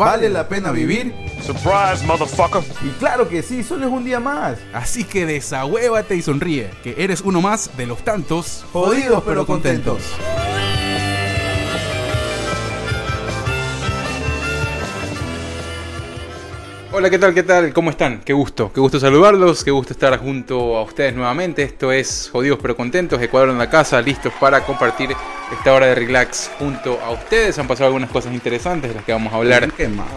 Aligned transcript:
¿vale 0.00 0.30
la 0.30 0.48
pena 0.48 0.72
vivir? 0.72 1.14
Surprise, 1.42 2.04
motherfucker. 2.06 2.62
Y 2.82 2.88
claro 2.98 3.28
que 3.28 3.42
sí, 3.42 3.62
solo 3.62 3.86
es 3.86 3.92
un 3.92 4.02
día 4.02 4.18
más. 4.18 4.58
Así 4.72 5.04
que 5.04 5.26
desahuévate 5.26 6.16
y 6.16 6.22
sonríe, 6.22 6.70
que 6.82 6.94
eres 6.98 7.20
uno 7.20 7.42
más 7.42 7.76
de 7.76 7.86
los 7.86 8.02
tantos 8.02 8.64
Jodidos 8.72 9.22
pero 9.26 9.46
contentos. 9.46 10.02
Hola, 17.00 17.08
¿qué 17.08 17.18
tal? 17.18 17.32
¿Qué 17.32 17.42
tal? 17.42 17.72
¿Cómo 17.72 17.88
están? 17.88 18.20
Qué 18.20 18.34
gusto, 18.34 18.70
qué 18.74 18.78
gusto 18.78 19.00
saludarlos, 19.00 19.64
qué 19.64 19.70
gusto 19.70 19.94
estar 19.94 20.18
junto 20.18 20.76
a 20.76 20.82
ustedes 20.82 21.14
nuevamente. 21.14 21.62
Esto 21.62 21.92
es 21.92 22.28
Jodidos 22.30 22.58
pero 22.60 22.76
Contentos, 22.76 23.22
Ecuador 23.22 23.48
en 23.48 23.56
la 23.56 23.70
casa, 23.70 24.02
listos 24.02 24.34
para 24.38 24.60
compartir 24.66 25.16
esta 25.50 25.72
hora 25.72 25.86
de 25.86 25.94
relax 25.94 26.50
junto 26.58 27.00
a 27.00 27.10
ustedes. 27.12 27.58
Han 27.58 27.66
pasado 27.66 27.86
algunas 27.86 28.10
cosas 28.10 28.34
interesantes 28.34 28.90
de 28.90 28.96
las 28.96 29.04
que 29.06 29.12
vamos 29.12 29.32
a 29.32 29.36
hablar. 29.36 29.72
Qué 29.72 29.88
mal. 29.88 30.08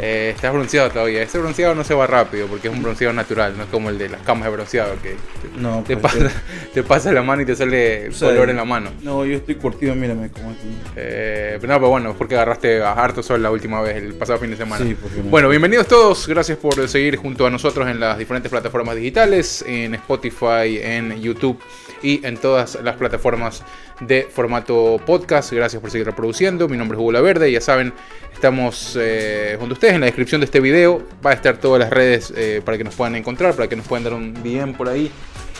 Eh, 0.00 0.32
estás 0.34 0.52
bronceado 0.52 0.90
todavía. 0.90 1.22
Ese 1.22 1.38
bronceado 1.38 1.74
no 1.74 1.82
se 1.82 1.94
va 1.94 2.06
rápido 2.06 2.46
porque 2.46 2.68
es 2.68 2.74
un 2.74 2.82
bronceado 2.82 3.14
natural, 3.14 3.56
no 3.56 3.64
es 3.64 3.70
como 3.70 3.88
el 3.88 3.96
de 3.96 4.10
las 4.10 4.20
camas 4.22 4.44
de 4.44 4.50
bronceado 4.50 4.94
que 5.02 5.16
No, 5.58 5.82
te, 5.86 5.96
pues, 5.96 6.14
pasa, 6.14 6.42
te 6.74 6.82
pasa 6.82 7.12
la 7.12 7.22
mano 7.22 7.42
y 7.42 7.46
te 7.46 7.56
sale 7.56 8.08
O 8.08 8.12
sea, 8.12 8.28
color 8.28 8.50
en 8.50 8.56
la 8.56 8.64
mano. 8.64 8.90
No, 9.02 9.24
yo 9.24 9.36
estoy 9.36 9.54
curtido, 9.54 9.94
mírame 9.94 10.28
cómo 10.30 10.50
estoy. 10.50 10.70
Eh, 10.96 11.56
pero 11.60 11.72
no, 11.72 11.78
pero 11.78 11.90
bueno, 11.90 12.14
porque 12.16 12.34
agarraste 12.34 12.82
a 12.82 12.92
harto 12.92 13.22
sol 13.22 13.42
la 13.42 13.50
última 13.50 13.80
vez, 13.80 13.96
el 13.96 14.14
pasado 14.14 14.38
fin 14.38 14.50
de 14.50 14.56
semana. 14.56 14.84
Sí, 14.84 14.94
porque 15.00 15.22
Bueno, 15.22 15.48
bienvenidos 15.48 15.86
todos, 15.86 16.15
gracias 16.26 16.56
por 16.58 16.88
seguir 16.88 17.16
junto 17.16 17.46
a 17.46 17.50
nosotros 17.50 17.88
en 17.88 18.00
las 18.00 18.16
diferentes 18.16 18.50
plataformas 18.50 18.96
digitales, 18.96 19.64
en 19.66 19.94
Spotify, 19.94 20.78
en 20.80 21.20
YouTube 21.20 21.58
y 22.02 22.24
en 22.24 22.36
todas 22.36 22.78
las 22.82 22.96
plataformas 22.96 23.62
de 24.00 24.22
formato 24.22 24.98
podcast. 25.04 25.52
Gracias 25.52 25.80
por 25.80 25.90
seguir 25.90 26.06
reproduciendo. 26.06 26.68
Mi 26.68 26.76
nombre 26.76 26.96
es 26.96 27.00
Hugo 27.00 27.12
La 27.12 27.20
Verde, 27.20 27.52
ya 27.52 27.60
saben, 27.60 27.92
estamos 28.32 28.96
eh, 28.98 29.56
junto 29.58 29.74
a 29.74 29.76
ustedes 29.76 29.94
en 29.94 30.00
la 30.00 30.06
descripción 30.06 30.40
de 30.40 30.46
este 30.46 30.60
video. 30.60 31.02
Va 31.24 31.30
a 31.30 31.34
estar 31.34 31.58
todas 31.58 31.80
las 31.80 31.90
redes 31.90 32.32
eh, 32.36 32.62
para 32.64 32.78
que 32.78 32.84
nos 32.84 32.94
puedan 32.94 33.16
encontrar, 33.16 33.54
para 33.54 33.68
que 33.68 33.76
nos 33.76 33.86
puedan 33.86 34.04
dar 34.04 34.14
un 34.14 34.32
DM 34.42 34.74
por 34.74 34.88
ahí 34.88 35.10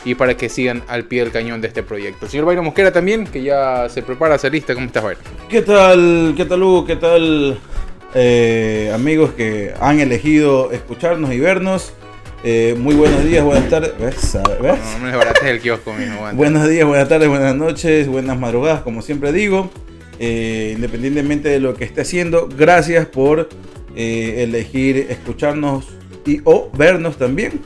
y 0.04 0.14
para 0.14 0.36
que 0.36 0.48
sigan 0.48 0.82
al 0.88 1.04
pie 1.04 1.22
del 1.22 1.32
cañón 1.32 1.60
de 1.60 1.68
este 1.68 1.82
proyecto. 1.82 2.28
Señor 2.28 2.46
Byron 2.46 2.64
Mosquera 2.64 2.92
también, 2.92 3.26
que 3.26 3.42
ya 3.42 3.88
se 3.88 4.02
prepara, 4.02 4.38
se 4.38 4.48
lista. 4.48 4.74
¿Cómo 4.74 4.86
estás, 4.86 5.02
Byron? 5.02 5.22
¿Qué 5.48 5.62
tal, 5.62 6.34
qué 6.36 6.44
tal 6.44 6.62
Hugo? 6.62 6.86
¿Qué 6.86 6.96
tal 6.96 7.58
eh, 8.16 8.90
amigos 8.94 9.32
que 9.32 9.74
han 9.78 10.00
elegido 10.00 10.72
escucharnos 10.72 11.32
y 11.32 11.38
vernos? 11.38 11.92
Eh, 12.42 12.74
muy 12.78 12.94
buenos 12.94 13.22
días, 13.24 13.44
buenas 13.44 13.68
tardes. 13.68 13.92
¿Ves? 13.98 14.38
¿Ves? 14.62 14.78
No, 14.78 14.92
no 14.92 14.98
me 15.00 15.08
desbarates 15.08 15.44
el 15.44 15.60
kiosco, 15.60 15.92
mijo. 15.92 16.14
aguanta. 16.14 16.36
Buenos 16.36 16.68
días, 16.68 16.86
buenas 16.86 17.08
tardes, 17.08 17.28
buenas 17.28 17.54
noches, 17.54 18.08
buenas 18.08 18.38
madrugadas, 18.38 18.80
como 18.80 19.02
siempre 19.02 19.32
digo. 19.32 19.70
Eh, 20.18 20.72
independientemente 20.74 21.50
de 21.50 21.60
lo 21.60 21.74
que 21.74 21.84
esté 21.84 22.00
haciendo, 22.00 22.48
gracias 22.48 23.06
por 23.06 23.50
eh, 23.94 24.44
elegir 24.44 25.08
escucharnos 25.10 25.86
y 26.24 26.40
o 26.44 26.70
vernos 26.72 27.18
también. 27.18 27.60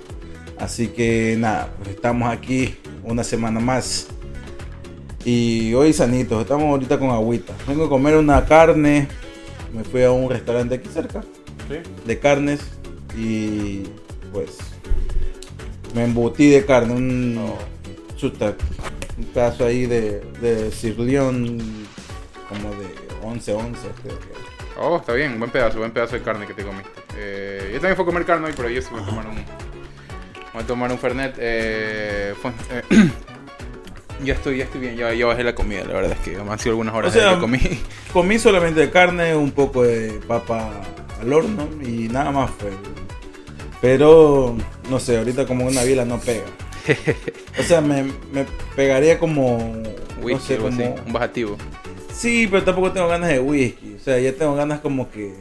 Así 0.59 0.89
que 0.89 1.37
nada, 1.39 1.73
pues 1.79 1.91
estamos 1.91 2.33
aquí 2.33 2.75
una 3.05 3.23
semana 3.23 3.61
más. 3.61 4.09
Y 5.25 5.75
hoy 5.75 5.93
sanitos, 5.93 6.43
estamos 6.43 6.67
ahorita 6.67 6.99
con 6.99 7.11
agüita. 7.11 7.53
Vengo 7.69 7.85
a 7.85 7.89
comer 7.89 8.17
una 8.17 8.45
carne. 8.47 9.09
Me 9.75 9.85
fui 9.85 10.03
a 10.03 10.11
un 10.11 10.29
restaurante 10.31 10.75
aquí 10.77 10.89
cerca 10.93 11.23
de 12.07 12.19
carnes 12.19 12.61
y 13.17 13.85
pues 14.33 14.59
me 15.95 16.05
embutí 16.05 16.51
de 16.51 16.65
carne, 16.65 16.93
un 16.95 17.53
chuta, 18.17 18.55
un 19.19 19.25
pedazo 19.27 19.65
ahí 19.65 19.87
de, 19.87 20.21
de 20.41 20.71
sirlión 20.73 21.59
como 22.49 22.71
de 22.71 22.87
11 23.23 23.53
onzas 23.55 23.91
creo 24.03 24.19
que. 24.19 24.27
Oh, 24.79 24.97
está 24.97 25.13
bien, 25.13 25.39
buen 25.39 25.51
pedazo, 25.51 25.79
buen 25.79 25.91
pedazo 25.93 26.15
de 26.17 26.23
carne 26.23 26.47
que 26.47 26.55
te 26.55 26.65
comiste. 26.65 26.89
Eh, 27.17 27.71
yo 27.75 27.81
también 27.81 27.97
fui 27.97 28.03
a 28.03 28.07
comer 28.07 28.25
carne 28.25 28.47
hoy, 28.47 28.55
pero 28.57 28.71
yo 28.71 28.81
sí 28.81 28.89
voy 28.91 29.03
a 29.03 29.07
tomar 29.07 29.27
un. 29.27 29.35
Voy 30.55 30.63
a 30.63 30.67
tomar 30.67 30.91
un 30.91 30.99
Fernet. 30.99 31.35
Eh, 31.39 32.35
fue- 32.41 32.51
eh, 32.71 32.83
ya 34.25 34.35
estoy, 34.35 34.59
ya 34.59 34.65
estoy 34.65 34.81
bien, 34.81 34.97
ya, 34.97 35.13
ya 35.13 35.27
bajé 35.27 35.45
la 35.45 35.55
comida, 35.55 35.85
la 35.85 35.93
verdad 35.95 36.13
es 36.13 36.19
que 36.21 36.37
han 36.37 36.59
sido 36.59 36.71
algunas 36.73 36.95
horas 36.95 37.15
O 37.15 37.19
sea, 37.19 37.35
que 37.35 37.41
comí. 37.41 37.59
Comí 38.13 38.39
solamente 38.39 38.91
carne, 38.91 39.37
un 39.37 39.53
poco 39.53 39.85
de 39.85 40.21
papa 40.27 40.71
al 41.21 41.33
horno 41.33 41.69
y 41.83 42.09
nada 42.09 42.31
más 42.33 42.51
fue. 42.51 42.71
Pero 43.81 44.57
no 44.91 44.99
sé, 44.99 45.19
ahorita 45.19 45.47
como 45.47 45.67
una 45.67 45.85
biela 45.85 46.05
no 46.05 46.19
pega. 46.19 46.47
O 47.59 47.63
sea, 47.63 47.81
me, 47.81 48.05
me 48.33 48.47
pegaría 48.75 49.19
como 49.19 49.59
no 49.59 50.25
Whisky 50.25 50.47
sé, 50.47 50.59
o 50.59 50.69
así, 50.69 50.77
como 50.77 50.95
un 51.07 51.13
bajativo. 51.13 51.57
Sí, 52.13 52.47
pero 52.51 52.65
tampoco 52.65 52.93
tengo 52.93 53.09
ganas 53.09 53.31
de 53.31 53.41
whisky. 53.41 53.95
O 53.95 53.99
sea, 53.99 54.19
ya 54.19 54.33
tengo 54.33 54.55
ganas 54.55 54.81
como 54.81 55.11
que. 55.11 55.35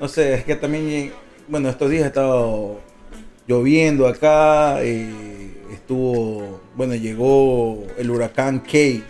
No 0.00 0.08
sé, 0.08 0.34
es 0.34 0.44
que 0.44 0.56
también. 0.56 1.12
Bueno, 1.48 1.68
estos 1.68 1.90
días 1.90 2.04
ha 2.04 2.06
estado 2.08 2.80
lloviendo 3.46 4.06
acá. 4.06 4.84
y 4.84 5.54
estuvo. 5.72 6.60
Bueno, 6.76 6.94
llegó 6.94 7.84
el 7.98 8.10
huracán 8.10 8.60
Kay 8.60 9.04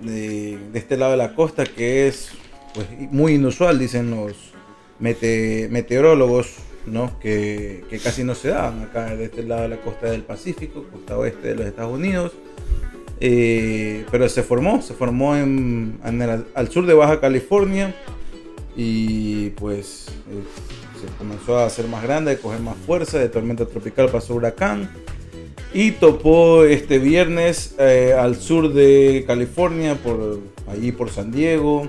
de, 0.00 0.58
este 0.74 0.96
lado 0.96 1.12
de 1.12 1.18
la 1.18 1.34
costa, 1.34 1.64
que 1.64 2.08
es 2.08 2.30
pues, 2.74 2.86
muy 3.10 3.34
inusual, 3.34 3.78
dicen 3.78 4.10
los 4.10 4.32
mete- 5.00 5.68
meteorólogos, 5.70 6.54
¿no? 6.86 7.18
Que, 7.18 7.84
casi 8.02 8.24
no 8.24 8.34
se 8.34 8.48
dan 8.48 8.82
acá 8.82 9.14
de 9.14 9.24
este 9.24 9.42
lado 9.42 9.62
de 9.62 9.68
la 9.68 9.76
costa 9.78 10.10
del 10.10 10.22
Pacífico, 10.22 10.84
costa 10.90 11.16
oeste 11.18 11.48
de 11.48 11.54
los 11.54 11.66
Estados 11.66 11.92
Unidos. 11.92 12.32
Eh, 13.20 14.04
pero 14.12 14.28
se 14.28 14.44
formó, 14.44 14.80
se 14.80 14.94
formó 14.94 15.36
en, 15.36 15.98
al 16.54 16.70
sur 16.70 16.86
de 16.86 16.94
Baja 16.94 17.20
California 17.20 17.92
y 18.76 19.50
pues 19.50 20.06
eh, 20.30 21.00
se 21.00 21.18
comenzó 21.18 21.58
a 21.58 21.66
hacer 21.66 21.88
más 21.88 22.04
grande, 22.04 22.30
a 22.30 22.38
coger 22.38 22.60
más 22.60 22.76
fuerza, 22.76 23.18
de 23.18 23.28
tormenta 23.28 23.66
tropical 23.66 24.08
pasó 24.08 24.34
huracán 24.34 24.88
y 25.74 25.92
topó 25.92 26.64
este 26.64 26.98
viernes 26.98 27.74
eh, 27.78 28.14
al 28.18 28.36
sur 28.36 28.72
de 28.72 29.24
California, 29.26 29.94
por 29.96 30.40
allí 30.70 30.92
por 30.92 31.10
San 31.10 31.30
Diego 31.30 31.88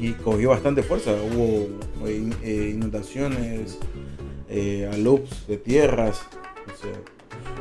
y 0.00 0.12
cogió 0.12 0.50
bastante 0.50 0.82
fuerza, 0.82 1.12
hubo 1.12 1.68
eh, 2.06 2.30
eh, 2.42 2.70
inundaciones, 2.74 3.78
eh, 4.50 4.88
alupes 4.92 5.46
de 5.46 5.56
tierras, 5.56 6.22
o 6.66 6.82
sea, 6.82 6.92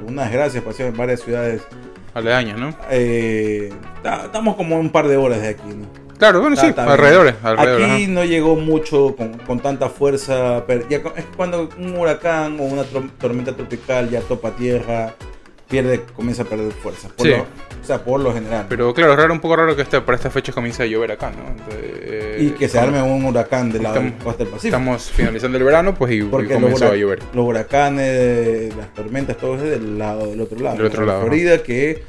unas 0.08 0.32
gracias 0.32 0.64
pasó 0.64 0.84
en 0.84 0.96
varias 0.98 1.22
ciudades 1.22 1.62
Aledaños, 2.14 2.60
¿no? 2.60 2.76
ta- 4.04 4.26
estamos 4.26 4.56
como 4.58 4.78
un 4.78 4.90
par 4.90 5.08
de 5.08 5.16
horas 5.16 5.42
de 5.42 5.48
aquí, 5.50 5.68
¿no? 5.70 5.88
Claro, 6.22 6.40
bueno, 6.40 6.54
Está- 6.54 6.66
sí, 6.68 6.70
está 6.70 6.84
bien. 6.84 6.94
alrededores. 6.94 7.36
alrededores 7.42 7.86
Aquí 7.92 8.04
ajá. 8.04 8.12
no 8.12 8.24
llegó 8.26 8.56
mucho 8.56 9.16
con, 9.16 9.34
con 9.40 9.60
tanta 9.60 9.90
fuerza. 9.90 10.64
Pero 10.68 10.88
ya 10.88 10.98
es 11.16 11.26
cuando 11.36 11.68
un 11.80 11.96
huracán 11.98 12.60
o 12.60 12.64
una 12.64 12.84
tormenta 13.20 13.56
tropical 13.56 14.08
ya 14.08 14.22
topa 14.22 14.52
tierra, 14.52 15.16
pierde, 15.68 16.02
comienza 16.16 16.44
a 16.44 16.46
perder 16.46 16.72
fuerza. 16.74 17.08
Por 17.18 17.26
Sí. 17.26 17.32
lo- 17.34 17.42
o 17.42 17.84
sea, 17.84 18.04
por 18.04 18.20
lo 18.20 18.32
general. 18.36 18.68
Pero 18.70 18.94
claro, 18.94 19.14
es 19.14 19.18
raro, 19.18 19.34
un 19.34 19.40
poco 19.40 19.56
raro 19.56 19.76
que 19.76 19.82
este, 19.82 20.00
para 20.02 20.16
estas 20.16 20.32
fechas 20.32 20.54
comience 20.54 20.84
a 20.84 20.86
llover 20.86 21.12
acá, 21.12 21.32
¿no? 21.32 21.50
Entonces, 21.50 21.80
eh, 22.04 22.38
y 22.40 22.50
que 22.52 22.70
se 22.70 22.78
como 22.78 22.98
arme 22.98 23.02
un 23.02 23.26
huracán 23.26 23.72
de 23.72 23.80
la 23.80 23.90
estamos- 23.90 24.14
costa 24.24 24.44
del 24.44 24.54
Pacífico. 24.54 24.76
Estamos 24.78 25.02
finalizando 25.12 25.58
el 25.58 25.64
verano, 25.64 25.96
pues 25.96 26.12
y, 26.12 26.16
y 26.18 26.20
los, 26.20 26.30
comenzó 26.30 26.86
a 26.86 26.96
llover. 26.96 27.18
los 27.34 27.44
huracanes, 27.48 28.76
las 28.76 28.94
tormentas, 28.94 29.38
todo 29.38 29.56
es 29.56 29.64
del 29.64 29.98
lado 29.98 30.28
del 30.28 30.40
otro 30.42 30.60
lado. 30.60 30.78
Del 30.78 30.86
otro 30.86 31.04
lado, 31.04 31.22
Florida, 31.22 31.64
que 31.64 32.04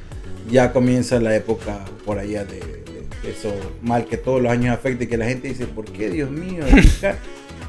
ya 0.51 0.71
comienza 0.71 1.19
la 1.19 1.35
época 1.35 1.79
por 2.05 2.19
allá 2.19 2.45
de 2.45 2.83
eso 3.25 3.55
mal 3.83 4.05
que 4.07 4.17
todos 4.17 4.43
los 4.43 4.51
años 4.51 4.75
afecta 4.75 5.05
y 5.05 5.07
que 5.07 5.17
la 5.17 5.27
gente 5.27 5.49
dice, 5.49 5.67
¿por 5.67 5.85
qué, 5.87 6.11
Dios 6.11 6.31
mío? 6.31 6.65
Acá?" 6.65 7.17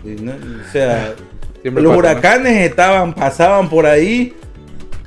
Y 0.04 0.10
no- 0.22 0.34
o 0.34 0.72
sea, 0.72 1.14
Siempre 1.62 1.82
los 1.84 1.92
pasa, 1.92 1.94
¿no? 1.94 1.98
huracanes 2.12 2.70
estaban, 2.70 3.14
pasaban 3.14 3.70
por 3.70 3.86
ahí 3.86 4.34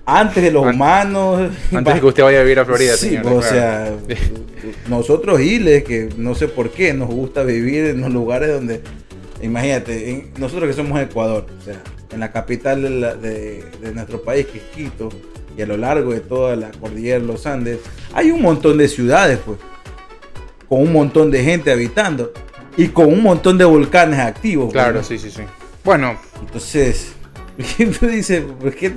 antes 0.06 0.42
de 0.42 0.50
los 0.50 0.64
An- 0.66 0.74
humanos. 0.74 1.50
Antes 1.72 1.94
de 1.94 2.00
que 2.00 2.06
usted 2.06 2.22
vaya 2.22 2.40
a 2.40 2.42
vivir 2.42 2.58
a 2.60 2.64
Florida, 2.64 2.96
Sí, 2.96 3.08
señor, 3.10 3.26
o 3.26 3.40
claro. 3.40 3.42
sea, 3.42 3.92
nosotros 4.88 5.38
giles, 5.40 5.84
que 5.84 6.08
no 6.16 6.34
sé 6.34 6.48
por 6.48 6.70
qué, 6.70 6.92
nos 6.94 7.08
gusta 7.08 7.42
vivir 7.42 7.84
en 7.86 8.00
los 8.00 8.10
lugares 8.12 8.50
donde, 8.52 8.80
imagínate, 9.42 10.10
en- 10.10 10.30
nosotros 10.38 10.68
que 10.68 10.74
somos 10.74 11.00
Ecuador, 11.00 11.46
o 11.60 11.62
sea, 11.64 11.82
en 12.12 12.20
la 12.20 12.32
capital 12.32 12.82
de, 12.82 12.90
la- 12.90 13.14
de- 13.14 13.64
de 13.82 13.92
nuestro 13.92 14.22
país, 14.22 14.46
que 14.46 14.58
es 14.58 14.64
Quito, 14.74 15.08
y 15.58 15.62
a 15.62 15.66
lo 15.66 15.76
largo 15.76 16.12
de 16.12 16.20
toda 16.20 16.54
la 16.56 16.70
cordillera 16.70 17.18
de 17.20 17.26
los 17.26 17.46
Andes, 17.46 17.78
hay 18.14 18.30
un 18.30 18.42
montón 18.42 18.78
de 18.78 18.88
ciudades, 18.88 19.38
pues, 19.44 19.58
con 20.68 20.80
un 20.82 20.92
montón 20.92 21.30
de 21.30 21.42
gente 21.42 21.70
habitando. 21.70 22.32
y 22.78 22.88
con 22.88 23.06
un 23.06 23.22
montón 23.22 23.56
de 23.56 23.64
volcanes 23.64 24.18
activos. 24.18 24.70
Claro, 24.72 24.98
¿no? 24.98 25.02
sí, 25.02 25.18
sí, 25.18 25.30
sí. 25.30 25.42
Bueno, 25.82 26.18
Entonces, 26.40 27.12
tú 28.00 28.06
dices, 28.06 28.42
¿por 28.60 28.74
qué? 28.74 28.92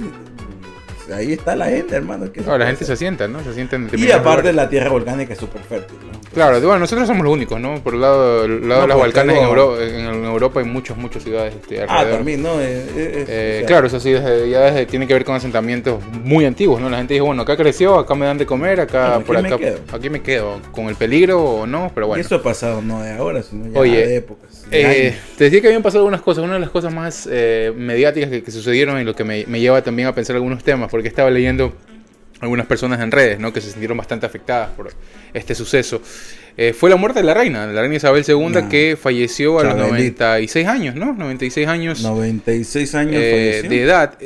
Ahí 1.14 1.34
está 1.34 1.56
la 1.56 1.66
gente, 1.68 1.96
hermano. 1.96 2.32
¿qué 2.32 2.42
se 2.42 2.48
no, 2.48 2.58
la 2.58 2.66
gente 2.68 2.80
se 2.80 2.94
hacer? 2.94 2.94
asienta, 2.94 3.28
¿no? 3.28 3.44
Se 3.44 3.50
asienta 3.50 3.76
en 3.76 3.90
Y 3.98 4.12
aparte 4.12 4.30
lugares. 4.52 4.56
la 4.56 4.70
tierra 4.70 4.90
volcánica 4.90 5.34
es 5.34 5.40
súper 5.40 5.62
fértil, 5.64 5.98
¿no? 6.12 6.20
Claro, 6.34 6.60
bueno, 6.62 6.80
nosotros 6.80 7.08
somos 7.08 7.24
los 7.24 7.34
únicos, 7.34 7.60
¿no? 7.60 7.82
Por 7.84 7.96
el 7.96 8.02
lado, 8.02 8.46
el 8.46 8.68
lado 8.70 8.82
No, 8.82 8.88
de 8.88 8.88
los 8.94 9.00
Balcanes, 9.00 9.38
en, 9.38 9.44
Euro- 9.44 9.82
en 9.82 10.24
Europa 10.26 10.60
hay 10.60 10.66
muchas, 10.68 10.96
muchas 10.96 11.24
ciudades 11.24 11.56
este, 11.56 11.82
Ah, 11.82 11.86
alrededor. 11.90 12.18
también, 12.20 12.44
¿no? 12.44 12.62
Eh, 12.62 12.66
eh, 12.68 13.26
Eh, 13.28 13.52
o 13.56 13.58
sea, 13.60 13.68
claro, 13.68 13.88
eso 13.88 14.00
sí, 14.00 14.12
desde- 14.12 14.50
ya 14.50 14.60
desde- 14.62 14.86
tiene 14.86 15.08
que 15.08 15.14
ver 15.14 15.26
con 15.26 15.36
asentamientos 15.36 16.00
muy 16.24 16.46
antiguos, 16.46 16.80
¿no? 16.80 16.90
La 16.90 16.98
gente 16.98 17.16
dijo, 17.16 17.26
bueno, 17.26 17.42
acá 17.42 17.58
creció, 17.58 17.98
acá 17.98 18.14
me 18.14 18.28
dan 18.28 18.38
de 18.38 18.46
comer, 18.46 18.80
acá, 18.82 19.10
Bueno, 19.16 19.26
por 19.26 19.42
me 19.42 19.48
acá, 19.48 19.58
quedo. 19.58 19.80
aquí 19.92 20.10
me 20.12 20.22
quedo, 20.22 20.62
con 20.72 20.86
el 20.86 20.96
peligro 20.96 21.42
o 21.44 21.66
no, 21.66 21.92
pero 21.96 22.06
Y 22.06 22.10
bueno. 22.10 22.22
eso 22.22 22.36
ha 22.36 22.44
pasado 22.44 22.82
no 22.84 23.02
de 23.02 23.14
ahora, 23.14 23.42
sino 23.42 23.72
ya 23.72 23.80
Oye, 23.80 24.06
de 24.06 24.16
épocas. 24.18 24.59
Eh, 24.72 25.16
te 25.38 25.46
decía 25.46 25.62
que 25.62 25.68
habían 25.68 25.82
pasado 25.82 26.00
algunas 26.00 26.22
cosas. 26.22 26.44
Una 26.44 26.56
de 26.56 26.60
las 26.60 26.70
cosas 26.70 26.94
más 26.94 27.28
eh, 27.32 27.74
mediáticas 27.76 28.30
que, 28.30 28.44
que 28.44 28.52
sucedieron 28.52 29.00
y 29.00 29.04
lo 29.04 29.16
que 29.16 29.24
me, 29.24 29.46
me 29.48 29.60
lleva 29.60 29.82
también 29.82 30.08
a 30.08 30.16
pensar 30.16 30.36
algunos 30.36 30.64
temas, 30.64 30.90
porque 30.90 31.08
estaba 31.08 31.30
leyendo 31.30 31.74
algunas 32.42 32.66
personas 32.66 33.00
en 33.02 33.12
redes 33.12 33.40
¿no? 33.40 33.52
que 33.52 33.62
se 33.62 33.70
sintieron 33.70 33.98
bastante 33.98 34.26
afectadas 34.26 34.70
por 34.70 34.92
este 35.34 35.56
suceso. 35.56 36.02
Eh, 36.58 36.74
fue 36.74 36.90
la 36.90 36.96
muerte 36.96 37.20
de 37.20 37.26
la 37.26 37.34
reina, 37.34 37.66
la 37.68 37.82
reina 37.82 37.96
Isabel 37.96 38.24
II, 38.28 38.68
que 38.70 38.98
falleció 39.02 39.60
a 39.60 39.64
los 39.64 39.76
Chabelita. 39.76 40.26
96 40.32 40.68
años, 40.68 40.96
¿no? 40.96 41.14
96 41.14 41.68
años 41.68 42.02
96 42.02 42.96
años 42.96 43.16
eh, 43.16 43.50
falleció. 43.62 43.70
de 43.70 43.82
edad. 43.82 44.18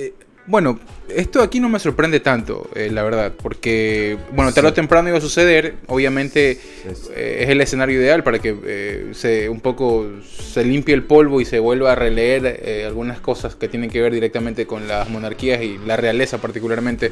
Bueno, 0.46 0.78
esto 1.08 1.42
aquí 1.42 1.62
no 1.62 1.70
me 1.70 1.80
sorprende 1.80 2.20
tanto, 2.20 2.70
eh, 2.76 2.90
la 2.92 3.02
verdad, 3.04 3.32
porque, 3.42 4.18
bueno, 4.34 4.52
tarde 4.52 4.70
o 4.70 4.74
temprano 4.74 5.08
iba 5.08 5.18
a 5.18 5.22
suceder, 5.22 5.76
obviamente 5.88 6.52
Es- 6.86 7.10
eh, 7.16 7.44
es 7.44 7.50
el 7.50 7.62
escenario 7.62 7.98
ideal 8.02 8.24
para 8.24 8.40
que 8.40 8.54
eh, 8.66 9.08
se 9.14 9.48
un 9.48 9.62
poco 9.62 10.06
se 10.26 10.66
limpie 10.66 10.96
el 10.96 11.04
polvo 11.04 11.40
y 11.40 11.46
se 11.46 11.60
vuelva 11.60 11.94
a 11.94 11.96
releer 11.96 12.84
algunas 12.86 13.22
cosas 13.22 13.56
que 13.56 13.70
tienen 13.70 13.90
que 13.90 14.02
ver 14.02 14.12
directamente 14.14 14.66
con 14.68 14.86
las 14.86 15.10
monarquías 15.10 15.62
y 15.64 15.78
la 15.78 15.96
realeza 15.96 16.40
particularmente 16.40 17.12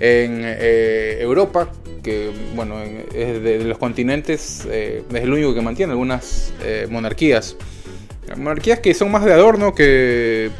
en 0.00 0.42
Europa, 1.20 1.70
que 2.02 2.30
bueno, 2.56 2.82
en- 2.82 3.04
es 3.14 3.42
de, 3.42 3.62
los 3.64 3.76
continentes, 3.76 4.64
es 4.64 5.04
el 5.12 5.32
único 5.32 5.54
que 5.54 5.60
mantiene 5.60 5.92
algunas 5.92 6.54
monarquías. 6.88 7.56
Monarquías 8.38 8.78
que 8.80 8.94
son 8.94 9.10
más 9.10 9.22
de 9.26 9.34
adorno 9.34 9.74
que 9.74 10.50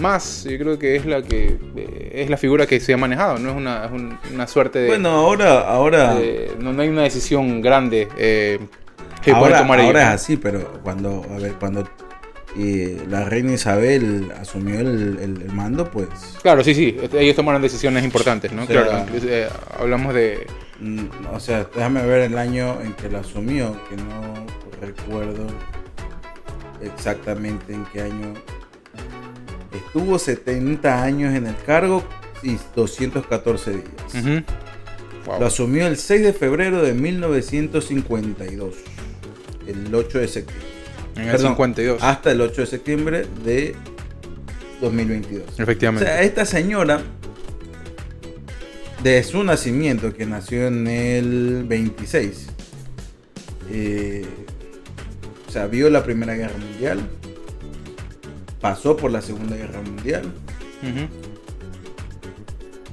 más, 0.00 0.44
yo 0.44 0.58
creo 0.58 0.78
que 0.78 0.96
es 0.96 1.06
la 1.06 1.22
que 1.22 1.56
eh, 1.76 2.10
es 2.14 2.30
la 2.30 2.36
figura 2.36 2.66
que 2.66 2.80
se 2.80 2.92
ha 2.94 2.96
manejado, 2.96 3.38
no 3.38 3.50
es 3.50 3.56
una, 3.56 3.84
es 3.86 3.90
un- 3.92 4.18
una 4.34 4.46
suerte 4.46 4.78
de... 4.80 4.88
Bueno, 4.88 5.10
ahora, 5.10 5.60
ahora, 5.60 6.18
no, 6.58 6.72
no 6.72 6.82
hay 6.82 6.88
una 6.88 7.02
decisión 7.02 7.60
grande 7.62 8.08
eh, 8.16 8.58
que 9.22 9.30
ahora, 9.32 9.58
tomar 9.58 9.78
ellos. 9.80 9.88
ahora 9.88 10.02
es 10.02 10.08
así, 10.22 10.36
pero 10.36 10.80
cuando, 10.82 11.24
a 11.30 11.38
ver, 11.38 11.52
cuando 11.54 11.88
eh, 12.58 13.02
la 13.08 13.24
reina 13.24 13.52
Isabel 13.52 14.30
asumió 14.38 14.80
el, 14.80 15.18
el- 15.20 15.42
el 15.42 15.52
mando, 15.52 15.90
pues, 15.90 16.08
Claro, 16.42 16.62
sí, 16.64 16.74
sí, 16.74 16.96
ellos 17.14 17.34
tomaron 17.36 17.62
decisiones 17.62 18.04
importantes, 18.04 18.52
¿no? 18.52 18.64
O 18.64 18.66
sea, 18.66 18.82
claro, 18.84 19.06
eh, 19.24 19.48
hablamos 19.78 20.12
de... 20.14 20.46
mm, 20.80 21.06
o 21.32 21.40
sea, 21.40 21.66
déjame 21.74 22.02
ver 22.04 22.20
el 22.22 22.36
año 22.36 22.78
en 22.82 22.92
que 22.94 23.08
la 23.08 23.20
asumió, 23.20 23.76
que 23.88 23.96
no 23.96 24.44
recuerdo 24.80 25.46
exactamente 26.82 27.72
en 27.72 27.84
qué 27.86 28.02
año. 28.02 28.34
Estuvo 29.74 30.18
70 30.18 31.02
años 31.02 31.34
en 31.34 31.46
el 31.46 31.56
cargo 31.64 32.02
y 32.42 32.56
214 32.74 33.70
días. 33.70 33.84
Ujú. 34.14 34.42
Wow. 35.26 35.40
Lo 35.40 35.46
asumió 35.46 35.86
el 35.86 35.96
6 35.96 36.22
de 36.22 36.32
febrero 36.32 36.82
de 36.82 36.94
1952, 36.94 38.74
el 39.66 39.94
8 39.94 40.18
de 40.18 40.28
septiembre. 40.28 40.66
En 41.14 41.22
el 41.22 41.30
Perdón, 41.30 41.52
52. 41.52 42.02
Hasta 42.02 42.32
el 42.32 42.40
8 42.40 42.62
de 42.62 42.66
septiembre 42.66 43.26
de 43.44 43.74
2022. 44.80 45.58
O 45.58 45.62
Efectivamente. 45.62 46.06
sea, 46.06 46.22
esta 46.22 46.44
señora, 46.44 47.02
de 49.02 49.22
su 49.22 49.44
nacimiento, 49.44 50.12
que 50.12 50.26
nació 50.26 50.66
en 50.66 50.86
el 50.86 51.64
26, 51.68 52.46
eh, 53.70 54.24
o 55.48 55.50
sea, 55.50 55.66
vio 55.66 55.90
la 55.90 56.02
Primera 56.02 56.34
Guerra 56.34 56.56
Mundial, 56.58 57.00
pasó 58.62 58.96
por 58.96 59.10
la 59.10 59.20
Segunda 59.20 59.56
Guerra 59.56 59.82
Mundial, 59.82 60.32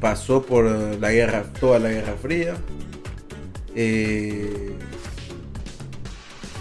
pasó 0.02 0.42
por 0.46 0.66
la 0.66 1.12
guerra, 1.12 1.44
toda 1.60 1.80
la 1.80 1.90
Guerra 1.90 2.16
Fría, 2.22 2.56
eh, 3.76 4.72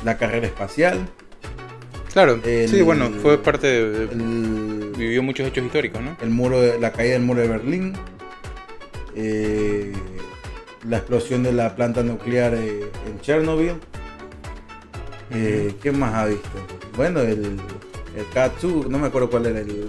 la 0.04 0.16
carrera 0.16 0.46
espacial, 0.46 1.08
Claro, 2.12 2.40
El- 2.44 2.68
sí, 2.68 2.80
bueno, 2.82 3.10
fue 3.22 3.40
parte 3.40 3.66
de... 3.66 4.04
el, 4.04 4.92
Vivió 4.96 5.22
muchos 5.22 5.46
hechos 5.46 5.64
históricos, 5.64 6.00
¿no? 6.02 6.16
el 6.20 6.30
muro 6.30 6.60
de- 6.60 6.80
la 6.80 6.90
caída 6.90 7.12
del 7.12 7.22
muro 7.22 7.42
de 7.42 7.48
Berlín, 7.48 7.92
eh, 9.14 9.92
la 10.88 10.96
explosión 10.96 11.42
de 11.44 11.52
la 11.52 11.76
planta 11.76 12.02
nuclear 12.02 12.54
eh, 12.54 12.90
en 13.06 13.20
Chernobyl. 13.20 13.74
¿Qué 15.30 15.92
más 15.92 16.14
ha 16.14 16.24
visto? 16.26 16.48
Bueno, 16.96 17.20
el, 17.20 17.58
el 18.16 18.26
K2, 18.34 18.86
no 18.88 18.98
me 18.98 19.06
acuerdo 19.08 19.30
cuál 19.30 19.46
era 19.46 19.60
el, 19.60 19.68
el- 19.70 19.88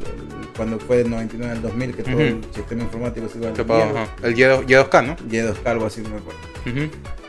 cuando 0.56 0.78
fue 0.80 0.98
del 0.98 1.10
99 1.10 1.54
al 1.54 1.62
2000 1.62 1.96
que 1.96 2.04
todo 2.04 2.20
el 2.20 2.42
sistema 2.54 2.82
informático 2.84 3.30
se 3.30 3.38
iba 3.38 3.48
a 3.48 3.52
la 3.52 3.56
Tapado, 3.58 3.86
mierda. 3.86 4.02
ajá. 4.04 4.16
El 4.24 4.36
Y2, 4.36 4.66
Y2K, 4.66 5.06
¿no? 5.06 5.16
Y2K, 5.18 5.66
algo 5.66 5.86
así, 5.86 6.02
no 6.02 6.10
me 6.10 6.18
acuerdo. 6.18 6.40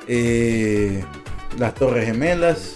Eh, 0.09 1.05
las 1.59 1.75
Torres 1.75 2.07
Gemelas. 2.07 2.75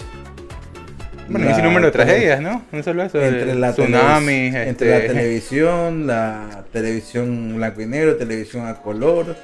Bueno, 1.29 1.47
la- 1.47 1.53
ese 1.53 1.63
número 1.63 1.87
de 1.87 1.93
tragedias, 1.93 2.41
¿no? 2.41 2.65
No 2.71 2.83
solo 2.83 3.03
eso, 3.03 3.21
entre 3.21 3.55
la, 3.55 3.73
tsunami, 3.73 4.33
entre 4.55 4.91
la 4.91 4.97
este, 4.99 5.09
televisión, 5.15 6.07
la 6.07 6.65
televisión 6.73 7.55
blanco 7.57 7.81
y 7.83 7.87
negro, 7.87 8.17
televisión 8.17 8.67
a 8.67 8.75
color. 8.77 9.35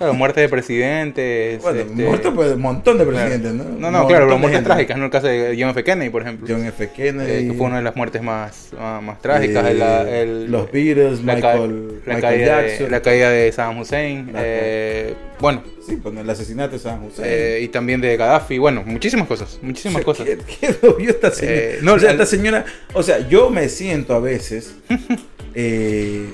Claro, 0.00 0.14
muerte 0.14 0.40
de 0.40 0.48
presidentes. 0.48 1.62
Bueno, 1.62 1.80
este, 1.80 1.92
muerto 2.04 2.34
pues 2.34 2.52
un 2.54 2.60
montón 2.62 2.98
de 2.98 3.04
presidentes, 3.06 3.52
claro. 3.52 3.70
¿no? 3.70 3.78
No, 3.78 3.90
no, 3.90 4.06
claro, 4.08 4.24
montón 4.26 4.40
de 4.40 4.48
muertes 4.48 4.64
trágicas, 4.64 4.98
¿no? 4.98 5.04
El 5.04 5.10
caso 5.10 5.26
de 5.28 5.56
John 5.60 5.70
F. 5.70 5.84
Kennedy, 5.84 6.10
por 6.10 6.22
ejemplo. 6.22 6.46
John 6.50 6.64
F. 6.66 6.88
Kennedy. 6.96 7.30
eh, 7.32 7.48
que 7.48 7.54
fue 7.54 7.66
una 7.66 7.76
de 7.76 7.82
las 7.82 7.94
muertes 7.96 8.22
más, 8.22 8.70
más, 8.78 9.02
más 9.02 9.20
trágicas. 9.22 9.64
eh, 9.68 10.22
el- 10.22 10.50
los 10.50 10.72
Beatles, 10.72 11.22
la, 11.22 11.40
ca- 11.40 11.52
Michael, 11.54 11.88
la 12.06 12.14
Michael 12.14 12.20
caída 12.20 12.62
Jackson. 12.62 12.84
de, 12.86 12.90
la 12.90 13.02
caída 13.02 13.30
de 13.30 13.52
Saddam 13.52 13.78
Hussein. 13.78 14.30
Eh, 14.36 15.14
bueno, 15.38 15.62
Sí, 15.86 15.96
con 15.96 16.16
el 16.18 16.28
asesinato 16.28 16.78
de 16.78 16.90
José. 16.90 17.22
eh, 17.24 17.60
y 17.62 17.68
también 17.68 18.00
de 18.00 18.16
Gaddafi. 18.16 18.58
Bueno, 18.58 18.82
muchísimas 18.86 19.26
cosas, 19.26 19.58
muchísimas 19.62 20.02
cosas. 20.04 20.26
¿Qué, 20.26 20.38
qué 20.60 20.76
vio 20.98 21.10
esta 21.10 21.30
señora? 21.30 21.60
No, 21.82 21.94
o 21.94 21.98
sea, 21.98 22.10
esta 22.12 22.26
señora, 22.26 22.64
o 22.92 23.02
sea, 23.02 23.26
yo 23.28 23.50
me 23.50 23.68
siento 23.68 24.14
a 24.14 24.20
veces 24.20 24.74
eh, 25.54 26.28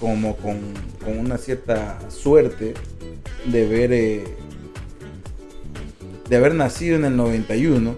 como 0.00 0.36
con, 0.36 0.58
con 1.04 1.18
una 1.18 1.38
cierta 1.38 1.98
suerte 2.10 2.74
de 3.46 3.66
ver 3.66 3.92
eh, 3.92 4.24
de 6.28 6.36
haber 6.36 6.54
nacido 6.54 6.96
en 6.96 7.04
el 7.04 7.16
91 7.16 7.94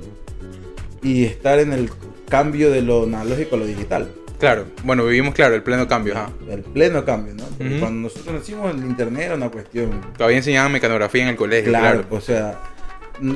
y 1.03 1.25
estar 1.25 1.59
en 1.59 1.73
el 1.73 1.91
cambio 2.29 2.71
de 2.71 2.83
lo 2.83 3.05
analógico 3.05 3.57
a 3.57 3.59
lo 3.59 3.67
digital. 3.67 4.11
Claro, 4.39 4.67
bueno, 4.85 5.05
vivimos, 5.05 5.35
claro, 5.35 5.55
el 5.55 5.63
pleno 5.63 5.89
cambio. 5.89 6.15
ajá. 6.15 6.31
El 6.49 6.61
pleno 6.63 7.05
cambio, 7.05 7.35
¿no? 7.35 7.45
Porque 7.45 7.71
Ujú. 7.73 7.81
cuando 7.81 8.01
nosotros 8.09 8.35
nacimos 8.35 8.73
el 8.73 8.85
internet 8.85 9.25
era 9.25 9.35
una 9.35 9.49
cuestión 9.51 10.01
Todavía 10.17 10.37
enseñaban 10.37 10.71
mecanografía 10.71 11.23
en 11.23 11.29
el 11.31 11.37
colegio. 11.37 11.71
Claro, 11.73 12.03
Claro, 12.03 12.17
o 12.17 12.21
sea, 12.21 12.61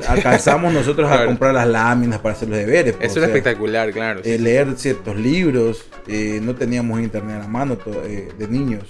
alcanzamos 0.07 0.73
nosotros 0.79 1.11
a 1.11 1.25
comprar 1.25 1.53
las 1.53 1.67
láminas 1.67 2.19
para 2.19 2.35
hacer 2.35 2.49
los 2.49 2.57
deberes. 2.57 2.93
pues, 2.93 3.09
Eso 3.11 3.19
era 3.19 3.27
sea, 3.27 3.35
espectacular, 3.35 3.91
claro. 3.91 4.21
sí, 4.23 4.31
eh, 4.31 4.39
leer 4.39 4.73
ciertos 4.77 5.15
libros, 5.15 5.85
eh, 6.07 6.39
no 6.41 6.55
teníamos 6.55 6.99
internet 7.01 7.37
a 7.37 7.39
la 7.39 7.47
mano 7.47 7.77
eh, 8.05 8.29
de 8.37 8.47
niños. 8.47 8.83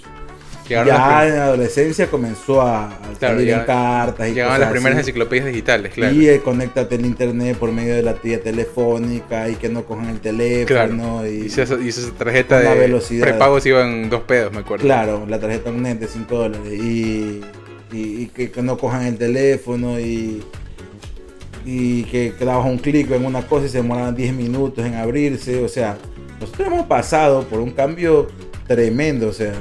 Llegaron 0.66 0.88
ya 0.94 1.26
en 1.28 1.36
la 1.36 1.44
adolescencia 1.44 2.06
comenzó 2.06 2.62
a, 2.62 2.88
Claro, 3.18 3.36
salir 3.36 3.50
en 3.50 3.64
cartas 3.64 4.28
y 4.30 4.32
llegaban 4.32 4.58
las 4.58 4.70
primeras 4.70 4.96
así. 4.98 5.10
enciclopedias 5.10 5.44
digitales, 5.46 5.92
claro. 5.92 6.14
Y 6.14 6.26
eh, 6.26 6.40
conéctate 6.42 6.94
al 6.94 7.04
internet 7.04 7.58
por 7.58 7.70
medio 7.70 7.94
de 7.94 8.02
la 8.02 8.14
tía 8.14 8.42
telefónica 8.42 9.46
y 9.50 9.56
que 9.56 9.68
no 9.68 9.84
cojan 9.84 10.08
el 10.08 10.20
teléfono. 10.20 11.18
Claro. 11.18 11.26
Y, 11.30 11.42
Y 11.42 11.46
esa, 11.46 11.74
y 11.78 11.88
esa 11.88 12.10
tarjeta 12.12 12.60
de 12.60 12.78
velocidad. 12.78 13.26
prepagos 13.28 13.66
iban 13.66 14.08
dos 14.08 14.22
pedos, 14.22 14.52
me 14.54 14.60
acuerdo. 14.60 14.84
Claro, 14.86 15.26
la 15.28 15.38
tarjeta 15.38 15.70
net 15.70 15.98
de 15.98 16.06
5 16.08 16.34
dólares. 16.34 16.72
Y, 16.72 17.42
y, 17.92 18.22
y 18.22 18.30
que, 18.34 18.50
que 18.50 18.62
no 18.62 18.78
cojan 18.78 19.04
el 19.04 19.18
teléfono 19.18 20.00
y, 20.00 20.42
y 21.64 22.04
que, 22.04 22.32
dabas 22.40 22.66
un 22.66 22.78
clic 22.78 23.10
en 23.10 23.24
una 23.24 23.42
cosa 23.46 23.66
y 23.66 23.68
se 23.68 23.78
demoraban 23.78 24.14
10 24.14 24.34
minutos 24.34 24.84
en 24.84 24.94
abrirse. 24.94 25.62
O 25.64 25.68
sea, 25.68 25.96
nosotros 26.40 26.66
hemos 26.68 26.86
pasado 26.86 27.44
por 27.44 27.60
un 27.60 27.70
cambio 27.70 28.28
tremendo. 28.66 29.28
O 29.28 29.32
sea, 29.32 29.52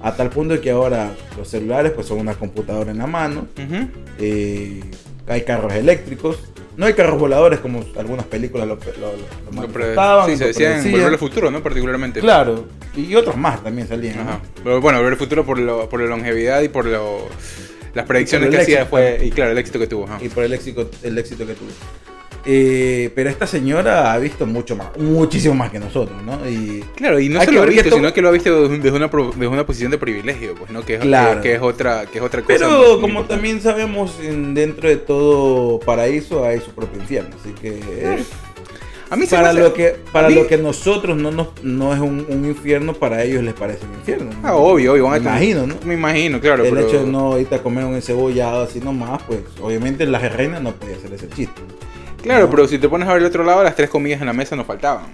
a 0.00 0.14
tal 0.14 0.30
punto 0.30 0.60
que 0.60 0.70
ahora 0.70 1.12
los 1.36 1.48
celulares 1.48 1.92
pues 1.92 2.06
son 2.06 2.18
una 2.20 2.34
computadora 2.34 2.90
en 2.90 2.98
la 2.98 3.06
mano. 3.06 3.46
Ujú. 3.56 3.88
eh, 4.18 4.80
hay 5.26 5.42
carros 5.42 5.72
eléctricos. 5.72 6.38
No 6.76 6.86
hay 6.86 6.94
carros 6.94 7.20
voladores 7.20 7.60
como 7.60 7.84
algunas 7.98 8.24
películas 8.26 8.66
lo, 8.66 8.76
lo, 8.76 9.12
lo- 9.56 9.62
lo 9.62 9.68
pre- 9.68 9.94
sí, 10.26 10.36
se 10.36 10.40
lo 10.40 10.46
decía 10.48 10.68
en 10.68 10.72
predecían. 10.74 10.92
Volver 10.92 11.12
al 11.12 11.18
Futuro, 11.18 11.50
¿no? 11.50 11.62
Particularmente. 11.62 12.20
Claro, 12.20 12.64
y 12.96 13.14
otros 13.14 13.36
más 13.36 13.62
también 13.62 13.86
salían. 13.86 14.16
¿no? 14.16 14.22
Ajá. 14.22 14.40
Pero 14.64 14.80
bueno, 14.80 14.98
Volver 14.98 15.12
al 15.12 15.18
Futuro 15.18 15.44
por, 15.44 15.58
lo, 15.58 15.86
por 15.90 16.00
la 16.00 16.06
longevidad 16.06 16.62
y 16.62 16.68
por 16.70 16.86
lo, 16.86 17.28
las 17.94 18.06
predicciones 18.06 18.50
que 18.50 18.58
hacía 18.58 18.86
fue, 18.86 19.18
y 19.22 19.30
claro, 19.30 19.52
el 19.52 19.58
éxito 19.58 19.78
que 19.78 19.86
tuvo. 19.86 20.04
ajá. 20.04 20.18
y 20.22 20.28
por 20.28 20.44
el 20.44 20.52
éxito, 20.52 20.90
el 21.02 21.18
éxito 21.18 21.46
que 21.46 21.54
tuvo. 21.54 21.68
Eh, 22.44 23.12
pero 23.14 23.30
esta 23.30 23.46
señora 23.46 24.12
ha 24.12 24.18
visto 24.18 24.46
mucho 24.46 24.74
más, 24.74 24.88
muchísimo 24.98 25.54
más 25.54 25.70
que 25.70 25.78
nosotros, 25.78 26.20
¿no? 26.24 26.40
Y 26.48 26.84
Claro, 26.96 27.20
y 27.20 27.28
no 27.28 27.40
solo 27.44 27.62
ha 27.62 27.66
visto, 27.66 27.84
todo- 27.88 27.98
sino 28.00 28.12
que 28.12 28.20
lo 28.20 28.28
ha 28.30 28.32
visto 28.32 28.68
desde 28.68 28.90
una, 28.90 29.06
desde 29.06 29.46
una 29.46 29.64
posición 29.64 29.92
de 29.92 29.98
privilegio, 29.98 30.56
pues, 30.56 30.68
¿no? 30.72 30.84
Que 30.84 30.94
es, 30.94 31.00
Claro. 31.02 31.40
que, 31.40 31.50
que 31.50 31.54
es 31.54 31.62
otra, 31.62 32.06
que 32.06 32.18
es 32.18 32.24
otra 32.24 32.42
cosa. 32.42 32.58
Pero 32.58 32.68
muy 32.70 32.86
como 32.94 33.06
importante. 33.06 33.34
también 33.34 33.60
sabemos, 33.60 34.18
en- 34.20 34.54
dentro 34.54 34.88
de 34.88 34.96
todo 34.96 35.78
paraíso 35.78 36.44
hay 36.44 36.58
su 36.58 36.72
propio 36.72 37.00
infierno. 37.00 37.30
Así 37.40 37.52
que 37.52 37.78
A 39.12 39.16
mí 39.16 39.26
se 39.26 39.36
para 39.36 39.52
lo 39.52 39.74
que 39.74 39.94
para 40.10 40.28
mí- 40.28 40.34
lo 40.34 40.46
que 40.46 40.56
nosotros 40.56 41.18
no 41.18 41.30
nos 41.30 41.48
no 41.62 41.92
es 41.92 42.00
un, 42.00 42.24
un 42.30 42.46
infierno, 42.46 42.94
para 42.94 43.22
ellos 43.22 43.44
les 43.44 43.52
parece 43.52 43.84
un 43.84 43.92
infierno. 43.92 44.30
¿no? 44.32 44.48
Ah, 44.48 44.54
obvio, 44.56 44.94
obvio. 44.94 45.06
Me 45.10 45.18
imagino, 45.18 45.66
¿no? 45.66 45.74
Me 45.84 45.92
imagino, 45.92 46.40
claro. 46.40 46.64
el 46.64 46.72
pero... 46.72 46.88
hecho 46.88 47.04
de 47.04 47.10
no 47.12 47.38
irte 47.38 47.56
a 47.56 47.62
comer 47.62 47.84
un 47.84 47.94
encebollado 47.94 48.62
así 48.62 48.80
nomás, 48.80 49.22
pues 49.24 49.40
obviamente 49.60 50.06
la 50.06 50.18
reina 50.18 50.60
no 50.60 50.72
podía 50.72 50.96
hacer 50.96 51.12
ese 51.12 51.28
chiste. 51.28 51.60
Claro, 52.22 52.46
¿no? 52.46 52.50
pero 52.50 52.66
si 52.66 52.78
te 52.78 52.88
pones 52.88 53.06
a 53.06 53.12
ver 53.12 53.20
el 53.20 53.26
otro 53.28 53.44
lado, 53.44 53.62
las 53.62 53.76
tres 53.76 53.90
comidas 53.90 54.18
en 54.22 54.28
la 54.28 54.32
mesa 54.32 54.56
nos 54.56 54.64
faltaban. 54.66 55.04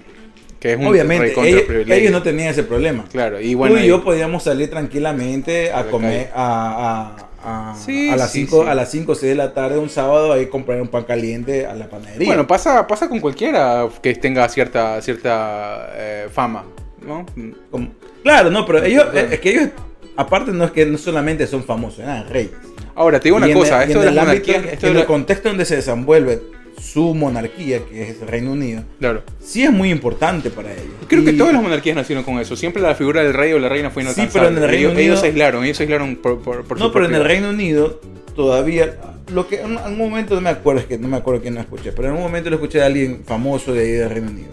Que 0.61 0.73
es 0.73 0.79
un 0.79 0.87
Obviamente, 0.87 1.33
ellos, 1.49 1.63
ellos 1.89 2.11
no 2.13 2.23
tenían 2.23 2.49
ese 2.49 2.65
problema. 2.65 3.05
Claro, 3.13 3.41
y 3.41 3.55
bueno. 3.55 3.77
Tú 3.77 3.81
y 3.81 3.87
yo 3.87 4.03
podíamos 4.03 4.43
salir 4.43 4.69
tranquilamente 4.71 5.73
A 5.73 5.85
comer 5.85 6.31
a, 6.35 7.17
a, 7.45 7.71
a, 7.71 7.75
Sí, 7.77 8.11
a 8.11 8.17
las 8.17 8.33
sí, 8.33 8.41
5 8.47 8.65
sí. 8.65 8.69
a 8.69 8.75
las 8.75 8.91
5 8.91 9.13
o 9.13 9.15
6 9.15 9.31
de 9.31 9.37
la 9.37 9.55
tarde 9.55 9.79
un 9.79 9.89
sábado 9.89 10.33
ahí 10.33 10.47
comprar 10.47 10.81
un 10.83 10.89
pan 10.89 11.05
caliente 11.05 11.65
a 11.67 11.75
la 11.75 11.89
panadería. 11.89 12.27
Bueno, 12.27 12.47
pasa, 12.47 12.87
pasa 12.89 13.09
con 13.09 13.21
cualquiera 13.21 13.89
que 14.03 14.15
tenga 14.17 14.49
cierta, 14.49 15.01
cierta 15.01 15.91
eh, 15.95 16.27
fama, 16.33 16.65
¿no? 17.07 17.25
Como- 17.71 17.91
claro, 18.25 18.51
no, 18.51 18.67
pero 18.67 18.83
ellos, 18.83 19.05
Claro. 19.11 19.29
es 19.31 19.39
que 19.39 19.51
ellos, 19.51 19.69
aparte 20.17 20.51
no 20.51 20.65
es 20.65 20.73
que 20.73 20.85
no 20.87 20.99
solamente 20.99 21.47
son 21.47 21.63
famosos, 21.63 22.01
eran 22.01 22.29
reyes. 22.29 22.51
Ahora, 22.97 23.21
te 23.21 23.25
digo 23.29 23.37
una 23.37 23.49
Y 23.49 23.53
cosa, 23.53 23.85
esto 23.85 24.01
en 24.01 24.07
de 24.07 24.11
las 24.11 24.29
esto 24.35 24.87
en 24.89 24.95
de 24.95 25.01
el 25.03 25.07
contexto 25.07 25.49
donde 25.51 25.65
se 25.65 25.77
desenvuelve 25.77 26.41
su 26.81 27.15
monarquía, 27.15 27.81
que 27.85 28.03
es 28.11 28.21
el 28.23 28.29
Reino 28.29 28.53
Unido, 28.53 28.83
Claro. 29.01 29.23
sí 29.41 29.63
es 29.65 29.73
muy 29.73 29.91
importante 29.91 30.49
para 30.51 30.73
ellos. 30.73 30.87
Creo 31.09 31.25
que 31.25 31.33
todas 31.33 31.53
las 31.53 31.63
monarquías 31.63 31.97
nacieron 31.97 32.25
con 32.25 32.39
eso. 32.39 32.55
Siempre 32.57 32.81
la 32.81 32.95
figura 32.95 33.23
del 33.23 33.35
rey 33.35 33.53
o 33.53 33.59
la 33.59 33.69
reina 33.69 33.91
fue 33.91 34.03
Sí, 34.03 34.07
inalcanzable. 34.09 34.49
pero 34.49 34.57
en 34.57 34.63
el 34.63 34.71
Reino 34.71 34.89
ellos, 34.91 34.99
ellos 34.99 35.11
Unido- 35.17 35.21
se 35.21 35.27
aislaron, 35.27 35.65
ellos 35.65 35.77
se 35.77 35.83
aislaron 35.85 36.17
por, 36.17 36.41
por, 36.41 36.65
por 36.65 36.79
No, 36.79 36.87
su 36.87 36.93
pero 36.93 37.07
en 37.07 37.15
el 37.15 37.25
Reino 37.25 37.51
Unido 37.51 38.01
todavía, 38.37 38.97
lo 39.33 39.49
que 39.49 39.61
en 39.61 39.77
un 39.77 39.99
momento 39.99 40.35
no 40.37 40.41
me 40.41 40.51
acuerdo, 40.51 40.81
es 40.81 40.87
que 40.87 40.99
no 40.99 41.09
me 41.09 41.17
acuerdo 41.17 41.43
quién 41.43 41.55
lo 41.57 41.61
escuché, 41.61 41.91
pero 41.93 42.09
en 42.09 42.15
un 42.15 42.21
momento 42.23 42.49
lo 42.51 42.57
escuché 42.57 42.79
de 42.79 42.85
alguien 42.85 43.23
famoso 43.27 43.73
de 43.73 43.81
ahí 43.83 43.91
del 43.93 44.11
Reino 44.11 44.31
Unido, 44.31 44.49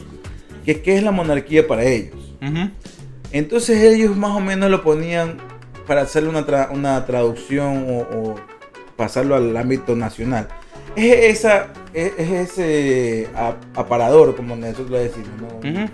que 0.65 0.81
qué 0.81 0.95
es 0.97 1.03
la 1.03 1.11
monarquía 1.11 1.67
para 1.67 1.83
ellos. 1.83 2.33
Entonces 3.31 3.81
ellos 3.83 4.15
más 4.15 4.31
o 4.31 4.39
menos 4.39 4.69
lo 4.71 4.81
ponían 4.83 5.37
para 5.87 6.01
hacerle 6.01 6.29
una, 6.29 6.45
tra- 6.47 6.69
una 6.71 7.05
traducción 7.05 7.85
o, 7.89 7.99
o 7.99 8.35
pasarlo 8.95 9.35
al 9.35 9.55
ámbito 9.57 9.95
nacional. 9.95 10.47
Es, 10.95 11.37
esa, 11.39 11.67
es, 11.93 12.13
es 12.17 12.31
ese 12.57 13.27
aparador, 13.75 14.35
como 14.35 14.55
nosotros 14.55 14.89
le 14.91 14.99
decimos, 14.99 15.29
¿no? 15.41 15.47
Ujú. 15.57 15.91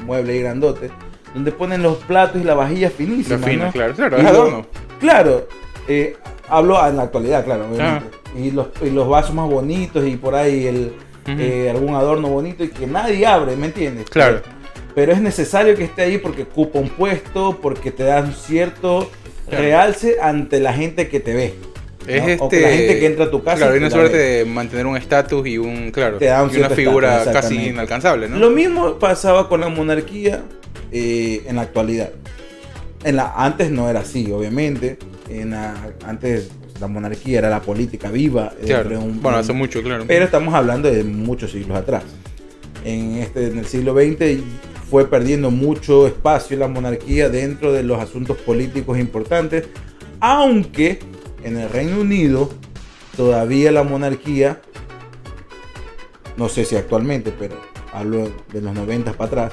un 0.00 0.06
mueble 0.06 0.38
grandote, 0.40 0.90
donde 1.34 1.52
ponen 1.52 1.82
los 1.82 1.96
platos 1.98 2.40
y 2.40 2.44
la 2.44 2.54
vajilla 2.54 2.88
La 2.88 2.94
finísima. 2.94 3.38
fina, 3.38 3.66
¿no? 3.66 3.72
claro, 3.72 3.94
claro, 3.94 4.16
es 4.16 4.22
lo- 4.22 4.28
adorno. 4.28 4.66
Claro, 5.00 5.48
eh, 5.88 6.16
hablo 6.48 6.86
en 6.88 6.96
la 6.96 7.02
actualidad, 7.04 7.44
claro, 7.44 7.66
obviamente. 7.70 8.06
Ah. 8.14 8.38
Y, 8.38 8.50
los, 8.50 8.68
y 8.82 8.90
los 8.90 9.08
vasos 9.08 9.34
más 9.34 9.48
bonitos 9.48 10.06
y 10.06 10.16
por 10.16 10.34
ahí 10.34 10.66
el, 10.66 10.92
eh, 11.26 11.68
algún 11.70 11.94
adorno 11.94 12.28
bonito 12.28 12.62
y 12.64 12.68
que 12.68 12.86
nadie 12.86 13.26
abre, 13.26 13.56
¿me 13.56 13.66
entiendes? 13.66 14.08
Claro. 14.10 14.40
Pero, 14.42 14.56
pero 14.94 15.12
es 15.12 15.20
necesario 15.20 15.74
que 15.74 15.84
esté 15.84 16.02
ahí 16.02 16.18
porque 16.18 16.42
ocupa 16.42 16.78
un 16.78 16.88
puesto, 16.90 17.58
porque 17.60 17.90
te 17.90 18.04
da 18.04 18.20
un 18.20 18.32
cierto 18.32 19.10
Claro. 19.48 19.62
realce 19.62 20.16
ante 20.20 20.58
la 20.58 20.72
gente 20.72 21.08
que 21.08 21.20
te 21.20 21.32
ve. 21.34 21.54
Es 22.06 22.22
¿no? 22.22 22.28
este... 22.28 22.44
O 22.44 22.48
que 22.48 22.60
la 22.60 22.68
gente 22.68 22.98
que 23.00 23.06
entra 23.06 23.24
a 23.26 23.30
tu 23.30 23.42
casa. 23.42 23.56
Claro, 23.58 23.72
hay 23.72 23.78
una 23.78 23.90
suerte 23.90 24.16
de 24.16 24.44
mantener 24.44 24.86
un 24.86 24.96
estatus 24.96 25.46
y 25.46 25.58
un, 25.58 25.90
claro, 25.90 26.18
Te 26.18 26.26
da 26.26 26.42
un 26.42 26.54
y 26.54 26.58
una 26.58 26.70
figura 26.70 27.24
casi 27.32 27.68
inalcanzable, 27.68 28.28
¿no? 28.28 28.36
Lo 28.38 28.50
mismo 28.50 28.98
pasaba 28.98 29.48
con 29.48 29.60
la 29.60 29.68
monarquía 29.68 30.42
eh, 30.92 31.42
en 31.46 31.56
la 31.56 31.62
actualidad. 31.62 32.10
En 33.04 33.16
la, 33.16 33.32
antes 33.36 33.70
no 33.70 33.88
era 33.90 34.00
así, 34.00 34.30
obviamente. 34.32 34.98
En 35.28 35.50
la- 35.50 35.74
antes 36.06 36.50
la 36.80 36.86
monarquía 36.88 37.38
era 37.38 37.50
la 37.50 37.60
política 37.60 38.10
viva. 38.10 38.52
Claro. 38.64 38.88
de 38.90 38.96
un- 38.98 39.20
bueno, 39.20 39.38
hace 39.38 39.52
mucho, 39.52 39.82
claro. 39.82 40.04
Pero 40.06 40.24
estamos 40.24 40.54
hablando 40.54 40.90
de 40.90 41.02
muchos 41.04 41.50
siglos 41.52 41.76
atrás. 41.76 42.04
En, 42.84 43.16
este, 43.16 43.46
en 43.48 43.58
el 43.58 43.66
siglo 43.66 43.94
XX 43.94 44.40
fue 44.88 45.10
perdiendo 45.10 45.50
mucho 45.50 46.06
espacio 46.06 46.56
la 46.56 46.68
monarquía 46.68 47.28
dentro 47.28 47.72
de 47.72 47.82
los 47.82 48.00
asuntos 48.00 48.36
políticos 48.38 48.96
importantes, 48.98 49.64
aunque 50.20 51.00
en 51.42 51.58
el 51.58 51.68
Reino 51.68 52.00
Unido 52.00 52.50
todavía 53.16 53.72
la 53.72 53.82
monarquía, 53.82 54.60
no 56.36 56.48
sé 56.48 56.64
si 56.64 56.76
actualmente, 56.76 57.32
pero 57.36 57.56
hablo 57.92 58.30
de 58.52 58.60
los 58.60 58.74
90 58.74 59.12
para 59.14 59.26
atrás, 59.26 59.52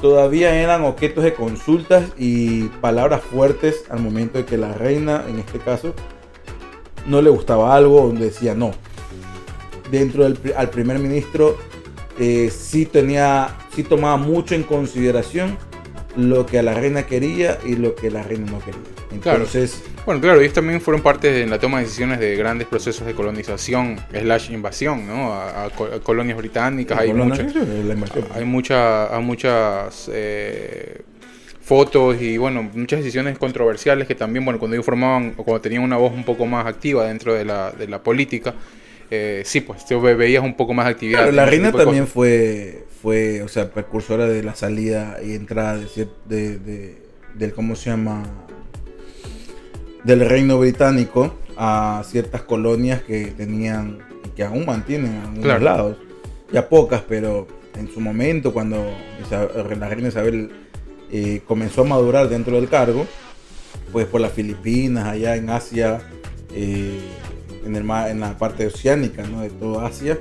todavía 0.00 0.54
eran 0.54 0.84
objetos 0.84 1.24
de 1.24 1.34
consultas 1.34 2.04
y 2.16 2.64
palabras 2.80 3.22
fuertes 3.22 3.84
al 3.90 4.00
momento 4.00 4.38
de 4.38 4.44
que 4.44 4.56
la 4.56 4.72
reina, 4.72 5.24
en 5.28 5.38
este 5.38 5.58
caso, 5.58 5.94
no 7.06 7.22
le 7.22 7.30
gustaba 7.30 7.74
algo 7.74 8.02
o 8.02 8.12
decía 8.12 8.54
no. 8.54 8.72
Dentro 9.90 10.24
del 10.24 10.38
al 10.56 10.70
primer 10.70 10.98
ministro 10.98 11.56
eh, 12.18 12.50
sí 12.50 12.84
tenía, 12.84 13.56
sí 13.74 13.82
tomaba 13.82 14.16
mucho 14.16 14.54
en 14.54 14.62
consideración 14.62 15.56
lo 16.16 16.46
que 16.46 16.58
a 16.58 16.62
la 16.62 16.74
reina 16.74 17.06
quería 17.06 17.58
y 17.64 17.76
lo 17.76 17.94
que 17.94 18.10
la 18.10 18.22
reina 18.22 18.50
no 18.50 18.58
quería. 18.58 19.20
Claro. 19.22 19.46
Bueno, 20.08 20.22
claro, 20.22 20.40
ellos 20.40 20.54
también 20.54 20.80
fueron 20.80 21.02
parte 21.02 21.42
en 21.42 21.50
la 21.50 21.58
toma 21.58 21.76
de 21.80 21.84
decisiones 21.84 22.18
de 22.18 22.34
grandes 22.34 22.66
procesos 22.66 23.06
de 23.06 23.12
colonización 23.12 23.96
slash 24.10 24.50
invasión, 24.50 25.06
¿no? 25.06 25.34
A, 25.34 25.66
a 25.66 25.68
co- 25.70 25.84
a 25.84 26.00
colonias 26.00 26.38
británicas, 26.38 26.98
hay, 26.98 27.08
muchas- 27.28 27.52
hay, 28.34 28.44
mucha- 28.46 29.14
hay 29.14 29.22
muchas 29.22 30.10
eh, 30.10 31.02
fotos 31.60 32.22
y, 32.22 32.38
bueno, 32.38 32.62
muchas 32.72 33.00
decisiones 33.00 33.36
controversiales 33.36 34.08
que 34.08 34.14
también, 34.14 34.46
bueno, 34.46 34.58
cuando 34.58 34.76
ellos 34.76 34.86
formaban 34.86 35.34
o 35.36 35.44
cuando 35.44 35.60
tenían 35.60 35.82
una 35.82 35.98
voz 35.98 36.14
un 36.14 36.24
poco 36.24 36.46
más 36.46 36.64
activa 36.66 37.06
dentro 37.06 37.34
de 37.34 37.44
la, 37.44 37.70
de 37.72 37.86
la 37.86 38.02
política, 38.02 38.54
eh, 39.10 39.42
sí, 39.44 39.60
pues 39.60 39.84
ve- 39.90 40.14
veías 40.14 40.42
un 40.42 40.54
poco 40.56 40.72
más 40.72 40.86
actividad. 40.86 41.28
En 41.28 41.36
la 41.36 41.44
reina 41.44 41.70
también 41.70 42.04
cosas. 42.04 42.14
fue, 42.14 42.84
fue, 43.02 43.42
o 43.42 43.48
sea, 43.48 43.70
precursora 43.70 44.26
de 44.26 44.42
la 44.42 44.54
salida 44.54 45.18
y 45.22 45.34
entrada 45.34 45.76
de, 45.76 46.58
de- 46.58 46.96
del, 47.34 47.52
¿cómo 47.52 47.76
se 47.76 47.90
llama? 47.90 48.22
Del 50.08 50.26
reino 50.26 50.58
británico 50.58 51.34
a 51.58 52.02
ciertas 52.06 52.40
colonias 52.40 53.02
que 53.02 53.26
tenían, 53.26 53.98
y 54.24 54.30
que 54.30 54.42
aún 54.42 54.64
mantienen 54.64 55.12
en 55.16 55.20
algunos 55.20 55.44
Claro. 55.44 55.60
lados. 55.64 55.96
Ya 56.50 56.66
pocas, 56.66 57.02
pero 57.06 57.46
en 57.76 57.92
su 57.92 58.00
momento, 58.00 58.54
cuando 58.54 58.86
la 59.30 59.88
reina 59.90 60.08
Isabel 60.08 60.50
eh, 61.12 61.42
comenzó 61.46 61.82
a 61.82 61.84
madurar 61.84 62.30
dentro 62.30 62.56
del 62.56 62.70
cargo, 62.70 63.06
pues 63.92 64.06
por 64.06 64.22
las 64.22 64.32
Filipinas, 64.32 65.04
allá 65.08 65.36
en 65.36 65.50
Asia, 65.50 66.00
eh, 66.54 67.00
en, 67.66 67.76
el, 67.76 67.82
en 68.08 68.20
la 68.20 68.38
parte 68.38 68.66
oceánica 68.66 69.24
¿no? 69.26 69.42
de 69.42 69.50
toda 69.50 69.86
Asia, 69.88 70.18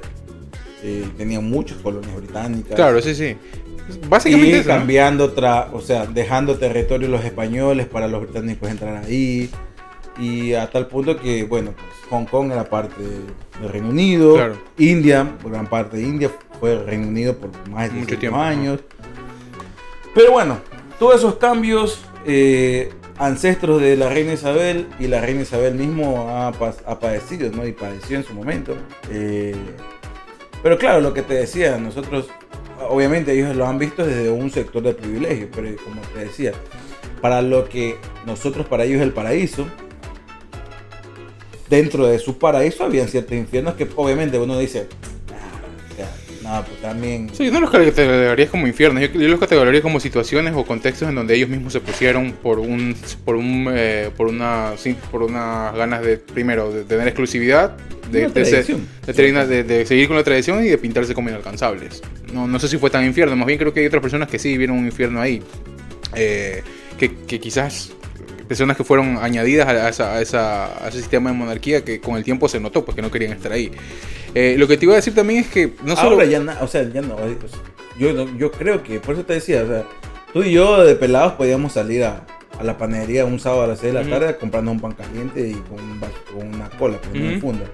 eh, 0.83 1.05
tenían 1.17 1.49
muchas 1.49 1.77
colonias 1.77 2.13
británicas. 2.13 2.75
Claro, 2.75 3.01
sí, 3.01 3.15
sí. 3.15 3.37
Básicamente 4.09 4.49
y 4.49 4.59
eso, 4.59 4.67
¿no? 4.69 4.75
cambiando, 4.79 5.33
tra- 5.33 5.69
o 5.71 5.79
sea, 5.79 6.05
dejando 6.07 6.57
territorio 6.57 7.07
los 7.07 7.23
españoles 7.23 7.85
para 7.87 8.09
los 8.09 8.21
británicos 8.23 8.69
entrar 8.69 8.97
ahí. 9.05 9.49
Y 10.19 10.53
a 10.53 10.69
tal 10.69 10.87
punto 10.87 11.17
que, 11.17 11.43
bueno, 11.43 11.73
pues, 11.75 12.09
Hong 12.09 12.25
Kong 12.25 12.51
era 12.51 12.63
parte 12.63 13.01
del 13.01 13.69
Reino 13.69 13.89
Unido. 13.89 14.35
Claro. 14.35 14.57
India, 14.77 15.35
gran 15.43 15.67
parte 15.67 15.97
de 15.97 16.03
India 16.03 16.31
fue 16.59 16.73
el 16.73 16.85
Reino 16.85 17.07
Unido 17.07 17.35
por 17.37 17.51
más 17.69 17.89
de 17.89 17.99
Mucho 17.99 18.07
100 18.07 18.19
tiempo, 18.19 18.37
¿no? 18.37 18.43
años. 18.43 18.79
Pero 20.13 20.31
bueno, 20.31 20.57
todos 20.97 21.15
esos 21.15 21.35
cambios, 21.35 22.03
eh, 22.25 22.91
ancestros 23.19 23.81
de 23.81 23.95
la 23.95 24.09
reina 24.09 24.33
Isabel 24.33 24.87
y 24.99 25.07
la 25.07 25.21
reina 25.21 25.41
Isabel 25.41 25.75
mismo 25.75 26.27
ha, 26.29 26.47
ha 26.47 26.99
padecido, 26.99 27.51
¿no? 27.51 27.65
Y 27.65 27.71
padeció 27.71 28.17
en 28.17 28.23
su 28.23 28.33
momento. 28.33 28.75
Eh, 29.11 29.55
pero 30.63 30.77
claro, 30.77 31.01
lo 31.01 31.13
que 31.13 31.21
te 31.21 31.35
decía, 31.35 31.77
nosotros, 31.77 32.29
obviamente 32.89 33.33
ellos 33.33 33.55
lo 33.55 33.67
han 33.67 33.77
visto 33.77 34.05
desde 34.05 34.29
un 34.29 34.49
sector 34.49 34.81
de 34.83 34.93
privilegio, 34.93 35.49
pero 35.55 35.75
como 35.83 36.01
te 36.13 36.21
decía, 36.21 36.51
para 37.21 37.41
lo 37.41 37.69
que 37.69 37.97
nosotros 38.25 38.65
para 38.67 38.83
ellos 38.83 38.97
es 38.97 39.03
el 39.03 39.13
paraíso, 39.13 39.67
dentro 41.69 42.07
de 42.07 42.19
su 42.19 42.37
paraíso 42.37 42.83
habían 42.85 43.07
ciertos 43.07 43.33
infiernos 43.37 43.75
que 43.75 43.87
obviamente 43.95 44.37
uno 44.39 44.57
dice, 44.57 44.87
"Ah, 46.45 46.63
pues 46.65 46.81
también... 46.81 47.29
Sí, 47.33 47.45
yo 47.45 47.51
no 47.51 47.59
los 47.59 47.69
categorizaría 47.71 48.47
como 48.47 48.67
infiernos, 48.67 49.01
yo, 49.03 49.19
yo 49.19 49.27
los 49.27 49.39
categorizaría 49.39 49.81
como 49.81 49.99
situaciones 49.99 50.53
o 50.55 50.63
contextos 50.65 51.09
en 51.09 51.15
donde 51.15 51.35
ellos 51.35 51.49
mismos 51.49 51.73
se 51.73 51.81
pusieron 51.81 52.31
por 52.31 52.59
un, 52.59 52.95
por 53.25 53.35
un, 53.35 53.67
eh, 53.73 54.09
por 54.15 54.27
una, 54.27 54.71
por 55.11 55.23
unas 55.23 55.75
ganas 55.75 56.01
de, 56.03 56.17
primero, 56.17 56.71
de 56.71 56.83
tener 56.85 57.05
exclusividad, 57.07 57.75
de, 58.11 58.29
ser- 58.45 58.63
seguir 59.85 60.07
con 60.07 60.15
la 60.15 60.23
tradición 60.23 60.63
y 60.63 60.69
de 60.69 60.77
pintarse 60.77 61.13
como 61.13 61.27
inalcanzables. 61.27 62.01
No, 62.31 62.47
no 62.47 62.59
sé 62.59 62.69
si 62.69 62.77
fue 62.77 62.89
tan 62.89 63.03
infierno, 63.05 63.35
más 63.35 63.47
bien 63.47 63.59
creo 63.59 63.73
que 63.73 63.81
hay 63.81 63.87
otras 63.87 64.01
personas 64.01 64.29
que 64.29 64.39
sí 64.39 64.57
vieron 64.57 64.77
un 64.77 64.85
infierno 64.85 65.19
ahí, 65.19 65.41
eh, 66.15 66.63
que, 66.97 67.13
que 67.13 67.39
quizás 67.41 67.91
personas 68.47 68.77
que 68.77 68.83
fueron 68.83 69.17
añadidas 69.17 69.67
a, 69.67 69.89
esa- 69.89 70.13
a 70.15 70.21
esa- 70.21 70.85
a 70.85 70.87
ese 70.89 70.99
sistema 70.99 71.31
de 71.31 71.35
monarquía 71.37 71.83
que 71.83 71.99
con 71.99 72.15
el 72.17 72.23
tiempo 72.23 72.47
se 72.49 72.59
notó 72.59 72.83
pues 72.85 72.95
que 72.95 73.01
no 73.01 73.11
querían 73.11 73.33
estar 73.33 73.51
ahí. 73.51 73.71
Eh, 74.33 74.55
lo 74.57 74.67
que 74.67 74.77
te 74.77 74.85
iba 74.85 74.93
a 74.93 74.97
decir 74.97 75.13
también 75.15 75.41
es 75.41 75.47
que 75.47 75.73
no 75.83 75.95
solo... 75.95 76.11
Ahora 76.11 76.25
ya, 76.25 76.39
na- 76.39 76.57
o 76.61 76.67
sea, 76.67 76.83
ya 76.83 77.01
no. 77.01 77.17
sea, 77.17 77.27
yo, 77.99 78.37
yo 78.37 78.51
creo 78.51 78.83
que, 78.83 78.99
por 78.99 79.15
eso 79.15 79.23
te 79.25 79.33
decía, 79.33 79.63
o 79.63 79.67
sea, 79.67 79.83
tú 80.33 80.43
y 80.43 80.51
yo 80.51 80.83
de 80.83 80.95
pelados 80.95 81.33
podíamos 81.33 81.73
salir 81.73 82.03
a, 82.03 82.25
a 82.59 82.63
la 82.63 82.77
panadería 82.77 83.25
un 83.25 83.39
sábado 83.39 83.63
a 83.63 83.67
las 83.67 83.79
6 83.79 83.93
de 83.93 84.03
la 84.03 84.09
tarde 84.09 84.37
comprando 84.37 84.71
un 84.71 84.79
pan 84.79 84.91
caliente 84.93 85.47
y 85.47 85.53
con, 85.53 85.79
un 85.79 85.99
vas- 85.99 86.11
con 86.31 86.47
una 86.47 86.69
cola, 86.69 86.97
pero 87.01 87.15
no 87.15 87.29
en 87.29 87.37
Ujú. 87.37 87.47
funda. 87.47 87.65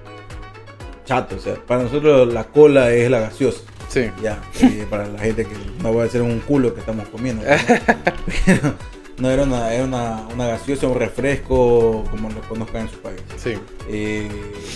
Chato, 1.04 1.36
o 1.36 1.38
sea, 1.38 1.54
para 1.56 1.82
nosotros 1.82 2.32
la 2.32 2.44
cola 2.44 2.90
es 2.92 3.10
la 3.10 3.20
gaseosa. 3.20 3.60
Sí. 3.88 4.10
Ya, 4.22 4.40
eh, 4.62 4.86
para 4.88 5.06
la 5.06 5.18
gente 5.18 5.44
que 5.44 5.54
no 5.82 5.94
va 5.94 6.04
a 6.04 6.08
ser 6.08 6.22
un 6.22 6.40
culo 6.40 6.72
que 6.74 6.80
estamos 6.80 7.06
comiendo. 7.08 7.44
¿no? 7.44 7.50
Pero 8.46 8.74
no 9.18 9.30
era 9.30 9.44
una, 9.44 9.72
era 9.72 9.84
una, 9.84 10.26
una 10.32 10.46
gaseosa, 10.46 10.86
un 10.88 10.98
refresco, 10.98 12.04
como 12.10 12.30
lo 12.30 12.40
conozcan 12.42 12.82
en 12.82 12.88
su 12.88 12.98
país. 12.98 13.20
Sí. 13.36 13.54
Eh, 13.88 14.28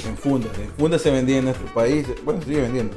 en 0.06 0.16
fundas. 0.16 0.52
En 0.58 0.70
fundas 0.78 1.02
se 1.02 1.10
vendía 1.10 1.38
en 1.38 1.46
nuestro 1.46 1.66
país, 1.74 2.06
bueno, 2.24 2.40
sigue 2.42 2.60
vendiendo. 2.60 2.96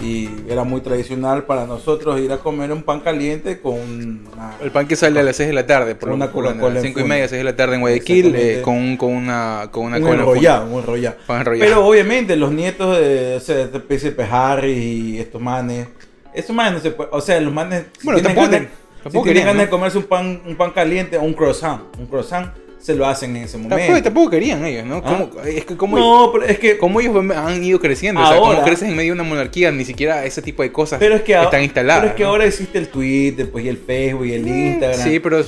Y 0.00 0.28
era 0.50 0.64
muy 0.64 0.82
tradicional 0.82 1.44
para 1.44 1.66
nosotros 1.66 2.20
ir 2.20 2.30
a 2.32 2.38
comer 2.38 2.72
un 2.72 2.82
pan 2.82 3.00
caliente 3.00 3.60
con 3.60 3.74
una... 3.74 4.54
El 4.60 4.70
pan 4.70 4.86
que 4.86 4.96
sale 4.96 5.20
a 5.20 5.22
las 5.22 5.36
6 5.36 5.48
de 5.48 5.54
la 5.54 5.66
tarde, 5.66 5.94
por 5.94 6.10
Una 6.10 6.26
lo 6.26 6.32
Coca-Cola 6.32 6.54
menos, 6.54 6.76
en 6.76 6.82
5 6.82 7.00
y 7.00 7.04
media, 7.04 7.28
6 7.28 7.38
de 7.38 7.44
la 7.44 7.56
tarde 7.56 7.76
en 7.76 7.80
Guayaquil, 7.80 8.34
eh, 8.36 8.60
con, 8.62 8.98
con 8.98 9.12
una, 9.12 9.68
con 9.70 9.86
una 9.86 9.96
un 9.96 10.02
cola 10.02 10.14
enrollado, 10.16 10.66
un 10.66 10.80
enrollado. 10.80 11.16
Pan 11.26 11.40
enrollado. 11.40 11.70
Pero 11.70 11.86
obviamente 11.86 12.36
los 12.36 12.52
nietos 12.52 12.98
de, 12.98 13.36
o 13.36 13.40
sea, 13.40 13.66
de 13.66 13.80
Príncipe 13.80 14.24
Harry 14.30 14.72
y 14.72 15.18
estos 15.20 15.40
manes, 15.40 15.86
estos 16.34 16.54
manes 16.54 16.74
no 16.74 16.80
se 16.80 16.90
puede, 16.90 17.08
o 17.12 17.20
sea, 17.22 17.40
los 17.40 17.54
manes 17.54 17.84
si 17.98 18.04
Bueno, 18.04 18.20
tienen 18.20 18.36
tampoco 18.36 18.52
ganas, 18.52 18.68
si 19.10 19.22
tienen 19.22 19.44
ganas 19.44 19.62
de 19.62 19.70
comerse 19.70 19.98
un 19.98 20.04
pan, 20.04 20.40
un 20.46 20.56
pan 20.56 20.70
caliente 20.70 21.16
o 21.16 21.22
un 21.22 21.32
croissant, 21.32 21.80
un 21.98 22.06
croissant 22.06 22.46
se 22.84 22.94
lo 22.94 23.06
hacen 23.06 23.34
en 23.34 23.44
ese 23.44 23.56
momento. 23.56 23.76
Tampoco, 23.78 24.02
tampoco 24.02 24.30
querían 24.30 24.62
ellos, 24.66 24.84
¿no? 24.84 24.96
¿Ah? 25.02 25.26
¿Cómo- 25.30 25.42
es 25.42 25.64
que 25.64 25.74
cómo, 25.74 25.96
no, 25.98 26.30
pero 26.34 26.44
es 26.44 26.58
que 26.58 26.76
cómo 26.76 27.00
ellos 27.00 27.16
han 27.34 27.64
ido 27.64 27.80
creciendo. 27.80 28.20
o 28.20 28.26
sea, 28.26 28.36
Ahora- 28.36 28.56
como 28.56 28.66
creces 28.66 28.90
en 28.90 28.94
medio 28.94 29.14
de 29.14 29.20
una 29.20 29.28
monarquía, 29.28 29.72
ni 29.72 29.86
siquiera 29.86 30.22
ese 30.26 30.42
tipo 30.42 30.62
de 30.62 30.70
cosas 30.70 30.98
pero 30.98 31.14
es 31.14 31.22
que 31.22 31.34
ahora, 31.34 31.46
están 31.48 31.62
instaladas. 31.62 32.00
pero 32.02 32.10
es 32.10 32.16
que 32.16 32.22
¿no? 32.24 32.28
ahora 32.28 32.44
existe 32.44 32.76
el 32.76 32.88
Twitter, 32.88 33.50
pues 33.50 33.64
y 33.64 33.68
el 33.70 33.78
Facebook 33.78 34.26
y 34.26 34.32
el 34.34 34.46
Instagram. 34.46 35.00
Sí, 35.00 35.18
pero 35.18 35.40
y 35.40 35.44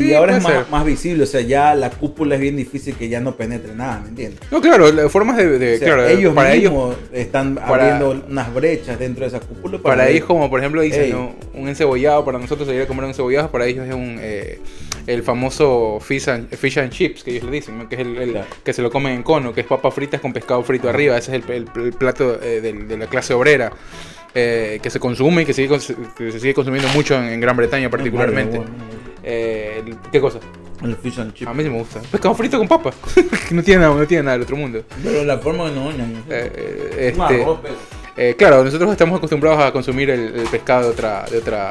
sí, 0.00 0.12
ahora 0.14 0.36
es 0.38 0.42
más, 0.42 0.68
más 0.70 0.84
visible, 0.84 1.22
o 1.22 1.26
sea, 1.26 1.40
ya 1.40 1.72
la 1.76 1.88
cúpula 1.90 2.34
es 2.34 2.40
bien 2.40 2.56
difícil 2.56 2.96
que 2.96 3.08
ya 3.08 3.20
no 3.20 3.36
penetre 3.36 3.74
nada, 3.76 4.00
¿me 4.00 4.08
entiendes? 4.08 4.40
No, 4.50 4.60
claro, 4.60 4.90
las 4.90 5.12
formas 5.12 5.36
de, 5.36 5.58
de- 5.60 5.74
O 5.76 5.78
sea, 5.78 5.86
claro, 5.86 6.08
ellos 6.08 6.34
para 6.34 6.52
ellos 6.52 6.72
mismos 6.72 6.96
están 7.12 7.54
para- 7.54 7.68
abriendo 7.96 8.24
unas 8.28 8.52
brechas 8.52 8.98
dentro 8.98 9.22
de 9.22 9.28
esa 9.28 9.38
cúpula. 9.38 9.78
Para 9.78 10.04
ver- 10.06 10.16
ellos, 10.16 10.24
como 10.26 10.50
por 10.50 10.58
ejemplo 10.58 10.80
dicen. 10.82 11.10
¿no? 11.12 11.32
un 11.54 11.68
encebollado, 11.68 12.24
para 12.24 12.38
nosotros 12.38 12.66
salir 12.66 12.82
a 12.82 12.86
comer 12.86 13.04
un 13.04 13.10
encebollado, 13.10 13.50
para 13.52 13.66
ellos 13.66 13.86
es 13.86 13.94
un 13.94 14.16
eh, 14.20 14.58
el 15.06 15.22
famoso 15.22 15.98
fish 16.00 16.28
and, 16.30 16.48
fish 16.56 16.71
and 16.78 16.90
chips, 16.90 17.22
que 17.24 17.32
ellos 17.32 17.44
le 17.44 17.50
dicen, 17.52 17.78
¿no? 17.78 17.88
que 17.88 17.94
es 17.96 18.00
el, 18.00 18.16
el- 18.16 18.30
Claro. 18.32 18.46
que 18.64 18.72
se 18.72 18.82
lo 18.82 18.90
comen 18.90 19.14
en 19.14 19.22
cono, 19.22 19.52
que 19.52 19.60
es 19.62 19.66
papas 19.66 19.92
fritas 19.94 20.20
con 20.20 20.32
pescado 20.32 20.62
frito 20.62 20.88
arriba, 20.88 21.16
ese 21.18 21.36
es 21.36 21.44
el, 21.48 21.50
el- 21.52 21.84
el 21.84 21.92
plato 21.92 22.40
eh, 22.42 22.60
del- 22.60 22.86
de 22.88 22.96
la 22.96 23.06
clase 23.06 23.34
obrera. 23.34 23.72
eh, 24.34 24.80
que 24.82 24.88
se 24.88 24.98
consume 24.98 25.42
y 25.42 25.44
que, 25.44 25.52
sigue, 25.52 25.68
que 26.16 26.32
se 26.32 26.40
sigue 26.40 26.54
consumiendo 26.54 26.88
mucho 26.94 27.14
en, 27.18 27.24
en 27.24 27.38
Gran 27.40 27.54
Bretaña 27.54 27.90
particularmente. 27.90 28.58
Vale, 28.58 28.70
bueno, 28.70 28.92
Eh, 29.24 29.84
¿Qué 30.10 30.20
cosa? 30.20 30.38
El 30.82 30.96
fish 30.96 31.20
and 31.20 31.34
chip. 31.34 31.46
A 31.46 31.52
mí 31.54 31.62
sí 31.62 31.68
me 31.68 31.76
gusta. 31.78 32.00
Pescado 32.10 32.34
frito 32.34 32.56
con 32.58 32.66
papas. 32.66 32.94
que 33.48 33.54
no 33.54 33.62
tiene 33.62 33.82
nada, 33.82 33.94
no 33.94 34.06
tiene 34.06 34.22
nada 34.24 34.32
del 34.38 34.42
otro 34.44 34.56
mundo. 34.56 34.82
Pero 35.04 35.22
la 35.24 35.36
forma 35.38 35.68
de 35.70 35.76
no. 35.76 35.90
Eh, 35.90 35.94
eh, 36.30 37.12
este, 37.14 37.46
eh, 38.16 38.34
claro, 38.36 38.64
nosotros 38.64 38.90
estamos 38.90 39.18
acostumbrados 39.18 39.62
a 39.62 39.70
consumir 39.72 40.08
el, 40.10 40.34
el 40.34 40.46
pescado 40.48 40.84
de 40.84 40.90
otra, 40.92 41.24
de 41.30 41.36
otra 41.38 41.70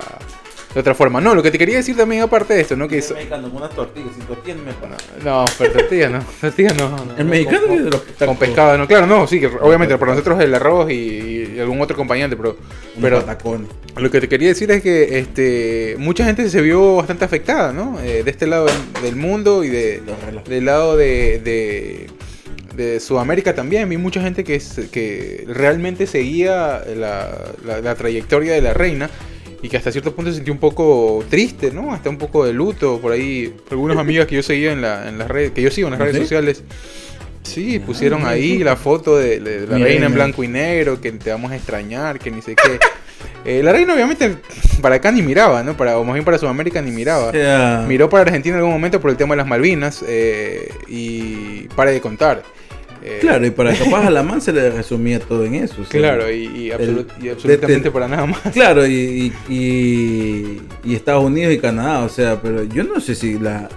de 0.74 0.80
otra 0.80 0.96
forma. 0.96 1.20
No, 1.22 1.36
lo 1.36 1.44
que 1.44 1.51
te 1.51 1.58
quería 1.58 1.78
decir 1.78 1.98
también 1.98 2.22
aparte 2.22 2.54
de 2.54 2.62
esto, 2.62 2.75
¿no? 2.75 2.88
Que 2.88 3.00
es, 3.00 3.12
mexicano 3.12 3.50
con 3.50 3.58
unas 3.58 3.72
tortillas, 3.75 4.10
sin 4.16 4.25
tortillas 4.25 4.58
no 4.58 4.63
me 4.63 4.74
para. 4.74 4.98
no, 5.24 5.46
pero 5.58 5.72
tortilla 5.74 6.10
no, 6.10 6.24
tortilla 6.40 6.74
no. 6.74 6.90
no, 6.90 7.13
El 7.18 7.25
no, 7.25 7.32
mexicano 7.32 7.68
con, 7.68 7.78
es 7.78 7.84
de 7.86 7.90
los 7.92 8.01
que 8.01 8.12
está 8.12 8.25
con 8.25 8.38
pescado, 8.38 8.78
no, 8.78 8.88
claro, 8.88 9.06
no, 9.08 9.28
sí, 9.28 9.40
que 9.40 9.48
obviamente 9.48 9.98
para 9.98 10.12
nosotros 10.13 10.40
el 10.42 10.54
arroz 10.56 10.90
y, 10.92 11.54
y 11.56 11.60
algún 11.60 11.82
otro 11.82 11.96
acompañante, 11.96 12.36
pero, 12.38 12.58
pero 13.01 13.18
lo 13.98 14.10
que 14.10 14.22
te 14.22 14.30
quería 14.30 14.48
decir 14.50 14.72
es 14.72 14.82
que 14.82 15.20
este 15.20 15.96
mucha 16.00 16.24
gente 16.25 16.50
se 16.50 16.62
vio 16.62 16.96
bastante 16.96 17.25
afectada, 17.25 17.74
¿no? 17.74 18.00
Eh, 18.01 18.24
de 18.24 18.31
este 18.31 18.48
lado 18.48 18.68
del- 19.03 19.16
mundo 19.18 19.64
y 19.64 19.70
de, 19.70 20.01
del 20.48 20.66
lado 20.66 20.96
de, 20.96 21.40
de, 21.44 22.07
de 22.75 23.00
Sudamérica 23.01 23.53
también. 23.53 23.90
Vi 23.90 23.98
mucha 23.98 24.22
gente 24.22 24.44
que, 24.46 24.62
que 24.92 25.44
realmente 25.48 26.07
seguía 26.07 26.81
la, 26.96 27.29
la- 27.66 27.81
la 27.81 27.96
trayectoria 27.96 28.53
de 28.53 28.62
la 28.62 28.74
reina 28.74 29.10
y 29.61 29.69
que 29.69 29.77
hasta 29.77 29.91
cierto 29.91 30.13
punto 30.15 30.31
se 30.31 30.37
sintió 30.37 30.53
un 30.53 30.59
poco 30.59 31.24
triste, 31.29 31.71
¿no? 31.71 31.93
Hasta 31.93 32.09
un 32.09 32.17
poco 32.17 32.45
de 32.45 32.53
luto. 32.53 33.00
Por 33.00 33.11
ahí, 33.11 33.53
algunas 33.69 33.97
amigas 33.97 34.27
que 34.27 34.35
yo 34.35 34.43
seguía 34.43 34.71
en, 34.71 34.81
la, 34.81 35.07
en 35.07 35.17
las 35.17 35.27
redes, 35.27 35.51
que 35.51 35.61
yo 35.61 35.71
sigo 35.71 35.87
en 35.87 35.91
las 35.91 36.01
¿Ah, 36.01 36.05
redes 36.05 36.17
sí? 36.17 36.24
sociales. 36.24 36.63
Sí, 37.43 37.79
pusieron 37.79 38.19
mira 38.19 38.31
ahí 38.31 38.59
la 38.59 38.75
foto 38.75 39.17
de, 39.17 39.39
de 39.39 39.67
la 39.67 39.77
Mi 39.77 39.83
reina 39.83 40.05
en 40.05 40.13
blanco 40.13 40.43
y 40.43 40.47
negro, 40.47 41.01
que 41.01 41.11
te 41.11 41.31
vamos 41.31 41.51
a 41.51 41.55
extrañar, 41.55 42.19
que 42.19 42.29
ni 42.31 42.41
sé 42.41 42.55
qué. 42.55 42.79
Eh, 43.45 43.63
la 43.63 43.71
reina 43.71 43.93
obviamente 43.93 44.35
para 44.81 44.95
acá 44.95 45.11
ni 45.11 45.21
miraba, 45.21 45.63
¿no? 45.63 45.75
Para, 45.75 45.97
o 45.97 46.03
más 46.03 46.13
bien 46.13 46.25
para 46.25 46.37
Sudamérica 46.37 46.81
ni 46.81 46.91
miraba. 46.91 47.31
Miró 47.87 48.09
para 48.09 48.24
Argentina 48.24 48.55
en 48.55 48.59
algún 48.59 48.74
momento 48.74 49.01
por 49.01 49.09
el 49.09 49.17
tema 49.17 49.33
de 49.33 49.37
las 49.37 49.47
Malvinas 49.47 50.03
eh, 50.07 50.71
y 50.87 51.67
para 51.75 51.91
de 51.91 52.01
contar. 52.01 52.43
Eh, 53.03 53.18
Claro, 53.22 53.46
y 53.46 53.50
para 53.51 53.74
capaz 53.74 54.05
a 54.07 54.11
la 54.11 54.22
man 54.24 54.42
se 54.42 54.53
le 54.53 54.70
resumía 54.70 55.20
todo 55.20 55.44
en 55.46 55.55
eso. 55.55 55.81
o 55.81 55.85
sea, 55.85 56.00
Claro, 56.00 56.31
y, 56.31 56.44
y 56.46 56.70
absolu- 56.70 57.05
el- 57.20 57.25
y 57.25 57.29
absolutamente 57.29 57.90
para 57.92 58.07
nada 58.07 58.25
más. 58.27 58.40
Claro, 58.53 58.85
y, 58.85 59.31
Estados 60.85 61.24
Unidos 61.25 61.53
y 61.53 61.57
Canadá, 61.59 62.00
o 62.03 62.09
sea, 62.09 62.42
pero 62.42 62.64
yo 62.64 62.83
no 62.83 63.00
sé 63.00 63.16
si 63.16 63.40
la. 63.40 63.70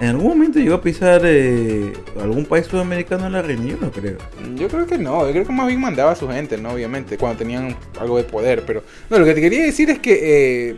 En 0.00 0.08
algún 0.08 0.28
momento 0.28 0.58
llegó 0.58 0.76
a 0.76 0.80
pisar 0.80 1.20
eh, 1.24 1.92
algún 2.18 2.46
país 2.46 2.66
sudamericano 2.66 3.28
la 3.28 3.42
reina, 3.42 3.66
yo 3.66 3.76
no 3.78 3.90
creo. 3.92 4.16
Yo 4.56 4.66
creo 4.68 4.86
que 4.86 4.96
no, 4.96 5.26
yo 5.26 5.32
creo 5.32 5.44
que 5.44 5.52
más 5.52 5.66
bien 5.66 5.78
mandaba 5.78 6.12
a 6.12 6.16
su 6.16 6.26
gente, 6.26 6.56
¿no? 6.56 6.70
Obviamente, 6.72 7.18
cuando 7.18 7.38
tenían 7.38 7.76
algo 8.00 8.16
de 8.16 8.24
poder, 8.24 8.62
pero... 8.66 8.82
No, 9.10 9.18
lo 9.18 9.26
que 9.26 9.34
te 9.34 9.42
quería 9.42 9.62
decir 9.62 9.90
es 9.90 9.98
que 9.98 10.70
eh, 10.70 10.76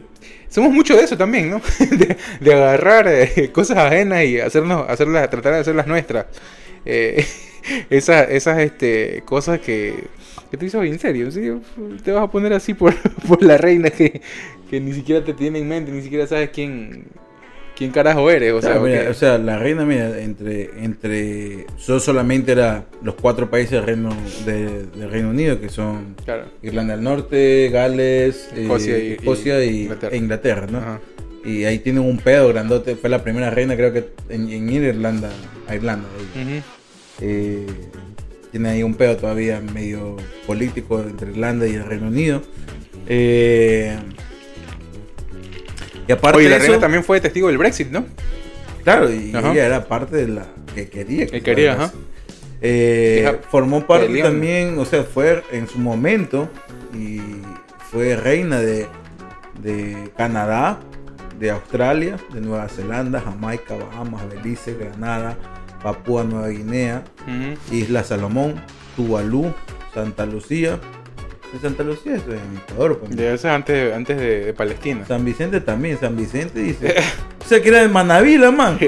somos 0.48 0.72
mucho 0.72 0.96
de 0.96 1.04
eso 1.04 1.16
también, 1.16 1.50
¿no? 1.50 1.62
de, 1.78 2.16
de 2.40 2.52
agarrar 2.54 3.06
eh, 3.06 3.50
cosas 3.52 3.78
ajenas 3.78 4.24
y 4.24 4.40
hacernos, 4.40 4.90
hacerlas, 4.90 5.30
tratar 5.30 5.52
de 5.54 5.58
hacerlas 5.60 5.86
nuestras. 5.86 6.26
Eh, 6.84 7.24
esas, 7.90 8.28
esas 8.30 8.58
este, 8.60 9.22
cosas 9.24 9.60
que, 9.60 10.04
que 10.50 10.56
tú 10.56 10.64
dices, 10.64 10.74
"Oye, 10.80 10.90
en 10.90 10.98
serio, 10.98 11.26
¿en 11.26 11.32
serio? 11.32 11.60
Te 12.04 12.12
vas 12.12 12.24
a 12.24 12.30
poner 12.30 12.52
así 12.52 12.74
por, 12.74 12.94
por 13.28 13.42
la 13.42 13.56
reina 13.58 13.90
que, 13.90 14.20
que 14.70 14.80
ni 14.80 14.92
siquiera 14.92 15.24
te 15.24 15.32
tiene 15.34 15.58
en 15.60 15.68
mente, 15.68 15.92
ni 15.92 16.02
siquiera 16.02 16.26
sabes 16.26 16.50
quién, 16.50 17.04
quién 17.76 17.90
carajo 17.90 18.30
eres, 18.30 18.52
o 18.52 18.60
sea, 18.60 18.72
Claro, 18.72 18.86
mira, 18.86 19.02
que- 19.02 19.08
o 19.08 19.14
sea, 19.14 19.38
la 19.38 19.58
reina, 19.58 19.84
mira, 19.84 20.18
entre, 20.20 20.70
entre, 20.84 21.66
so- 21.78 22.00
solamente 22.00 22.52
era 22.52 22.84
los 23.02 23.14
cuatro 23.14 23.50
países 23.50 23.72
del 23.72 23.84
Reino, 23.84 24.10
de- 24.44 24.84
del 24.86 25.10
Reino 25.10 25.30
Unido, 25.30 25.60
que 25.60 25.68
son 25.68 26.14
claro. 26.24 26.44
Irlanda 26.62 26.94
del 26.96 27.04
Norte, 27.04 27.70
Gales, 27.72 28.48
eh, 28.54 28.62
Escocia 28.62 28.98
y- 28.98 29.12
Escocia 29.12 29.64
y 29.64 29.68
y, 29.68 29.82
Inglaterra. 29.82 30.14
e 30.14 30.18
Inglaterra, 30.18 30.66
¿no? 30.70 30.78
Ajá. 30.78 31.00
Y 31.44 31.64
ahí 31.64 31.80
tienen 31.80 32.04
un 32.04 32.18
pedo 32.18 32.46
grandote, 32.48 32.94
fue 32.94 33.10
la 33.10 33.24
primera 33.24 33.50
reina 33.50 33.74
creo 33.74 33.92
que 33.92 34.10
en, 34.28 34.48
en 34.48 34.70
ir 34.70 34.84
a 34.84 34.88
Irlanda, 34.90 35.28
a 35.66 35.74
Irlanda. 35.74 36.06
ahí. 36.36 36.42
Ujú. 36.42 36.62
Eh, 37.24 37.66
tiene 38.50 38.68
ahí 38.68 38.82
un 38.82 38.94
pedo 38.94 39.16
todavía 39.16 39.60
medio 39.60 40.16
político 40.46 41.00
entre 41.00 41.30
Irlanda 41.30 41.66
y 41.68 41.74
el 41.74 41.84
Reino 41.86 42.08
Unido. 42.08 42.42
Eh, 43.06 43.96
y 46.06 46.12
aparte 46.12 46.38
Oye, 46.38 46.48
la 46.48 46.58
reina 46.58 46.80
también 46.80 47.04
fue 47.04 47.20
testigo 47.20 47.48
del 47.48 47.58
Brexit, 47.58 47.90
¿no? 47.90 48.04
claro, 48.82 49.08
y 49.12 49.32
Ajá. 49.34 49.52
ella 49.52 49.66
era 49.66 49.84
parte 49.86 50.16
de 50.16 50.28
la 50.28 50.46
que 50.74 50.88
quería. 50.88 51.26
Que 51.28 51.40
quería, 51.40 51.74
ajá. 51.74 51.92
Eh, 52.60 53.38
formó 53.50 53.86
parte 53.86 54.22
también, 54.22 54.78
o 54.78 54.84
sea, 54.84 55.04
fue 55.04 55.42
en 55.52 55.68
su 55.68 55.78
momento 55.78 56.48
y 56.94 57.20
fue 57.90 58.16
reina 58.16 58.60
de, 58.60 58.86
de 59.60 60.10
Canadá, 60.16 60.80
de 61.38 61.50
Australia, 61.50 62.16
de 62.32 62.40
Nueva 62.40 62.68
Zelanda, 62.68 63.20
Jamaica, 63.20 63.74
Bahamas, 63.76 64.28
Belice, 64.28 64.74
Granada, 64.74 65.36
Papúa 65.82 66.24
Nueva 66.24 66.48
Guinea, 66.48 67.04
Ujú. 67.22 67.74
Isla 67.74 68.04
Salomón, 68.04 68.54
Tuvalu, 68.96 69.52
Santa 69.94 70.26
Lucía. 70.26 70.78
De 71.52 71.58
Santa 71.60 71.82
Lucía 71.82 72.14
eso 72.16 72.32
es 72.32 72.40
en 72.40 72.56
Ecuador. 72.56 72.98
pues. 72.98 73.14
De 73.16 73.34
eso 73.34 73.50
antes, 73.50 73.92
antes 73.94 74.16
de, 74.18 74.44
de 74.46 74.52
Palestina. 74.54 75.04
San 75.06 75.24
Vicente 75.24 75.60
también, 75.60 75.98
San 76.00 76.16
Vicente 76.16 76.60
dice. 76.60 76.94
o 77.44 77.48
sea 77.48 77.60
que 77.62 77.68
era 77.68 77.82
de 77.82 77.88
Manaví 77.88 78.38
la 78.38 78.50
man. 78.50 78.78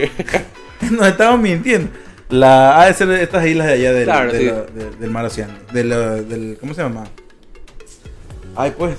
Nos 0.90 1.07
estaban 1.09 1.42
mintiendo. 1.42 1.90
La, 2.30 2.80
ha 2.80 2.87
de 2.87 2.94
ser 2.94 3.11
estas 3.11 3.46
islas 3.46 3.66
de 3.66 3.72
allá 3.74 3.92
del, 3.92 4.04
Claro, 4.04 4.33
de 4.33 4.38
sí. 4.38 4.44
la- 4.46 4.62
de- 4.62 4.90
del 4.98 5.11
mar 5.11 5.24
Oceánico. 5.26 5.59
Del, 5.72 6.57
¿Cómo 6.59 6.72
se 6.74 6.83
llama? 6.83 7.04
Ay, 8.57 8.72
pues. 8.76 8.96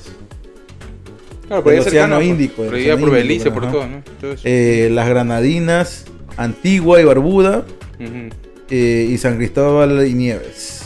Claro, 1.47 1.63
por 1.63 1.73
cercano, 1.73 1.87
Océano 1.89 2.15
pues, 2.17 2.27
Índico, 2.27 2.55
Por 2.63 3.11
Belice, 3.11 3.51
por 3.51 3.71
todo, 3.71 3.87
¿no? 3.87 4.03
Todo 4.19 4.35
eh, 4.43 4.89
las 4.91 5.07
Granadinas, 5.07 6.05
Antigua 6.37 6.99
y 7.01 7.03
Barbuda. 7.03 7.65
Eh, 8.69 9.07
y 9.09 9.17
San 9.17 9.37
Cristóbal 9.37 10.07
y 10.07 10.13
Nieves. 10.13 10.81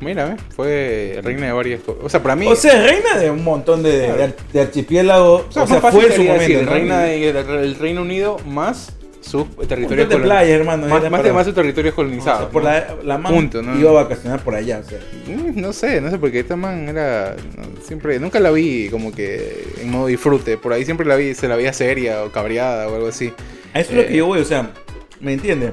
Mira, 0.00 0.24
¿ves? 0.30 0.40
fue 0.56 1.20
reina 1.22 1.46
de 1.46 1.52
varias 1.52 1.80
cosas. 1.82 2.02
O 2.04 2.08
sea, 2.08 2.20
para 2.22 2.34
mí. 2.34 2.46
O 2.48 2.56
sea, 2.56 2.82
reina 2.82 3.16
de 3.18 3.30
un 3.30 3.44
montón 3.44 3.84
de, 3.84 4.06
Claro. 4.06 4.18
de 4.18 4.34
de 4.52 4.60
archipiélagos. 4.60 5.44
o 5.48 5.52
sea, 5.52 5.62
O 5.62 5.66
fue 5.66 6.10
su 6.10 6.22
momento. 6.24 6.40
decir, 6.40 6.62
¿no? 6.64 6.72
reina 6.72 7.02
del 7.02 7.76
Reino 7.76 8.02
Unido 8.02 8.38
más 8.44 8.92
sus 9.20 9.46
territorios 9.68 10.08
de 10.08 10.16
colon- 10.16 10.22
playa, 10.24 10.52
hermano. 10.56 10.88
Más, 10.88 11.22
de 11.22 11.32
más 11.32 11.46
sus 11.46 11.54
territorios 11.54 11.92
o 11.92 11.96
colonizados. 11.96 12.40
sea, 12.40 12.48
por 12.50 12.64
¿no? 12.64 12.70
la, 12.70 12.96
la 13.04 13.18
man 13.18 13.32
Punto, 13.32 13.62
¿no? 13.62 13.78
iba 13.78 13.90
a 13.90 13.92
vacacionar 13.92 14.42
por 14.42 14.56
allá, 14.56 14.82
o 14.84 14.88
sea. 14.88 14.98
Mm, 15.28 15.60
No 15.60 15.72
sé, 15.72 16.00
no 16.00 16.10
sé, 16.10 16.18
porque 16.18 16.40
esta 16.40 16.56
man 16.56 16.88
era. 16.88 17.36
siempre, 17.86 18.18
nunca 18.18 18.40
la 18.40 18.50
vi 18.50 18.88
como 18.90 19.12
que 19.12 19.62
en 19.80 19.88
modo 19.88 20.08
disfrute. 20.08 20.56
Por 20.58 20.72
ahí 20.72 20.84
siempre 20.84 21.06
la 21.06 21.14
vi, 21.14 21.34
se 21.36 21.46
la 21.46 21.54
veía 21.54 21.72
seria 21.72 22.24
o 22.24 22.32
cabreada 22.32 22.88
o 22.88 22.96
algo 22.96 23.06
así. 23.06 23.32
Eso 23.72 23.90
es 23.90 23.92
lo 23.92 24.00
Eh. 24.02 24.06
que 24.08 24.16
yo 24.16 24.26
voy, 24.26 24.40
o 24.40 24.44
sea, 24.44 24.72
¿me 25.20 25.32
entiendes? 25.34 25.70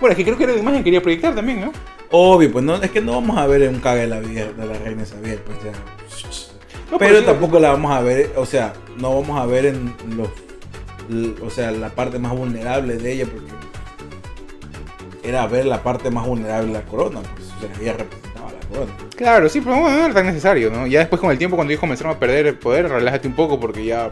Bueno, 0.00 0.12
es 0.12 0.16
que 0.16 0.24
creo 0.24 0.36
que 0.36 0.44
era 0.44 0.52
la 0.52 0.60
imagen 0.60 0.80
que 0.80 0.84
quería 0.84 1.02
proyectar 1.02 1.34
también, 1.34 1.60
¿no? 1.60 1.72
Obvio, 2.10 2.52
pues 2.52 2.64
no, 2.64 2.76
es 2.76 2.90
que 2.90 3.00
no 3.00 3.12
vamos 3.12 3.36
a 3.36 3.46
ver 3.46 3.68
un 3.68 3.80
cague 3.80 4.02
de 4.02 4.06
la 4.06 4.20
vida 4.20 4.52
de 4.52 4.66
la 4.66 4.78
reina 4.78 5.02
Isabel, 5.02 5.40
pues 5.44 5.58
ya. 5.64 5.72
No, 6.90 6.98
pero 6.98 7.22
tampoco 7.22 7.58
la 7.58 7.70
vamos 7.70 7.92
a 7.92 8.00
ver, 8.00 8.32
o 8.36 8.46
sea, 8.46 8.72
no 8.98 9.20
vamos 9.20 9.38
a 9.38 9.44
ver 9.44 9.66
en 9.66 9.94
los, 10.16 10.28
o 11.42 11.50
sea, 11.50 11.70
la 11.70 11.90
parte 11.90 12.18
más 12.18 12.32
vulnerable 12.32 12.96
de 12.96 13.12
ella, 13.12 13.26
porque 13.26 13.50
era 15.22 15.46
ver 15.46 15.66
la 15.66 15.82
parte 15.82 16.10
más 16.10 16.26
vulnerable 16.26 16.68
de 16.68 16.72
la 16.72 16.84
corona, 16.86 17.20
pues, 17.34 17.48
o 17.48 17.60
sea, 17.60 17.82
ella 17.82 17.92
representaba 17.98 18.52
la 18.52 18.66
corona. 18.68 18.92
Claro, 19.16 19.48
sí, 19.50 19.60
pero 19.60 19.76
bueno, 19.80 19.98
no 19.98 20.04
era 20.06 20.14
tan 20.14 20.26
necesario, 20.26 20.70
¿no? 20.70 20.86
Ya 20.86 21.00
después 21.00 21.20
con 21.20 21.30
el 21.30 21.36
tiempo, 21.36 21.56
cuando 21.56 21.72
ellos 21.72 21.80
comenzaron 21.80 22.16
a 22.16 22.18
perder 22.18 22.46
el 22.46 22.54
poder, 22.54 22.88
relájate 22.88 23.28
un 23.28 23.34
poco 23.34 23.60
porque 23.60 23.84
ya, 23.84 24.08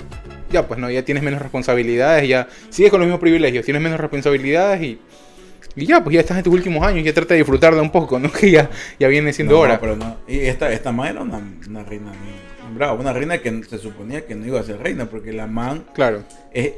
ya 0.50 0.66
pues 0.66 0.78
no, 0.78 0.90
ya 0.90 1.02
tienes 1.02 1.22
menos 1.22 1.40
responsabilidades, 1.40 2.28
ya 2.28 2.48
sigues 2.68 2.90
con 2.90 3.00
los 3.00 3.06
mismos 3.06 3.20
privilegios, 3.20 3.64
tienes 3.64 3.82
menos 3.82 3.98
responsabilidades 3.98 4.82
y, 4.82 5.00
y 5.76 5.86
ya, 5.86 6.02
pues 6.02 6.14
ya 6.14 6.20
estás 6.20 6.38
en 6.38 6.42
tus 6.44 6.54
últimos 6.54 6.84
años, 6.84 7.04
ya 7.04 7.12
trata 7.14 7.34
de 7.34 7.38
disfrutarla 7.40 7.80
un 7.82 7.90
poco, 7.92 8.18
¿no? 8.18 8.30
Que 8.40 8.50
ya, 8.50 8.70
ya 8.98 9.08
viene 9.08 9.32
siendo 9.32 9.54
No, 9.54 9.60
hora. 9.60 9.78
pero 9.80 9.94
no. 9.96 10.16
Y 10.26 10.38
esta, 10.40 10.72
esta 10.72 10.90
man 10.92 11.08
era 11.08 11.20
una, 11.22 11.40
una 11.68 11.84
reina 11.84 12.12
brava, 12.74 12.94
una 12.94 13.12
reina 13.12 13.38
que 13.38 13.62
se 13.64 13.78
suponía 13.78 14.26
que 14.26 14.34
no 14.34 14.46
iba 14.46 14.58
a 14.58 14.62
ser 14.64 14.78
reina, 14.78 15.06
porque 15.06 15.32
la 15.32 15.46
man 15.46 15.84
Claro. 15.94 16.24
es, 16.52 16.72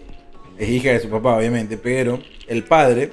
es 0.59 0.69
hija 0.69 0.91
de 0.93 1.01
su 1.01 1.09
papá, 1.09 1.37
obviamente, 1.37 1.79
pero 1.79 2.21
el 2.47 2.63
padre 2.65 3.11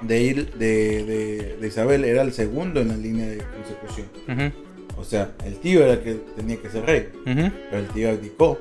de, 0.00 0.22
Ir- 0.22 0.52
de, 0.54 1.04
de- 1.04 1.56
de 1.60 1.66
Isabel 1.68 2.04
era 2.04 2.22
el 2.22 2.32
segundo 2.32 2.80
en 2.80 2.88
la 2.88 2.96
línea 2.96 3.26
de 3.26 3.38
consecución. 3.38 4.52
O 4.96 5.04
sea, 5.04 5.32
el 5.44 5.56
tío 5.58 5.82
era 5.82 5.94
el 5.94 6.00
que 6.00 6.14
tenía 6.36 6.56
que 6.56 6.68
ser 6.70 6.84
rey, 6.84 7.08
pero 7.24 7.82
el 7.82 7.88
tío 7.88 8.10
abdicó 8.10 8.58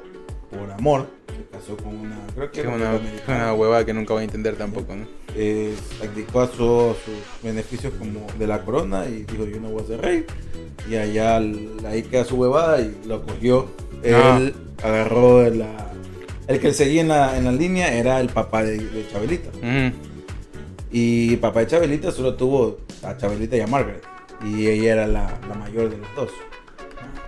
por 0.49 0.71
amor, 0.71 1.07
casó 1.59 1.77
con 1.77 1.95
una, 1.95 2.17
creo 2.35 2.51
que 2.51 2.61
era 2.61 2.69
una, 2.69 2.99
una 3.27 3.53
huevada 3.53 3.85
que 3.85 3.93
nunca 3.93 4.13
voy 4.13 4.21
a 4.21 4.25
entender 4.25 4.55
tampoco, 4.55 4.95
¿no? 4.95 5.05
Eh, 5.35 5.75
sus 6.95 6.95
beneficios 7.43 7.93
como 7.99 8.25
de 8.37 8.47
la 8.47 8.63
corona 8.63 9.05
y 9.07 9.23
dijo 9.23 9.45
yo 9.45 9.59
no 9.59 9.69
voy 9.69 9.83
a 9.83 9.87
ser 9.87 10.01
rey 10.01 10.25
y 10.89 10.95
allá 10.95 11.37
ahí 11.37 12.03
queda 12.09 12.23
su 12.23 12.35
huevada 12.37 12.81
y 12.81 12.95
lo 13.05 13.23
cogió. 13.25 13.67
Ah. 14.03 14.37
él 14.39 14.55
agarró 14.81 15.49
la 15.49 15.89
el 16.47 16.59
que 16.59 16.73
seguía 16.73 17.01
en 17.01 17.09
la, 17.09 17.37
en 17.37 17.45
la 17.45 17.51
línea 17.51 17.93
era 17.93 18.19
el 18.19 18.29
papá 18.29 18.63
de, 18.63 18.77
de 18.79 19.07
Chabelita. 19.11 19.49
Y 20.91 21.35
papá 21.35 21.59
de 21.59 21.67
Chabelita 21.67 22.11
solo 22.11 22.33
tuvo 22.33 22.79
a 23.03 23.15
Chabelita 23.15 23.55
y 23.55 23.59
a 23.59 23.67
Margaret. 23.67 24.03
Y 24.43 24.65
ella 24.65 24.93
era 24.93 25.07
la, 25.07 25.39
la 25.47 25.53
mayor 25.53 25.91
de 25.91 25.99
las 25.99 26.15
dos 26.15 26.31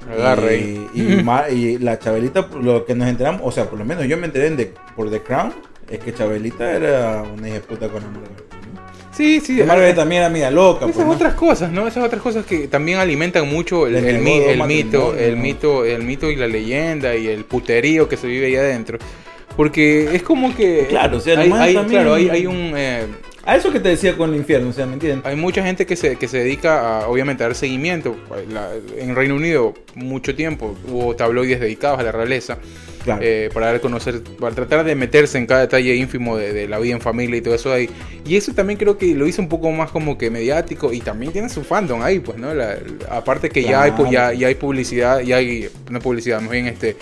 Agarre 0.10 0.58
y, 0.58 0.88
y, 0.94 1.24
y 1.56 1.78
la 1.80 2.00
Chabelita 2.00 2.48
lo 2.62 2.86
que 2.86 2.96
nos 2.96 3.08
enteramos 3.08 3.42
o 3.44 3.52
sea 3.52 3.66
por 3.70 3.78
lo 3.80 3.86
menos 3.86 4.06
yo 4.08 4.18
me 4.18 4.26
enteré 4.26 4.50
de, 4.52 4.74
por 4.96 5.10
The 5.12 5.22
Crown 5.22 5.54
es 5.90 6.00
que 6.00 6.14
Chabelita 6.14 6.72
era 6.72 7.22
una 7.24 7.50
hija 7.50 7.60
puta 7.62 7.88
con 7.90 8.02
Margaret. 8.04 8.44
Sí, 9.14 9.42
sí. 9.42 9.62
Margaret 9.62 9.94
también 9.98 10.22
era 10.22 10.30
media 10.32 10.50
loca. 10.50 10.86
Esas 10.86 10.96
pues, 10.96 11.06
¿no? 11.06 11.12
otras 11.14 11.34
cosas, 11.34 11.70
¿no? 11.72 11.86
Esas 11.86 12.06
otras 12.06 12.22
cosas 12.22 12.46
que 12.46 12.70
también 12.70 12.98
alimentan 12.98 13.46
mucho 13.48 13.86
el, 13.86 13.96
el 13.98 14.20
mi- 14.20 14.38
el 14.40 14.64
mito, 14.64 15.14
el 15.18 15.36
¿no? 15.36 15.42
mito, 15.44 15.86
el 15.86 16.04
mito 16.04 16.32
y 16.32 16.38
la 16.38 16.48
leyenda 16.48 17.14
y 17.16 17.28
el 17.28 17.44
puterío 17.44 18.08
que 18.08 18.16
se 18.16 18.28
vive 18.28 18.46
ahí 18.48 18.56
adentro. 18.56 18.98
Porque 19.58 20.16
es 20.16 20.24
como 20.24 20.56
que 20.56 20.86
Claro, 20.88 21.18
o 21.18 21.20
sea, 21.20 21.38
hay, 21.38 21.52
hay- 21.52 21.74
también- 21.74 22.02
claro, 22.02 22.14
hay, 22.14 22.30
hay 22.30 22.46
un 22.48 22.72
eh, 22.76 23.04
A 23.44 23.56
eso 23.56 23.72
que 23.72 23.80
te 23.80 23.90
decía 23.90 24.16
con 24.16 24.30
el 24.30 24.36
infierno, 24.36 24.70
o 24.70 24.74
sea, 24.74 24.86
¿me 24.86 24.94
entienden? 24.94 25.22
hay 25.26 25.36
mucha 25.36 25.64
gente 25.64 25.86
que 25.88 25.96
se, 25.96 26.16
que 26.16 26.28
se 26.28 26.38
dedica 26.40 27.00
a, 27.00 27.08
obviamente, 27.08 27.44
a 27.44 27.48
dar 27.48 27.56
seguimiento. 27.56 28.16
La- 28.54 28.70
en 28.98 29.16
Reino 29.16 29.36
Unido, 29.36 29.74
mucho 29.96 30.36
tiempo, 30.36 30.76
hubo 30.88 31.16
tabloides 31.16 31.60
dedicados 31.60 32.00
a 32.00 32.04
la 32.04 32.12
realeza. 32.12 32.58
Claro. 33.04 33.20
eh, 33.24 33.50
para 33.52 33.66
dar 33.66 33.76
a 33.78 33.80
conocer, 33.80 34.22
para 34.40 34.54
tratar 34.54 34.84
de 34.84 34.94
meterse 34.94 35.40
en 35.40 35.48
cada 35.48 35.62
detalle 35.62 35.96
ínfimo 35.96 36.38
de, 36.38 36.54
de 36.54 36.68
la 36.68 36.78
vida 36.78 36.94
en 36.94 37.02
familia 37.02 37.36
y 37.38 37.42
todo 37.42 37.56
eso 37.56 37.74
ahí. 37.74 37.90
Y 38.28 38.36
eso 38.36 38.54
también 38.54 38.78
creo 38.78 39.00
que 39.00 39.16
lo 39.16 39.26
hizo 39.26 39.42
un 39.42 39.50
poco 39.50 39.72
más 39.72 39.90
como 39.90 40.20
que 40.20 40.30
mediático 40.30 40.94
y 40.94 41.00
también 41.00 41.32
tiene 41.32 41.50
su 41.50 41.64
fandom 41.64 42.04
ahí, 42.04 42.20
pues, 42.20 42.38
¿no? 42.38 42.54
La- 42.54 42.78
aparte 43.10 43.50
que 43.50 43.64
ya, 43.64 43.82
hay, 43.82 43.92
pu- 43.94 44.08
Claro. 44.08 44.12
ya, 44.12 44.34
ya 44.34 44.48
hay 44.50 44.54
publicidad, 44.54 45.20
ya 45.22 45.38
hay, 45.38 45.68
no 45.90 46.00
publicidad, 46.00 46.42
más 46.42 46.52
bien 46.52 46.68
este, 46.68 46.96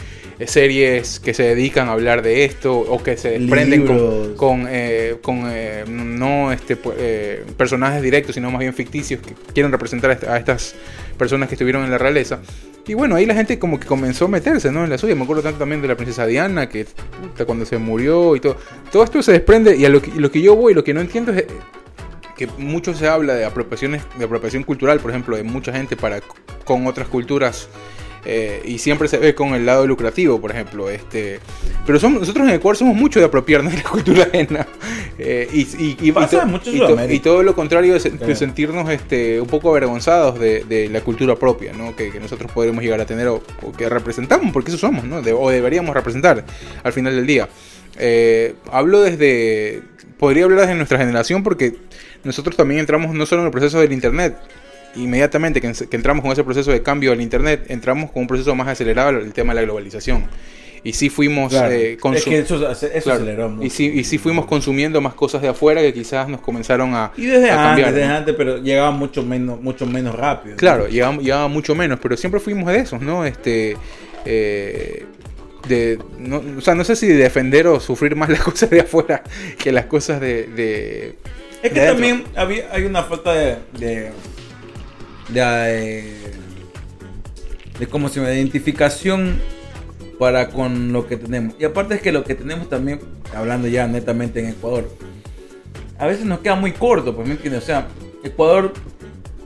series 0.48 1.20
que 1.20 1.34
se 1.34 1.44
dedican 1.44 1.90
a 1.90 1.94
hablar 1.94 2.22
de 2.22 2.46
esto 2.46 2.78
o 2.78 3.04
que 3.04 3.18
se 3.18 3.32
desprenden 3.32 3.86
con, 3.86 3.96
Libros. 3.98 4.28
con, 4.38 4.66
eh, 4.70 5.18
con, 5.22 5.44
eh, 5.48 5.84
no 5.88 6.52
este, 6.52 6.82
pu- 6.82 6.94
eh, 6.98 7.44
personajes 7.58 8.02
directos, 8.02 8.36
sino 8.36 8.50
más 8.50 8.60
bien 8.60 8.74
ficticios 8.74 9.20
que 9.22 9.34
quieren 9.54 9.72
representar 9.72 10.18
a 10.28 10.38
estas 10.38 10.76
personas 11.18 11.50
que 11.50 11.56
estuvieron 11.56 11.84
en 11.84 11.92
la 11.92 11.98
realeza. 11.98 12.40
Y 12.88 12.96
bueno, 12.96 13.16
ahí 13.16 13.26
la 13.28 13.36
gente 13.36 13.60
como 13.60 13.80
que 13.80 13.86
comenzó 13.86 14.26
a 14.26 14.28
meterse, 14.30 14.72
¿no? 14.72 14.84
En 14.84 14.90
la 14.90 14.98
suya. 14.98 15.14
Me 15.14 15.24
acuerdo 15.24 15.44
tanto 15.44 15.60
también 15.60 15.82
de 15.82 15.88
la 15.88 15.96
princesa 15.96 16.26
Diana, 16.26 16.70
que 16.70 16.86
puta, 16.86 17.46
cuando 17.46 17.66
se 17.66 17.78
murió 17.78 18.36
y 18.36 18.40
todo. 18.40 18.58
Todo 18.92 19.04
esto 19.04 19.22
se 19.22 19.34
desprende 19.34 19.76
y 19.76 19.86
a 19.86 19.90
lo 19.90 20.02
que, 20.02 20.12
lo 20.20 20.32
que 20.32 20.42
yo 20.42 20.56
voy, 20.56 20.74
lo 20.74 20.84
que 20.84 20.94
no 20.94 21.02
entiendo 21.02 21.32
es 21.32 21.40
eh, 21.44 21.48
que 22.36 22.48
mucho 22.58 22.96
se 22.96 23.08
habla 23.08 23.36
de 23.36 23.46
apropiaciones, 23.46 24.02
de 24.18 24.26
apropiación 24.26 24.64
cultural, 24.64 25.00
por 25.02 25.12
ejemplo, 25.12 25.36
de 25.38 25.44
mucha 25.44 25.72
gente 25.72 25.96
para 25.98 26.22
con 26.64 26.88
otras 26.88 27.08
culturas. 27.10 27.68
Eh, 28.26 28.62
y 28.66 28.78
siempre 28.80 29.08
se 29.08 29.18
ve 29.18 29.34
con 29.36 29.54
el 29.56 29.66
lado 29.66 29.88
lucrativo, 29.88 30.40
por 30.42 30.52
ejemplo. 30.52 30.90
Este, 30.90 31.40
pero 31.86 32.00
somos, 32.00 32.20
nosotros 32.22 32.48
en 32.48 32.56
Ecuador 32.56 32.76
somos 32.78 32.96
mucho 32.96 33.20
de 33.20 33.26
apropiarnos 33.26 33.72
de 33.74 33.80
la 33.82 33.84
cultura 33.90 34.24
ajena. 34.24 34.68
Eh, 35.18 35.48
y, 35.52 35.62
y, 35.84 35.98
y, 36.02 36.12
Pasa 36.12 36.42
to- 36.42 36.70
y 36.70 36.80
to- 36.80 36.88
Sudamérica. 36.88 37.14
y 37.14 37.20
todo 37.20 37.44
lo 37.44 37.54
contrario 37.56 37.94
de, 37.94 38.36
sentirnos 38.36 38.90
este, 38.90 39.40
un 39.42 39.48
poco 39.48 39.70
avergonzados 39.72 40.40
de, 40.40 40.64
de 40.64 40.90
la 40.90 41.02
cultura 41.02 41.36
propia, 41.36 41.74
¿no? 41.74 41.96
Que, 41.96 42.12
que 42.12 42.20
nosotros 42.20 42.52
podremos 42.52 42.84
llegar 42.84 43.02
a 43.02 43.06
tener 43.06 43.28
o, 43.28 43.42
o 43.62 43.72
que 43.72 43.90
representamos, 43.90 44.52
porque 44.54 44.70
eso 44.72 44.78
somos, 44.78 45.04
¿no? 45.04 45.22
De- 45.22 45.34
o 45.34 45.50
deberíamos 45.50 45.94
representar 45.96 46.46
al 46.84 46.94
final 46.94 47.16
del 47.16 47.26
día. 47.28 47.50
Eh, 47.98 48.56
hablo 48.72 49.02
desde. 49.02 49.82
Podría 50.18 50.44
hablar 50.44 50.62
desde 50.62 50.76
nuestra 50.76 50.98
generación 50.98 51.44
porque 51.44 51.76
nosotros 52.26 52.56
también 52.58 52.80
entramos 52.82 53.14
no 53.14 53.26
solo 53.26 53.42
en 53.42 53.46
el 53.48 53.52
proceso 53.52 53.80
del 53.80 53.94
Internet. 53.94 54.38
Inmediatamente 54.96 55.62
que, 55.62 55.72
que 55.72 55.96
entramos 55.96 56.24
con 56.24 56.32
ese 56.32 56.44
proceso 56.44 56.72
de 56.72 56.82
cambio 56.82 57.12
al 57.12 57.22
Internet, 57.22 57.66
entramos 57.70 58.12
con 58.12 58.24
un 58.24 58.28
proceso 58.28 58.56
más 58.56 58.68
acelerado 58.68 59.12
el 59.12 59.32
tema 59.34 59.54
de 59.54 59.62
la 59.62 59.66
globalización. 59.66 60.26
Y 60.82 60.94
sí 60.94 61.10
fuimos 61.10 61.52
Claro. 61.52 61.74
eh, 61.74 61.98
es 62.16 62.24
que 62.24 62.40
eso, 62.40 62.56
eso 62.72 62.88
Claro. 63.04 63.22
aceleró 63.22 63.50
mucho. 63.50 63.68
Y 63.68 63.70
sí, 63.70 63.92
y 63.94 64.04
sí 64.06 64.18
fuimos 64.18 64.46
consumiendo 64.46 65.02
más 65.02 65.14
cosas 65.14 65.42
de 65.42 65.50
afuera 65.50 65.82
que 65.82 65.94
quizás 65.94 66.30
nos 66.30 66.40
comenzaron 66.42 66.96
a, 66.96 67.12
Y 67.18 67.26
desde 67.26 67.52
a 67.52 67.72
antes, 67.72 67.86
desde 67.94 68.08
¿no? 68.08 68.16
antes, 68.16 68.36
pero 68.38 68.58
llegaba 68.60 68.92
mucho 68.92 69.22
menos, 69.24 69.62
mucho 69.62 69.86
menos 69.86 70.16
rápido. 70.16 70.54
¿no? 70.56 70.58
Claro, 70.58 70.88
llegaba, 70.88 71.18
llegaba 71.18 71.48
mucho 71.50 71.76
menos, 71.76 72.00
pero 72.02 72.16
siempre 72.16 72.40
fuimos 72.40 72.72
de 72.72 72.80
esos, 72.80 73.02
¿no? 73.02 73.26
Este, 73.26 73.76
eh, 74.26 75.06
de, 75.68 76.00
no, 76.18 76.42
o 76.58 76.62
sea, 76.62 76.76
no 76.76 76.84
sé 76.86 76.96
si 76.96 77.08
defender 77.08 77.68
o 77.68 77.80
sufrir 77.82 78.16
más 78.16 78.30
las 78.30 78.42
cosas 78.42 78.70
de 78.70 78.80
afuera 78.80 79.22
que 79.58 79.72
las 79.74 79.86
cosas 79.86 80.22
de... 80.22 80.44
de- 80.48 81.16
Es 81.62 81.72
que 81.74 81.80
de 81.82 81.88
también 81.88 82.24
había, 82.38 82.70
hay 82.72 82.84
una 82.86 83.04
falta 83.04 83.34
de. 83.34 83.58
de. 83.78 84.12
De, 85.34 86.00
eh, 86.00 86.14
de 87.80 87.88
cómo 87.88 88.10
se 88.10 88.20
llama, 88.20 88.30
de 88.30 88.38
identificación 88.38 89.40
para 90.20 90.50
con 90.50 90.92
lo 90.92 91.08
que 91.08 91.18
tenemos. 91.18 91.56
Y 91.60 91.64
aparte 91.64 91.96
es 91.96 92.02
que 92.02 92.12
lo 92.12 92.24
que 92.24 92.36
tenemos 92.36 92.70
también, 92.70 93.00
hablando 93.36 93.68
ya 93.68 93.88
netamente 93.88 94.42
en 94.42 94.50
Ecuador, 94.50 94.90
a 95.98 96.06
veces 96.06 96.26
nos 96.26 96.40
queda 96.40 96.56
muy 96.56 96.74
corto, 96.74 97.16
pues 97.16 97.28
me 97.28 97.34
entiendes. 97.34 97.64
O 97.64 97.66
sea, 97.66 97.88
Ecuador 98.24 98.74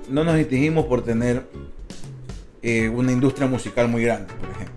no 0.09 0.23
nos 0.23 0.35
distinguimos 0.35 0.85
por 0.85 1.03
tener 1.03 1.43
eh, 2.61 2.89
una 2.89 3.11
industria 3.11 3.47
musical 3.47 3.87
muy 3.87 4.03
grande, 4.03 4.33
por 4.33 4.49
ejemplo. 4.49 4.73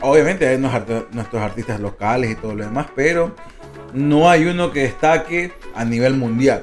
Obviamente 0.00 0.46
hay 0.46 0.58
nuestros 0.58 1.42
artistas 1.42 1.80
locales 1.80 2.30
y 2.30 2.34
todo 2.36 2.54
lo 2.54 2.64
demás, 2.64 2.86
pero 2.94 3.34
no 3.92 4.30
hay 4.30 4.46
uno 4.46 4.72
que 4.72 4.82
destaque 4.82 5.52
a 5.74 5.84
nivel 5.84 6.14
mundial. 6.14 6.62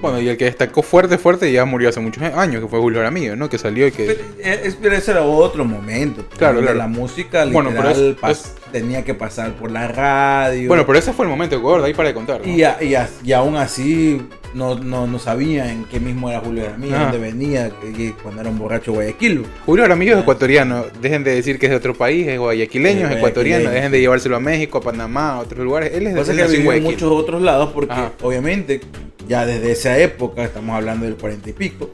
Bueno, 0.00 0.20
y 0.20 0.28
el 0.28 0.36
que 0.36 0.44
destacó 0.44 0.82
fuerte, 0.82 1.18
fuerte, 1.18 1.50
ya 1.50 1.64
murió 1.64 1.88
hace 1.88 1.98
muchos 2.00 2.22
años, 2.22 2.62
que 2.62 2.68
fue 2.68 2.78
Julio 2.78 3.00
Jaramillo, 3.00 3.34
¿no? 3.34 3.48
Que 3.48 3.58
salió 3.58 3.86
y 3.86 3.90
que... 3.92 4.04
Pero, 4.06 4.20
eh, 4.38 4.60
es- 4.64 4.76
pero 4.80 4.94
ese 4.94 5.10
era 5.10 5.22
otro 5.22 5.64
momento. 5.64 6.22
pues, 6.24 6.38
Claro, 6.38 6.60
claro. 6.60 6.76
La 6.78 6.86
música 6.86 7.44
Bueno, 7.46 7.70
literal 7.70 8.16
pero 8.20 8.32
es- 8.32 8.54
tenía 8.70 9.04
que 9.04 9.14
pasar 9.14 9.52
por 9.54 9.70
la 9.72 9.88
radio. 9.88 10.68
Bueno, 10.68 10.86
pero 10.86 10.98
ese 10.98 11.12
fue 11.12 11.24
el 11.24 11.30
momento 11.30 11.58
de 11.58 11.84
ahí 11.86 11.94
para 11.94 12.08
de 12.10 12.14
contar. 12.14 12.40
¿no? 12.40 12.46
y, 12.46 12.62
a- 12.62 12.80
y, 12.82 12.94
a- 12.94 13.08
y 13.24 13.32
aún 13.32 13.56
así 13.56 14.22
no, 14.54 14.76
no, 14.78 15.06
no 15.06 15.18
sabía 15.18 15.70
en 15.70 15.84
qué 15.84 16.00
mismo 16.00 16.30
era 16.30 16.40
Julio 16.40 16.64
Jaramillo, 16.64 16.96
Ah. 16.96 17.02
dónde 17.04 17.18
venía, 17.18 17.70
que- 17.80 17.92
que 17.92 18.12
cuando 18.22 18.40
era 18.40 18.50
un 18.50 18.58
borracho 18.58 18.92
Guayaquil. 18.92 19.44
Julio 19.66 19.84
Jaramillo 19.84 20.14
es 20.14 20.20
ecuatoriano, 20.20 20.84
dejen 21.02 21.22
de 21.24 21.34
decir 21.34 21.58
que 21.58 21.66
es 21.66 21.70
de 21.70 21.76
otro 21.76 21.94
país, 21.94 22.26
es 22.26 22.38
guayaquileño, 22.38 23.06
Es 23.06 23.12
es 23.12 23.16
ecuatoriano, 23.18 23.70
dejen 23.70 23.92
de 23.92 24.00
llevárselo 24.00 24.36
a 24.36 24.40
México, 24.40 24.78
a 24.78 24.80
Panamá, 24.80 25.32
a 25.34 25.38
otros 25.40 25.64
lugares. 25.64 25.92
Él 25.94 26.06
es 26.06 26.14
de 26.26 26.34
que 26.36 26.46
vivió 26.48 26.72
en 26.72 26.82
muchos 26.82 27.10
otros 27.12 27.42
lados 27.42 27.70
porque 27.74 27.92
Ajá. 27.92 28.12
obviamente 28.22 28.80
ya 29.28 29.44
desde 29.44 29.72
esa 29.72 29.98
época, 29.98 30.42
estamos 30.44 30.74
hablando 30.74 31.04
del 31.04 31.16
cuarenta 31.16 31.50
y 31.50 31.52
pico, 31.52 31.90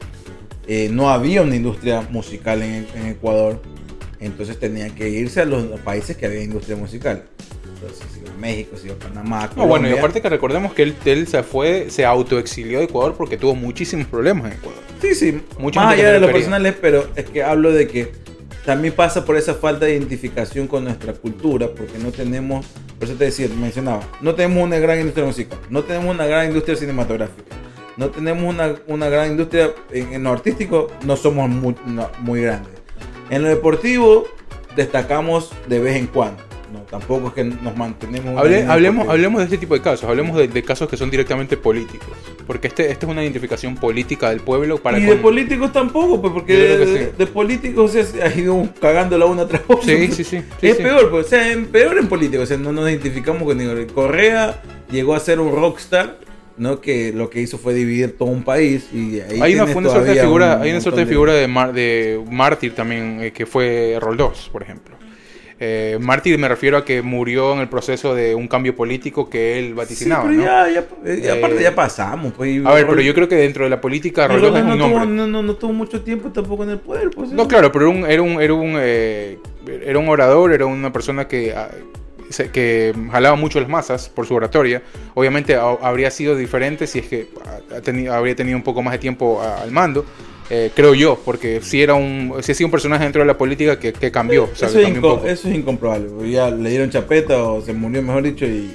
eh, 0.67 0.89
no 0.91 1.09
había 1.09 1.41
una 1.41 1.55
industria 1.55 2.01
musical 2.09 2.61
en, 2.63 2.87
en 2.95 3.07
Ecuador, 3.07 3.61
entonces 4.19 4.57
tenían 4.59 4.91
que 4.95 5.09
irse 5.09 5.41
a 5.41 5.45
los 5.45 5.65
países 5.81 6.15
que 6.17 6.25
había 6.25 6.41
industria 6.41 6.75
musical. 6.77 7.23
Entonces, 7.75 8.05
iba 8.21 8.31
a 8.31 8.37
México, 8.37 8.77
se 8.77 8.87
iba 8.87 8.95
a 8.95 8.99
Panamá. 8.99 9.49
No, 9.55 9.67
bueno, 9.67 9.89
y 9.89 9.93
aparte 9.93 10.21
que 10.21 10.29
recordemos 10.29 10.73
que 10.73 10.83
él, 10.83 10.95
él 11.05 11.27
se 11.27 11.43
fue, 11.43 11.89
se 11.89 12.05
autoexilió 12.05 12.79
de 12.79 12.85
Ecuador 12.85 13.15
porque 13.17 13.37
tuvo 13.37 13.55
muchísimos 13.55 14.07
problemas 14.07 14.51
en 14.51 14.57
Ecuador. 14.57 14.81
Sí, 15.01 15.13
sí, 15.15 15.41
Mucha 15.59 15.81
más 15.81 15.93
allá 15.93 16.11
de 16.11 16.13
no 16.13 16.19
lo 16.21 16.27
quería. 16.27 16.33
personal, 16.33 16.65
es, 16.65 16.75
pero 16.75 17.07
es 17.15 17.25
que 17.25 17.43
hablo 17.43 17.71
de 17.71 17.87
que 17.87 18.11
también 18.65 18.93
pasa 18.93 19.23
por 19.25 19.37
esa 19.37 19.53
falta 19.53 19.85
de 19.85 19.93
identificación 19.93 20.67
con 20.67 20.83
nuestra 20.85 21.13
cultura, 21.13 21.67
porque 21.67 21.99
no 21.99 22.11
tenemos, 22.11 22.65
por 22.97 23.07
eso 23.07 23.17
te 23.17 23.25
decía, 23.25 23.47
mencionaba, 23.59 24.01
no 24.21 24.33
tenemos 24.33 24.63
una 24.63 24.79
gran 24.79 24.99
industria 24.99 25.25
musical, 25.25 25.59
no 25.69 25.83
tenemos 25.83 26.15
una 26.15 26.25
gran 26.25 26.47
industria 26.47 26.75
cinematográfica, 26.75 27.55
no 27.97 28.09
tenemos 28.09 28.43
una, 28.43 28.73
una 28.87 29.07
gran 29.09 29.31
industria 29.31 29.71
en, 29.91 30.13
en 30.13 30.23
lo 30.23 30.31
artístico, 30.31 30.87
no 31.05 31.15
somos 31.15 31.47
muy, 31.49 31.75
no, 31.85 32.09
muy 32.19 32.41
grandes. 32.41 32.73
En 33.29 33.43
lo 33.43 33.49
deportivo, 33.49 34.25
destacamos 34.75 35.51
de 35.67 35.79
vez 35.79 35.95
en 35.97 36.07
cuando. 36.07 36.41
No, 36.75 36.81
tampoco 36.81 37.27
es 37.29 37.33
que 37.33 37.43
nos 37.43 37.75
mantenemos. 37.77 38.27
en 38.31 38.37
Hable- 38.37 38.67
hablemos, 38.67 39.07
hablemos 39.07 39.39
de 39.39 39.45
este 39.45 39.57
tipo 39.57 39.73
de 39.75 39.81
casos, 39.81 40.09
hablemos 40.09 40.37
de, 40.37 40.47
de 40.47 40.63
casos 40.63 40.89
que 40.89 40.97
son 40.97 41.09
directamente 41.09 41.57
políticos. 41.57 42.09
Porque 42.45 42.67
este, 42.67 42.91
este 42.91 43.05
es 43.05 43.11
una 43.11 43.23
identificación 43.23 43.75
política 43.75 44.29
del 44.29 44.39
pueblo 44.41 44.77
para 44.77 44.99
y 44.99 45.05
con- 45.05 45.15
de 45.15 45.21
políticos 45.21 45.71
tampoco, 45.73 46.21
pues 46.21 46.33
porque 46.33 46.53
de, 46.55 46.85
sí. 46.85 47.11
de 47.17 47.27
políticos 47.27 47.91
se 47.93 48.21
ha 48.21 48.35
ido 48.35 48.67
cagando 48.79 49.17
la 49.17 49.25
una 49.25 49.47
tras 49.47 49.61
otra. 49.67 49.83
Sí, 49.85 50.07
sí, 50.11 50.23
sí. 50.23 50.41
sí, 50.59 50.67
es 50.67 50.77
sí. 50.77 50.83
peor, 50.83 51.09
pues, 51.09 51.25
o 51.25 51.29
sea, 51.29 51.51
en- 51.51 51.65
peor 51.67 51.97
en 51.97 52.07
política, 52.07 52.43
o 52.43 52.45
sea, 52.45 52.57
no 52.57 52.71
nos 52.71 52.89
identificamos 52.89 53.43
con 53.43 53.57
ninguno. 53.57 53.81
Correa 53.93 54.61
llegó 54.91 55.15
a 55.15 55.19
ser 55.19 55.39
un 55.39 55.55
rockstar, 55.55 56.19
¿no? 56.57 56.81
Que 56.81 57.11
lo 57.13 57.29
que 57.29 57.41
hizo 57.41 57.57
fue 57.57 57.73
dividir 57.73 58.17
todo 58.17 58.29
un 58.29 58.43
país 58.43 58.87
y 58.93 59.19
ahí 59.21 59.41
Hay 59.41 59.55
una, 59.55 59.63
una 59.65 59.89
suerte 59.89 60.13
de 60.13 60.21
figura, 60.21 60.55
un 60.57 60.61
hay 60.63 60.71
una 60.71 60.81
suerte 60.81 60.99
de 61.01 61.05
figura 61.07 61.33
de, 61.33 61.47
mar- 61.47 61.73
de 61.73 62.23
mártir 62.29 62.73
también, 62.75 63.19
eh, 63.21 63.31
que 63.31 63.45
fue 63.45 63.97
Roldós, 63.99 64.49
por 64.51 64.61
ejemplo. 64.61 64.95
Eh, 65.57 65.97
mártir 66.01 66.37
me 66.37 66.49
refiero 66.49 66.77
a 66.77 66.83
que 66.83 67.01
murió 67.01 67.53
en 67.53 67.59
el 67.59 67.69
proceso 67.69 68.13
de 68.13 68.35
un 68.35 68.47
cambio 68.49 68.75
político 68.75 69.29
que 69.29 69.57
él 69.57 69.67
Sí, 69.67 69.73
vaticinaba. 69.73 70.23
pero 70.23 70.35
¿no? 70.35 70.43
ya, 70.43 70.67
ya, 70.69 70.79
eh, 71.05 71.31
aparte 71.37 71.59
Eh, 71.59 71.63
ya 71.63 71.73
pasamos, 71.73 72.33
pues. 72.33 72.65
A 72.65 72.73
ver, 72.73 72.85
pero 72.87 72.99
yo 73.01 73.13
creo 73.13 73.29
que 73.29 73.35
dentro 73.35 73.63
de 73.63 73.69
la 73.69 73.79
política 73.79 74.25
es 74.25 74.31
un 74.31 74.41
no, 74.41 74.77
tuvo, 74.77 75.05
no, 75.05 75.27
no, 75.27 75.41
no 75.43 75.55
tuvo 75.55 75.71
mucho 75.71 76.01
tiempo 76.01 76.29
tampoco 76.29 76.63
en 76.65 76.71
el 76.71 76.79
poder, 76.79 77.09
pues. 77.09 77.31
No, 77.31 77.47
claro, 77.47 77.71
pero 77.71 77.89
era 77.89 77.97
un, 77.99 78.05
era 78.11 78.21
un, 78.21 78.41
era 78.41 78.53
un, 78.53 78.75
eh, 78.79 79.37
era 79.85 79.97
un 79.97 80.09
orador, 80.09 80.51
era 80.51 80.65
una 80.65 80.91
persona 80.91 81.25
que, 81.27 81.53
ah, 81.53 81.69
que 82.51 82.93
jalaba 83.11 83.37
mucho 83.37 83.59
las 83.61 83.69
masas 83.69 84.09
por 84.09 84.27
su 84.27 84.35
oratoria. 84.35 84.81
Obviamente 85.13 85.55
ha- 85.55 85.77
habría 85.81 86.11
sido 86.11 86.35
diferente 86.35 86.85
si 86.85 86.99
es 86.99 87.07
que 87.07 87.29
tenido, 87.83 88.13
habría 88.13 88.35
tenido 88.35 88.57
un 88.57 88.63
poco 88.63 88.81
más 88.83 88.91
de 88.93 88.99
tiempo 88.99 89.41
a- 89.41 89.61
al 89.61 89.71
mando. 89.71 90.05
Eh, 90.49 90.71
creo 90.75 90.93
yo, 90.93 91.19
porque 91.25 91.61
si 91.61 91.81
era 91.81 91.93
un, 91.95 92.33
si 92.41 92.51
ha 92.51 92.55
sido 92.55 92.67
un 92.67 92.71
personaje 92.71 93.03
dentro 93.03 93.21
de 93.21 93.25
la 93.27 93.37
política 93.37 93.79
que, 93.79 93.93
que 93.93 94.11
cambió. 94.11 94.43
o 94.45 94.55
sea, 94.55 94.67
eso, 94.67 94.77
que 94.77 94.83
es 94.83 94.91
cambió 94.93 95.09
un 95.11 95.15
inco- 95.15 95.15
poco. 95.17 95.27
eso 95.27 95.49
es 95.49 95.55
incomprobable. 95.55 96.31
Ya 96.31 96.49
le 96.51 96.69
dieron 96.69 96.89
chapeta 96.89 97.43
o 97.43 97.61
se 97.61 97.73
murió, 97.73 98.01
mejor 98.01 98.23
dicho, 98.23 98.45
y, 98.45 98.69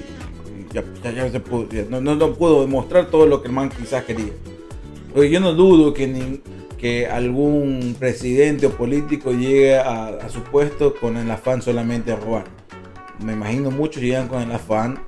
ya, 0.73 0.83
ya, 1.03 1.11
ya 1.11 1.29
se 1.31 1.39
pudo, 1.39 1.67
no, 1.89 2.01
no, 2.01 2.15
no 2.15 2.33
pudo 2.33 2.61
demostrar 2.61 3.07
todo 3.09 3.25
lo 3.25 3.41
que 3.41 3.47
el 3.47 3.53
man 3.53 3.69
quizás 3.69 4.03
quería. 4.03 4.31
Porque 5.13 5.29
yo 5.29 5.39
no 5.39 5.53
dudo 5.53 5.93
que, 5.93 6.07
ni- 6.07 6.41
que 6.77 7.07
algún 7.07 7.95
presidente 7.99 8.65
o 8.65 8.71
político 8.71 9.31
llegue 9.31 9.77
a, 9.77 10.07
a 10.07 10.29
su 10.29 10.41
puesto 10.43 10.95
con 10.95 11.15
el 11.17 11.29
afán 11.29 11.61
solamente 11.61 12.11
de 12.11 12.17
robar. 12.17 12.45
Me 13.23 13.33
imagino 13.33 13.69
muchos 13.71 14.01
llegan 14.01 14.27
con 14.27 14.41
el 14.41 14.51
afán 14.51 14.99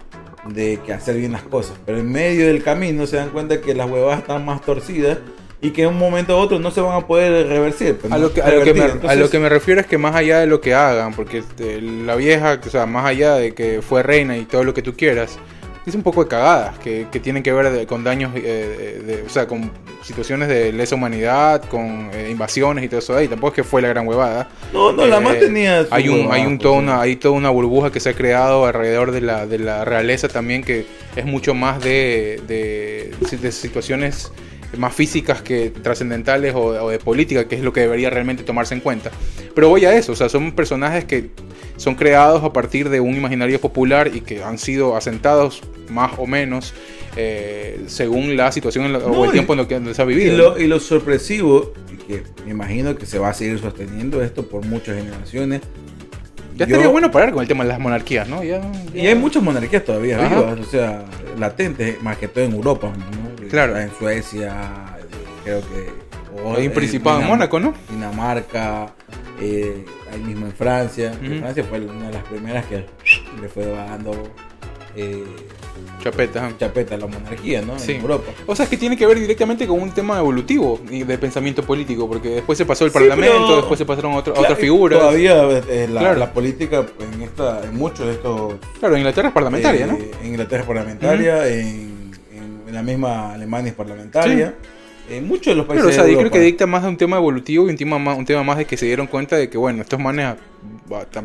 de 0.50 0.80
que 0.86 0.94
hacer 0.94 1.16
bien 1.18 1.32
las 1.32 1.44
cosas, 1.44 1.78
pero 1.86 1.98
en 2.00 2.12
medio 2.12 2.48
del 2.48 2.62
camino 2.62 3.08
se 3.08 3.16
dan 3.16 3.30
cuenta 3.30 3.60
que 3.62 3.74
las 3.74 3.90
huevadas 3.90 4.20
están 4.20 4.46
más 4.46 4.62
torcidas 4.62 5.18
y 5.64 5.72
que 5.72 5.82
en 5.84 5.88
un 5.90 5.98
momento 5.98 6.38
u 6.38 6.40
otro 6.40 6.60
no 6.60 6.70
se 6.70 6.82
van 6.82 6.96
a 7.02 7.08
poder 7.08 7.48
reversir. 7.48 7.96
pues, 7.98 8.14
A 8.14 8.18
lo, 8.20 8.32
que, 8.32 8.42
a, 8.44 8.52
lo 8.52 8.64
que 8.64 8.74
me, 8.74 8.82
Revertir. 8.82 8.92
a 8.92 8.96
lo 9.06 9.12
Entonces, 9.14 9.30
que 9.32 9.40
me 9.40 9.50
refiero 9.50 9.82
es 9.82 9.88
que 9.88 9.98
más 9.98 10.16
allá 10.16 10.40
de 10.40 10.46
lo 10.46 10.62
que 10.62 10.76
hagan, 10.76 11.14
porque 11.16 11.40
este, 11.40 11.82
la 11.82 12.16
vieja, 12.16 12.60
o 12.64 12.70
sea, 12.70 12.86
más 12.86 13.06
allá 13.06 13.34
de 13.36 13.56
que 13.56 13.82
fue 13.82 14.04
reina 14.04 14.38
y 14.38 14.46
todo 14.46 14.64
lo 14.64 14.74
que 14.76 14.82
tú 14.84 14.94
quieras, 14.94 15.40
es 15.86 15.96
un 15.96 16.04
poco 16.04 16.24
de 16.24 16.30
cagadas 16.30 16.80
que, 16.80 17.08
que 17.12 17.20
tienen 17.20 17.44
que 17.44 17.52
ver 17.52 17.70
de- 17.70 17.86
con 17.86 18.04
daños, 18.06 18.32
eh, 18.36 19.02
de, 19.06 19.16
de- 19.18 19.24
o 19.24 19.30
sea, 19.30 19.48
con 19.48 19.70
situaciones 20.02 20.48
de 20.48 20.72
lesa 20.72 20.96
humanidad, 20.96 21.62
con 21.70 22.10
eh, 22.14 22.30
invasiones 22.32 22.86
y 22.86 22.88
todo 22.88 23.00
eso 23.00 23.16
ahí. 23.18 23.28
Tampoco 23.28 23.50
es 23.50 23.56
que 23.56 23.64
fue 23.66 23.82
la 23.82 23.90
gran 23.90 24.08
huevada. 24.08 24.48
No, 24.74 24.92
no, 24.94 25.06
la 25.06 25.18
Eh, 25.18 25.22
más 25.22 25.40
tenía. 25.40 25.84
su 25.86 25.94
Hay, 25.94 26.08
un, 26.08 26.20
huevada, 26.22 26.36
hay, 26.36 26.42
un, 26.46 26.58
pues, 26.58 26.64
toda 26.64 26.74
sí. 26.80 26.84
una, 26.84 27.02
hay 27.02 27.16
toda 27.18 27.34
una 27.36 27.50
burbuja 27.50 27.92
que 27.92 28.00
se 28.00 28.10
ha 28.10 28.14
creado 28.14 28.66
alrededor 28.66 29.12
de 29.12 29.22
la, 29.22 29.46
de 29.46 29.60
la 29.60 29.84
realeza 29.86 30.28
también, 30.30 30.64
que 30.64 30.86
es 31.18 31.26
mucho 31.26 31.54
más 31.54 31.82
de, 31.84 32.42
de, 32.48 33.12
de 33.38 33.52
situaciones 33.52 34.32
más 34.78 34.94
físicas 34.94 35.42
que 35.42 35.70
trascendentales 35.70 36.54
o, 36.56 36.60
o 36.66 36.90
de 36.90 37.00
política, 37.00 37.48
que 37.48 37.56
es 37.56 37.62
lo 37.62 37.72
que 37.74 37.82
debería 37.82 38.10
realmente 38.10 38.44
tomarse 38.44 38.74
en 38.74 38.80
cuenta. 38.82 39.12
Pero 39.56 39.70
voy 39.70 39.86
a 39.86 39.96
eso, 39.96 40.12
o 40.14 40.16
sea, 40.16 40.30
son 40.30 40.52
personajes 40.54 41.06
que 41.06 41.30
son 41.78 41.96
creados 41.96 42.44
a 42.44 42.54
partir 42.54 42.90
de 42.90 43.00
un 43.00 43.16
imaginario 43.16 43.60
popular 43.62 44.12
y 44.14 44.22
que 44.22 44.44
han 44.44 44.58
sido 44.58 44.96
asentados 44.96 45.62
más 45.90 46.14
o 46.18 46.26
menos 46.28 46.74
eh, 47.16 47.82
según 47.86 48.36
la 48.36 48.52
situación 48.52 48.86
en 48.86 48.94
la- 48.94 49.00
o 49.00 49.10
No, 49.14 49.24
el 49.26 49.30
y- 49.30 49.34
tiempo 49.34 49.54
en 49.54 49.58
lo 49.58 49.68
que 49.68 49.94
se 49.94 50.02
ha 50.02 50.06
Y 50.06 50.08
vivido. 50.08 50.36
lo, 50.38 50.60
y 50.60 50.66
lo 50.66 50.80
sorpresivo, 50.80 51.72
y 51.94 51.98
que 51.98 52.24
me 52.46 52.52
imagino 52.52 52.96
que 52.96 53.06
se 53.06 53.20
va 53.20 53.30
a 53.30 53.34
seguir 53.36 53.60
sosteniendo 53.60 54.24
esto 54.24 54.48
por 54.48 54.66
muchas 54.66 54.98
generaciones. 54.98 55.62
Ya 56.56 56.66
yo- 56.66 56.66
estaría 56.66 56.88
bueno 56.88 57.12
parar 57.12 57.32
con 57.32 57.42
el 57.42 57.48
tema 57.48 57.64
de 57.64 57.70
las 57.70 57.80
monarquías, 57.80 58.28
¿no? 58.28 58.44
Ya, 58.44 58.62
Y 58.94 59.08
hay 59.08 59.16
muchas 59.16 59.42
monarquías 59.44 59.84
todavía 59.84 60.18
vivas, 60.18 60.60
o 60.60 60.64
sea, 60.64 61.04
latentes, 61.40 62.02
más 62.02 62.18
que 62.18 62.28
todo 62.28 62.44
en 62.44 62.54
Europa, 62.54 62.92
¿no? 62.96 63.48
Claro. 63.50 63.78
En 63.78 63.92
Suecia, 63.98 64.54
creo 65.44 65.62
que. 65.62 65.90
o 66.42 66.52
Hay 66.56 66.62
un 66.62 66.64
en 66.66 66.74
principado 66.74 67.22
en 67.22 67.28
Mónaco, 67.28 67.60
¿no? 67.60 67.74
Dinamarca, 67.90 68.88
eh, 69.40 69.86
ahí 70.12 70.20
mismo 70.22 70.46
en 70.48 70.54
Francia. 70.54 71.12
Francia 71.40 71.64
fue 71.64 71.80
una 71.82 72.08
de 72.08 72.14
las 72.14 72.24
primeras 72.24 72.66
que 72.66 72.86
le 73.42 73.50
fue 73.50 73.66
dando 73.68 74.12
eh, 74.96 75.24
Chapeta. 76.02 76.46
ajá. 76.48 76.58
chapeta 76.58 76.96
a 76.96 76.98
la 76.98 77.08
monarquía, 77.08 77.62
¿no? 77.62 77.80
Sí. 77.80 77.94
En 77.94 78.02
Europa. 78.02 78.32
O 78.46 78.56
sea, 78.56 78.64
es 78.66 78.70
que 78.70 78.76
tiene 78.78 78.98
que 78.98 79.06
ver 79.06 79.20
directamente 79.20 79.66
con 79.66 79.82
un 79.82 79.92
tema 79.92 80.20
evolutivo 80.20 80.80
y 80.92 81.04
de 81.04 81.18
pensamiento 81.18 81.64
político, 81.64 82.08
porque 82.08 82.30
después 82.30 82.58
se 82.58 82.66
pasó 82.66 82.84
el 82.86 82.92
Sí, 82.92 82.98
parlamento, 83.00 83.36
pero- 83.46 83.56
después 83.58 83.78
se 83.78 83.86
pasaron 83.86 84.12
a 84.14 84.18
otro- 84.18 84.34
a 84.34 84.36
Claro, 84.36 84.48
otras 84.50 84.60
figuras. 84.60 85.00
Todavía 85.00 85.44
eh, 85.70 85.88
la, 85.90 86.00
Claro. 86.02 86.20
la 86.20 86.34
política 86.34 86.86
en 87.14 87.22
esta, 87.22 87.64
en 87.64 87.76
muchos 87.76 88.06
de 88.06 88.14
estos 88.14 88.54
Claro, 88.80 88.98
Inglaterra 88.98 89.30
es 89.30 89.34
parlamentaria, 89.34 89.86
eh, 89.86 89.88
¿no? 89.88 89.98
En 90.22 90.28
Inglaterra 90.28 90.62
es 90.62 90.68
parlamentaria, 90.68 91.48
en, 91.48 92.12
en- 92.34 92.62
en 92.68 92.74
la 92.74 92.84
misma 92.84 93.34
Alemania 93.34 93.70
es 93.70 93.76
parlamentaria. 93.76 94.54
En 95.10 95.28
muchos 95.28 95.48
de 95.48 95.56
los 95.56 95.66
países 95.66 95.84
Claro, 95.84 95.90
o 95.90 95.94
sea, 95.94 96.04
de 96.06 96.14
yo 96.14 96.20
creo 96.20 96.32
que 96.32 96.40
dicta 96.40 96.66
más 96.66 96.82
de 96.84 96.88
un 96.90 96.98
tema 96.98 97.18
evolutivo 97.18 97.68
y 97.68 97.70
un 97.72 97.78
tema 97.78 98.00
más, 98.00 98.18
un 98.18 98.26
tema 98.26 98.42
más 98.44 98.58
de 98.58 98.66
que 98.66 98.78
se 98.78 98.86
dieron 98.86 99.06
cuenta 99.08 99.36
de 99.36 99.50
que, 99.50 99.58
bueno, 99.58 99.82
estos 99.82 100.00
manes 100.00 100.36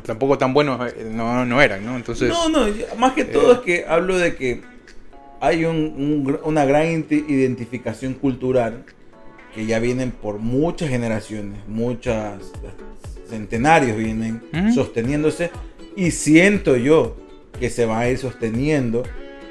tampoco 0.04 0.38
tan 0.38 0.54
buenos 0.54 0.80
eh, 0.92 1.08
no, 1.10 1.44
no 1.44 1.60
eran, 1.60 1.84
¿no? 1.84 1.96
Entonces, 1.96 2.28
No, 2.28 2.48
no, 2.48 2.66
más 2.98 3.12
que 3.12 3.24
todo 3.24 3.50
eh, 3.52 3.54
es 3.54 3.58
que 3.60 3.84
hablo 3.88 4.16
de 4.18 4.34
que 4.36 4.60
hay 5.40 5.64
un- 5.64 5.94
un 5.96 6.24
gr- 6.26 6.40
una 6.44 6.64
gran 6.64 6.84
identi- 6.86 7.24
identificación 7.28 8.14
cultural 8.14 8.84
que 9.54 9.66
ya 9.66 9.78
vienen 9.78 10.10
por 10.10 10.38
muchas 10.38 10.88
generaciones, 10.90 11.60
muchas 11.66 12.34
centenarios 13.28 13.96
vienen 13.96 14.42
sosteniéndose 14.74 15.50
y 15.96 16.10
siento 16.12 16.76
yo 16.76 17.16
que 17.58 17.70
se 17.70 17.84
va 17.86 18.00
a 18.00 18.08
ir 18.10 18.18
sosteniendo 18.18 19.02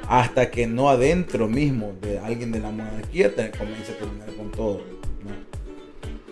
hasta 0.08 0.50
que 0.50 0.67
no 0.67 0.89
adentro 0.89 1.48
mismo 1.48 1.93
de 2.02 2.20
alguien 2.20 2.52
de 2.52 2.60
la 2.60 2.72
monarquía 2.72 3.36
te 3.36 3.52
comience 3.52 3.91
a 3.91 3.98
terminar 3.98 4.30
con 4.38 4.50
todo. 4.52 4.78
¿no? 5.24 5.32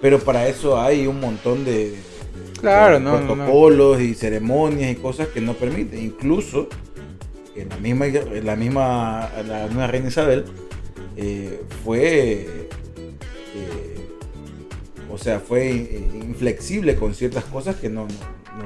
Pero 0.02 0.20
para 0.20 0.48
eso 0.48 0.80
hay 0.80 1.08
un 1.08 1.20
montón 1.20 1.66
de, 1.66 1.96
Claro, 2.60 3.00
no, 3.00 3.14
no, 3.14 3.22
no. 3.22 3.36
protocolos 3.36 4.02
y 4.02 4.14
ceremonias 4.16 4.92
y 4.92 4.96
cosas 4.96 5.28
que 5.28 5.42
no 5.42 5.54
permiten. 5.54 6.02
Incluso 6.04 6.68
en 7.56 7.70
la 7.70 7.78
misma, 7.78 8.06
en 8.08 8.46
la 8.46 8.56
misma, 8.56 9.30
la 9.48 9.88
reina 9.88 10.08
Isabel 10.10 10.46
eh, 11.18 11.62
fue, 11.84 12.68
eh, 13.56 14.08
o 15.12 15.18
sea, 15.18 15.40
fue 15.40 15.70
eh, 15.72 16.10
inflexible 16.22 16.96
con 16.96 17.14
ciertas 17.14 17.46
cosas 17.46 17.76
que 17.78 17.90
no, 17.90 18.08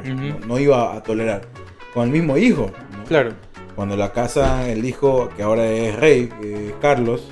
no, 0.05 0.45
no- 0.47 0.59
iba 0.59 0.95
a 0.95 1.03
tolerar. 1.03 1.47
Con 1.93 2.05
el 2.05 2.11
mismo 2.11 2.37
hijo. 2.37 2.71
¿no? 2.97 3.03
claro. 3.05 3.31
Cuando 3.75 3.95
la 3.95 4.11
casa 4.11 4.67
el 4.69 4.83
hijo 4.83 5.29
que 5.37 5.43
ahora 5.43 5.65
es 5.71 5.95
rey, 5.95 6.29
eh, 6.43 6.73
Carlos, 6.81 7.31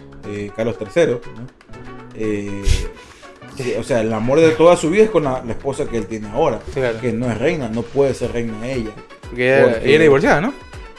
Carlos 0.55 0.77
III, 0.79 1.05
¿no? 1.05 1.19
Eh, 2.15 2.63
sí, 3.57 3.73
o 3.79 3.83
sea, 3.83 4.01
el 4.01 4.11
amor 4.13 4.39
de 4.39 4.49
toda 4.51 4.75
su 4.77 4.89
vida 4.89 5.03
es 5.03 5.09
con 5.09 5.23
la, 5.23 5.41
la 5.45 5.51
esposa 5.51 5.85
que 5.85 5.97
él 5.97 6.05
tiene 6.07 6.29
ahora, 6.29 6.59
Claro. 6.73 6.99
que 6.99 7.11
no 7.13 7.29
es 7.31 7.37
reina, 7.37 7.69
no 7.69 7.81
puede 7.81 8.13
ser 8.13 8.31
reina 8.31 8.67
ella. 8.67 8.91
Porque 9.21 9.47
ella, 9.55 9.63
Porque- 9.63 9.85
ella 9.85 9.95
era 9.95 10.03
divorciada, 10.03 10.41
¿no? 10.41 10.53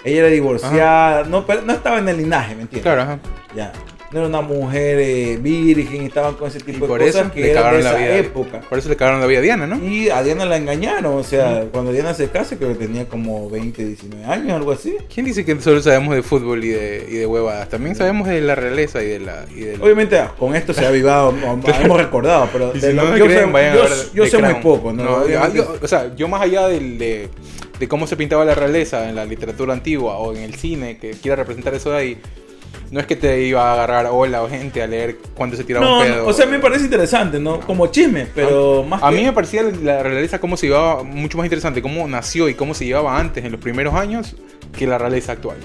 Ella 0.04 0.18
era 0.20 0.28
divorciada, 0.28 1.24
no, 1.24 1.44
pero 1.46 1.62
no 1.62 1.72
estaba 1.72 1.98
en 1.98 2.08
el 2.08 2.16
linaje, 2.18 2.54
¿me 2.54 2.62
entiendes? 2.62 2.82
Claro, 2.82 3.02
ajá. 3.02 3.18
Ya. 3.54 3.72
No 4.10 4.20
era 4.20 4.28
una 4.28 4.40
mujer 4.40 4.98
eh, 5.00 5.36
virgen, 5.40 6.02
estaban 6.02 6.34
con 6.34 6.48
ese 6.48 6.58
Y 6.58 6.62
tipo 6.62 6.86
de 6.86 7.06
cosas 7.06 7.30
que 7.30 7.50
eran 7.50 7.76
de 7.76 7.82
la 7.82 7.90
esa 7.90 7.98
vida. 7.98 8.16
época. 8.16 8.60
Por 8.60 8.78
eso 8.78 8.88
le 8.88 8.96
cagaron 8.96 9.20
la 9.20 9.26
vida 9.26 9.40
a 9.40 9.42
Diana, 9.42 9.66
¿no? 9.66 9.76
Y 9.84 10.08
a 10.08 10.22
Diana 10.22 10.46
la 10.46 10.56
engañaron, 10.56 11.14
o 11.14 11.22
sea, 11.22 11.66
cuando 11.70 11.92
Diana 11.92 12.14
se 12.14 12.28
casa, 12.30 12.56
creo 12.56 12.70
que 12.70 12.86
tenía 12.86 13.06
como 13.06 13.50
20, 13.50 13.84
19 13.84 14.24
años, 14.24 14.52
algo 14.52 14.72
así. 14.72 14.96
¿Quién 15.12 15.26
dice 15.26 15.44
que 15.44 15.60
solo 15.60 15.82
sabemos 15.82 16.14
de 16.14 16.22
fútbol 16.22 16.64
y 16.64 16.68
de, 16.68 17.06
y 17.10 17.14
de 17.16 17.26
huevadas? 17.26 17.68
También 17.68 17.94
sabemos 17.96 18.28
de 18.28 18.40
la 18.40 18.54
realeza 18.54 19.02
y 19.02 19.08
de 19.08 19.20
la... 19.20 19.44
Y 19.54 19.78
Obviamente 19.82 20.18
ah, 20.18 20.32
con 20.38 20.56
esto 20.56 20.72
se 20.72 20.84
ha 20.86 20.88
avivado, 20.88 21.34
hemos 21.82 21.98
recordado, 21.98 22.48
pero 22.52 22.72
de 22.72 22.80
si 22.80 22.92
lo 22.94 23.04
no 23.04 23.16
yo 23.16 23.26
creen, 23.26 23.46
sé, 23.46 23.52
vayan 23.52 23.72
a 23.72 23.76
yo, 23.76 23.82
ver 23.82 23.92
yo 24.14 24.26
sé 24.26 24.38
muy 24.38 24.54
poco, 24.62 24.92
¿no? 24.92 25.04
yo- 25.04 25.24
Obviamente- 25.26 25.58
yo- 25.58 25.78
o 25.82 25.86
sea, 25.86 26.14
yo 26.16 26.28
más 26.28 26.40
allá 26.40 26.66
del- 26.68 26.96
de, 26.96 27.28
de 27.78 27.88
cómo 27.88 28.06
se 28.06 28.16
pintaba 28.16 28.44
la 28.46 28.54
realeza 28.54 29.08
en 29.08 29.16
la 29.16 29.24
literatura 29.26 29.74
antigua 29.74 30.16
o 30.16 30.34
en 30.34 30.42
el 30.42 30.54
cine, 30.54 30.96
que 30.96 31.10
quiera 31.10 31.36
representar 31.36 31.74
eso 31.74 31.90
de 31.90 31.96
ahí, 31.98 32.18
no 32.90 33.00
es 33.00 33.06
que 33.06 33.16
te 33.16 33.42
iba 33.42 33.68
a 33.70 33.72
agarrar 33.74 34.08
hola 34.10 34.42
o 34.42 34.48
gente 34.48 34.82
a 34.82 34.86
leer 34.86 35.18
cuando 35.34 35.56
se 35.56 35.64
tiraba 35.64 35.84
no, 35.86 35.98
un 36.00 36.08
no, 36.08 36.14
pedo. 36.14 36.26
o 36.26 36.32
sea, 36.32 36.46
me 36.46 36.58
parece 36.58 36.84
interesante, 36.84 37.38
¿no? 37.38 37.60
Como 37.60 37.86
chisme, 37.88 38.26
pero 38.34 38.82
más 38.82 39.02
A 39.02 39.10
que- 39.10 39.16
mí 39.16 39.24
me 39.24 39.32
parecía 39.32 39.62
la 39.62 40.02
realeza 40.02 40.38
cómo 40.40 40.56
se 40.56 40.68
llevaba 40.68 41.02
mucho 41.02 41.36
más 41.36 41.44
interesante, 41.44 41.82
cómo 41.82 42.06
nació 42.08 42.48
y 42.48 42.54
cómo 42.54 42.72
se 42.74 42.86
llevaba 42.86 43.18
antes 43.18 43.44
en 43.44 43.52
los 43.52 43.60
primeros 43.60 43.94
años 43.94 44.34
que 44.76 44.86
la 44.86 44.96
realeza 44.98 45.32
actual. 45.32 45.56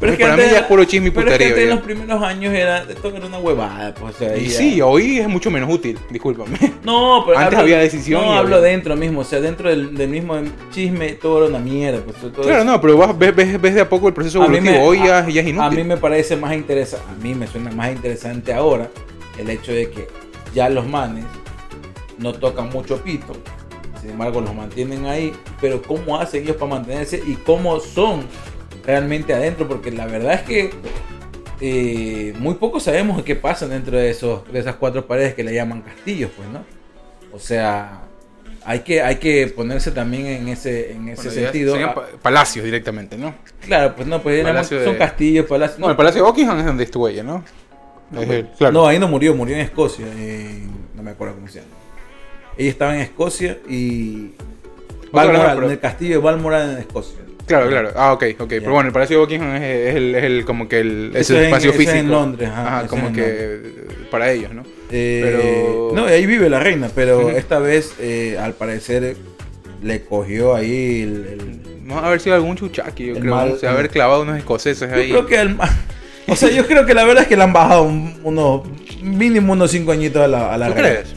Pero 0.00 0.12
es 0.12 0.18
que 0.18 0.24
para 0.24 0.32
antes, 0.34 0.46
mí 0.48 0.52
ya 0.54 0.60
es 0.60 0.66
puro 0.66 0.84
chisme 0.84 1.08
y 1.08 1.10
pero 1.10 1.30
es 1.30 1.36
que 1.38 1.44
puterío. 1.44 1.52
antes 1.54 1.64
en 1.64 1.70
los 1.76 1.80
primeros 1.84 2.22
años 2.22 2.54
era, 2.54 2.78
esto 2.84 3.08
era 3.14 3.26
una 3.26 3.38
huevada, 3.38 3.94
pues, 3.94 4.14
o 4.14 4.18
sea, 4.18 4.34
Y 4.36 4.46
ya- 4.46 4.56
sí, 4.58 4.80
hoy 4.80 5.18
es 5.18 5.28
mucho 5.28 5.50
menos 5.50 5.70
útil, 5.72 5.98
discúlpame. 6.10 6.56
No, 6.84 7.22
pero 7.26 7.38
Antes 7.38 7.58
había 7.58 7.78
decisión 7.78 8.22
No, 8.22 8.32
hablo 8.32 8.56
había- 8.56 8.70
dentro 8.70 8.96
mismo, 8.96 9.20
o 9.20 9.24
sea, 9.24 9.40
dentro 9.40 9.68
del, 9.68 9.94
del 9.94 10.08
mismo 10.08 10.36
chisme 10.72 11.10
todo 11.12 11.38
era 11.40 11.48
una 11.48 11.58
mierda. 11.58 12.00
Pues, 12.02 12.16
todo 12.16 12.30
Claro, 12.44 12.62
eso- 12.62 12.64
no, 12.64 12.80
pero 12.80 12.96
vas, 12.96 13.18
ves, 13.18 13.36
ves, 13.36 13.60
ves 13.60 13.74
de 13.74 13.80
a 13.82 13.88
poco 13.90 14.08
el 14.08 14.14
proceso 14.14 14.38
evolutivo. 14.42 14.72
me- 14.72 14.78
hoy 14.82 14.98
ya, 15.04 15.18
a- 15.18 15.28
ya 15.28 15.42
es 15.42 15.46
inútil. 15.48 15.60
A 15.60 15.70
mí 15.70 15.84
me 15.84 15.98
parece 15.98 16.34
más 16.34 16.54
interesante, 16.54 17.04
a 17.10 17.22
mí 17.22 17.34
me 17.34 17.46
suena 17.46 17.70
más 17.70 17.90
interesante 17.92 18.54
ahora 18.54 18.88
el 19.38 19.50
hecho 19.50 19.70
de 19.72 19.90
que 19.90 20.08
ya 20.54 20.70
los 20.70 20.86
manes 20.88 21.26
no 22.16 22.32
tocan 22.32 22.70
mucho 22.70 23.02
pito, 23.02 23.34
sin 24.00 24.10
embargo 24.12 24.40
los 24.40 24.54
mantienen 24.54 25.04
ahí, 25.04 25.32
pero 25.60 25.82
cómo 25.82 26.18
hacen 26.18 26.42
ellos 26.44 26.56
para 26.56 26.70
mantenerse 26.70 27.22
y 27.26 27.34
cómo 27.34 27.78
son 27.80 28.22
realmente 28.90 29.32
adentro, 29.34 29.66
porque 29.68 29.90
la 29.92 30.06
verdad 30.06 30.34
es 30.34 30.42
que 30.42 30.70
eh, 31.60 32.34
muy 32.38 32.54
poco 32.54 32.80
sabemos 32.80 33.22
qué 33.22 33.36
pasa 33.36 33.66
dentro 33.68 33.96
de, 33.96 34.10
esos, 34.10 34.50
de 34.52 34.58
esas 34.60 34.76
cuatro 34.76 35.06
paredes 35.06 35.34
que 35.34 35.44
le 35.44 35.54
llaman 35.54 35.82
castillos, 35.82 36.30
pues, 36.36 36.48
¿no? 36.48 36.64
O 37.32 37.38
sea, 37.38 38.00
hay 38.64 38.80
que, 38.80 39.02
hay 39.02 39.16
que 39.16 39.46
ponerse 39.48 39.90
también 39.92 40.26
en 40.26 40.48
ese, 40.48 40.92
en 40.92 41.08
ese 41.10 41.28
Bueno, 41.28 41.30
sentido. 41.42 41.72
serían 41.74 41.94
pa- 41.94 42.06
palacios 42.22 42.64
directamente, 42.64 43.16
¿no? 43.16 43.34
Claro, 43.66 43.94
pues 43.94 44.08
no, 44.08 44.20
pues 44.22 44.40
eran- 44.40 44.64
son 44.64 44.78
de- 44.78 44.98
castillos, 44.98 45.46
palacios. 45.46 45.78
No, 45.78 45.90
el 45.90 45.96
Palacio 45.96 46.22
de 46.22 46.28
Buckingham 46.28 46.58
es 46.60 46.64
donde 46.66 46.84
estuvo 46.84 47.06
ella, 47.08 47.22
¿no? 47.22 47.44
Es 48.18 48.28
el- 48.28 48.48
claro. 48.58 48.72
No, 48.72 48.86
ahí 48.86 48.98
no 48.98 49.06
murió, 49.06 49.34
murió 49.34 49.54
en 49.54 49.60
Escocia. 49.62 50.06
en- 50.06 50.70
no 50.96 51.02
me 51.02 51.12
acuerdo 51.12 51.34
cómo 51.36 51.46
se 51.48 51.60
llama. 51.60 51.70
Ella 52.58 52.70
estaba 52.70 52.94
en 52.94 53.00
Escocia 53.02 53.58
y. 53.68 54.32
Balmoral, 55.12 55.64
en 55.64 55.70
el 55.70 55.80
castillo 55.80 56.12
de 56.16 56.18
Balmoral 56.22 56.70
en 56.72 56.78
Escocia. 56.78 57.18
Claro, 57.50 57.68
claro. 57.68 57.90
Ah, 57.96 58.12
ok, 58.12 58.24
ok. 58.38 58.48
Pero 58.48 58.72
bueno, 58.72 58.86
el 58.88 58.92
Palacio 58.92 59.16
de 59.16 59.20
Buckingham 59.24 59.56
es, 59.56 59.62
es 59.62 59.96
el, 59.96 60.14
es 60.14 60.24
el 60.24 60.44
como 60.44 60.68
que 60.68 60.80
el, 60.80 61.10
es 61.14 61.30
el 61.30 61.36
es 61.36 61.42
en- 61.42 61.44
espacio 61.46 61.70
eso 61.70 61.78
es 61.80 61.86
físico. 61.86 61.98
en 61.98 62.10
Londres, 62.10 62.48
ajá, 62.48 62.86
como 62.86 63.12
que 63.12 63.60
para 64.10 64.30
ellos, 64.30 64.52
¿no? 64.54 64.62
Eh, 64.90 65.20
Pero- 65.24 65.90
No, 65.94 66.08
y 66.08 66.12
ahí 66.12 66.26
vive 66.26 66.48
la 66.48 66.60
reina, 66.60 66.88
pero 66.94 67.30
esta 67.30 67.58
vez, 67.58 67.94
eh, 68.00 68.36
al 68.40 68.54
parecer, 68.54 69.16
le 69.82 70.02
cogió 70.04 70.54
ahí 70.54 71.02
el. 71.02 71.26
el- 71.26 71.86
No 71.86 71.98
haber 71.98 72.20
sido 72.20 72.36
algún 72.36 72.56
chuchaqui, 72.56 73.06
yo 73.06 73.14
creo. 73.14 73.34
mal- 73.34 73.50
o 73.52 73.58
sea, 73.58 73.72
haber 73.72 73.88
clavado 73.90 74.22
unos 74.22 74.38
escoceses 74.38 74.88
Yo 74.88 74.96
ahí. 74.96 75.10
creo 75.10 75.26
que 75.26 75.40
el. 75.40 75.56
O 76.28 76.36
sea, 76.36 76.48
yo 76.50 76.64
creo 76.66 76.86
que 76.86 76.94
la 76.94 77.04
verdad 77.04 77.22
es 77.24 77.28
que 77.28 77.36
le 77.36 77.42
han 77.42 77.52
bajado 77.52 77.82
un- 77.82 78.20
unos. 78.22 78.62
Mínimo 79.02 79.54
unos 79.54 79.72
5 79.72 79.90
añitos 79.90 80.22
a 80.22 80.28
la, 80.28 80.54
a 80.54 80.58
la 80.58 80.68
¿Tú 80.68 80.74
reina. 80.74 80.88
crees? 80.90 81.14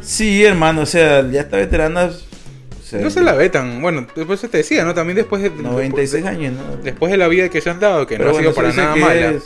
Sí, 0.00 0.44
hermano, 0.44 0.82
o 0.82 0.86
sea, 0.86 1.28
ya 1.28 1.40
está 1.40 1.56
veterana. 1.56 2.10
No 3.00 3.10
se 3.10 3.22
la 3.22 3.32
ve 3.34 3.48
tan. 3.48 3.80
Bueno, 3.82 4.06
después 4.14 4.40
se 4.40 4.48
te 4.48 4.58
decía, 4.58 4.84
¿no? 4.84 4.94
También 4.94 5.16
después 5.16 5.42
de. 5.42 5.50
96 5.50 6.24
años, 6.26 6.54
¿no? 6.54 6.76
Después 6.82 7.10
de 7.12 7.18
la 7.18 7.28
vida 7.28 7.48
que 7.48 7.60
se 7.60 7.70
han 7.70 7.80
dado, 7.80 8.06
que 8.06 8.16
Pero 8.16 8.30
no 8.32 8.36
ha 8.36 8.40
sido 8.40 8.54
para 8.54 8.72
nada 8.72 8.96
mala. 8.96 9.14
es- 9.30 9.44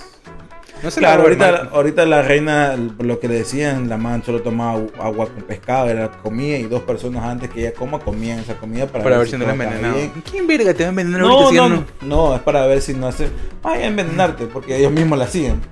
No 0.82 0.90
se 0.90 1.00
la 1.00 1.08
Claro, 1.08 1.22
va 1.22 1.26
a 1.28 1.30
ver 1.30 1.42
ahorita, 1.42 1.62
mal. 1.64 1.70
ahorita 1.74 2.06
la 2.06 2.22
reina, 2.22 2.76
lo 2.98 3.18
que 3.18 3.28
le 3.28 3.36
decían, 3.36 3.88
la 3.88 3.96
man 3.96 4.22
solo 4.22 4.42
tomaba 4.42 4.78
agu- 4.78 4.90
agua 5.00 5.26
con 5.26 5.42
pescado, 5.44 5.88
era 5.88 6.10
comía 6.22 6.58
y 6.58 6.64
dos 6.64 6.82
personas 6.82 7.24
antes 7.24 7.48
que 7.48 7.60
ella 7.60 7.72
coma 7.72 7.98
comían 7.98 8.40
esa 8.40 8.56
comida 8.58 8.86
para, 8.86 9.02
Para 9.02 9.16
ver 9.18 9.26
si 9.26 9.38
no 9.38 9.46
la 9.46 9.54
bien. 9.54 10.12
¿Quién 10.30 10.46
verga 10.46 10.74
te 10.74 10.82
va 10.82 10.88
a 10.88 10.90
envenenar 10.90 11.22
No, 11.22 11.28
ahorita 11.30 11.48
si 11.50 11.56
no, 11.56 11.68
no, 11.70 11.84
no, 12.02 12.34
es 12.36 12.42
para 12.42 12.66
ver 12.66 12.82
si 12.82 12.92
no 12.92 13.06
hace. 13.08 13.28
Vaya 13.62 13.84
a 13.84 13.86
envenenarte, 13.86 14.44
porque 14.46 14.76
ellos 14.76 14.92
mismos 14.92 15.18
la 15.18 15.24
hacían. 15.24 15.62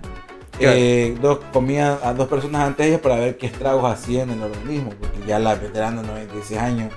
Claro. 0.59 0.75
Eh, 0.79 1.17
dos, 1.21 1.41
comían 1.53 1.99
a 2.03 2.15
dos 2.15 2.27
personas 2.29 2.63
antes 2.63 2.87
de 2.87 2.93
ellos 2.93 3.01
para 3.03 3.17
ver 3.17 3.37
qué 3.37 3.47
estragos 3.47 3.85
hacían 3.93 4.31
en 4.31 4.39
el 4.39 4.45
organismo, 4.45 4.91
porque 4.99 5.19
ya 5.27 5.39
la 5.39 5.55
veterana, 5.57 6.01
96 6.03 6.59
años. 6.59 6.93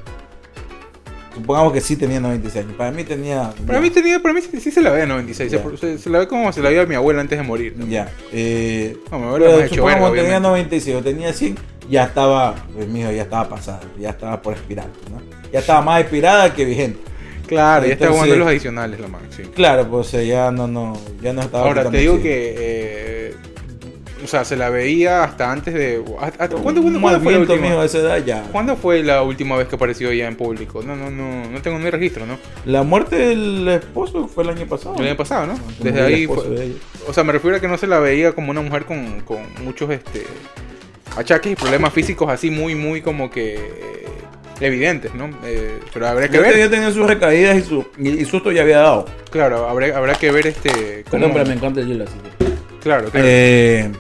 Supongamos 1.38 1.72
que 1.74 1.82
sí 1.82 1.96
tenía 1.96 2.20
96 2.20 2.66
años. 2.66 2.78
Para 2.78 2.92
mí 2.92 3.04
tenía. 3.04 3.52
Para 3.66 3.80
mí, 3.80 3.90
tenía, 3.90 4.20
para 4.20 4.34
mí 4.34 4.42
sí, 4.42 4.72
se 4.72 4.82
la 4.82 4.90
ve 4.92 5.04
a 5.04 5.06
96. 5.06 5.52
Ya. 5.52 5.62
Se, 5.98 6.10
la 6.10 6.20
ve 6.20 6.28
como 6.28 6.52
se 6.52 6.62
la 6.62 6.70
veía 6.70 6.82
a 6.82 6.86
mi 6.86 6.96
abuela 6.96 7.22
antes 7.22 7.38
de 7.38 7.44
morir. 7.44 7.76
Ya. 7.88 8.12
Eh, 8.34 8.98
No, 9.12 9.20
mi 9.20 9.26
abuela 9.26 9.46
pero 9.46 9.58
me 9.60 9.66
hecho 9.66 9.86
que 9.86 9.92
tenía 9.94 10.08
obviamente. 10.10 10.40
96 10.40 10.96
o 10.98 11.02
tenía 11.04 11.34
100, 11.34 11.58
ya 11.90 12.04
estaba, 12.06 12.56
pues 12.76 12.88
mijo, 12.88 13.12
ya 13.12 13.22
estaba 13.24 13.48
pasada, 13.48 13.82
ya 14.00 14.10
estaba 14.10 14.42
por 14.42 14.54
expirar, 14.54 14.88
¿no? 15.12 15.22
Ya 15.52 15.60
estaba 15.60 15.82
más 15.82 16.02
expirada 16.02 16.54
que 16.54 16.66
vigente. 16.66 17.00
Claro, 17.48 17.86
ya 17.86 17.94
está 17.94 18.06
Entonces- 18.06 18.24
jugando 18.26 18.36
los 18.44 18.48
adicionales 18.50 19.00
la 19.00 19.08
man, 19.08 19.22
sí. 19.30 19.44
Claro, 19.56 19.88
pues 19.90 20.12
ya 20.12 20.52
no, 20.52 20.68
no, 20.68 21.00
ya 21.22 21.32
no 21.32 21.42
estaba. 21.42 21.66
Ahora, 21.68 21.90
te 21.90 21.98
digo 22.00 22.22
que. 22.22 22.56
eh, 22.58 23.17
o 24.24 24.28
sea, 24.28 24.44
se 24.46 24.56
la 24.58 24.70
veía 24.70 25.24
hasta 25.24 25.52
antes 25.52 25.74
de. 25.74 26.04
hasta- 26.20 26.50
¿Cuándo, 26.50 26.82
fue 26.82 26.92
la 26.92 27.40
última? 27.40 27.58
mijo, 27.62 27.80
a 27.80 27.86
esa 27.86 28.00
edad 28.00 28.24
ya. 28.26 28.44
¿Cuándo 28.52 28.76
fue 28.76 29.04
la 29.04 29.22
última 29.24 29.56
vez 29.58 29.68
que 29.68 29.76
apareció 29.76 30.12
ya 30.14 30.28
en 30.28 30.36
público? 30.36 30.82
No, 30.84 30.96
no, 30.96 31.10
no, 31.10 31.50
no 31.50 31.62
tengo 31.62 31.78
ni 31.80 31.90
registro, 31.90 32.26
¿no? 32.26 32.38
La 32.66 32.84
muerte 32.84 33.16
del 33.16 33.68
esposo 33.68 34.28
fue 34.28 34.44
el 34.44 34.50
año 34.52 34.66
pasado. 34.68 34.96
El 35.00 35.08
año 35.08 35.18
pasado, 35.18 35.48
¿no? 35.48 35.60
Desde 35.80 36.02
ahí 36.02 36.26
fue- 36.28 36.48
de. 36.50 36.76
O 37.08 37.14
sea, 37.14 37.24
me 37.24 37.32
refiero 37.34 37.58
a 37.58 37.60
que 37.60 37.68
no 37.68 37.78
se 37.78 37.88
la 37.88 38.00
veía 38.00 38.34
como 38.34 38.52
una 38.52 38.62
mujer 38.62 38.86
con, 38.86 39.22
con 39.22 39.40
muchos 39.64 39.90
este 39.92 40.24
achaques 41.16 41.52
y 41.54 41.56
problemas 41.56 41.94
físicos 41.94 42.30
así 42.30 42.52
muy, 42.52 42.76
muy 42.76 43.02
como 43.02 43.32
que 43.32 43.56
eh, 43.56 44.06
evidentes, 44.60 45.14
¿no? 45.16 45.30
Eh, 45.46 45.80
pero 45.94 46.08
habrá 46.08 46.28
que 46.30 46.40
ver. 46.40 46.52
tenía, 46.52 46.70
tenía 46.70 46.92
sus 46.92 47.08
recaídas 47.08 47.58
y, 47.58 47.62
su, 47.64 47.86
y, 47.98 48.10
y 48.10 48.26
susto 48.26 48.52
ya 48.52 48.62
había 48.62 48.80
dado. 48.80 49.06
Claro, 49.32 49.68
habrá, 49.68 49.98
habrá 49.98 50.16
que 50.16 50.32
ver 50.32 50.48
este. 50.48 50.70
cómo- 51.10 51.12
Perdón, 51.12 51.32
pero 51.34 51.46
me 51.46 51.54
encanta 51.54 51.80
el 51.82 51.88
hielo 51.88 52.04
así. 52.04 52.14
que- 52.14 52.37
Claro, 52.88 53.10
claro. 53.10 53.28
Eh, 53.30 53.92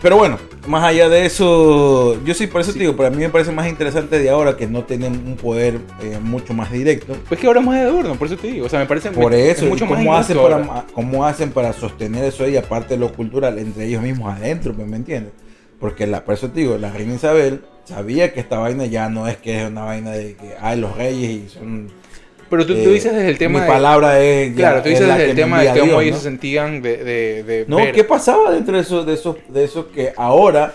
pero 0.00 0.16
bueno, 0.16 0.38
más 0.66 0.82
allá 0.82 1.10
de 1.10 1.26
eso, 1.26 2.22
yo 2.24 2.32
sí, 2.32 2.46
por 2.46 2.62
eso 2.62 2.72
te 2.72 2.78
digo, 2.78 2.96
para 2.96 3.10
mí 3.10 3.18
me 3.18 3.28
parece 3.28 3.52
más 3.52 3.68
interesante 3.68 4.18
de 4.18 4.30
ahora 4.30 4.56
que 4.56 4.66
no 4.66 4.84
tienen 4.84 5.12
un 5.12 5.36
poder 5.36 5.78
eh, 6.02 6.18
mucho 6.22 6.54
más 6.54 6.72
directo. 6.72 7.14
Pues 7.28 7.38
que 7.38 7.46
ahora 7.46 7.60
es 7.60 7.66
más 7.66 7.76
de 7.76 7.82
adorno, 7.82 8.14
por 8.14 8.28
eso 8.28 8.38
te 8.38 8.46
digo. 8.46 8.64
O 8.64 8.68
sea, 8.70 8.78
me 8.78 8.86
parece 8.86 9.10
Por 9.10 9.34
es 9.34 9.58
eso, 9.58 9.66
y 9.66 9.68
mucho 9.68 9.84
más 9.84 9.98
cómo 9.98 10.16
hacen, 10.16 10.36
injusto 10.38 10.66
para, 10.66 10.86
cómo 10.94 11.26
hacen 11.26 11.50
para 11.50 11.72
sostener 11.74 12.24
eso 12.24 12.48
y 12.48 12.56
aparte 12.56 12.94
de 12.94 13.00
lo 13.00 13.12
cultural 13.12 13.58
entre 13.58 13.86
ellos 13.86 14.02
mismos 14.02 14.34
adentro, 14.34 14.72
pues, 14.72 14.88
¿me 14.88 14.96
entiendes? 14.96 15.34
Porque 15.78 16.06
la, 16.06 16.24
por 16.24 16.32
eso 16.32 16.48
te 16.48 16.60
digo, 16.60 16.78
la 16.78 16.90
reina 16.90 17.14
Isabel 17.14 17.60
sabía 17.84 18.32
que 18.32 18.40
esta 18.40 18.58
vaina 18.58 18.86
ya 18.86 19.10
no 19.10 19.28
es 19.28 19.36
que 19.36 19.60
es 19.60 19.68
una 19.68 19.84
vaina 19.84 20.12
de 20.12 20.34
que 20.34 20.54
hay 20.58 20.80
los 20.80 20.96
reyes 20.96 21.30
y 21.30 21.48
son... 21.50 22.03
Pero 22.56 22.66
tú, 22.66 22.74
tú 22.74 22.90
eh, 22.90 22.92
dices 22.92 23.12
desde 23.12 23.28
el 23.28 23.38
tema 23.38 23.58
Mi 23.58 23.64
de. 23.64 23.70
palabra 23.70 24.20
es... 24.20 24.54
Claro, 24.54 24.82
tú 24.82 24.88
es 24.88 24.98
dices 24.98 25.08
desde 25.08 25.30
el 25.30 25.36
tema 25.36 25.62
de 25.62 25.80
cómo 25.80 26.00
ellos 26.00 26.12
¿no? 26.14 26.18
se 26.18 26.24
sentían 26.24 26.82
de. 26.82 26.96
de, 26.98 27.42
de 27.42 27.64
No, 27.66 27.76
ver. 27.76 27.92
¿qué 27.92 28.04
pasaba 28.04 28.52
dentro 28.52 28.76
de 28.76 28.82
esos, 28.82 29.04
de 29.04 29.14
esos, 29.14 29.36
de 29.48 29.64
esos 29.64 29.86
que 29.86 30.12
ahora, 30.16 30.74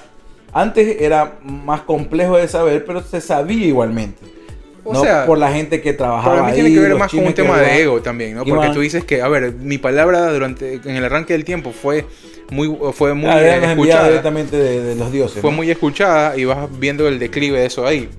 antes 0.52 1.02
era 1.02 1.38
más 1.44 1.82
complejo 1.82 2.38
de 2.38 2.48
saber, 2.48 2.84
pero 2.86 3.02
se 3.02 3.22
sabía 3.22 3.66
igualmente. 3.66 4.40
O 4.84 4.94
no 4.94 5.02
sea, 5.02 5.26
por 5.26 5.38
la 5.38 5.52
gente 5.52 5.82
que 5.82 5.94
trabajaba 5.94 6.36
Para 6.36 6.44
mí 6.44 6.50
ahí, 6.50 6.56
tiene 6.56 6.74
que 6.74 6.80
ver 6.80 6.96
más 6.98 7.12
con 7.12 7.26
un 7.26 7.34
tema 7.34 7.60
de 7.60 7.82
ego 7.82 8.02
también, 8.02 8.36
¿no? 8.36 8.44
que 8.44 8.52
Porque 8.52 8.70
tú 8.70 8.80
dices 8.80 9.04
que, 9.04 9.22
a 9.22 9.28
ver, 9.28 9.54
mi 9.54 9.78
palabra 9.78 10.32
durante 10.32 10.76
en 10.76 10.96
el 10.96 11.04
arranque 11.04 11.34
del 11.34 11.46
tiempo 11.46 11.72
fue 11.72 12.06
muy 12.50 12.76
fue 12.94 13.14
muy 13.14 13.30
enviados 13.30 13.70
escuchada, 13.70 14.08
directamente 14.08 14.58
de, 14.58 14.84
de 14.84 14.96
los 14.96 15.12
dioses. 15.12 15.42
fue 15.42 15.52
¿no? 15.52 15.58
muy 15.58 15.70
escuchada 15.70 16.38
y 16.38 16.46
vas 16.46 16.68
viendo 16.80 17.08
el 17.08 17.20
declive 17.20 17.60
de 17.60 17.66
eso 17.68 17.86
ahí. 17.86 18.10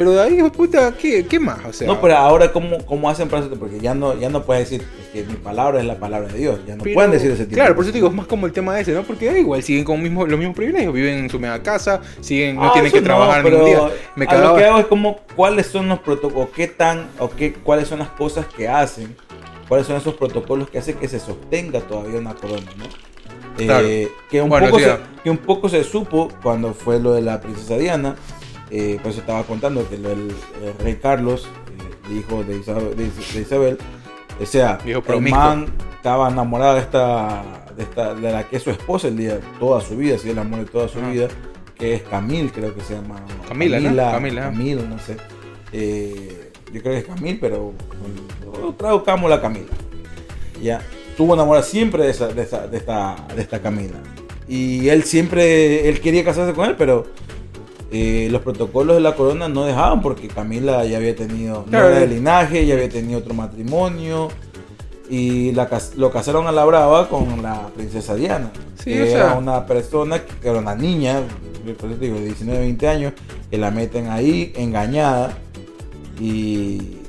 Pero 0.00 0.12
de 0.12 0.22
ahí, 0.22 0.42
puta, 0.48 0.94
¿qué, 0.96 1.26
qué 1.26 1.38
más? 1.38 1.58
O 1.62 1.74
sea, 1.74 1.86
no, 1.86 2.00
pero 2.00 2.16
ahora 2.16 2.50
cómo, 2.52 2.78
cómo 2.86 3.10
hacen 3.10 3.28
para 3.28 3.44
eso? 3.44 3.54
Porque 3.54 3.78
ya 3.80 3.94
no, 3.94 4.18
ya 4.18 4.30
no 4.30 4.42
puedes 4.44 4.70
decir 4.70 4.82
es 4.98 5.08
que 5.08 5.24
mi 5.30 5.34
palabra 5.36 5.78
es 5.78 5.84
la 5.84 5.96
palabra 6.00 6.28
de 6.32 6.38
Dios. 6.38 6.58
Ya 6.66 6.74
no 6.74 6.82
pero- 6.84 6.94
pueden 6.94 7.10
decir 7.10 7.30
ese 7.30 7.44
tipo. 7.44 7.56
Claro, 7.56 7.68
de 7.72 7.74
por 7.74 7.84
eso 7.84 7.92
te 7.92 7.98
digo, 7.98 8.08
es 8.08 8.14
más 8.14 8.26
como 8.26 8.46
el 8.46 8.52
tema 8.54 8.80
ese, 8.80 8.92
¿no? 8.92 9.02
Porque 9.02 9.26
da 9.26 9.36
igual, 9.38 9.62
siguen 9.62 9.84
con 9.84 10.02
mismo, 10.02 10.26
los 10.26 10.38
mismos 10.38 10.56
privilegios, 10.56 10.94
viven 10.94 11.18
en 11.18 11.28
su 11.28 11.38
mega 11.38 11.62
casa, 11.62 12.00
siguen, 12.22 12.56
no 12.56 12.70
Ah, 12.70 12.72
tienen 12.72 12.90
que 12.90 13.02
trabajar 13.02 13.42
pero 13.42 13.58
ningún 13.58 13.70
día. 13.88 13.90
Me 14.16 14.24
a 14.24 14.38
lo 14.38 14.56
que 14.56 14.64
hago 14.64 14.78
es 14.78 14.86
como 14.86 15.18
cuáles 15.36 15.66
son 15.66 15.86
los 15.90 15.98
protocolos, 15.98 16.48
qué 16.56 16.66
tan, 16.66 17.08
o 17.18 17.28
qué, 17.28 17.52
cuáles 17.52 17.86
son 17.86 17.98
las 17.98 18.08
cosas 18.08 18.46
que 18.46 18.68
hacen, 18.68 19.14
cuáles 19.68 19.86
son 19.86 19.96
esos 19.98 20.14
protocolos 20.14 20.70
que 20.70 20.78
hacen 20.78 20.94
que 20.96 21.08
se 21.08 21.20
sostenga 21.20 21.80
todavía 21.80 22.18
una 22.18 22.32
corona, 22.34 22.62
¿no? 22.78 22.84
Eh, 23.58 23.66
Claro. 23.66 23.86
que, 24.30 24.40
un 24.40 24.48
Bueno, 24.48 24.66
poco 24.68 24.78
se, 24.80 24.96
que 25.22 25.28
un 25.28 25.36
poco 25.36 25.68
se 25.68 25.84
supo 25.84 26.28
cuando 26.42 26.72
fue 26.72 26.98
lo 26.98 27.12
de 27.12 27.20
la 27.20 27.38
princesa 27.42 27.76
Diana, 27.76 28.16
eh, 28.70 28.98
pues 29.02 29.16
estaba 29.18 29.42
contando 29.44 29.88
que 29.88 29.98
lo 29.98 30.08
del 30.10 30.32
el 30.64 30.74
rey 30.84 30.96
Carlos, 31.02 31.46
eh, 31.46 32.08
el 32.10 32.18
hijo 32.18 32.44
de 32.44 32.56
Isabel, 32.56 32.96
de 32.96 33.04
de 33.10 33.40
Isabel, 33.40 33.78
o 34.40 34.46
sea, 34.46 34.78
el 34.84 35.20
man 35.30 35.66
estaba 35.96 36.28
enamorado 36.30 36.74
de 36.76 36.80
esta, 36.80 37.42
de, 37.76 37.82
esta, 37.82 38.14
de 38.14 38.32
la 38.32 38.48
que 38.48 38.56
es 38.56 38.62
su 38.62 38.70
esposa 38.70 39.08
el 39.08 39.16
día, 39.16 39.38
toda 39.58 39.80
su 39.80 39.96
vida, 39.96 40.16
si 40.18 40.30
el 40.30 40.38
amor 40.38 40.60
de 40.60 40.64
toda 40.66 40.88
su 40.88 40.98
Ajá. 40.98 41.10
vida, 41.10 41.28
que 41.76 41.94
es 41.94 42.02
Camil, 42.02 42.50
creo 42.52 42.74
que 42.74 42.80
se 42.82 42.94
llama. 42.94 43.16
o 43.44 43.48
Camila, 43.48 43.78
¿no? 43.80 43.84
Camila, 43.86 44.10
Camila. 44.12 44.42
Camil, 44.42 44.88
no 44.88 44.98
sé. 44.98 45.16
Eh, 45.72 46.52
yo 46.72 46.80
creo 46.82 46.92
que 46.94 46.98
es 46.98 47.04
Camil, 47.04 47.38
pero 47.40 47.72
bueno, 48.52 48.74
traduzcamos 48.76 49.28
la 49.30 49.40
Camila. 49.40 49.66
Ya. 50.62 50.80
Tuvo 51.16 51.34
enamorada 51.34 51.64
siempre 51.64 52.04
de, 52.04 52.10
esa, 52.10 52.28
de, 52.28 52.42
esa- 52.42 52.66
de 52.66 52.76
esta, 52.78 53.16
de 53.34 53.42
esta 53.42 53.60
Camila. 53.60 53.96
Y 54.48 54.88
él 54.88 55.04
siempre, 55.04 55.88
él 55.88 56.00
quería 56.00 56.24
casarse 56.24 56.54
con 56.54 56.66
él, 56.68 56.76
pero 56.78 57.06
eh, 57.92 58.28
los 58.30 58.42
protocolos 58.42 58.96
de 58.96 59.02
la 59.02 59.16
corona 59.16 59.48
no 59.48 59.64
dejaban 59.64 60.00
porque 60.00 60.28
Camila 60.28 60.84
ya 60.84 60.98
había 60.98 61.16
tenido, 61.16 61.64
no 61.64 61.70
Claro, 61.70 61.88
era 61.88 62.00
de 62.00 62.06
linaje, 62.06 62.64
ya 62.64 62.74
había 62.74 62.88
tenido 62.88 63.18
otro 63.18 63.34
matrimonio. 63.34 64.28
Y 65.08 65.50
la, 65.52 65.68
lo 65.96 66.12
casaron 66.12 66.46
a 66.46 66.52
la 66.52 66.64
brava 66.64 67.08
con 67.08 67.42
la 67.42 67.68
princesa 67.74 68.14
Diana. 68.14 68.52
Sí, 68.76 68.92
que 68.92 69.02
o 69.02 69.06
era 69.06 69.34
una 69.34 69.66
persona, 69.66 70.22
que 70.22 70.48
era 70.48 70.60
una 70.60 70.76
niña, 70.76 71.20
digo, 71.64 72.16
de 72.16 72.26
19, 72.26 72.60
20 72.60 72.88
años, 72.88 73.12
que 73.50 73.58
la 73.58 73.72
meten 73.72 74.08
ahí 74.08 74.52
engañada. 74.54 75.36
Y, 76.20 76.99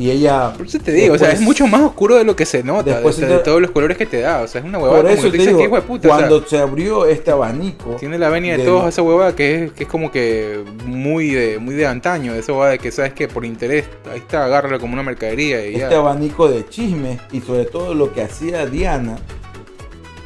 y 0.00 0.10
ella... 0.10 0.52
Por 0.56 0.66
eso 0.66 0.78
te 0.78 0.92
digo, 0.92 1.14
o 1.14 1.18
sea, 1.18 1.30
es 1.30 1.40
mucho 1.42 1.66
más 1.66 1.82
oscuro 1.82 2.16
de 2.16 2.24
lo 2.24 2.34
que 2.34 2.46
se 2.46 2.62
nota, 2.62 2.90
Después 2.94 3.18
de, 3.18 3.26
de 3.26 3.38
todos 3.40 3.60
los 3.60 3.70
colores 3.70 3.98
que 3.98 4.06
te 4.06 4.20
da. 4.20 4.40
O 4.40 4.48
sea, 4.48 4.60
es 4.62 4.66
una 4.66 4.78
huevada 4.78 5.02
Por 5.02 5.10
como 5.10 5.14
eso 5.20 5.26
tú 5.26 5.32
te 5.32 5.38
dices 5.38 5.56
digo, 5.58 5.76
de 5.76 5.82
puta. 5.82 6.08
o 6.08 6.10
sea, 6.10 6.26
cuando 6.28 6.46
se 6.46 6.58
abrió 6.58 7.04
este 7.06 7.30
abanico... 7.30 7.96
Tiene 7.96 8.18
la 8.18 8.30
venia 8.30 8.52
de 8.52 8.58
del- 8.58 8.66
todos 8.66 8.88
esa 8.88 9.02
huevada 9.02 9.36
que 9.36 9.64
es, 9.64 9.72
que 9.72 9.82
es 9.84 9.88
como 9.90 10.10
que 10.10 10.64
muy 10.86 11.30
de, 11.32 11.58
muy 11.58 11.74
de 11.74 11.86
antaño, 11.86 12.32
de 12.32 12.38
esa 12.40 12.52
huevada 12.52 12.70
de 12.72 12.78
que 12.78 12.90
sabes 12.90 13.12
que 13.12 13.28
por 13.28 13.44
interés, 13.44 13.84
ahí 14.10 14.18
está, 14.20 14.46
agárralo 14.46 14.80
como 14.80 14.94
una 14.94 15.02
mercadería 15.02 15.66
y 15.66 15.76
ya. 15.76 15.84
este 15.84 15.94
abanico 15.96 16.48
de 16.48 16.66
chismes 16.66 17.20
y 17.30 17.40
sobre 17.42 17.66
todo 17.66 17.92
lo 17.92 18.12
que 18.14 18.22
hacía 18.22 18.64
Diana 18.66 19.18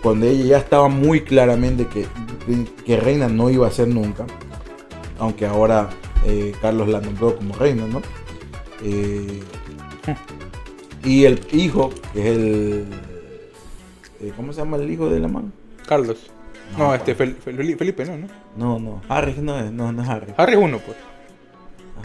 cuando 0.02 0.26
ella 0.26 0.44
ya 0.44 0.58
estaba 0.58 0.88
muy 0.88 1.22
claramente 1.22 1.86
que, 1.86 2.06
que 2.84 2.96
reina 2.98 3.26
no 3.26 3.50
iba 3.50 3.66
a 3.66 3.70
ser 3.70 3.88
nunca, 3.88 4.24
aunque 5.18 5.46
ahora 5.46 5.88
eh, 6.26 6.52
Carlos 6.60 6.88
la 6.88 7.00
nombró 7.00 7.34
como 7.36 7.54
reina, 7.56 7.86
¿no? 7.86 8.02
Eh, 8.82 9.40
y 11.04 11.24
el 11.24 11.40
hijo, 11.52 11.90
que 12.12 12.20
es 12.20 12.26
el... 12.36 12.84
eh, 14.20 14.32
¿Cómo 14.36 14.52
se 14.52 14.60
llama 14.60 14.76
el 14.78 14.90
hijo 14.90 15.08
de 15.08 15.20
la 15.20 15.28
mano? 15.28 15.50
Carlos. 15.86 16.30
No, 16.72 16.78
No, 16.88 16.94
este 16.94 17.16
Fel- 17.16 17.36
Fel- 17.44 17.76
Felipe, 17.76 18.04
no, 18.04 18.16
¿no? 18.16 18.26
No, 18.56 18.78
no, 18.78 19.02
Harry 19.08 19.34
no 19.40 19.58
es, 19.58 19.70
no, 19.70 19.92
no 19.92 20.02
es 20.02 20.08
Harry. 20.08 20.32
Harry 20.36 20.52
es 20.54 20.58
uno, 20.58 20.78
pues. 20.78 20.96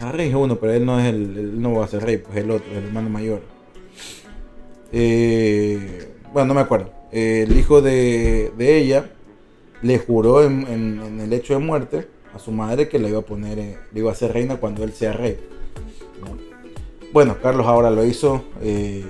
Harry 0.00 0.24
es 0.28 0.34
uno, 0.34 0.56
pero 0.56 0.72
él 0.72 0.84
no 0.86 0.98
es 1.00 1.06
el, 1.06 1.36
él 1.36 1.60
no 1.62 1.74
va 1.74 1.84
a 1.84 1.88
ser 1.88 2.02
rey, 2.04 2.18
pues 2.18 2.36
el 2.38 2.50
otro, 2.50 2.70
el 2.72 2.84
hermano 2.84 3.08
mayor. 3.10 3.42
Eh, 4.92 6.12
bueno, 6.32 6.48
no 6.48 6.54
me 6.54 6.60
acuerdo. 6.60 6.92
Eh, 7.12 7.44
el 7.48 7.56
hijo 7.58 7.82
de, 7.82 8.52
de 8.56 8.78
ella 8.78 9.10
le 9.82 9.98
juró 9.98 10.42
en, 10.44 10.66
en- 10.68 11.00
en 11.02 11.20
el 11.20 11.32
hecho 11.32 11.54
de 11.54 11.58
muerte 11.60 12.08
a 12.34 12.38
su 12.38 12.52
madre 12.52 12.88
que 12.88 12.98
le 12.98 13.08
iba 13.08 13.18
a 13.20 13.22
poner, 13.22 13.58
le 13.92 13.98
iba 14.00 14.12
a 14.12 14.14
ser 14.14 14.32
reina 14.32 14.56
cuando 14.56 14.84
él 14.84 14.92
sea 14.92 15.12
rey. 15.12 15.38
¿No? 17.10 17.12
Bueno, 17.12 17.36
Carlos 17.42 17.66
ahora 17.66 17.90
lo 17.90 18.04
hizo 18.04 18.44
eh, 18.62 19.04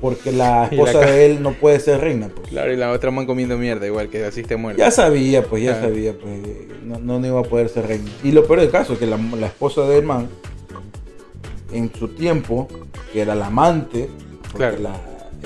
porque 0.00 0.32
la 0.32 0.66
esposa 0.70 1.00
de 1.00 1.26
él 1.26 1.42
no 1.42 1.52
puede 1.52 1.80
ser 1.80 2.00
reina, 2.00 2.28
pues. 2.34 2.48
Claro, 2.48 2.72
y 2.72 2.76
la 2.76 2.90
otra 2.92 3.10
man 3.10 3.26
comiendo 3.26 3.58
mierda, 3.58 3.86
igual 3.86 4.08
que 4.08 4.24
así 4.24 4.40
esté 4.40 4.56
muerta. 4.56 4.82
Ya 4.82 4.90
sabía, 4.90 5.42
pues 5.44 5.62
ya 5.62 5.72
Claro. 5.72 5.88
sabía, 5.88 6.12
pues 6.18 6.32
no, 6.84 6.98
no, 6.98 7.18
no 7.20 7.26
iba 7.26 7.40
a 7.40 7.44
poder 7.44 7.68
ser 7.68 7.86
reina. 7.86 8.10
Y 8.22 8.32
lo 8.32 8.46
peor 8.46 8.60
del 8.60 8.70
caso 8.70 8.94
es 8.94 8.98
que 8.98 9.06
la, 9.06 9.16
la 9.38 9.46
esposa 9.46 9.82
del 9.82 10.04
man, 10.04 10.28
en 11.72 11.92
su 11.94 12.08
tiempo, 12.08 12.68
que 13.12 13.20
era 13.22 13.34
la 13.34 13.46
amante, 13.46 14.08
porque 14.52 14.58
Claro. 14.76 14.78
la, 14.80 14.94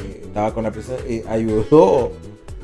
eh, 0.02 0.22
estaba 0.24 0.54
con 0.54 0.62
la 0.64 0.70
princesa, 0.70 1.02
eh, 1.08 1.24
ayudó, 1.28 2.12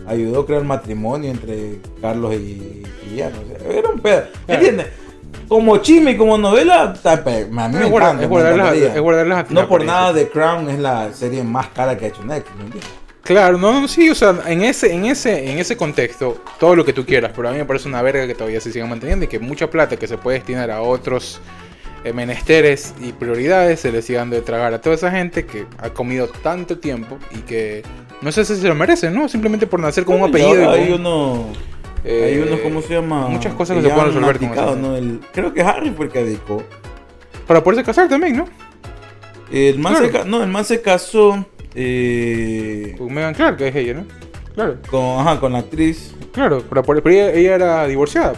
ayudó 0.07 0.41
a 0.41 0.47
crear 0.47 0.64
matrimonio 0.64 1.31
entre 1.31 1.81
Carlos 2.01 2.35
y, 2.35 2.83
Diana. 3.12 3.37
O 3.41 3.59
sea, 3.59 3.79
era 3.79 3.89
un 3.91 4.01
pedo. 4.01 4.21
¿Me 4.23 4.31
Claro. 4.47 4.61
entiendes? 4.61 4.87
Como 5.49 5.79
chisme 5.79 6.12
y 6.12 6.16
como 6.16 6.37
novela, 6.37 6.93
a 7.64 7.68
mí 7.68 7.74
me 7.79 7.85
Es 7.87 7.91
guardar- 7.91 8.20
es 8.22 8.29
es 8.95 9.01
a 9.39 9.47
No 9.55 9.68
por 9.68 9.85
nada 9.85 10.12
The 10.14 10.29
Crown 10.29 10.68
es 10.70 10.79
la 10.79 11.12
serie 11.12 11.43
más 11.43 11.68
cara 11.68 11.97
que 11.97 12.07
ha 12.07 12.09
hecho 12.09 12.22
Netflix. 12.24 12.87
Claro, 13.22 13.59
no, 13.59 13.87
sí, 13.89 14.09
o 14.09 14.14
sea, 14.14 14.35
en 14.47 14.62
ese, 14.62 14.93
en 14.93 15.05
ese, 15.05 15.51
en 15.51 15.59
ese 15.59 15.76
contexto, 15.76 16.43
todo 16.59 16.74
lo 16.74 16.83
que 16.85 16.95
tú 16.95 17.05
quieras, 17.05 17.33
pero 17.37 17.49
a 17.49 17.53
mí 17.53 17.59
me 17.59 17.66
parece 17.66 17.87
una 17.87 18.01
verga 18.01 18.26
que 18.26 18.35
todavía 18.35 18.59
se 18.61 18.72
siga 18.72 18.87
manteniendo 18.87 19.26
y 19.26 19.29
que 19.29 19.39
mucha 19.39 19.68
plata 19.70 19.97
que 19.99 20.07
se 20.07 20.16
puede 20.16 20.39
destinar 20.39 20.70
a 20.70 20.81
otros 20.81 21.39
eh, 22.05 22.14
menesteres 22.14 22.95
y 23.03 23.12
prioridades 23.12 23.81
se 23.81 23.93
le 23.93 24.01
siga 24.01 24.20
dando 24.20 24.37
de 24.37 24.43
tragar 24.43 24.72
a 24.72 24.81
toda 24.81 24.95
esa 24.97 25.11
gente 25.11 25.45
que 25.45 25.66
ha 25.79 25.91
comido 25.91 26.29
tanto 26.43 26.79
tiempo 26.79 27.18
y 27.33 27.41
que 27.41 27.83
no 28.22 28.33
sé 28.33 28.47
si 28.47 28.57
se 28.57 28.66
lo 28.66 28.74
merecen, 28.74 29.12
¿no? 29.14 29.29
Simplemente 29.29 29.66
por 29.66 29.81
nacer 29.81 30.05
con 30.07 30.16
un 30.22 30.29
apellido. 30.31 30.72
y. 30.79 30.89
eh, 32.11 32.25
Hay 32.25 32.39
unos, 32.39 32.61
¿cómo 32.61 32.81
se 32.83 32.95
llama? 32.95 33.29
Muchas 33.29 33.55
cosas 33.55 33.77
que 33.77 33.83
se 33.83 33.89
pueden 33.91 34.07
resolver 34.07 34.39
con 34.39 34.53
eso. 34.53 34.77
¿no? 34.77 34.97
El- 34.97 35.21
creo 35.33 35.53
que 35.53 35.63
Harry 35.63 35.91
fue 35.91 36.07
el 36.07 36.13
que 36.13 36.19
abdicó. 36.21 36.63
Para 37.47 37.63
poderse 37.63 37.85
casar 37.85 38.09
también, 38.09 38.37
¿no? 38.37 38.47
El 39.51 39.79
man, 39.79 39.95
Claro. 39.95 40.25
se, 40.25 40.29
no, 40.29 40.43
el 40.43 40.49
man 40.51 40.65
se 40.65 40.81
casó 40.83 41.47
eh, 41.75 42.95
Con 42.99 43.13
Megan 43.15 43.35
Clark, 43.35 43.57
que 43.57 43.69
es 43.69 43.75
ella, 43.77 43.95
¿no? 43.95 44.05
Claro, 44.55 44.77
con, 44.91 45.21
ajá, 45.21 45.39
con 45.41 45.53
la 45.53 45.61
actriz. 45.61 46.15
claro, 46.33 46.63
pero, 46.69 46.83
pero 46.83 47.11
ella, 47.11 47.33
ella 47.33 47.55
era 47.55 47.87
divorciada. 47.87 48.35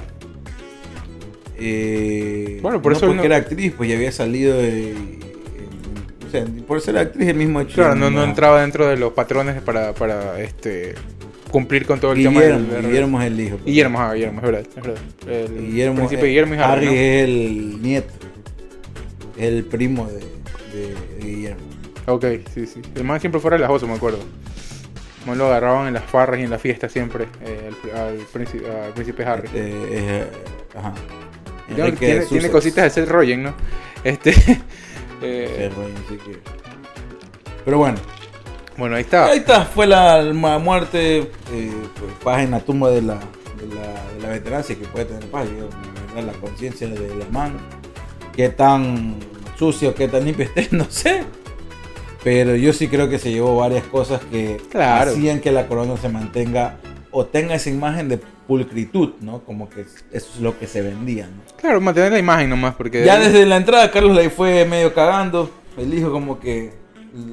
eh, 1.59 2.59
Bueno, 2.63 2.81
por 2.83 2.93
no 2.93 2.99
eso 2.99 3.07
porque 3.07 3.19
no- 3.19 3.25
era 3.25 3.37
actriz, 3.37 3.73
pues 3.77 3.89
ya 3.89 3.97
había 3.97 4.13
salido 4.13 4.57
de... 4.57 4.95
o 6.27 6.31
sea, 6.31 6.45
por 6.67 6.81
ser 6.81 6.99
actriz 6.99 7.29
el 7.29 7.37
mismo 7.37 7.61
hecho. 7.61 7.75
Claro, 7.77 7.95
no, 7.95 8.11
no 8.11 8.21
la- 8.21 8.25
entraba 8.29 8.61
dentro 8.61 8.87
de 8.87 8.97
los 8.97 9.13
patrones 9.13 9.61
para, 9.63 9.93
para 9.95 10.41
este 10.41 10.95
cumplir 11.51 11.87
con 11.87 12.01
todo 12.01 12.13
el 12.13 12.23
tema 12.23 12.41
Guillermo, 12.41 12.59
del- 12.61 12.71
del- 12.71 12.87
Guillermo 12.87 13.21
es 13.21 13.27
el 13.27 13.41
hijo. 13.41 13.59
Guillermo, 13.65 14.01
ah, 14.01 14.15
Guillermo, 14.15 14.39
es 14.41 14.45
verdad, 14.47 14.61
es 14.69 14.75
verdad. 14.75 15.03
El 15.27 15.67
Guillermo, 15.67 15.97
príncipe 15.97 16.23
eh, 16.23 16.29
Guillermo 16.29 16.55
y 16.55 16.59
Harry, 16.59 16.71
Harry 16.73 16.87
¿no? 16.87 16.93
es 16.93 17.25
el 17.25 17.83
nieto. 17.83 18.15
El 19.39 19.65
primo 19.65 20.07
de, 20.07 20.19
de- 20.79 20.95
de 21.19 21.25
Guillermo. 21.27 21.61
Ok, 22.07 22.25
sí, 22.55 22.67
sí. 22.67 22.81
El 22.95 23.05
man 23.05 23.21
siempre 23.21 23.41
fuera 23.41 23.57
relajoso, 23.57 23.87
me 23.87 23.95
acuerdo. 23.95 24.19
Man 25.27 25.37
lo 25.39 25.47
agarraban 25.47 25.87
en 25.89 25.95
las 25.95 26.05
farras 26.05 26.41
y 26.41 26.45
en 26.45 26.51
las 26.51 26.61
fiestas 26.63 26.91
siempre, 26.93 27.27
eh, 27.45 27.71
al, 27.95 27.99
al 28.01 28.17
príncipe, 28.33 28.65
al 28.71 28.93
príncipe 28.95 29.25
Harry. 29.25 29.49
Eh, 29.55 30.27
es, 30.73 30.77
ajá. 30.79 30.95
Tiene, 31.75 31.93
tiene- 31.93 32.15
de 32.21 32.27
tiene 32.27 32.51
cositas 32.51 32.85
de 32.85 32.91
Seth 32.91 33.09
Rogen, 33.09 33.43
¿no? 33.45 33.55
Este, 34.03 34.31
eh, 35.23 35.55
Cerro, 35.71 35.83
así 36.07 36.17
que- 36.17 36.39
Pero 37.65 37.79
bueno, 37.79 37.99
bueno, 38.81 38.97
ahí 38.97 39.03
está. 39.03 39.27
ahí 39.27 39.39
está, 39.39 39.65
fue 39.65 39.87
la, 39.87 40.21
la 40.23 40.59
muerte, 40.59 41.19
eh, 41.19 41.73
pues, 41.99 42.13
paz 42.25 42.43
en 42.43 42.51
la 42.51 42.61
tumba 42.61 42.91
de 42.91 43.03
la, 43.03 43.15
de 43.15 43.75
la, 43.75 44.13
de 44.15 44.21
la 44.23 44.29
veterancia 44.31 44.75
que 44.77 44.85
puede 44.87 45.05
tener 45.05 45.25
paz. 45.27 45.47
Yo, 45.49 45.69
la 46.21 46.33
conciencia 46.33 46.89
de 46.89 47.15
la 47.15 47.27
mano, 47.31 47.59
qué 48.35 48.49
tan 48.49 49.17
sucio, 49.57 49.95
qué 49.95 50.09
tan 50.09 50.25
limpio 50.25 50.47
esté, 50.47 50.69
no 50.77 50.87
sé. 50.89 51.23
Pero 52.25 52.57
yo 52.57 52.73
sí 52.73 52.89
creo 52.89 53.09
que 53.09 53.19
se 53.19 53.31
llevó 53.31 53.57
varias 53.57 53.85
cosas 53.85 54.21
que 54.31 54.61
Claro. 54.71 55.13
hacían 55.13 55.41
que 55.41 55.53
la 55.53 55.67
corona 55.67 55.97
se 55.97 56.09
mantenga 56.09 56.77
o 57.11 57.25
tenga 57.27 57.55
esa 57.55 57.71
imagen 57.71 58.09
de 58.09 58.19
pulcritud, 58.19 59.11
¿no? 59.21 59.41
Como 59.45 59.69
que 59.71 59.83
eso 59.83 60.01
es 60.35 60.41
lo 60.41 60.59
que 60.59 60.67
se 60.67 60.83
vendía, 60.83 61.27
¿no? 61.27 61.43
Claro, 61.57 61.81
mantener 61.81 62.13
la 62.13 62.19
imagen 62.19 62.51
nomás, 62.51 62.75
porque... 62.75 63.05
Ya 63.05 63.19
desde 63.19 63.47
la 63.47 63.57
entrada 63.57 63.91
Carlos 63.91 64.17
le 64.17 64.29
fue 64.31 64.65
medio 64.65 64.93
cagando. 64.93 65.51
El 65.79 65.95
hijo 65.95 66.11
como 66.11 66.41
que 66.41 66.73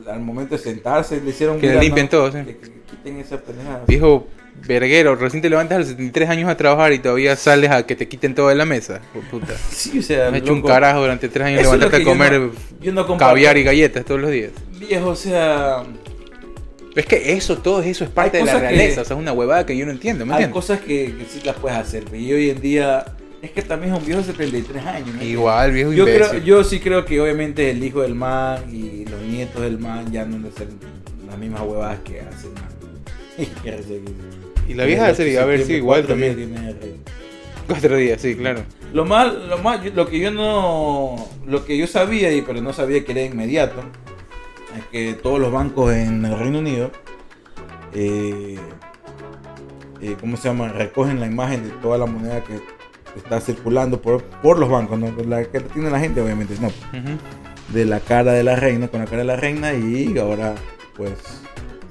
al 0.10 0.20
momento 0.22 0.56
de 0.58 0.62
sentarse 0.64 1.22
le 1.22 1.30
hicieron 1.30 1.60
Que 1.60 1.68
"Mira, 1.68 1.82
limpien 1.82 2.06
no, 2.08 2.10
todo, 2.10 2.32
sí". 2.32 2.38
que, 2.46 2.58
que 2.58 2.72
quiten 2.90 3.18
esa 3.20 3.38
pendejada. 3.42 3.84
Viejo 3.88 4.28
verguero, 4.68 5.16
recién 5.16 5.42
te 5.42 5.50
levantas 5.50 5.76
a 5.76 5.80
los 5.80 5.88
73 5.90 6.30
años 6.30 6.50
a 6.50 6.58
trabajar 6.58 6.92
y 6.94 7.00
todavía 7.00 7.36
sales 7.36 7.70
a 7.70 7.86
que 7.86 7.96
te 7.96 8.08
quiten 8.08 8.34
todo 8.34 8.50
de 8.50 8.56
la 8.56 8.66
mesa. 8.66 9.02
Puta. 9.30 9.54
Sí, 9.70 10.00
o 10.00 10.02
sea, 10.02 10.32
Me 10.32 10.38
he 10.38 10.40
hecho 10.42 10.52
un 10.54 10.62
carajo 10.64 11.02
durante 11.02 11.30
3 11.30 11.46
años 11.48 11.62
levantarte 11.62 11.98
a 11.98 12.00
yo 12.00 12.06
comer 12.06 12.40
no- 12.40 12.52
yo 12.82 12.92
no 12.92 13.06
comparto. 13.06 13.32
caviar 13.34 13.58
y 13.58 13.64
galletas 13.64 14.04
todos 14.06 14.20
los 14.22 14.32
días. 14.32 14.52
Viejo, 14.80 15.10
o 15.10 15.16
sea, 15.16 15.84
Es 16.96 17.06
que 17.06 17.34
eso, 17.34 17.58
todo 17.60 17.84
eso 17.84 18.04
es 18.04 18.10
parte 18.10 18.38
de 18.38 18.46
la 18.46 18.54
cosas 18.54 18.68
que- 18.70 18.76
realeza, 18.76 19.02
o 19.02 19.06
sea, 19.06 19.16
es 19.16 19.22
una 19.22 19.32
huevada 19.34 19.66
que 19.68 19.78
yo 19.78 19.86
no 19.86 19.92
entiendo, 19.92 20.26
¿me 20.26 20.34
hay 20.34 20.50
cosas 20.50 20.80
que, 20.80 21.14
que 21.16 21.26
sí 21.30 21.42
las 21.46 21.56
puedes 21.58 21.78
hacer. 21.78 22.04
Y 22.14 22.34
hoy 22.34 22.50
en 22.50 22.60
día, 22.60 23.06
es 23.42 23.52
que 23.52 23.62
también 23.62 23.94
es 23.94 24.00
un 24.00 24.06
viejo 24.06 24.22
de 24.22 24.28
73 24.28 24.86
años. 24.86 25.16
¿no? 25.16 25.24
Igual, 25.24 25.72
viejo 25.72 25.94
Yo, 25.94 26.06
creo, 26.06 26.18
imbécil. 26.18 26.44
yo 26.44 26.64
sí 26.64 26.80
creo 26.80 27.06
que 27.06 27.22
obviamente 27.22 27.70
el 27.70 27.84
hijo 27.84 28.02
del 28.02 28.16
man 28.16 28.64
y 28.74 29.06
los 29.06 29.22
nietos 29.22 29.62
del 29.62 29.78
man 29.78 30.12
ya 30.12 30.26
no 30.26 30.40
de 30.40 30.52
ser 30.52 30.68
las 31.28 31.38
mismas 31.38 31.62
huevadas 31.62 32.00
que 32.00 32.22
hacen. 32.22 32.52
Y 34.68 34.74
la 34.74 34.84
vieja 34.84 35.08
de 35.08 35.16
serie, 35.16 35.40
a 35.40 35.46
ver, 35.46 35.64
sí, 35.64 35.76
igual 35.76 36.06
días 36.06 36.10
también. 36.10 37.00
Cuatro 37.68 37.96
días, 37.96 38.22
sí, 38.22 38.36
claro. 38.36 38.64
Lo 38.94 39.06
más, 39.06 39.34
lo 39.34 39.58
más, 39.60 39.86
lo 39.94 40.10
que 40.10 40.20
yo 40.20 40.30
no, 40.30 41.16
lo 41.46 41.64
que 41.64 41.78
yo 41.78 41.88
sabía 41.88 42.34
y 42.34 42.42
pero 42.42 42.62
no 42.62 42.74
sabía 42.74 43.06
que 43.06 43.14
era 43.14 43.22
inmediato, 43.22 43.82
es 44.78 44.86
que 44.92 45.14
todos 45.14 45.40
los 45.40 45.54
bancos 45.54 45.94
en 45.94 46.26
el 46.26 46.38
Reino 46.38 46.60
Unido, 46.60 46.92
eh, 47.94 48.58
eh, 50.02 50.16
¿cómo 50.20 50.36
se 50.36 50.50
llama? 50.50 50.68
Recogen 50.68 51.22
la 51.22 51.28
imagen 51.28 51.64
de 51.64 51.70
toda 51.82 51.98
la 51.98 52.06
moneda 52.08 52.44
que 52.44 52.60
está 53.18 53.42
circulando 53.42 54.02
por, 54.02 54.24
por 54.24 54.60
los 54.60 54.70
bancos, 54.70 55.00
no 55.00 55.12
la 55.28 55.44
que 55.44 55.60
tiene 55.60 55.90
la 55.90 56.00
gente 56.00 56.22
obviamente, 56.22 56.56
no, 56.60 56.72
de 57.70 57.86
la 57.86 58.00
cara 58.00 58.34
de 58.34 58.44
la 58.44 58.56
reina 58.56 58.88
con 58.88 59.02
la 59.02 59.06
cara 59.06 59.20
de 59.20 59.26
la 59.26 59.36
reina 59.36 59.74
y 59.74 60.18
ahora 60.18 60.56
pues 60.96 61.14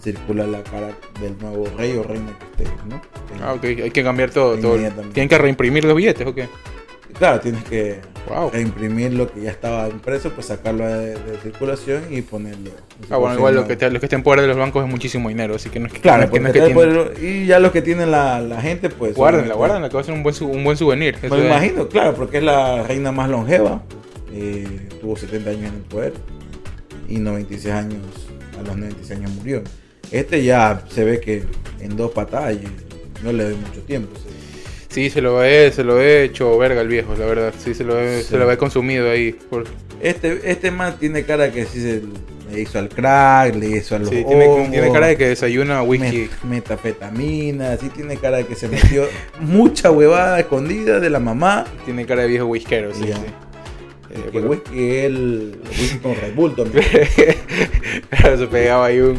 circula 0.03 0.47
la 0.47 0.63
cara 0.63 0.91
del 1.21 1.37
nuevo 1.39 1.67
rey 1.77 1.97
o 1.97 2.03
reina 2.03 2.33
que 2.39 2.63
esté, 2.63 2.77
¿no? 2.89 3.01
Ah, 3.43 3.55
ok, 3.55 3.65
hay 3.65 3.91
que 3.91 4.05
cambiar 4.05 4.31
todo. 4.31 4.57
todo. 4.57 4.77
¿Tienen 5.13 5.29
que 5.29 5.39
reimprimir 5.39 5.85
los 5.85 5.97
billetes 5.97 6.27
o 6.27 6.35
qué? 6.35 6.49
Claro, 7.19 7.41
tienes 7.41 7.65
que 7.65 8.01
Wow. 8.29 8.51
reimprimir 8.51 9.13
lo 9.13 9.31
que 9.33 9.41
ya 9.43 9.51
estaba 9.51 9.89
impreso, 9.89 10.31
pues 10.33 10.47
sacarlo 10.49 10.85
de, 10.87 11.11
de 11.15 11.39
circulación 11.43 12.03
y 12.11 12.23
ponerlo. 12.23 12.71
en 12.71 13.07
Ah, 13.13 13.17
bueno, 13.19 13.37
igual 13.37 13.55
lo 13.55 13.67
que, 13.69 13.77
te- 13.77 13.89
los 13.91 14.01
que 14.01 14.07
estén 14.07 14.25
fuera 14.25 14.43
de 14.43 14.49
los 14.49 14.57
bancos 14.57 14.85
es 14.85 14.91
muchísimo 14.91 15.29
dinero, 15.29 15.55
así 15.55 15.71
que 15.71 15.79
no 15.79 15.87
es 15.87 15.93
que, 15.93 15.99
no 15.99 16.03
Claro, 16.03 16.25
es 16.25 16.31
que, 16.31 16.41
no 16.41 16.49
es 16.49 16.53
que 16.55 16.71
por- 16.75 17.15
y 17.23 17.47
ya 17.47 17.61
los 17.61 17.71
que 17.71 17.83
tienen 17.83 18.11
la, 18.11 18.41
la 18.41 18.61
gente, 18.61 18.91
pues. 18.91 19.15
Guárdenla, 19.15 19.55
obviamente, 19.55 19.59
guárdenla, 19.59 19.89
que 19.89 19.95
va 19.95 20.01
a 20.01 20.05
ser 20.05 20.15
un 20.15 20.23
buen, 20.25 20.35
un 20.43 20.65
buen 20.65 20.77
souvenir. 20.77 21.17
Me 21.23 21.29
lo 21.29 21.37
de- 21.37 21.47
imagino, 21.47 21.89
claro, 21.89 22.15
porque 22.15 22.39
es 22.39 22.43
la 22.43 22.83
reina 22.83 23.13
más 23.13 23.29
longeva. 23.31 23.83
eh, 24.39 24.89
tuvo 25.01 25.17
70 25.17 25.51
años 25.51 25.63
en 25.71 25.75
el 25.77 25.81
poder 25.83 26.13
y 27.09 27.19
96 27.19 27.73
años, 27.73 28.03
a 28.59 28.63
los 28.63 28.77
96 28.77 29.19
años 29.21 29.31
murió. 29.31 29.63
Este 30.11 30.43
ya 30.45 30.83
se 30.91 31.05
ve 31.05 31.21
que 31.21 31.45
en 31.81 31.97
dos 31.97 32.11
patadas 32.11 32.57
no 33.23 33.33
le 33.33 33.45
doy 33.45 33.55
mucho 33.55 33.81
tiempo. 33.83 34.11
Sí, 34.97 35.11
se 35.11 35.21
lo 35.21 35.45
he, 35.45 35.71
se 35.73 35.85
lo 35.85 36.01
he 36.01 36.23
hecho 36.25 36.57
verga 36.57 36.81
el 36.81 36.89
viejo, 36.89 37.15
la 37.19 37.27
verdad. 37.27 37.53
Sí, 37.63 37.75
se 37.75 37.85
lo 37.85 38.01
he, 38.01 38.23
Sí. 38.23 38.29
se 38.31 38.39
lo 38.39 38.51
he 38.51 38.57
consumido 38.57 39.11
ahí. 39.11 39.33
por- 39.51 39.65
Este, 40.01 40.41
este 40.51 40.71
man 40.71 40.97
tiene 40.99 41.23
cara 41.25 41.53
que 41.53 41.67
sí 41.67 41.83
se 41.83 42.01
le 42.51 42.61
hizo 42.63 42.79
al 42.79 42.89
crack, 42.89 43.55
le 43.57 43.67
hizo 43.77 43.95
a 43.95 43.99
los 43.99 44.09
Sí, 44.09 44.25
tiene, 44.27 44.91
cara 44.91 45.09
de 45.09 45.19
que 45.19 45.29
desayuna 45.29 45.83
whisky. 45.83 46.31
met- 46.31 46.45
metafetamina, 46.49 47.77
sí 47.77 47.91
tiene 47.91 48.17
cara 48.17 48.39
de 48.39 48.47
que 48.47 48.55
se 48.55 48.69
metió 48.69 49.07
mucha 49.39 49.91
huevada 49.91 50.41
escondida 50.41 50.99
de 50.99 51.11
la 51.11 51.21
mamá. 51.21 51.67
Tiene 51.85 52.07
cara 52.07 52.23
de 52.23 52.29
viejo 52.29 52.47
whiskero, 52.47 52.95
sí, 52.95 53.05
Ya. 53.07 53.17
sí. 53.17 53.23
Eh, 54.15 54.21
que 54.25 54.31
pero- 54.33 54.49
whisky 54.49 54.91
él 54.97 55.57
whisky 55.79 55.99
con 55.99 56.15
Red 56.17 56.35
Bull 56.35 56.55
también. 56.57 56.87
Claro, 58.11 58.39
se 58.39 58.47
pegaba 58.47 58.87
ahí 58.87 59.01
un, 59.01 59.19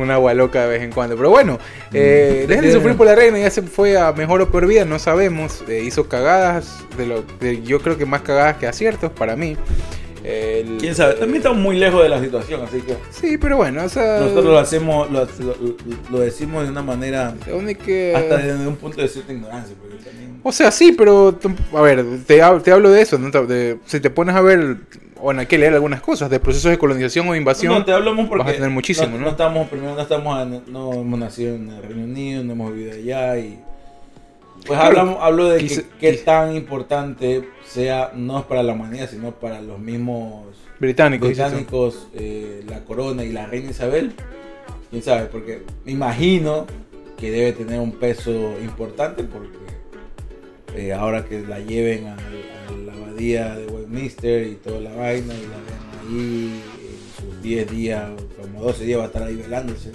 una 0.00 0.14
agua 0.14 0.32
loca 0.34 0.62
de 0.62 0.68
vez 0.68 0.82
en 0.82 0.92
cuando. 0.92 1.16
Pero 1.16 1.30
bueno, 1.30 1.58
eh, 1.92 2.42
Mm. 2.44 2.48
dejen 2.48 2.64
de 2.64 2.72
sufrir 2.72 2.96
por 2.96 3.06
la 3.06 3.14
reina, 3.14 3.38
ya 3.38 3.50
se 3.50 3.62
fue 3.62 3.96
a 3.98 4.12
mejor 4.12 4.40
o 4.40 4.50
peor 4.50 4.66
vida, 4.66 4.84
no 4.84 4.98
sabemos. 4.98 5.62
Eh, 5.68 5.82
hizo 5.84 6.08
cagadas, 6.08 6.78
de 6.96 7.06
lo, 7.06 7.22
de- 7.40 7.62
yo 7.62 7.80
creo 7.80 7.98
que 7.98 8.06
más 8.06 8.22
cagadas 8.22 8.56
que 8.56 8.66
aciertos 8.66 9.10
para 9.10 9.36
mí. 9.36 9.56
El- 10.24 10.76
Quién 10.78 10.94
sabe, 10.94 11.14
también 11.14 11.38
estamos 11.38 11.58
muy 11.58 11.76
lejos 11.78 12.02
de 12.02 12.08
la 12.08 12.20
situación, 12.20 12.60
así 12.62 12.80
que 12.80 12.96
Sí, 13.10 13.38
pero 13.38 13.56
bueno, 13.56 13.84
o 13.84 13.88
sea, 13.88 14.20
nosotros 14.20 14.44
lo 14.44 14.58
hacemos, 14.58 15.10
lo, 15.10 15.24
lo- 15.24 15.56
lo 16.10 16.18
decimos 16.20 16.64
de 16.64 16.70
una 16.70 16.82
manera 16.82 17.34
la 17.46 17.54
única- 17.56 18.18
hasta 18.18 18.36
desde 18.38 18.66
un 18.66 18.76
punto 18.76 19.00
de 19.00 19.08
cierta 19.08 19.32
ignorancia, 19.32 19.74
porque 19.80 19.96
también 20.04 20.40
O 20.44 20.52
sea, 20.52 20.70
sí, 20.70 20.92
pero 20.92 21.38
a 21.74 21.80
ver, 21.82 22.04
te, 22.26 22.40
te 22.62 22.72
hablo 22.72 22.90
de 22.90 23.00
eso, 23.02 23.18
¿no? 23.18 23.30
De- 23.46 23.78
si 23.86 24.00
te 24.00 24.10
pones 24.10 24.34
a 24.36 24.40
ver, 24.40 24.76
bueno, 25.20 25.40
hay 25.40 25.46
que 25.46 25.56
leer 25.58 25.72
algunas 25.74 26.00
cosas 26.00 26.28
de 26.30 26.40
procesos 26.40 26.70
de 26.70 26.78
colonización 26.78 27.28
o 27.28 27.34
invasión. 27.36 27.72
No, 27.72 27.84
te 27.84 27.92
hablamos 27.92 28.28
porque 28.28 28.42
vas 28.44 28.52
a 28.52 28.56
tener 28.56 28.70
muchísimo, 28.70 29.18
¿no? 29.18 29.28
estamos, 29.30 29.68
primero 29.68 29.94
no 29.94 30.00
estamos, 30.00 30.42
en- 30.42 30.62
no 30.72 30.92
hemos 30.94 31.18
nacido 31.18 31.54
en 31.56 31.68
el 31.70 31.82
Reino 31.82 32.04
Unido, 32.04 32.42
no 32.44 32.52
hemos 32.52 32.72
vivido 32.74 32.92
allá 32.92 33.38
y 33.38 33.58
pues 34.66 34.78
Claro, 34.78 35.00
hablamos, 35.00 35.18
hablo 35.20 35.48
de 35.48 35.66
que, 35.66 35.84
qué 35.98 36.12
tan 36.14 36.54
importante 36.54 37.48
sea, 37.66 38.12
no 38.14 38.38
es 38.38 38.44
para 38.44 38.62
la 38.62 38.74
humanidad, 38.74 39.08
sino 39.10 39.32
para 39.32 39.60
los 39.60 39.78
mismos 39.78 40.46
británicos, 40.78 42.08
eh, 42.14 42.64
la 42.68 42.84
corona 42.84 43.24
y 43.24 43.32
la 43.32 43.46
reina 43.46 43.70
Isabel. 43.70 44.12
Quién 44.90 45.02
sabe, 45.02 45.26
porque 45.26 45.62
me 45.84 45.92
imagino 45.92 46.66
que 47.16 47.30
debe 47.30 47.52
tener 47.52 47.80
un 47.80 47.92
peso 47.92 48.54
importante 48.62 49.24
porque 49.24 49.58
eh, 50.76 50.92
ahora 50.92 51.24
que 51.24 51.40
la 51.40 51.60
lleven 51.60 52.06
a, 52.06 52.14
a 52.14 52.72
la 52.84 52.92
abadía 52.92 53.54
de 53.54 53.66
Westminster 53.66 54.46
y 54.46 54.54
toda 54.56 54.80
la 54.80 54.94
vaina 54.94 55.34
y 55.34 55.42
la 55.42 55.56
vean 55.56 55.92
ahí 56.00 56.62
en 56.80 57.30
sus 57.30 57.42
10 57.42 57.70
días, 57.70 58.10
como 58.40 58.62
12 58.62 58.84
días 58.84 58.98
va 58.98 59.04
a 59.04 59.06
estar 59.06 59.22
ahí 59.22 59.36
velándose. 59.36 59.92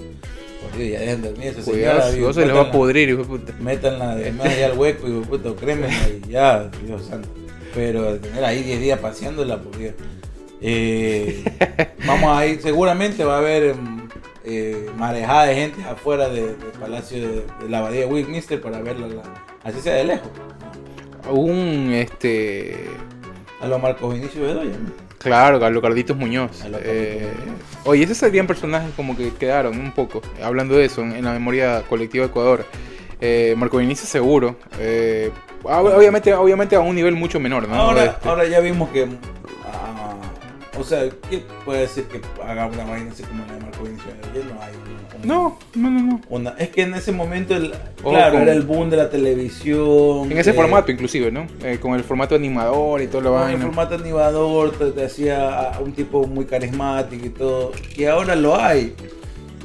Dios, 0.78 0.91
ya 0.91 0.99
dejen 0.99 1.22
de 1.22 1.30
dormir 1.30 1.47
esa 1.47 1.62
señora. 1.62 1.91
Cuidado, 1.93 2.12
digo, 2.14 2.34
se 2.34 2.45
les 2.45 2.55
va 2.55 2.62
a 2.62 2.72
pudrir, 2.72 3.10
hijo 3.10 3.20
de 3.20 3.26
puta. 3.26 3.53
Métanla 3.60 4.16
de 4.16 4.32
más 4.34 4.47
allá 4.47 4.66
al 4.68 4.78
hueco 4.78 5.08
y 5.08 5.12
puto, 5.26 5.55
crémenla 5.55 5.95
y 6.10 6.30
ya, 6.30 6.70
Dios 6.86 7.05
santo. 7.05 7.30
Pero 7.74 8.16
tener 8.20 8.43
ahí 8.43 8.64
10 8.64 8.80
días 8.82 8.99
paseándola, 8.99 9.62
por 9.62 9.78
Dios. 9.78 9.93
Eh, 10.62 11.43
vamos 12.05 12.36
a 12.36 12.45
ir, 12.47 12.60
seguramente 12.62 13.24
va 13.24 13.36
a 13.36 13.39
haber 13.39 13.76
mm, 13.76 14.10
eh, 14.45 14.89
marejada 14.97 15.45
de 15.45 15.55
gente 15.55 15.84
afuera 15.84 16.30
de- 16.30 16.41
del 16.55 16.72
palacio 16.80 17.20
de, 17.22 17.28
de 17.62 17.70
la 17.70 17.80
abadía 17.80 18.01
de 18.01 18.05
Westminster 18.08 18.60
para 18.60 18.82
verla, 18.82 19.08
la- 19.08 19.24
así 19.64 19.80
sea 19.82 19.93
de 19.95 20.05
lejos. 20.05 20.30
Un, 21.30 21.91
este... 21.93 22.88
A 23.60 23.68
los 23.68 23.82
Marcos 23.82 24.14
Vinicius 24.14 24.45
Bedoya. 24.47 24.70
¿no? 24.72 25.07
Claro, 25.20 25.59
Carlos 25.59 25.82
Carlitos 25.82 26.15
Muñoz. 26.15 26.63
Eh, 26.84 27.28
Muñoz. 27.45 27.57
oye, 27.86 28.03
esos 28.03 28.18
serían 28.18 28.47
personajes 28.47 28.91
como 28.95 29.15
que 29.18 29.34
quedaron 29.34 29.80
un 29.80 29.91
poco, 29.91 30.22
hablando 30.43 30.76
de 30.76 30.86
eso, 30.86 31.01
en, 31.01 31.13
en 31.13 31.26
la 31.26 31.34
memoria 31.34 31.84
colectiva 31.89 32.26
de 32.26 32.30
Ecuador. 32.30 32.65
Eh, 33.20 33.55
Marco 33.57 33.78
Vinicius 33.78 34.09
seguro. 34.09 34.57
Eh, 34.80 35.32
ob- 35.63 35.95
obviamente, 35.95 36.34
obviamente 36.36 36.76
a 36.76 36.82
un 36.82 36.95
nivel 36.95 37.15
mucho 37.15 37.39
menor, 37.39 37.68
¿no? 37.68 37.76
ahora, 37.76 38.05
Este, 38.05 38.30
ahora 38.30 38.45
ya 38.47 38.59
vimos 38.59 38.89
que. 38.89 39.07
O 40.80 40.84
sea, 40.84 41.08
¿quién 41.30 41.44
puede 41.66 41.82
decir 41.82 42.06
que 42.06 42.22
haga 42.44 42.66
una 42.68 42.84
vaina 42.86 43.12
así 43.12 43.24
como 43.24 43.46
la 43.46 43.54
de 43.54 43.60
Marco 43.62 43.84
Vinicius? 43.84 44.14
No 44.54 44.62
hay. 44.62 44.72
No, 45.24 45.58
no, 45.76 45.90
no, 45.90 46.02
no. 46.02 46.22
Una, 46.30 46.52
es 46.60 46.70
que 46.70 46.84
en 46.84 46.94
ese 46.94 47.12
momento, 47.12 47.56
el, 47.56 47.74
Ojo 48.04 48.12
claro, 48.12 48.34
con- 48.34 48.42
era 48.44 48.54
el 48.54 48.62
boom 48.62 48.90
de 48.92 48.98
la 48.98 49.10
televisión. 49.10 50.32
En 50.32 50.38
ese 50.38 50.52
eh, 50.52 50.54
formato 50.54 50.92
inclusive, 50.92 51.32
¿no? 51.32 51.48
Eh, 51.64 51.80
con 51.82 51.96
el 51.96 52.04
formato 52.04 52.36
animador 52.36 53.02
y 53.02 53.08
toda 53.08 53.24
la 53.24 53.30
con 53.32 53.40
el 53.40 53.46
vaina. 53.56 53.66
formato 53.66 53.96
animador, 53.96 54.78
te, 54.78 54.92
te 54.92 55.06
hacía 55.06 55.72
a 55.72 55.80
un 55.80 55.94
tipo 55.94 56.26
muy 56.28 56.46
carismático 56.46 57.26
y 57.26 57.30
todo. 57.30 57.72
Y 57.96 58.06
ahora 58.06 58.36
lo 58.36 58.56
hay. 58.60 58.94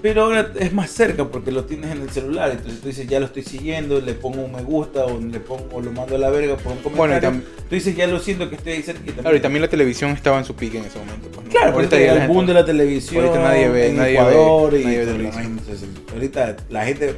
Pero 0.03 0.25
ahora 0.25 0.51
es 0.59 0.73
más 0.73 0.91
cerca 0.91 1.25
porque 1.29 1.53
lo 1.53 1.65
tienes 1.65 1.93
en 1.93 2.03
el 2.03 2.11
celular. 2.11 2.51
Entonces 2.51 2.81
tú 2.81 2.89
dices, 2.89 3.07
ya 3.07 3.21
lo 3.21 3.27
estoy 3.27 3.45
siguiendo, 3.45 4.01
le 4.01 4.15
pongo 4.15 4.43
un 4.45 4.51
me 4.53 4.63
gusta 4.63 5.05
o 5.05 5.21
le 5.21 5.39
pongo 5.39 5.69
o 5.73 5.81
lo 5.81 5.93
mando 5.93 6.17
a 6.17 6.19
la 6.19 6.29
verga 6.29 6.57
por 6.57 6.73
un 6.73 6.79
Bueno, 6.83 7.17
y 7.17 7.21
comentario. 7.21 7.31
tam- 7.41 7.43
tú 7.69 7.75
dices, 7.77 7.95
ya 7.95 8.07
lo 8.09 8.19
siento 8.19 8.51
que 8.51 8.57
estoy 8.57 8.73
ahí 8.73 8.83
cerquita. 8.83 9.23
Claro, 9.23 9.37
y 9.37 9.41
también 9.41 9.63
la 9.63 9.69
televisión 9.69 10.11
estaba 10.11 10.39
en 10.39 10.45
su 10.45 10.57
pique 10.57 10.79
en 10.79 10.85
ese 10.87 10.99
momento. 10.99 11.29
pues, 11.33 11.47
¿no? 11.47 11.51
Claro, 11.53 11.73
ahorita 11.75 11.97
el 11.97 12.11
gente- 12.19 12.27
boom 12.27 12.47
de 12.47 12.55
la 12.55 12.65
televisión 12.65 13.25
ahorita 13.25 13.43
nadie 13.45 13.69
ve- 13.69 13.89
en 13.91 13.97
nadie 13.97 14.13
ve- 14.13 14.19
Ecuador 14.19 14.75
y 14.75 14.85
nadie 14.85 14.99
ve 14.99 15.07
televisión. 15.07 15.45
Entonces, 15.45 15.89
ahorita 16.13 16.57
la 16.69 16.85
gente... 16.85 17.15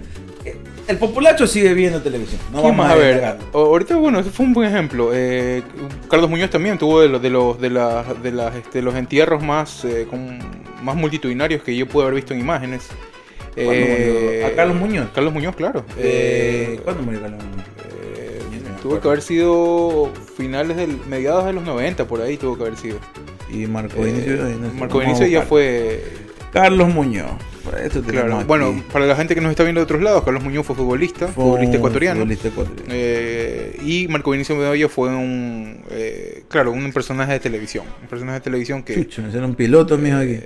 El 0.87 0.99
populacho 0.99 1.47
sigue 1.47 1.72
viendo 1.72 2.03
televisión. 2.03 2.39
No 2.53 2.61
¿Quién 2.61 2.76
vamos 2.76 2.76
más? 2.76 2.93
a 2.93 2.97
ver, 2.97 3.37
ahorita 3.55 3.97
bueno, 3.97 4.20
ese 4.20 4.28
fue 4.28 4.45
un 4.45 4.53
buen 4.53 4.68
ejemplo. 4.68 5.12
Eh, 5.14 5.62
Carlos 6.11 6.28
Muñoz 6.28 6.51
también 6.51 6.76
tuvo 6.76 7.01
de 7.01 7.09
los 7.09 7.22
de 7.22 7.30
los 7.30 7.59
de 7.59 7.70
las 7.70 8.22
de 8.22 8.30
las 8.30 8.55
este, 8.55 8.82
los 8.82 8.95
entierros 8.95 9.43
más 9.43 9.87
eh, 9.87 10.07
con- 10.11 10.39
más 10.85 10.97
multitudinarios 10.97 11.62
que 11.62 11.74
yo 11.76 11.87
pude 11.87 12.05
haber 12.05 12.16
visto 12.16 12.35
en 12.35 12.41
imágenes. 12.41 12.89
¿Cuándo 13.55 13.72
murió? 13.72 14.47
¿A 14.47 14.51
Carlos 14.57 14.76
Muñoz? 14.76 15.09
Carlos 15.14 15.32
Muñoz, 15.32 15.57
claro. 15.57 15.85
Eh, 15.97 16.74
Eh, 16.76 16.80
¿Cuándo 16.85 17.03
murió 17.03 17.20
Carlos 17.20 17.41
Muñoz? 17.45 17.66
eh, 18.01 18.41
tuvo 18.82 19.01
que 19.01 19.09
haber 19.09 19.22
sido 19.22 20.12
finales 20.37 20.76
del 20.76 20.99
mediados 21.09 21.47
de 21.47 21.53
los 21.53 21.64
90 21.64 22.07
por 22.07 22.20
ahí 22.20 22.37
tuvo 22.37 22.57
que 22.57 22.64
haber 22.64 22.76
sido. 22.76 22.99
Y 23.51 23.66
Marco 23.66 23.97
Eh, 24.03 24.07
Vinicius. 24.07 24.41
no 24.41 24.70
sé, 24.70 24.74
Marco 24.76 24.99
Vinicius 24.99 25.30
ya 25.30 25.43
fue 25.43 26.03
Carlos 26.53 26.89
Muñoz. 26.93 27.30
Aquí. 27.66 28.45
Bueno, 28.47 28.82
para 28.93 29.07
la 29.07 29.16
gente 29.16 29.35
que 29.35 29.41
nos 29.41 29.51
está 29.51 29.62
viendo 29.62 29.80
de 29.80 29.85
otros 29.85 30.03
lados, 30.03 30.22
Carlos 30.22 30.43
Muñoz 30.45 30.66
fue 30.66 30.76
futbolista, 30.76 31.28
Fue 31.28 31.45
futbolista 31.45 31.76
ecuatoriano. 31.78 32.20
futbolista 32.20 32.49
ecuatoriano. 32.49 32.89
Eh, 32.93 33.78
y 33.85 34.07
Marco 34.09 34.32
Vinicio 34.32 34.59
Bedoya 34.59 34.89
fue 34.89 35.09
un, 35.09 35.80
eh, 35.91 36.43
claro, 36.49 36.72
un 36.72 36.93
personaje 36.93 37.32
de 37.32 37.41
televisión. 37.41 37.85
Un 38.03 38.09
personaje 38.09 38.39
de 38.41 38.45
televisión 38.45 38.82
que... 38.82 38.95
Chucho, 39.07 39.22
era 39.32 39.47
un 39.47 39.55
piloto, 39.55 39.97
mijo, 39.97 40.18
aquí. 40.18 40.41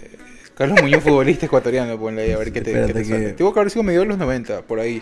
Carlos 0.59 0.83
Muñoz, 0.83 1.03
futbolista 1.05 1.47
ecuatoriano, 1.47 1.99
ponle 1.99 2.23
ahí 2.23 2.33
a 2.33 2.39
ver 2.39 2.53
qué 2.53 2.61
te, 2.61 2.73
qué 2.73 2.93
te 2.93 3.05
sale. 3.05 3.33
Tuvo 3.33 3.55
que 3.55 3.61
haber 3.61 3.71
sido 3.71 3.83
medio 3.85 4.01
de 4.01 4.07
los 4.07 4.19
90, 4.19 4.63
por 4.63 4.81
ahí. 4.81 5.01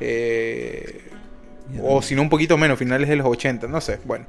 Eh, 0.00 1.00
o 1.82 2.02
si 2.02 2.14
no, 2.14 2.22
un 2.22 2.28
poquito 2.28 2.56
menos, 2.58 2.78
finales 2.78 3.08
de 3.08 3.16
los 3.16 3.26
80, 3.26 3.66
no 3.66 3.80
sé, 3.80 3.98
bueno. 4.04 4.26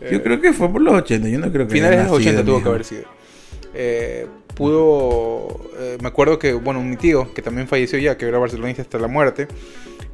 Yo 0.00 0.18
Eh, 0.18 0.22
creo 0.22 0.40
que 0.40 0.52
fue 0.52 0.68
por 0.70 0.80
los 0.80 0.94
80. 0.94 1.28
Yo 1.28 1.38
no 1.38 1.50
creo 1.50 1.66
que 1.66 1.72
finales 1.72 1.98
de 1.98 2.04
los 2.04 2.12
80 2.12 2.32
nacido, 2.32 2.52
tuvo 2.52 2.62
que 2.62 2.68
haber 2.68 2.84
sido. 2.84 3.02
Eh, 3.74 4.26
pudo. 4.54 5.70
eh, 5.78 5.98
me 6.02 6.08
acuerdo 6.08 6.38
que, 6.38 6.52
bueno, 6.54 6.82
mi 6.82 6.96
tío, 6.96 7.32
que 7.32 7.42
también 7.42 7.68
falleció 7.68 7.98
ya, 7.98 8.16
que 8.16 8.26
era 8.26 8.38
barcelonista 8.38 8.82
hasta 8.82 8.98
la 8.98 9.08
muerte, 9.08 9.46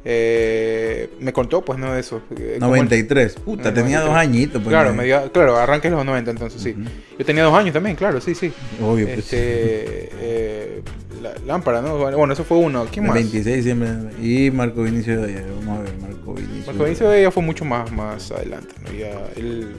eh, 0.09 1.09
me 1.19 1.33
contó, 1.33 1.65
pues, 1.65 1.77
¿no? 1.77 1.91
De 1.93 1.99
eso. 1.99 2.21
eh, 2.37 2.57
cómo 2.61 2.75
él- 2.75 2.79
93. 2.83 3.33
Puta, 3.43 3.69
Ah, 3.69 3.73
tenía 3.73 3.99
93. 3.99 4.05
dos 4.05 4.15
añitos. 4.15 4.61
pues, 4.63 4.69
claro, 4.73 4.89
¿no? 4.91 4.95
media- 4.95 5.29
claro, 5.33 5.57
arranque 5.57 5.89
los 5.89 6.05
90 6.05 6.31
entonces, 6.31 6.61
sí. 6.61 6.75
Yo 7.19 7.25
tenía 7.25 7.43
dos 7.43 7.53
años 7.53 7.73
también, 7.73 7.97
claro, 7.97 8.21
sí, 8.21 8.33
sí. 8.33 8.53
Obvio, 8.81 9.05
pues. 9.05 9.19
Este, 9.19 10.09
eh, 10.13 10.81
la, 11.21 11.33
lámpara, 11.45 11.81
¿no? 11.81 11.97
Bueno, 11.97 12.31
eso 12.31 12.45
fue 12.45 12.57
uno. 12.57 12.85
¿Quién 12.89 13.03
El 13.03 13.09
más? 13.09 13.15
26 13.15 13.45
de 13.45 13.55
diciembre. 13.57 13.89
Y 14.21 14.49
Marco 14.51 14.83
Vinicius. 14.83 15.17
de 15.17 15.23
ayer. 15.25 15.45
Vamos 15.59 15.79
a 15.79 15.83
ver, 15.83 15.93
Marco 16.01 16.33
Vinicius. 16.35 16.67
Marco 16.67 16.83
Vinicius 16.85 17.21
ya 17.21 17.31
fue 17.31 17.43
mucho 17.43 17.65
más, 17.65 17.91
más 17.91 18.31
adelante, 18.31 18.75
¿no? 18.85 18.93
Ya 18.97 19.11
él... 19.35 19.75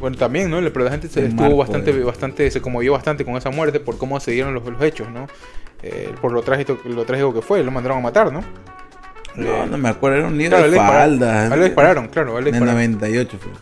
Bueno, 0.00 0.16
también, 0.16 0.50
¿no? 0.50 0.56
Pero 0.58 0.84
la 0.84 0.90
gente 0.90 1.08
se 1.08 1.20
estuvo 1.26 1.42
marco 1.42 1.56
bastante, 1.58 1.92
de- 1.92 2.02
bastante, 2.02 2.50
se 2.50 2.60
conmovió 2.62 2.92
bastante 2.92 3.24
con 3.26 3.36
esa 3.36 3.50
muerte 3.50 3.78
por 3.78 3.98
cómo 3.98 4.18
se 4.20 4.32
dieron 4.32 4.52
los, 4.54 4.64
los 4.66 4.82
hechos, 4.82 5.08
¿no? 5.10 5.28
Eh, 5.82 6.10
por 6.20 6.32
lo 6.32 6.42
trágico, 6.42 6.78
lo 6.86 7.04
trágico 7.04 7.34
que 7.34 7.42
fue, 7.42 7.62
lo 7.62 7.70
mandaron 7.70 7.98
a 7.98 8.00
matar, 8.00 8.32
¿no? 8.32 8.42
No, 9.36 9.44
Eh, 9.64 9.66
no 9.70 9.78
me 9.78 9.88
acuerdo. 9.88 10.18
Era 10.18 10.26
un 10.28 10.36
lío 10.38 10.48
claro, 10.50 10.70
de 10.70 10.76
faldas. 10.76 11.52
a 11.52 11.56
le 11.56 11.64
dispararon, 11.64 12.08
claro, 12.08 12.32
En 12.38 12.46
el 12.46 12.52
dispararon. 12.52 12.74
98 12.80 13.38
fue. 13.40 13.52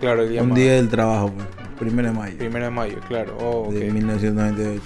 Claro, 0.00 0.22
él 0.22 0.28
Un 0.30 0.34
llama- 0.34 0.54
día 0.54 0.72
del 0.74 0.88
trabajo, 0.88 1.32
pues. 1.32 1.46
Primero 1.78 2.08
de 2.08 2.14
mayo. 2.14 2.36
Primero 2.38 2.64
de 2.66 2.70
mayo, 2.70 2.96
claro. 3.08 3.36
Oh, 3.40 3.68
ok. 3.68 3.72
De 3.72 3.90
1998. 3.90 4.82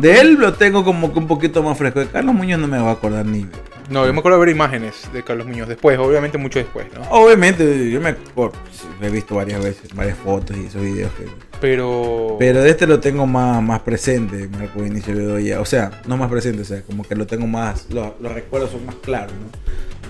De 0.00 0.20
él 0.20 0.34
lo 0.34 0.54
tengo 0.54 0.84
como 0.84 1.12
que 1.12 1.18
un 1.18 1.26
poquito 1.26 1.62
más 1.62 1.76
fresco. 1.76 2.00
De 2.00 2.06
Carlos 2.06 2.34
Muñoz 2.34 2.58
no 2.60 2.66
me 2.68 2.78
va 2.78 2.90
a 2.90 2.92
acordar 2.92 3.26
ni. 3.26 3.46
No, 3.90 4.06
yo 4.06 4.12
me 4.14 4.20
acuerdo 4.20 4.38
de 4.38 4.46
ver 4.46 4.54
imágenes 4.54 5.10
de 5.12 5.22
Carlos 5.22 5.46
Muñoz 5.46 5.68
después, 5.68 5.98
obviamente 5.98 6.38
mucho 6.38 6.58
después, 6.58 6.86
¿no? 6.94 7.02
Obviamente, 7.10 7.90
yo 7.90 8.00
me 8.00 8.10
acuerdo, 8.10 8.54
sí, 8.72 8.86
he 9.02 9.10
visto 9.10 9.34
varias 9.34 9.62
veces, 9.62 9.92
varias 9.94 10.16
fotos 10.16 10.56
y 10.56 10.66
esos 10.66 10.80
videos. 10.80 11.12
Que... 11.18 11.26
Pero. 11.60 12.36
Pero 12.38 12.62
de 12.62 12.70
este 12.70 12.86
lo 12.86 13.00
tengo 13.00 13.26
más, 13.26 13.62
más 13.62 13.80
presente, 13.80 14.48
Marco 14.48 14.80
Vinicio 14.80 15.14
Bedoya. 15.14 15.60
O 15.60 15.66
sea, 15.66 16.00
no 16.06 16.16
más 16.16 16.30
presente, 16.30 16.62
o 16.62 16.64
sea, 16.64 16.80
como 16.82 17.02
que 17.04 17.14
lo 17.14 17.26
tengo 17.26 17.46
más. 17.46 17.86
Los, 17.90 18.12
los 18.20 18.32
recuerdos 18.32 18.70
son 18.70 18.86
más 18.86 18.94
claros, 18.96 19.32
¿no? 19.32 19.48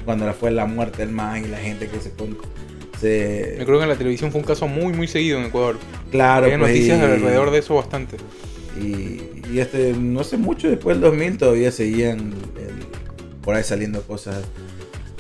Cuando 0.05 0.33
fue 0.35 0.51
la 0.53 0.67
muerte 0.67 0.99
del 1.05 1.11
man 1.15 1.45
y 1.45 1.49
la 1.49 1.59
gente 1.59 1.89
que 1.89 1.99
se. 1.99 2.11
con- 2.11 2.37
se 3.01 3.57
Me 3.59 3.65
creo 3.65 3.79
que 3.79 3.83
en 3.85 3.89
la 3.91 3.97
televisión 3.97 4.31
fue 4.31 4.41
un 4.41 4.47
caso 4.47 4.69
muy, 4.69 4.93
muy 4.93 5.09
seguido 5.09 5.39
en 5.41 5.47
Ecuador. 5.47 5.79
claro, 6.13 6.47
Había 6.47 6.59
pues, 6.59 6.71
noticias 6.71 6.99
y- 7.01 7.03
alrededor 7.03 7.51
de 7.51 7.59
eso 7.59 7.75
bastante. 7.75 8.17
Y, 8.81 9.23
y 9.53 9.59
este, 9.61 9.93
no 9.93 10.25
sé 10.25 10.37
mucho 10.37 10.69
después 10.69 10.97
del 10.97 11.03
2000 11.11 11.39
todavía 11.39 11.71
seguían 11.71 12.19
el- 12.57 12.87
por 13.43 13.55
ahí 13.55 13.63
saliendo 13.63 14.03
cosas. 14.03 14.37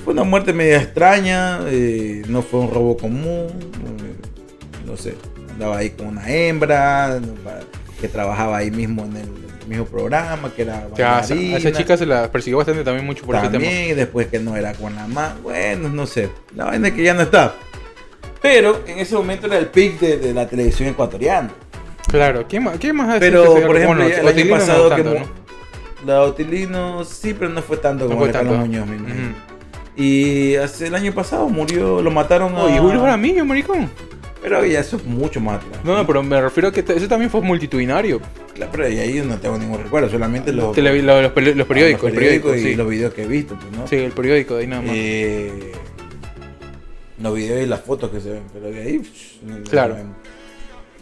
Fue 0.05 0.13
una 0.13 0.25
muerte 0.25 0.53
media 0.53 0.79
extraña, 0.83 1.61
eh, 1.67 2.23
no 2.29 2.43
fue 2.43 2.61
un 2.61 2.71
robo 2.71 2.97
común, 2.97 3.47
eh, 3.49 4.87
no 4.87 4.97
sé, 4.97 5.15
andaba 5.51 5.79
ahí 5.79 5.91
con 5.91 6.09
una 6.09 6.29
hembra 6.31 7.21
que 8.01 8.09
trabajaba 8.09 8.59
ahí 8.59 8.71
mismo 8.71 9.05
en 9.05 9.17
el, 9.17 9.29
mismo 9.67 9.87
programa, 9.87 10.53
que 10.55 10.61
era 10.61 10.87
O 10.93 10.95
sea, 10.97 11.19
a 11.19 11.21
esa- 11.23 11.73
chica 11.73 11.97
se 11.97 12.05
la 12.05 12.31
persiguió 12.31 12.59
bastante 12.59 12.85
también 12.85 13.07
mucho 13.07 13.25
por 13.25 13.35
ese 13.37 13.47
tema. 13.49 13.65
También, 13.65 13.91
y 13.91 13.95
después 13.95 14.27
que 14.27 14.39
no 14.39 14.57
era 14.57 14.75
con 14.75 14.95
la 14.95 15.07
más, 15.07 15.41
bueno, 15.43 15.89
no 15.89 16.07
sé, 16.07 16.29
la 16.55 16.67
vaina 16.67 16.89
es 16.89 16.95
que 16.95 17.03
ya 17.03 17.15
no 17.15 17.23
está. 17.23 17.55
Pero 18.43 18.83
en 18.87 18.99
ese 18.99 19.15
momento 19.15 19.47
era 19.47 19.57
el 19.57 19.69
pic 19.69 19.99
de, 20.01 20.19
de 20.19 20.35
la 20.35 20.47
televisión 20.47 20.91
ecuatoriana. 20.91 21.51
Claro, 22.09 22.45
¿quién 22.49 22.65
más, 22.65 22.79
quién 22.79 22.95
más 22.97 23.19
Pero, 23.19 23.57
se- 23.57 23.67
por 23.67 23.77
ejemplo, 23.77 24.05
bueno, 24.05 24.17
el 24.21 24.29
año 24.29 24.45
no 24.45 24.51
pasado 24.51 24.95
que 24.95 25.03
¿no? 25.05 25.15
La 26.07 26.21
Otilino 26.23 27.05
sí, 27.05 27.35
pero 27.35 27.51
no 27.51 27.63
fue 27.63 27.79
tanto 27.79 28.05
No 28.05 28.11
como 28.11 28.21
fue 28.25 28.33
la 28.33 28.39
de 28.41 28.45
tanto. 28.47 28.59
Muñoz. 28.61 28.87
Y 29.97 30.57
hace 30.57 30.89
el 30.89 30.95
año 30.95 31.13
pasado 31.13 31.49
murió, 31.49 32.03
lo 32.03 32.11
mataron 32.11 32.55
a... 32.57 32.65
Oye, 32.65 32.79
Julio 32.79 33.01
Jaramillo, 33.01 33.45
maricón. 33.45 33.89
Pero 34.43 34.65
ya 34.67 34.81
eso 34.81 34.97
es 34.97 35.05
mucho 35.07 35.41
más 35.41 35.57
atrás. 35.65 35.83
No, 35.85 35.97
no, 35.97 36.07
pero 36.07 36.23
me 36.23 36.39
refiero 36.41 36.69
a 36.69 36.73
que 36.73 36.81
eso 36.81 37.09
también 37.09 37.31
fue 37.31 37.41
multitudinario. 37.41 38.21
Claro, 38.55 38.71
pero 38.73 38.85
ahí 38.85 39.15
yo 39.15 39.25
no 39.25 39.39
tengo 39.39 39.57
ningún 39.57 39.83
recuerdo, 39.83 40.11
solamente 40.11 40.53
los, 40.53 40.77
Tele- 40.77 41.01
lo- 41.03 41.23
los, 41.23 41.33
peri- 41.33 41.55
los 41.55 41.67
periódicos, 41.67 42.03
los 42.03 42.11
el 42.13 42.15
periódico, 42.19 42.55
y 42.55 42.61
sí. 42.61 42.75
los 42.75 42.89
videos 42.89 43.15
que 43.15 43.23
he 43.23 43.27
visto, 43.27 43.57
pues, 43.59 43.73
¿no? 43.77 43.87
Sí, 43.87 43.97
el 43.97 44.13
periódico, 44.13 44.57
de 44.57 44.61
ahí 44.61 44.67
nada 44.67 44.83
más. 44.83 44.91
Eh, 44.95 45.73
los 47.23 47.35
videos 47.35 47.65
y 47.65 47.67
las 47.67 47.81
fotos 47.81 48.11
que 48.11 48.21
se 48.21 48.31
ven, 48.33 48.43
pero 48.53 48.67
de 48.67 48.83
ahí... 48.83 48.99
pff, 48.99 49.43
no- 49.45 49.59
no 49.59 49.65
Claro. 49.65 49.95
sabemos. 49.95 50.17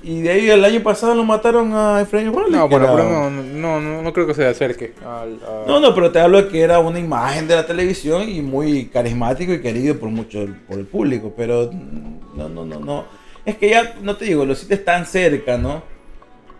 Y 0.04 0.20
de 0.22 0.30
ahí 0.30 0.50
el 0.50 0.64
año 0.64 0.82
pasado 0.82 1.14
lo 1.14 1.22
mataron 1.24 1.72
a 1.74 2.00
Efraín 2.00 2.26
no, 2.26 2.32
bueno, 2.32 2.56
era- 2.58 2.68
pero 2.68 3.04
no, 3.08 3.30
no, 3.30 3.80
no, 3.80 4.02
no 4.02 4.12
creo 4.12 4.26
que 4.26 4.34
se 4.34 4.44
acerque 4.46 4.94
al. 5.04 5.38
a- 5.46 5.64
No, 5.66 5.78
no, 5.78 5.94
pero 5.94 6.10
te 6.10 6.18
hablo 6.18 6.42
de 6.42 6.48
que 6.48 6.60
era 6.60 6.80
una 6.80 6.98
imagen 6.98 7.46
de 7.46 7.54
la 7.54 7.64
televisión 7.66 8.28
y 8.28 8.42
muy 8.42 8.86
carismático 8.86 9.52
y 9.52 9.60
querido 9.60 9.96
por 9.98 10.08
mucho 10.08 10.44
por 10.68 10.78
el 10.80 10.86
público, 10.86 11.32
pero 11.36 11.70
no, 12.34 12.48
no, 12.48 12.64
no, 12.64 12.80
no. 12.80 13.04
Es 13.44 13.56
que 13.56 13.70
ya, 13.70 13.94
no 14.02 14.16
te 14.16 14.24
digo, 14.24 14.44
los 14.44 14.58
sitios 14.58 14.80
están 14.80 15.06
cerca, 15.06 15.56
¿no? 15.56 15.82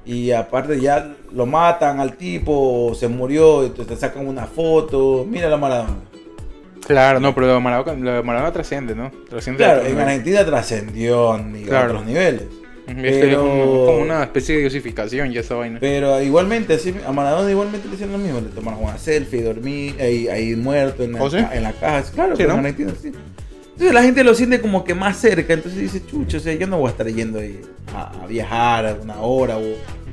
Y 0.04 0.30
aparte 0.32 0.80
ya 0.80 1.14
lo 1.32 1.46
matan 1.46 1.98
al 2.00 2.16
tipo, 2.16 2.92
se 2.94 3.08
murió, 3.08 3.62
entonces 3.64 3.86
te 3.86 3.96
sacan 3.96 4.26
una 4.26 4.46
foto, 4.46 5.26
mira 5.28 5.48
la 5.48 5.56
Maradona. 5.56 5.96
Claro, 6.86 7.20
no, 7.20 7.32
pero 7.34 7.46
lo 7.48 7.54
de 7.54 7.60
Maradona, 7.60 8.04
lo 8.04 8.12
de 8.14 8.22
Maradona 8.22 8.52
trasciende, 8.52 8.94
¿no? 8.96 9.10
Trasciende 9.28 9.62
Claro, 9.62 9.84
en. 9.86 9.98
Argentina 9.98 10.44
trascendió 10.44 11.32
a 11.32 11.40
Claro. 11.66 11.90
otros 11.90 12.06
niveles. 12.06 12.42
Ujú, 12.88 12.98
es 13.00 13.16
que 13.16 13.30
es 13.30 13.36
como, 13.36 13.86
como 13.86 13.98
una 13.98 14.22
especie 14.24 14.54
de 14.56 14.60
diosificación 14.62 15.30
ya 15.32 15.40
esa 15.40 15.54
vaina. 15.54 15.78
Pero 15.80 16.20
igualmente, 16.20 16.74
así, 16.74 16.94
a 17.06 17.12
Maradona 17.12 17.50
igualmente 17.50 17.86
le 17.88 17.94
hicieron 17.94 18.12
lo 18.12 18.18
mismo. 18.18 18.40
Le 18.40 18.48
tomaron 18.48 18.82
una 18.82 18.98
selfie, 18.98 19.42
dormí 19.42 19.94
ahí, 20.00 20.28
ahí 20.28 20.56
muerto 20.56 21.04
en 21.04 21.12
la, 21.12 21.22
¿Oh, 21.22 21.30
sí? 21.30 21.36
en 21.36 21.62
la 21.62 21.72
caja. 21.72 22.02
Claro, 22.12 22.36
Sí, 22.36 22.42
¿no? 22.42 22.54
en 22.54 22.58
Argentina 22.58 22.92
sí. 23.00 23.12
Entonces 23.72 23.94
la 23.94 24.02
gente 24.02 24.22
lo 24.24 24.34
siente 24.34 24.60
como 24.60 24.84
que 24.84 24.94
más 24.94 25.16
cerca. 25.16 25.54
Entonces 25.54 25.80
dice, 25.80 26.04
chucho, 26.04 26.36
o 26.36 26.40
sea, 26.40 26.54
yo 26.54 26.66
no 26.66 26.78
voy 26.78 26.88
a 26.88 26.90
estar 26.90 27.06
yendo 27.06 27.38
ahí 27.38 27.60
a, 27.94 28.22
a 28.22 28.26
viajar 28.26 28.86
a 28.86 28.94
una 29.00 29.20
hora 29.20 29.56
o, 29.58 29.62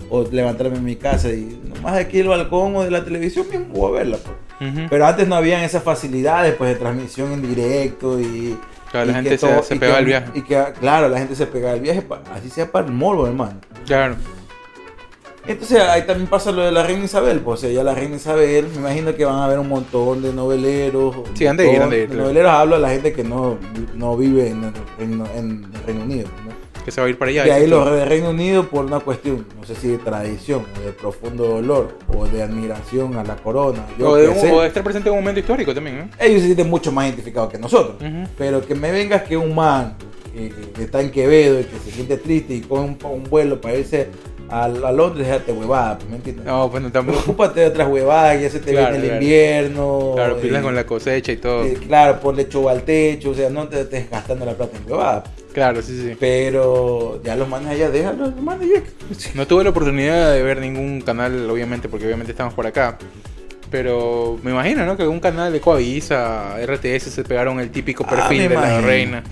o 0.10 0.28
levantarme 0.32 0.78
en 0.78 0.84
mi 0.86 0.96
casa 0.96 1.30
y 1.30 1.60
nomás 1.76 1.96
de 1.96 2.02
aquí 2.02 2.18
del 2.20 2.28
balcón 2.30 2.76
o 2.76 2.84
de 2.84 2.92
la 2.92 3.04
televisión 3.04 3.48
mismo 3.50 3.66
voy 3.74 3.90
a 3.96 4.00
verla. 4.00 4.18
pues. 4.18 4.72
Ujú. 4.72 4.82
Pero 4.90 5.06
antes 5.06 5.28
no 5.28 5.36
habían 5.36 5.62
esas 5.64 5.84
facilidades 5.84 6.54
pues 6.56 6.72
de 6.74 6.80
transmisión 6.80 7.32
en 7.34 7.42
directo 7.42 8.20
y... 8.20 8.56
Claro, 8.92 9.06
la 9.08 9.14
gente 9.14 9.38
se- 9.38 9.64
se 9.64 9.80
que- 9.80 9.86
al 9.86 10.06
viaje. 10.06 10.28
Y 10.34 10.42
que, 10.42 10.64
claro, 10.80 11.10
la 11.10 11.18
gente 11.20 11.36
se 11.36 11.46
pegaba 11.46 11.74
al 11.74 11.82
viaje, 11.82 12.04
así 12.34 12.50
sea 12.50 12.72
para 12.72 12.88
el 12.88 12.92
morbo, 12.92 13.28
hermano. 13.28 13.60
Claro. 13.86 14.16
Entonces 15.48 15.80
ahí 15.82 16.04
también 16.06 16.28
pasa 16.30 16.52
lo 16.52 16.62
de 16.62 16.72
la 16.72 16.84
reina 16.84 17.06
Isabel, 17.06 17.40
pues 17.40 17.60
o 17.60 17.62
sea, 17.62 17.72
ya 17.72 17.84
la 17.84 17.96
reina 17.96 18.18
Isabel, 18.18 18.68
me 18.72 18.78
imagino 18.82 19.16
que 19.16 19.26
van 19.26 19.36
a 19.38 19.46
haber 19.46 19.58
un 19.58 19.68
montón 19.70 20.22
de 20.22 20.32
noveleros. 20.32 21.16
Sí, 21.34 21.48
han 21.48 21.58
de 21.58 21.72
ir, 21.74 21.82
han 21.82 21.90
de 21.90 22.02
ir, 22.02 22.06
claro. 22.08 22.22
noveleros 22.24 22.52
hablo 22.52 22.76
a 22.76 22.80
la 22.80 22.90
gente 22.90 23.14
que 23.14 23.24
no, 23.24 23.58
no 23.96 24.16
vive 24.16 24.50
en 24.50 24.72
Reino- 25.00 25.26
en 25.36 25.72
el 25.74 25.84
Reino 25.86 26.04
Unido. 26.04 26.28
Que 26.90 26.94
se 26.96 27.02
va 27.02 27.06
a 27.08 27.10
ir 27.12 27.20
para 27.20 27.30
allá. 27.30 27.44
De 27.44 27.52
ahí 27.52 27.68
los 27.68 27.92
de 27.92 28.04
Reino 28.04 28.32
Unido 28.32 28.68
por 28.68 28.84
una 28.84 29.00
cuestión, 29.00 29.46
no 29.60 29.64
sé 29.64 29.76
si 29.76 29.90
de 29.90 30.00
tradición, 30.00 30.66
o 30.76 30.86
de 30.86 30.92
profundo 30.92 31.44
dolor, 31.48 31.96
o 32.18 32.26
de 32.26 32.42
admiración 32.42 33.16
a 33.16 33.24
la 33.24 33.36
corona. 33.36 33.86
Yo 34.00 34.10
O 34.10 34.16
de, 34.16 34.34
sé. 34.34 34.52
o 34.52 34.62
de 34.62 34.68
estar 34.70 34.84
presente 34.84 35.08
en 35.10 35.14
un 35.14 35.22
momento 35.22 35.40
histórico 35.40 35.72
también, 35.72 36.00
¿no? 36.00 36.10
Ellos 36.20 36.40
se 36.42 36.46
sienten 36.48 36.68
mucho 36.68 36.92
más 36.92 37.06
identificados 37.06 37.52
que 37.52 37.60
nosotros. 37.60 37.98
Pero 38.40 38.66
que 38.66 38.74
me 38.74 38.92
vengas 38.92 39.22
que 39.22 39.38
un 39.38 39.54
man 39.54 39.98
que, 40.34 40.52
que 40.76 40.84
está 40.84 41.00
en 41.02 41.12
Quevedo 41.12 41.60
y 41.60 41.66
que 41.66 41.78
se 41.78 41.92
siente 41.92 42.18
triste 42.18 42.56
y 42.56 42.62
coge 42.62 42.82
un, 42.82 42.98
un 43.04 43.24
vuelo 43.26 43.62
para 43.62 43.76
irse 43.76 44.08
a, 44.50 44.64
a 44.66 44.92
Londres, 44.92 45.28
déjate 45.28 45.52
huevada, 45.52 46.00
pues, 46.00 46.10
¿me 46.10 46.16
entiendes? 46.16 46.44
No, 46.46 46.72
pues 46.72 46.82
no, 46.82 46.92
tampoco. 46.92 47.20
Ocúpate 47.20 47.60
de 47.60 47.66
otras 47.68 47.88
huevadas, 47.88 48.42
ya 48.42 48.50
se 48.50 48.60
te 48.60 48.72
Claro, 48.72 48.94
viene 48.94 48.98
el 48.98 49.04
claro. 49.12 49.22
invierno. 49.24 50.12
Claro, 50.16 50.38
pilas 50.38 50.64
con 50.64 50.74
la 50.76 50.86
cosecha 50.88 51.32
y 51.34 51.38
todo. 51.38 51.64
eh, 51.66 51.78
claro, 51.86 52.20
ponle 52.20 52.44
lecho 52.44 52.68
al 52.68 52.82
techo, 52.82 53.30
o 53.30 53.36
sea, 53.36 53.52
no 53.52 53.68
te 53.68 53.82
estés 53.82 54.10
gastando 54.10 54.46
la 54.46 54.54
plata 54.54 54.76
en 54.76 54.92
huevadas. 54.92 55.30
Claro, 55.54 55.82
sí, 55.82 55.98
sí. 55.98 56.16
Pero 56.20 57.22
ya 57.24 57.36
los 57.36 57.48
manes 57.50 57.70
allá, 57.70 57.90
déjalo, 57.90 58.28
los 58.28 58.42
manes 58.42 58.70
ya. 58.74 58.82
No 59.34 59.48
tuve 59.48 59.64
la 59.64 59.72
oportunidad 59.72 60.34
de 60.34 60.44
ver 60.44 60.60
ningún 60.60 61.02
canal, 61.02 61.50
obviamente, 61.50 61.90
porque 61.90 62.06
obviamente 62.06 62.32
estamos 62.32 62.54
por 62.54 62.68
acá. 62.68 62.98
Pero 63.72 64.40
me 64.44 64.52
imagino, 64.52 64.86
¿no? 64.86 64.96
Que 64.98 65.04
algún 65.04 65.20
canal 65.20 65.52
de 65.54 65.60
Coavisa, 65.60 66.56
RTS, 66.66 67.12
se 67.12 67.24
pegaron 67.24 67.60
el 67.60 67.70
típico 67.72 68.04
Ah, 68.08 68.10
perfil 68.10 68.50
de 68.50 68.56
la 68.56 68.82
reina. 68.82 69.24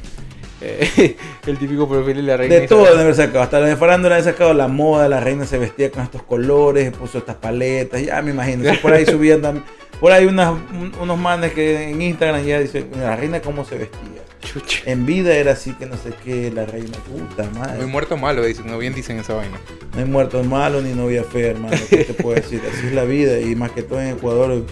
Eh, 0.61 1.15
el 1.47 1.57
típico 1.57 1.88
perfil 1.89 2.18
de 2.18 2.24
la 2.24 2.38
reina. 2.38 2.55
De 2.55 2.68
todo 2.68 2.84
deben 2.86 2.99
haber 3.01 3.15
sacado, 3.15 3.41
hasta 3.41 3.59
la 3.59 3.68
de 3.68 3.76
farándula 3.76 4.15
han 4.15 4.24
sacado 4.24 4.53
la 4.53 4.68
moda, 4.68 5.07
la 5.09 5.20
reina 5.20 5.45
se 5.45 5.57
vestía 5.57 5.91
con 5.91 6.03
estos 6.03 6.24
colores, 6.24 6.91
puso 6.91 7.20
estas 7.20 7.36
paletas, 7.36 8.01
ya 8.03 8.22
me 8.22 8.32
imagino. 8.32 8.72
Por 8.82 8.93
ahí 8.93 9.05
subían 9.07 9.41
también, 9.41 9.65
por 9.99 10.11
ahí 10.11 10.26
unas- 10.26 10.51
un- 10.72 10.93
unos 10.99 11.18
manes 11.18 11.53
que 11.53 11.89
en 11.89 12.01
Instagram 12.01 12.43
ya 12.43 12.59
dicen, 12.59 12.89
"Mira, 12.93 13.07
la 13.09 13.15
reina 13.15 13.39
cómo 13.41 13.65
se 13.65 13.78
vestía. 13.78 14.16
Chucha. 14.42 14.80
En 14.86 15.06
vida 15.06 15.36
era 15.36 15.54
así 15.54 15.74
que 15.74 15.86
no 15.86 15.96
sé 15.98 16.12
qué, 16.24 16.52
la 16.52 16.66
reina 16.66 16.98
puta 17.00 17.50
madre. 17.52 17.78
Muy 17.80 17.88
muerto 17.88 18.18
malo, 18.18 18.46
dicen. 18.46 18.68
No 18.68 18.78
bien 18.78 18.94
dicen 18.94 19.20
esa 19.20 19.34
vaina. 19.34 19.60
No 19.94 20.00
hay 20.00 20.06
muertos 20.06 20.46
malos 20.46 20.84
ni 20.84 20.94
novia 20.94 21.24
fea, 21.24 21.52
hermano. 21.52 21.78
¿Qué 21.90 22.04
te 22.04 22.14
puedo 22.14 22.36
decir? 22.36 22.62
Así 22.72 22.88
es 22.88 22.94
la 22.94 23.04
vida 23.04 23.40
y 23.40 23.56
más 23.56 23.72
que 23.72 23.84
todo 23.84 24.02
en 24.02 24.10
Ecuador 24.10 24.64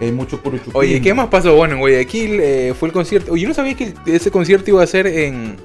hay 0.00 0.12
mucho 0.12 0.40
curuchupín. 0.42 0.72
Oye, 0.74 1.00
¿qué 1.00 1.14
más 1.14 1.28
pasó? 1.28 1.54
Bueno, 1.54 1.74
en 1.74 1.80
Guayaquil 1.80 2.40
eh, 2.40 2.74
fue 2.78 2.88
el 2.88 2.92
concierto. 2.92 3.36
Yo 3.36 3.48
no 3.48 3.54
sabía 3.54 3.74
que 3.74 3.94
ese 4.06 4.30
concierto 4.30 4.70
iba 4.70 4.82
a 4.82 4.86
ser 4.86 5.06
en, 5.06 5.56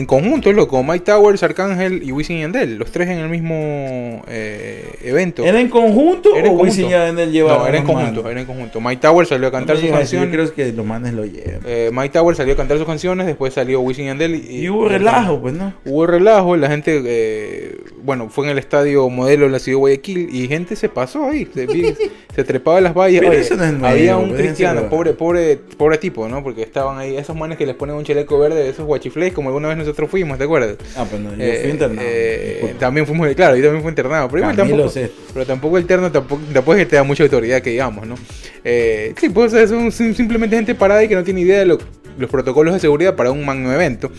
en 0.00 0.06
conjunto, 0.06 0.52
loco. 0.52 0.82
Mike 0.82 1.04
Towers, 1.04 1.42
Arcángel 1.42 2.02
y 2.02 2.12
Wisin 2.12 2.38
y 2.38 2.40
Yandel. 2.40 2.76
Los 2.76 2.90
tres 2.90 3.08
en 3.08 3.18
el 3.18 3.28
mismo 3.28 4.22
eh, 4.26 4.98
evento. 5.04 5.44
¿Era 5.44 5.60
en 5.60 5.68
conjunto 5.68 6.34
Era 6.34 6.48
en 6.48 6.54
o 6.54 6.56
conjunto. 6.56 6.64
Wisin 6.64 6.86
y 6.86 6.90
Yandel 6.90 7.30
llevaron 7.30 7.62
No, 7.62 7.68
era 7.68 7.78
en 7.78 7.84
conjunto, 7.84 8.22
manes? 8.22 8.30
era 8.32 8.40
en 8.40 8.46
conjunto. 8.46 8.80
Mike 8.80 9.00
Towers 9.00 9.28
salió 9.28 9.48
a 9.48 9.50
cantar 9.52 9.76
No 9.76 9.82
sus 9.82 9.90
canciones. 9.90 10.28
Yo 10.28 10.32
creo 10.32 10.54
que 10.54 10.72
los 10.72 10.86
manes 10.86 11.12
lo 11.12 11.24
llevan. 11.24 11.60
Eh, 11.64 11.90
Mike 11.92 12.10
Towers 12.10 12.38
salió 12.38 12.54
a 12.54 12.56
cantar 12.56 12.78
sus 12.78 12.86
canciones, 12.86 13.26
después 13.26 13.54
salió 13.54 13.80
Wisin 13.80 14.04
y 14.04 14.08
Yandel. 14.08 14.34
Y, 14.34 14.62
Y 14.62 14.68
hubo 14.68 14.88
relajo, 14.88 15.40
pues, 15.40 15.54
¿no? 15.54 15.72
Hubo 15.84 16.06
relajo, 16.06 16.56
la 16.56 16.68
gente, 16.68 17.00
eh, 17.04 17.78
bueno, 18.02 18.28
fue 18.30 18.46
en 18.46 18.52
el 18.52 18.58
estadio 18.58 19.08
modelo 19.10 19.46
de 19.46 19.52
la 19.52 19.58
ciudad 19.58 19.76
de 19.76 19.80
Guayaquil 19.80 20.28
y 20.34 20.48
gente 20.48 20.76
se 20.76 20.88
pasó 20.88 21.28
ahí, 21.28 21.46
se, 21.54 22.44
trepaba 22.44 22.78
en 22.78 22.84
las 22.84 22.94
vallas. 22.94 23.20
Pero 23.20 23.32
Oye, 23.32 23.40
eso 23.40 23.56
no 23.56 23.64
es 23.64 23.72
nuevo, 23.72 23.86
había 23.86 24.16
un 24.16 24.32
cristiano, 24.32 24.88
pobre, 24.88 25.12
pobre, 25.12 25.58
pobre 25.76 25.98
tipo, 25.98 26.28
¿no? 26.28 26.42
Porque 26.42 26.62
estaban 26.62 26.98
ahí 26.98 27.16
esos 27.16 27.36
manes 27.36 27.58
que 27.58 27.66
les 27.66 27.74
ponen 27.74 27.96
un 27.96 28.04
chaleco 28.04 28.38
verde, 28.38 28.68
esos 28.68 28.86
guachiflés, 28.86 29.32
como 29.32 29.50
alguna 29.50 29.68
vez 29.68 29.76
nosotros 29.90 30.10
fuimos, 30.10 30.38
¿te 30.38 30.44
acuerdas? 30.44 30.76
Ah, 30.96 31.04
pues 31.08 31.20
no, 31.20 31.30
yo 31.34 31.42
Eh, 31.44 31.58
fui 31.62 31.70
internado. 31.70 32.08
eh, 32.10 32.74
también 32.78 33.06
fuimos, 33.06 33.28
claro, 33.34 33.56
yo 33.56 33.62
también 33.64 33.82
fui 33.82 33.90
internado, 33.90 34.28
pero 34.28 34.38
igual 34.40 34.56
tampoco, 34.56 34.88
Sesto. 34.88 35.16
pero 35.34 35.46
tampoco 35.46 35.78
el 35.78 35.86
terno 35.86 36.10
tampoco, 36.12 36.42
tampoco 36.52 36.74
es 36.74 36.78
que 36.84 36.86
te 36.86 36.96
da 36.96 37.02
mucha 37.02 37.22
autoridad 37.24 37.60
que 37.62 37.70
digamos, 37.70 38.06
¿no? 38.06 38.14
Eh, 38.64 39.14
sí, 39.20 39.28
pues 39.28 39.52
son 39.52 39.90
sim- 39.92 40.14
simplemente 40.14 40.56
gente 40.56 40.74
parada 40.74 41.02
y 41.04 41.08
que 41.08 41.14
no 41.14 41.24
tiene 41.24 41.40
idea 41.40 41.60
de 41.60 41.66
lo- 41.66 41.78
los 42.18 42.30
protocolos 42.30 42.74
de 42.74 42.80
seguridad 42.80 43.16
para 43.16 43.30
un 43.30 43.44
magno 43.44 43.72
evento. 43.72 44.10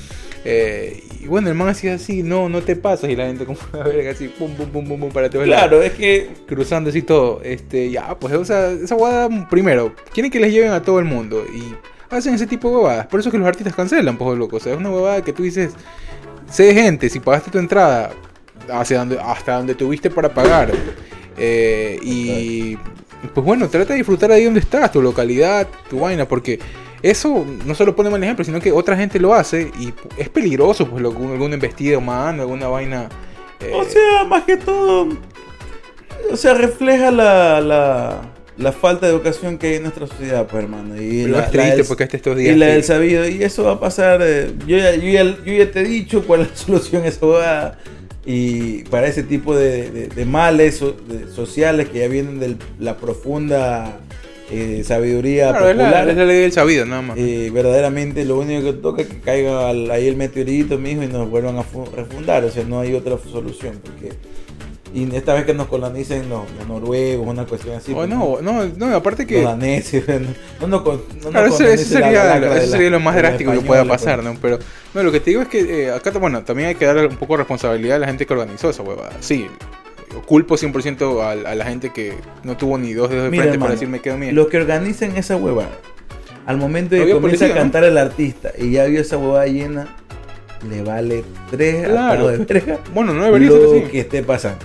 Eh, 0.43 1.03
y 1.21 1.27
bueno, 1.27 1.49
el 1.49 1.53
man 1.55 1.69
hacía 1.69 1.93
así, 1.93 2.23
no, 2.23 2.49
no 2.49 2.61
te 2.61 2.75
pasas, 2.75 3.11
y 3.11 3.15
la 3.15 3.27
gente 3.27 3.45
como 3.45 3.59
a 3.73 3.83
ver 3.87 4.07
así, 4.09 4.27
pum, 4.27 4.51
pum, 4.55 4.69
pum, 4.69 4.87
pum, 4.87 4.99
pum, 4.99 5.11
para 5.11 5.29
todos 5.29 5.47
lados, 5.47 5.67
Claro, 5.67 5.83
es 5.83 5.91
que 5.93 6.29
cruzando 6.47 6.89
así 6.89 7.03
todo. 7.03 7.41
Este, 7.43 7.91
ya, 7.91 8.17
pues, 8.17 8.33
o 8.33 8.43
sea, 8.43 8.71
esa 8.71 8.95
guada, 8.95 9.29
primero, 9.49 9.93
quieren 10.11 10.31
que 10.31 10.39
les 10.39 10.51
lleven 10.51 10.71
a 10.71 10.81
todo 10.81 10.97
el 10.97 11.05
mundo 11.05 11.45
y 11.53 11.75
hacen 12.11 12.33
ese 12.33 12.47
tipo 12.47 12.69
de 12.69 12.75
huevadas. 12.75 13.07
Por 13.07 13.19
eso 13.19 13.29
es 13.29 13.31
que 13.31 13.39
los 13.39 13.47
artistas 13.47 13.75
cancelan, 13.75 14.17
pues, 14.17 14.37
loco. 14.37 14.57
O 14.57 14.59
sea, 14.59 14.73
es 14.73 14.77
una 14.77 14.89
huevada 14.89 15.21
que 15.23 15.33
tú 15.33 15.43
dices, 15.43 15.73
sé 16.49 16.73
gente, 16.73 17.09
si 17.09 17.19
pagaste 17.19 17.51
tu 17.51 17.57
entrada 17.57 18.11
hacia 18.71 18.99
donde, 18.99 19.19
hasta 19.19 19.57
donde 19.57 19.75
tuviste 19.75 20.09
para 20.09 20.33
pagar 20.33 20.71
Eh, 21.37 21.97
y 22.03 22.77
pues 23.33 23.45
bueno, 23.45 23.67
trata 23.69 23.93
de 23.93 23.97
disfrutar 23.97 24.31
ahí 24.31 24.45
donde 24.45 24.59
estás, 24.59 24.91
tu 24.91 25.01
localidad, 25.01 25.67
tu 25.89 25.99
vaina, 25.99 26.27
porque 26.27 26.59
eso 27.01 27.45
no 27.65 27.73
solo 27.73 27.95
pone 27.95 28.09
mal 28.09 28.23
ejemplo, 28.23 28.43
sino 28.43 28.59
que 28.59 28.71
otra 28.71 28.95
gente 28.97 29.19
lo 29.19 29.33
hace 29.33 29.71
y 29.79 29.93
es 30.17 30.29
peligroso, 30.29 30.87
pues 30.87 31.01
lo, 31.01 31.09
alguna 31.09 31.55
embestida 31.55 31.97
humana, 31.97 32.43
alguna 32.43 32.67
vaina. 32.67 33.09
eh, 33.59 33.71
O 33.73 33.83
sea, 33.85 34.23
más 34.25 34.43
que 34.43 34.57
todo, 34.57 35.07
o 36.31 36.35
sea, 36.35 36.53
refleja 36.53 37.11
la, 37.11 37.61
la, 37.61 38.21
la 38.61 38.71
falta 38.71 39.05
de 39.07 39.13
educación 39.13 39.57
que 39.57 39.67
hay 39.67 39.73
en 39.75 39.83
nuestra 39.83 40.07
sociedad, 40.07 40.47
pues, 40.47 40.63
hermano. 40.63 41.01
Y 41.01 41.23
pero 41.23 41.37
la, 41.37 41.43
es 41.45 41.51
triste 41.51 41.69
la 41.69 41.75
del- 41.75 41.85
porque 41.85 42.03
hasta 42.03 42.17
estos 42.17 42.39
y 42.39 42.43
días. 42.43 42.57
la 42.57 42.65
que- 42.67 42.71
del 42.73 42.83
sabido, 42.83 43.27
y 43.27 43.43
eso 43.43 43.63
va 43.63 43.71
a 43.73 43.79
pasar. 43.79 44.21
eh, 44.23 44.51
yo, 44.67 44.77
ya, 44.77 44.95
yo, 44.95 45.09
ya, 45.09 45.23
yo 45.45 45.53
ya 45.53 45.71
te 45.71 45.81
he 45.81 45.83
dicho 45.83 46.23
cuál 46.25 46.41
es 46.41 46.49
la 46.49 46.55
solución 46.65 47.03
a 47.03 47.07
esa 47.07 47.25
huevada. 47.25 47.79
Y 48.25 48.83
para 48.83 49.07
ese 49.07 49.23
tipo 49.23 49.55
de, 49.55 49.89
de- 49.89 50.07
de 50.07 50.25
males 50.25 50.77
so- 50.77 50.91
de- 51.07 51.27
sociales 51.33 51.89
que 51.89 51.99
ya 51.99 52.07
vienen 52.07 52.39
de 52.39 52.55
la 52.79 52.95
profunda 52.97 53.99
eh, 54.51 54.83
sabiduría 54.85 55.49
Claro, 55.51 55.65
popular. 55.67 56.05
la, 56.05 56.11
es 56.11 56.17
la 56.17 56.25
ley 56.25 56.41
del 56.41 56.51
sabido, 56.51 56.85
nada 56.85 57.01
más. 57.01 57.17
Eh, 57.17 57.49
verdaderamente 57.53 58.25
lo 58.25 58.37
único 58.37 58.63
que 58.65 58.73
toca 58.73 59.01
es 59.01 59.07
que 59.07 59.19
caiga 59.21 59.69
al- 59.69 59.89
ahí 59.89 60.07
el 60.07 60.17
meteorito, 60.17 60.77
mijo, 60.77 61.01
y 61.03 61.07
nos 61.07 61.29
vuelvan 61.29 61.57
a 61.57 61.63
fu- 61.63 61.85
refundar. 61.95 62.43
O 62.43 62.51
sea, 62.51 62.63
no 62.65 62.79
hay 62.81 62.93
otra 62.93 63.17
solución. 63.31 63.79
Porque, 63.81 64.13
y 64.93 65.15
esta 65.15 65.33
vez 65.33 65.45
que 65.45 65.53
nos 65.53 65.67
colonicen 65.67 66.27
los, 66.29 66.41
los 66.57 66.67
noruegos, 66.67 67.25
una 67.27 67.45
cuestión 67.45 67.75
así. 67.75 67.93
Pues, 67.93 68.09
no, 68.09 68.39
no, 68.41 68.65
no, 68.65 68.95
aparte 68.95 69.23
Los 69.23 69.29
que. 69.29 69.41
daneses, 69.41 70.03
no, 70.59 70.67
no, 70.67 70.79
no 70.81 70.99
Claro, 71.29 71.47
eso, 71.47 71.63
eso 71.63 71.63
colonicen 71.63 71.99
la 72.01 72.05
sería, 72.07 72.23
la- 72.23 72.89
lo 72.89 72.99
más 72.99 73.13
los 73.15 73.21
drástico 73.23 73.51
que 73.53 73.61
pueda 73.61 73.85
pasar, 73.85 74.21
pues. 74.21 74.33
¿no? 74.33 74.39
Pero 74.41 74.59
no, 74.93 75.03
lo 75.03 75.11
que 75.11 75.19
te 75.19 75.29
digo 75.31 75.41
es 75.41 75.47
que 75.47 75.85
eh, 75.85 75.91
acá, 75.91 76.11
bueno, 76.11 76.43
también 76.43 76.69
hay 76.69 76.75
que 76.75 76.85
darle 76.85 77.05
un 77.07 77.15
poco 77.17 77.33
de 77.33 77.37
responsabilidad 77.39 77.95
a 77.95 77.99
la 77.99 78.07
gente 78.07 78.25
que 78.25 78.33
organizó 78.33 78.69
esa 78.69 78.83
huevada. 78.83 79.11
Sí, 79.21 79.47
culpo 80.25 80.55
100% 80.57 81.21
a, 81.21 81.49
a 81.51 81.55
la 81.55 81.65
gente 81.65 81.91
que 81.91 82.13
no 82.43 82.57
tuvo 82.57 82.77
ni 82.77 82.93
dos 82.93 83.09
dedos 83.09 83.23
de 83.25 83.29
Mira, 83.29 83.43
frente 83.43 83.55
hermano, 83.55 83.67
para 83.67 83.73
decir 83.75 83.87
me 83.87 84.01
quedo 84.01 84.17
bien. 84.17 84.35
Los 84.35 84.47
que 84.47 84.57
organizan 84.57 85.15
esa 85.15 85.37
huevada, 85.37 85.69
al 86.45 86.57
momento 86.57 86.95
de 86.95 87.05
que 87.05 87.11
comienza 87.13 87.45
policía, 87.45 87.55
a 87.55 87.63
cantar 87.63 87.83
el 87.85 87.97
artista 87.97 88.51
y 88.57 88.71
ya 88.71 88.83
vio 88.85 88.99
esa 88.99 89.17
huevada 89.17 89.45
llena, 89.47 89.87
le 90.69 90.83
vale 90.83 91.23
tres 91.49 91.87
Claro. 91.87 92.27
atados 92.27 92.37
de 92.39 92.45
verga 92.45 92.79
Bueno, 92.93 93.13
no 93.13 93.23
debería 93.23 93.49
lo 93.49 93.71
ser 93.71 93.83
así. 93.83 93.91
que 93.91 93.99
esté 94.01 94.21
pasando. 94.23 94.59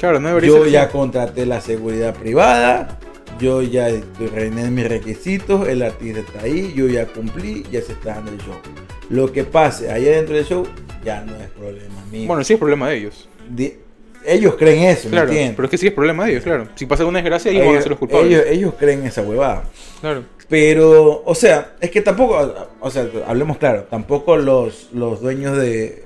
Claro, 0.00 0.18
no 0.18 0.38
Yo 0.40 0.66
ya 0.66 0.88
contraté 0.88 1.44
la 1.44 1.60
seguridad 1.60 2.14
privada, 2.14 2.98
yo 3.38 3.60
ya 3.60 3.88
reiné 4.34 4.70
mis 4.70 4.88
requisitos, 4.88 5.68
el 5.68 5.82
artista 5.82 6.20
está 6.20 6.42
ahí, 6.42 6.72
yo 6.74 6.88
ya 6.88 7.04
cumplí, 7.06 7.64
ya 7.70 7.82
se 7.82 7.92
está 7.92 8.14
dando 8.14 8.32
el 8.32 8.38
show. 8.38 8.54
Lo 9.10 9.30
que 9.30 9.44
pase 9.44 9.92
allá 9.92 10.12
dentro 10.12 10.34
del 10.36 10.46
show 10.46 10.66
ya 11.04 11.20
no 11.20 11.36
es 11.36 11.50
problema 11.50 12.02
mío. 12.10 12.26
Bueno, 12.26 12.42
sí 12.44 12.54
es 12.54 12.58
problema 12.58 12.88
de 12.88 12.96
ellos. 12.96 13.28
Ellos 14.24 14.54
creen 14.56 14.84
eso, 14.84 15.08
¿me 15.08 15.12
Claro, 15.12 15.28
entiendes? 15.28 15.56
pero 15.56 15.66
es 15.66 15.70
que 15.70 15.78
sí 15.78 15.86
es 15.86 15.92
problema 15.92 16.24
de 16.24 16.30
ellos, 16.32 16.44
claro. 16.44 16.68
Si 16.76 16.86
pasa 16.86 17.04
una 17.04 17.18
desgracia, 17.18 17.50
ellos 17.50 17.60
van 17.62 17.68
a 17.68 17.72
ellos, 17.72 17.82
ser 17.84 17.90
los 17.90 17.98
culpables. 17.98 18.26
ellos- 18.32 18.44
ellos 18.48 18.74
creen 18.78 19.04
esa 19.06 19.20
huevada. 19.22 19.64
Claro. 20.00 20.24
Pero, 20.48 21.22
o 21.26 21.34
sea, 21.34 21.74
es 21.80 21.90
que 21.90 22.00
tampoco, 22.00 22.54
o 22.80 22.90
sea, 22.90 23.06
hablemos 23.26 23.58
claro, 23.58 23.84
tampoco 23.90 24.36
los, 24.38 24.88
los 24.94 25.20
dueños 25.20 25.56
de 25.58 26.04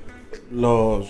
los 0.52 1.06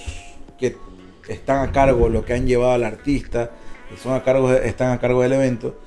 están 1.28 1.66
a 1.68 1.72
cargo, 1.72 2.08
los 2.08 2.24
que 2.24 2.34
han 2.34 2.46
llevado 2.46 2.72
al 2.72 2.84
artista, 2.84 3.50
que 3.90 3.96
son 3.96 4.14
a 4.14 4.22
cargo, 4.22 4.50
de- 4.50 4.68
están 4.68 4.92
a 4.92 4.98
cargo 5.00 5.22
del 5.22 5.32
evento, 5.34 5.78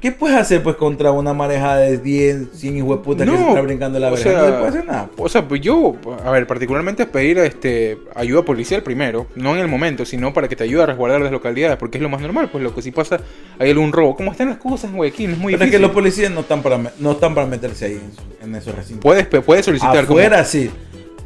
¿qué 0.00 0.10
puedes 0.10 0.36
hacer 0.36 0.62
pues 0.64 0.74
contra 0.74 1.12
una 1.12 1.32
marejada 1.32 1.76
de 1.76 1.96
10, 1.98 2.48
100 2.54 2.76
hijueputas 2.78 3.24
que 3.24 3.32
No, 3.32 3.38
se 3.38 3.48
está 3.50 3.60
brincando 3.60 4.00
la 4.00 4.10
verga? 4.10 4.32
no 4.32 4.58
puedes 4.58 4.68
hacer 4.74 4.84
nada. 4.84 5.08
O 5.16 5.28
sea, 5.28 5.46
pues 5.46 5.60
yo, 5.60 5.94
a 6.24 6.30
ver, 6.32 6.44
particularmente 6.48 7.04
es 7.04 7.08
pedir 7.08 7.38
este, 7.38 7.98
ayuda 8.16 8.42
policial 8.44 8.82
primero, 8.82 9.28
no 9.36 9.54
en 9.54 9.60
el 9.60 9.68
momento, 9.68 10.04
sino 10.04 10.32
para 10.34 10.48
que 10.48 10.56
te 10.56 10.64
ayude 10.64 10.82
a 10.82 10.86
resguardar 10.86 11.20
las 11.20 11.30
localidades, 11.30 11.76
porque 11.76 11.98
es 11.98 12.02
lo 12.02 12.08
más 12.08 12.20
normal, 12.20 12.48
pues 12.50 12.64
lo 12.64 12.74
que 12.74 12.82
si 12.82 12.90
pasa, 12.90 13.20
hay 13.60 13.70
algún 13.70 13.92
robo. 13.92 14.16
¿Cómo 14.16 14.32
están 14.32 14.48
las 14.48 14.58
cosas 14.58 14.90
en 14.90 14.96
Guayaquil? 14.96 15.30
Es 15.30 15.38
muy 15.38 15.52
Pero 15.52 15.64
es 15.66 15.70
que 15.70 15.76
difícil. 15.76 15.82
los 15.82 15.90
policías 15.92 16.30
no 16.32 16.40
están 16.40 16.62
para, 16.62 16.80
no 16.98 17.12
están 17.12 17.34
para 17.34 17.46
meterse 17.46 17.84
ahí 17.86 18.00
en, 18.42 18.48
en 18.50 18.54
esos 18.56 18.74
recintos. 18.74 19.02
Puedes, 19.04 19.26
puedes 19.44 19.64
solicitar 19.64 20.04
como- 20.06 20.18
Afuera 20.18 20.44
sí. 20.44 20.68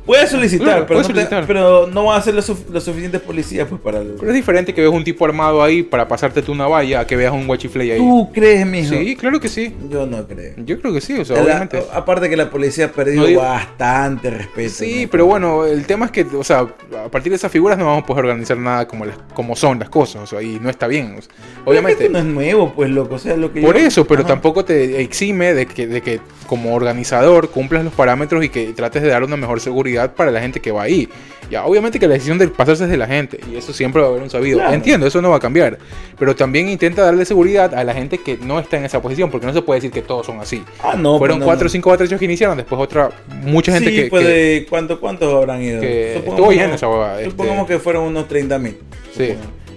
Puedes 0.06 0.30
solicitar, 0.30 0.64
Claro, 0.66 0.86
pero, 0.86 1.00
puedes 1.00 1.08
no 1.08 1.14
te- 1.14 1.20
solicitar. 1.20 1.46
pero 1.46 1.86
no 1.88 2.04
va 2.04 2.16
a 2.16 2.22
ser 2.22 2.34
los, 2.34 2.48
suf- 2.48 2.68
los 2.70 2.84
suficientes 2.84 3.20
policías 3.20 3.66
pues 3.68 3.80
para 3.80 3.98
el... 3.98 4.14
Pero 4.18 4.30
es 4.30 4.36
diferente 4.36 4.72
que 4.72 4.80
veas 4.80 4.92
un 4.94 5.02
tipo 5.02 5.24
armado 5.24 5.62
ahí 5.62 5.82
para 5.82 6.06
pasarte 6.06 6.42
tú 6.42 6.52
una 6.52 6.68
valla 6.68 7.00
a 7.00 7.06
que 7.06 7.16
veas 7.16 7.32
un 7.32 7.46
guachifley 7.46 7.90
ahí. 7.90 7.98
¿Tú 7.98 8.30
crees, 8.32 8.64
mijo? 8.64 8.94
Sí, 8.94 9.16
claro 9.16 9.40
que 9.40 9.48
sí. 9.48 9.74
Yo 9.90 10.06
no 10.06 10.26
creo. 10.26 10.54
Yo 10.58 10.80
creo 10.80 10.92
que 10.94 11.00
sí, 11.00 11.14
o 11.18 11.24
sea, 11.24 11.36
La- 11.36 11.42
obviamente. 11.42 11.82
aparte 11.92 12.30
que 12.30 12.36
la 12.36 12.48
policía 12.50 12.84
ha 12.86 12.88
perdido 12.92 13.28
No 13.28 13.38
bastante 13.40 14.30
respeto. 14.30 14.70
Sí, 14.74 15.02
¿no? 15.04 15.10
pero 15.10 15.26
bueno, 15.26 15.64
el 15.64 15.84
tema 15.86 16.06
es 16.06 16.12
que, 16.12 16.22
o 16.22 16.44
sea, 16.44 16.60
a 16.60 17.08
partir 17.10 17.30
de 17.32 17.36
esas 17.36 17.50
figuras 17.50 17.76
no 17.76 17.86
vamos 17.86 18.04
a 18.04 18.06
poder 18.06 18.26
organizar 18.26 18.56
nada 18.58 18.86
como, 18.86 19.04
las, 19.06 19.16
como 19.34 19.56
son 19.56 19.78
las 19.80 19.88
cosas, 19.90 20.22
o 20.22 20.26
sea, 20.26 20.40
y 20.40 20.60
no 20.60 20.70
está 20.70 20.86
bien. 20.86 21.16
o 21.18 21.22
sea, 21.22 21.32
obviamente. 21.64 22.04
esto 22.06 22.12
no 22.12 22.18
es 22.20 22.24
nuevo, 22.24 22.72
pues, 22.74 22.90
loco. 22.90 23.16
O 23.16 23.18
sea, 23.18 23.36
lo 23.36 23.52
que 23.52 23.60
Por 23.60 23.76
yo- 23.76 23.84
eso, 23.86 24.06
pero 24.06 24.20
Ajá. 24.20 24.28
tampoco 24.28 24.64
te 24.64 25.00
exime 25.00 25.52
de 25.52 25.66
que, 25.66 25.86
de 25.88 26.00
que 26.00 26.20
como 26.46 26.74
organizador 26.76 27.50
cumplas 27.50 27.82
los 27.82 27.92
parámetros 27.92 28.44
y 28.44 28.48
que 28.50 28.66
trates 28.72 29.02
de 29.02 29.08
dar 29.08 29.24
una 29.24 29.36
mejor 29.36 29.60
seguridad 29.60 29.95
para 30.14 30.30
la 30.30 30.40
gente 30.40 30.60
que 30.60 30.70
va 30.72 30.82
ahí. 30.82 31.08
Ya, 31.50 31.64
obviamente 31.64 32.00
que 32.00 32.08
la 32.08 32.14
decisión 32.14 32.38
de 32.38 32.48
pasarse 32.48 32.84
es 32.84 32.90
de 32.90 32.96
la 32.96 33.06
gente 33.06 33.38
y 33.52 33.56
eso 33.56 33.72
siempre 33.72 34.02
va 34.02 34.08
a 34.08 34.10
haber 34.10 34.22
un 34.22 34.30
sabido. 34.30 34.58
Claro. 34.58 34.72
Entiendo, 34.74 35.06
eso 35.06 35.22
no 35.22 35.30
va 35.30 35.36
a 35.36 35.40
cambiar. 35.40 35.78
Pero 36.18 36.34
también 36.34 36.68
intenta 36.68 37.02
darle 37.02 37.24
seguridad 37.24 37.72
a 37.72 37.84
la 37.84 37.94
gente 37.94 38.18
que 38.18 38.36
no 38.36 38.58
está 38.58 38.78
en 38.78 38.84
esa 38.84 39.00
posición, 39.00 39.30
porque 39.30 39.46
no 39.46 39.52
se 39.52 39.62
puede 39.62 39.78
decir 39.78 39.92
que 39.92 40.02
todos 40.02 40.26
son 40.26 40.40
así. 40.40 40.64
Ah, 40.82 40.96
no. 40.98 41.18
Fueron 41.18 41.36
pues, 41.36 41.40
no, 41.40 41.44
cuatro 41.46 41.64
o 41.64 41.68
no. 41.68 41.70
cinco 41.70 41.90
batallas 41.90 42.18
que 42.18 42.24
iniciaron, 42.24 42.56
después 42.56 42.80
otra, 42.80 43.10
mucha 43.44 43.70
gente 43.72 43.90
sí, 43.90 43.94
que, 43.96 44.06
pues, 44.06 44.24
que- 44.26 44.32
de 44.32 44.66
¿cuánto, 44.68 44.98
¿cuántos 44.98 45.32
habrán 45.32 45.62
ido? 45.62 45.80
que 45.80 46.14
Supongamos- 46.16 46.52
estuvo 46.54 46.74
esa 46.74 46.88
huevada, 46.88 47.18
este- 47.20 47.30
Supongamos 47.30 47.66
que 47.68 47.78
fueron 47.78 48.04
unos 48.04 48.26
30 48.26 48.58
mil. 48.58 48.78
Sí, 49.16 49.34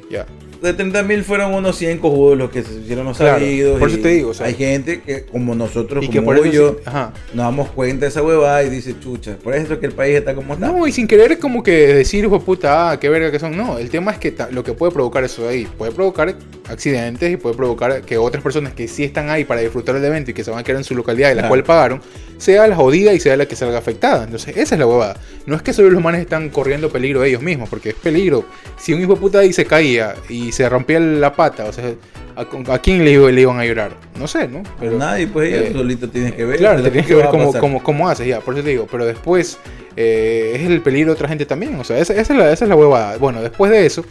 ya. 0.09 0.25
De 0.61 0.73
30 0.73 1.03
mil 1.03 1.23
fueron 1.23 1.53
unos 1.53 1.77
100 1.77 1.99
cojudos 1.99 2.37
los 2.37 2.49
que 2.49 2.63
se 2.63 2.73
hicieron 2.81 3.05
los 3.05 3.15
Claro, 3.17 3.39
sabidos. 3.39 3.79
por 3.79 3.87
eso 3.89 3.99
te 3.99 4.09
digo, 4.09 4.31
o 4.31 4.33
sea- 4.33 4.47
hay 4.47 4.55
gente 4.55 5.01
que, 5.01 5.23
como 5.23 5.55
nosotros, 5.55 6.03
Y 6.03 6.07
como 6.07 6.19
que 6.19 6.25
por 6.25 6.37
eso 6.37 6.45
yo, 6.53 6.69
sí- 6.71 6.77
ajá. 6.85 7.13
nos 7.33 7.45
damos 7.45 7.69
cuenta 7.69 8.01
de 8.05 8.09
esa 8.09 8.21
huevada 8.21 8.61
y 8.63 8.69
dice, 8.69 8.93
chucha, 8.99 9.37
por 9.41 9.55
eso 9.55 9.73
es 9.73 9.79
que 9.79 9.85
el 9.85 9.93
país 9.93 10.17
está 10.17 10.35
como 10.35 10.53
está. 10.55 10.67
No, 10.67 10.85
y 10.85 10.91
sin 10.91 11.07
querer 11.07 11.39
como 11.39 11.63
que 11.63 11.71
decir, 11.93 12.25
hijo 12.25 12.41
puta, 12.41 12.91
ah, 12.91 12.99
qué 12.99 13.07
verga 13.07 13.31
que 13.31 13.39
son. 13.39 13.55
No, 13.55 13.77
el 13.77 13.89
tema 13.89 14.11
es 14.11 14.17
que 14.17 14.35
lo 14.51 14.63
que 14.65 14.73
puede 14.73 14.91
provocar 14.91 15.23
eso 15.23 15.43
de 15.43 15.49
ahí, 15.49 15.67
puede 15.77 15.93
provocar 15.93 16.35
accidentes 16.67 17.31
y 17.31 17.37
puede 17.37 17.55
provocar 17.55 18.01
que 18.01 18.17
otras 18.17 18.43
personas 18.43 18.73
que 18.73 18.87
sí 18.89 19.03
están 19.05 19.29
ahí 19.29 19.45
para 19.45 19.61
disfrutar 19.61 19.95
del 19.95 20.03
evento 20.05 20.31
y 20.31 20.33
que 20.33 20.43
se 20.43 20.51
van 20.51 20.59
a 20.59 20.63
quedar 20.63 20.79
en 20.79 20.83
su 20.83 20.93
localidad 20.93 21.29
y 21.31 21.35
la 21.35 21.41
Claro. 21.43 21.49
cual 21.49 21.63
pagaron, 21.63 22.01
sea 22.39 22.67
la 22.67 22.75
jodida 22.75 23.13
y 23.13 23.19
sea 23.19 23.37
la 23.37 23.45
que 23.45 23.55
salga 23.55 23.77
afectada. 23.77 24.23
Entonces, 24.23 24.57
esa 24.57 24.73
es 24.75 24.79
la 24.79 24.87
huevada. 24.87 25.17
No 25.45 25.55
es 25.55 25.61
que 25.61 25.71
solo 25.73 25.91
los 25.91 26.01
manes 26.01 26.21
están 26.21 26.49
corriendo 26.49 26.89
peligro 26.89 27.23
ellos 27.23 27.41
mismos, 27.43 27.69
porque 27.69 27.89
es 27.89 27.95
peligro. 27.95 28.45
Si 28.77 28.93
un 28.93 29.01
hijo 29.01 29.13
de 29.13 29.19
puta 29.19 29.39
ahí 29.39 29.53
se 29.53 29.65
caía 29.65 30.15
y 30.27 30.51
se 30.51 30.67
rompía 30.67 30.99
la 30.99 31.33
pata, 31.35 31.65
o 31.65 31.73
sea, 31.73 31.93
¿a, 32.35 32.73
a 32.73 32.79
quién 32.79 33.05
le, 33.05 33.31
le 33.31 33.41
iban 33.41 33.59
a 33.59 33.65
llorar? 33.65 33.91
No 34.19 34.27
sé, 34.27 34.47
¿no? 34.47 34.63
Pero 34.79 34.97
nadie, 34.97 35.27
pues 35.27 35.53
eh, 35.53 35.71
solito 35.73 36.09
tienes 36.09 36.33
que 36.33 36.45
ver. 36.45 36.57
Claro, 36.57 36.81
te 36.81 36.89
tienes 36.91 37.07
que 37.07 37.13
que 37.13 37.21
ver 37.21 37.29
cómo, 37.29 37.53
cómo, 37.53 37.83
cómo 37.83 38.09
haces, 38.09 38.27
ya, 38.27 38.39
por 38.41 38.53
eso 38.55 38.63
te 38.63 38.69
digo. 38.71 38.87
Pero 38.91 39.05
después 39.05 39.57
eh, 39.95 40.53
es 40.55 40.61
el 40.69 40.81
peligro 40.81 41.11
de 41.11 41.15
otra 41.15 41.27
gente 41.27 41.45
también. 41.45 41.75
O 41.79 41.83
sea, 41.83 41.97
esa, 41.99 42.13
esa 42.13 42.33
es, 42.33 42.39
la, 42.39 42.51
esa 42.51 42.65
es 42.65 42.69
la 42.69 42.75
huevada. 42.75 43.17
Bueno, 43.17 43.41
después 43.41 43.71
de 43.71 43.85
eso, 43.85 44.05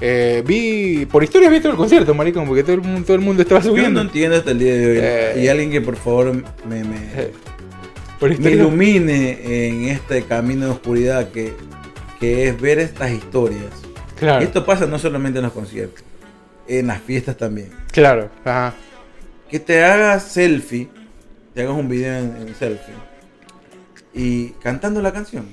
eh, 0.00 0.42
vi. 0.46 1.06
Por 1.06 1.22
historia 1.22 1.50
vi 1.50 1.60
todo 1.60 1.72
el 1.72 1.78
concierto, 1.78 2.14
maricón, 2.14 2.46
porque 2.46 2.62
todo 2.62 2.74
el 2.74 2.80
mundo, 2.82 3.02
todo 3.04 3.16
el 3.16 3.22
mundo 3.22 3.42
estaba 3.42 3.60
Yo 3.60 3.68
no 3.70 3.76
subiendo. 3.76 4.00
entiendo 4.00 4.36
hasta 4.36 4.50
el 4.52 4.58
día 4.58 4.74
de 4.74 4.90
hoy. 4.90 4.98
Eh, 5.00 5.42
y 5.44 5.48
alguien 5.48 5.70
que 5.70 5.80
por 5.82 5.96
favor 5.96 6.32
me, 6.32 6.84
me, 6.84 6.96
Me 8.28 8.34
historia. 8.34 8.56
ilumine 8.56 9.66
en 9.68 9.84
este 9.88 10.22
camino 10.24 10.66
de 10.66 10.72
oscuridad 10.72 11.28
que, 11.30 11.54
que 12.18 12.48
es 12.48 12.60
ver 12.60 12.78
estas 12.78 13.10
historias. 13.12 13.70
Claro, 14.18 14.42
Y 14.42 14.44
esto 14.44 14.64
pasa 14.66 14.86
no 14.86 14.98
solamente 14.98 15.38
en 15.38 15.44
los 15.46 15.52
conciertos, 15.54 16.04
en 16.68 16.88
las 16.88 17.00
fiestas 17.00 17.36
también. 17.36 17.70
claro, 17.92 18.30
ajá. 18.44 18.74
Que 19.50 19.58
te 19.58 19.82
hagas 19.82 20.24
selfie, 20.24 20.88
te 21.54 21.62
hagas 21.62 21.74
un 21.74 21.88
video 21.88 22.18
en, 22.18 22.36
en 22.46 22.54
selfie 22.54 22.94
y 24.14 24.50
cantando 24.62 25.00
la 25.02 25.12
canción. 25.12 25.46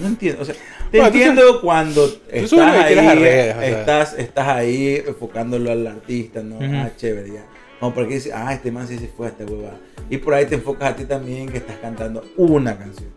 No 0.00 0.06
entiendo, 0.08 0.42
o 0.42 0.44
sea, 0.44 0.54
te 0.90 0.98
Bueno, 0.98 1.12
tú 1.12 1.18
entiendo 1.18 1.60
cuando 1.60 2.06
estás 2.30 2.52
ahí, 2.60 2.94
quieras 2.94 3.06
a 3.06 3.14
redes, 3.14 3.56
o 3.56 3.60
sea. 3.60 3.80
estás, 3.80 4.14
estás 4.18 4.48
ahí 4.48 5.02
enfocándolo 5.06 5.70
al 5.70 5.86
artista, 5.86 6.42
¿no? 6.42 6.56
Ujú. 6.56 6.66
Ah, 6.74 6.90
chévere, 6.96 7.32
ya. 7.34 7.44
No, 7.80 7.94
porque 7.94 8.14
dices, 8.14 8.32
ah, 8.34 8.52
este 8.52 8.72
man 8.72 8.88
sí 8.88 8.98
se 8.98 9.08
fue 9.08 9.26
a 9.26 9.30
esta 9.30 9.44
huevada. 9.44 9.78
Y 10.10 10.18
por 10.18 10.34
ahí 10.34 10.46
te 10.46 10.56
enfocas 10.56 10.92
a 10.92 10.96
ti 10.96 11.04
también 11.04 11.48
que 11.48 11.58
estás 11.58 11.76
cantando 11.80 12.24
una 12.36 12.76
canción. 12.76 13.08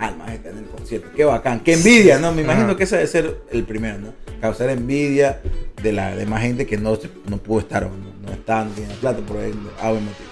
Ah, 0.00 0.08
el 0.10 0.16
man 0.16 0.30
está 0.30 0.50
en 0.50 0.58
el 0.58 0.64
concierto. 0.66 1.08
Qué 1.14 1.24
bacán. 1.24 1.60
Qué 1.60 1.74
envidia, 1.74 2.18
¿no? 2.18 2.32
Me 2.32 2.42
imagino 2.42 2.66
Ajá. 2.66 2.76
que 2.76 2.84
ese 2.84 2.96
debe 2.96 3.08
ser 3.08 3.36
el 3.50 3.64
primero, 3.64 3.98
¿no? 3.98 4.12
Causar 4.40 4.70
envidia 4.70 5.40
de 5.82 5.92
la 5.92 6.14
demás 6.14 6.42
gente 6.42 6.66
que 6.66 6.76
no, 6.78 6.96
no 7.28 7.36
pudo 7.38 7.60
estar 7.60 7.84
o 7.84 7.88
no, 7.88 8.12
no 8.24 8.32
está, 8.32 8.64
no 8.64 8.70
tiene 8.70 8.94
plata 8.94 9.18
por 9.26 9.38
ahí, 9.38 9.52
algo 9.80 10.00
motivo. 10.00 10.28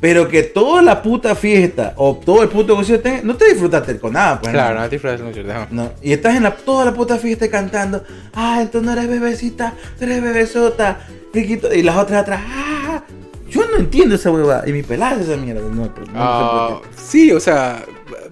Pero 0.00 0.28
que 0.28 0.42
toda 0.42 0.82
la 0.82 1.02
puta 1.02 1.34
fiesta 1.34 1.94
o 1.96 2.14
todo 2.16 2.42
el 2.42 2.48
puto 2.50 2.74
concierto 2.76 3.08
tenga- 3.08 3.22
no 3.22 3.36
te 3.36 3.46
disfrutaste 3.48 3.98
con 3.98 4.12
nada, 4.12 4.38
pues. 4.40 4.52
Claro, 4.52 4.74
¿no? 4.76 4.80
no 4.82 4.88
te 4.88 4.98
concierto, 5.00 5.50
ajá. 5.50 5.68
No, 5.70 5.92
Y 6.02 6.12
estás 6.12 6.36
en 6.36 6.42
la, 6.42 6.54
toda 6.54 6.84
la 6.84 6.94
puta 6.94 7.16
fiesta 7.16 7.48
cantando. 7.48 8.04
Ah, 8.34 8.58
entonces 8.60 8.86
no 8.86 8.92
eres 8.92 9.08
bebecita, 9.08 9.74
tú 9.98 10.04
eres 10.04 10.22
bebesota. 10.22 11.00
Y 11.34 11.82
las 11.82 11.96
otras 11.96 12.22
atrás. 12.22 12.40
Ah, 12.46 13.02
yo 13.50 13.66
no 13.68 13.76
entiendo 13.78 14.14
esa 14.14 14.30
huevada. 14.30 14.68
Y 14.68 14.72
mi 14.72 14.82
pelada 14.82 15.16
es 15.20 15.28
esa 15.28 15.36
mierda. 15.36 15.62
No, 15.68 15.92
pero 15.94 16.06
no 16.06 16.12
sé 16.12 16.12
por 16.12 16.16
Ah, 16.16 16.80
qué. 16.82 16.88
sí, 16.96 17.32
o 17.32 17.40
sea, 17.40 17.84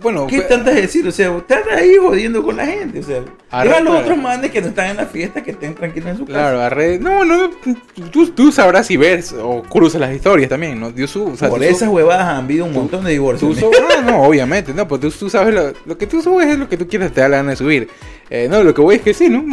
bueno, 0.03 0.27
¿Qué 0.27 0.41
tantas 0.43 0.75
decir? 0.75 1.07
O 1.07 1.13
sea, 1.13 1.37
están 1.37 1.63
ahí 1.75 1.97
jodiendo 1.97 2.43
con 2.43 2.57
la 2.57 2.67
gente. 2.67 3.01
O 3.01 3.03
sea, 3.03 3.23
Arre, 3.51 3.71
a 3.75 3.81
los 3.81 3.91
claro. 3.91 4.05
otros 4.05 4.19
manes 4.19 4.51
que 4.51 4.61
no 4.61 4.69
están 4.69 4.91
en 4.91 4.97
la 4.99 5.07
fiesta, 5.07 5.43
que 5.43 5.53
estén 5.53 5.75
tranquilos 5.75 6.11
en 6.11 6.17
su 6.19 6.25
Claro, 6.27 6.57
casa. 6.59 6.67
a 6.67 6.71
red- 6.71 7.01
No, 7.01 7.25
no, 7.25 7.51
tú, 8.11 8.29
tú 8.31 8.53
sabrás 8.53 8.87
si 8.87 8.97
ves 8.97 9.33
o 9.41 9.63
cruzas 9.63 10.01
las 10.01 10.15
historias 10.15 10.49
también, 10.49 10.79
¿no? 10.81 10.91
Yo 10.95 11.05
o 11.05 11.37
sea, 11.37 11.49
Por 11.49 11.59
tú 11.61 11.65
esas 11.65 11.89
huevadas 11.89 12.27
han 12.27 12.45
habido 12.45 12.65
un 12.65 12.73
montón 12.73 13.01
de 13.05 13.11
tú 13.11 13.13
divorcios. 13.13 13.59
subes- 13.59 13.79
ah, 13.99 14.03
no, 14.05 14.23
obviamente, 14.23 14.73
no, 14.75 14.87
pues 14.89 15.01
tú, 15.01 15.11
tú 15.11 15.31
sabes 15.31 15.55
lo, 15.55 15.73
lo 15.87 15.97
que 15.99 16.07
tú 16.07 16.21
subes 16.23 16.49
es 16.49 16.59
lo 16.59 16.69
que 16.69 16.77
tú 16.77 16.87
quieres, 16.89 17.13
te 17.13 17.21
da 17.21 17.29
la 17.29 17.39
gana 17.39 17.51
de 17.51 17.57
subir. 17.57 17.89
Eh, 18.31 18.49
no, 18.51 18.63
lo 18.63 18.73
que 18.75 18.81
voy 18.81 18.97
es 18.97 19.03
que 19.03 19.13
sí, 19.15 19.29
¿no? 19.29 19.45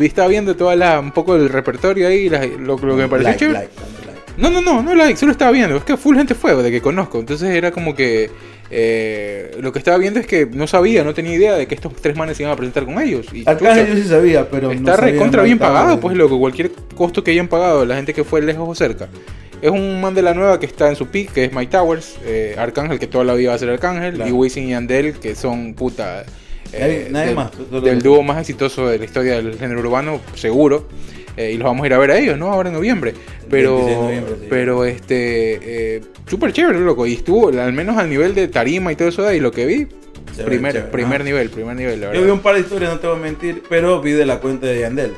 Estaba 0.00 0.28
viendo 0.28 0.56
toda 0.56 0.74
la, 0.76 0.98
un 1.00 1.10
poco 1.12 1.36
el 1.36 1.48
repertorio 1.48 2.08
ahí, 2.08 2.28
la- 2.28 2.44
lo, 2.46 2.76
lo 2.78 2.96
que 2.96 3.02
me 3.02 3.08
pareció 3.08 3.22
Like, 3.30 3.38
chévere. 3.38 3.58
like, 3.58 3.72
like. 4.06 4.18
No, 4.38 4.50
no, 4.50 4.62
no, 4.62 4.82
no 4.82 4.94
like, 4.94 5.16
solo 5.16 5.32
estaba 5.32 5.50
viendo. 5.50 5.76
Es 5.76 5.84
que 5.84 5.96
full 5.96 6.16
gente 6.16 6.34
fue 6.34 6.54
de 6.62 6.70
que 6.70 6.80
conozco. 6.80 7.18
Entonces 7.18 7.50
era 7.50 7.72
como 7.72 7.94
que 7.96 8.30
eh, 8.70 9.56
lo 9.60 9.72
que 9.72 9.78
estaba 9.78 9.96
viendo 9.98 10.20
es 10.20 10.26
que 10.26 10.46
no 10.46 10.66
sabía, 10.66 11.04
no 11.04 11.14
tenía 11.14 11.34
idea 11.34 11.56
de 11.56 11.66
que 11.66 11.74
estos 11.74 11.92
tres 11.96 12.16
manes 12.16 12.36
se 12.36 12.42
iban 12.42 12.52
a 12.52 12.56
presentar 12.56 12.84
con 12.84 13.00
ellos. 13.00 13.26
Y 13.32 13.42
Arcángel 13.48 13.86
chucha, 13.86 13.96
yo 13.98 14.02
sí 14.02 14.08
sabía, 14.08 14.48
pero 14.50 14.70
está 14.72 14.90
no 14.92 14.96
recontra 14.98 15.42
bien 15.42 15.58
pagado, 15.58 15.98
pues 16.00 16.16
loco, 16.16 16.38
cualquier 16.38 16.70
costo 16.94 17.24
que 17.24 17.30
hayan 17.30 17.48
pagado, 17.48 17.84
la 17.84 17.96
gente 17.96 18.12
que 18.14 18.24
fue 18.24 18.42
lejos 18.42 18.68
o 18.68 18.74
cerca. 18.74 19.08
Es 19.60 19.70
un 19.70 20.00
man 20.00 20.14
de 20.14 20.22
la 20.22 20.34
nueva 20.34 20.60
que 20.60 20.66
está 20.66 20.88
en 20.88 20.94
su 20.96 21.06
pick, 21.08 21.32
que 21.32 21.44
es 21.46 21.52
Mike 21.52 21.72
Towers, 21.72 22.16
eh, 22.24 22.54
Arcángel, 22.58 22.98
que 23.00 23.06
toda 23.08 23.24
la 23.24 23.34
vida 23.34 23.48
va 23.50 23.56
a 23.56 23.58
ser 23.58 23.70
Arcángel, 23.70 24.14
Claro. 24.14 24.30
y 24.30 24.32
Wisin 24.32 24.68
y 24.68 24.74
Andel, 24.74 25.14
que 25.14 25.34
son 25.34 25.74
puta. 25.74 26.24
Nadie- 26.72 27.08
nadie 27.10 27.26
del, 27.28 27.34
más, 27.34 27.50
del 27.82 28.02
dúo 28.02 28.22
más 28.22 28.38
exitoso 28.38 28.86
de 28.86 28.98
la 28.98 29.04
historia 29.06 29.36
del 29.36 29.58
género 29.58 29.80
urbano, 29.80 30.20
seguro. 30.34 30.86
Eh, 31.38 31.52
y 31.52 31.56
los 31.58 31.64
vamos 31.66 31.84
a 31.84 31.86
ir 31.86 31.94
a 31.94 31.98
ver 31.98 32.10
a 32.10 32.18
ellos, 32.18 32.36
¿no? 32.38 32.52
Ahora 32.52 32.68
en 32.68 32.74
noviembre. 32.74 33.14
Pero, 33.48 33.76
26 33.76 33.96
de 33.98 34.04
noviembre, 34.04 34.34
sí. 34.40 34.46
pero 34.50 34.84
este, 34.84 35.96
eh, 35.96 36.00
súper 36.26 36.52
chévere, 36.52 36.80
loco. 36.80 37.06
Y 37.06 37.14
estuvo, 37.14 37.48
al 37.48 37.72
menos 37.72 37.96
al 37.96 38.10
nivel 38.10 38.34
de 38.34 38.48
tarima 38.48 38.92
y 38.92 38.96
todo 38.96 39.08
eso 39.08 39.22
de 39.22 39.28
ahí, 39.30 39.40
lo 39.40 39.50
que 39.52 39.64
vi, 39.66 39.86
Se 40.36 40.44
primer, 40.44 40.72
chévere, 40.72 40.90
primer 40.92 41.24
nivel, 41.24 41.48
primer 41.50 41.76
nivel, 41.76 42.00
la 42.00 42.06
Yo 42.06 42.10
verdad. 42.12 42.24
vi 42.26 42.30
un 42.32 42.40
par 42.40 42.54
de 42.56 42.60
historias, 42.60 42.92
no 42.92 42.98
te 43.00 43.06
voy 43.06 43.16
a 43.16 43.20
mentir, 43.20 43.62
pero 43.68 44.00
vi 44.02 44.12
de 44.12 44.26
la 44.26 44.38
cuenta 44.40 44.66
de 44.66 44.80
Yandel. 44.80 45.12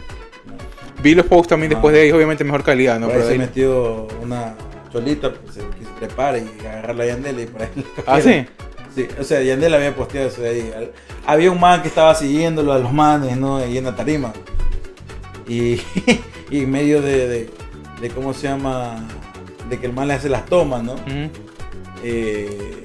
Vi 1.02 1.14
los 1.14 1.24
posts 1.26 1.48
también 1.48 1.70
después 1.70 1.92
Ah. 1.94 1.96
de 1.96 2.02
ahí, 2.04 2.12
obviamente 2.12 2.44
mejor 2.44 2.62
calidad, 2.62 3.00
¿no? 3.00 3.06
por 3.06 3.14
ahí 3.16 3.20
Pero 3.22 3.26
se 3.28 3.32
ahí- 3.32 3.38
metió 3.38 4.06
una 4.22 4.54
cholita, 4.92 5.32
pues, 5.32 5.54
se 5.54 5.60
quiso 5.78 5.90
trepar 5.98 6.36
y 6.36 6.66
agarrar 6.66 6.94
la 6.96 7.06
Yandel 7.06 7.40
y 7.40 7.46
por 7.46 7.62
ahí 7.62 7.68
Ah, 8.06 8.20
sí. 8.20 8.44
Sí, 8.94 9.06
o 9.20 9.24
sea, 9.24 9.40
Yandel 9.40 9.72
había 9.72 9.94
posteado 9.94 10.28
eso 10.28 10.42
de 10.42 10.48
ahí. 10.50 10.70
Había 11.24 11.50
un 11.52 11.60
man 11.60 11.80
que 11.80 11.86
estaba 11.88 12.12
siguiéndolo 12.14 12.72
a 12.72 12.78
los 12.80 12.92
manes, 12.92 13.36
¿no? 13.36 13.58
Ahí 13.58 13.78
en 13.78 13.84
la 13.84 13.94
tarima. 13.94 14.32
Y, 15.51 15.80
y 16.51 16.62
en 16.62 16.70
medio 16.70 17.03
de, 17.03 17.28
de, 17.28 17.51
de 18.01 18.09
cómo 18.11 18.32
se 18.32 18.46
llama, 18.48 19.07
de 19.68 19.78
que 19.78 19.86
el 19.86 19.92
man 19.92 20.07
le 20.09 20.14
hace 20.14 20.28
las 20.28 20.46
tomas, 20.46 20.82
¿no? 20.82 20.94
Eh, 22.03 22.84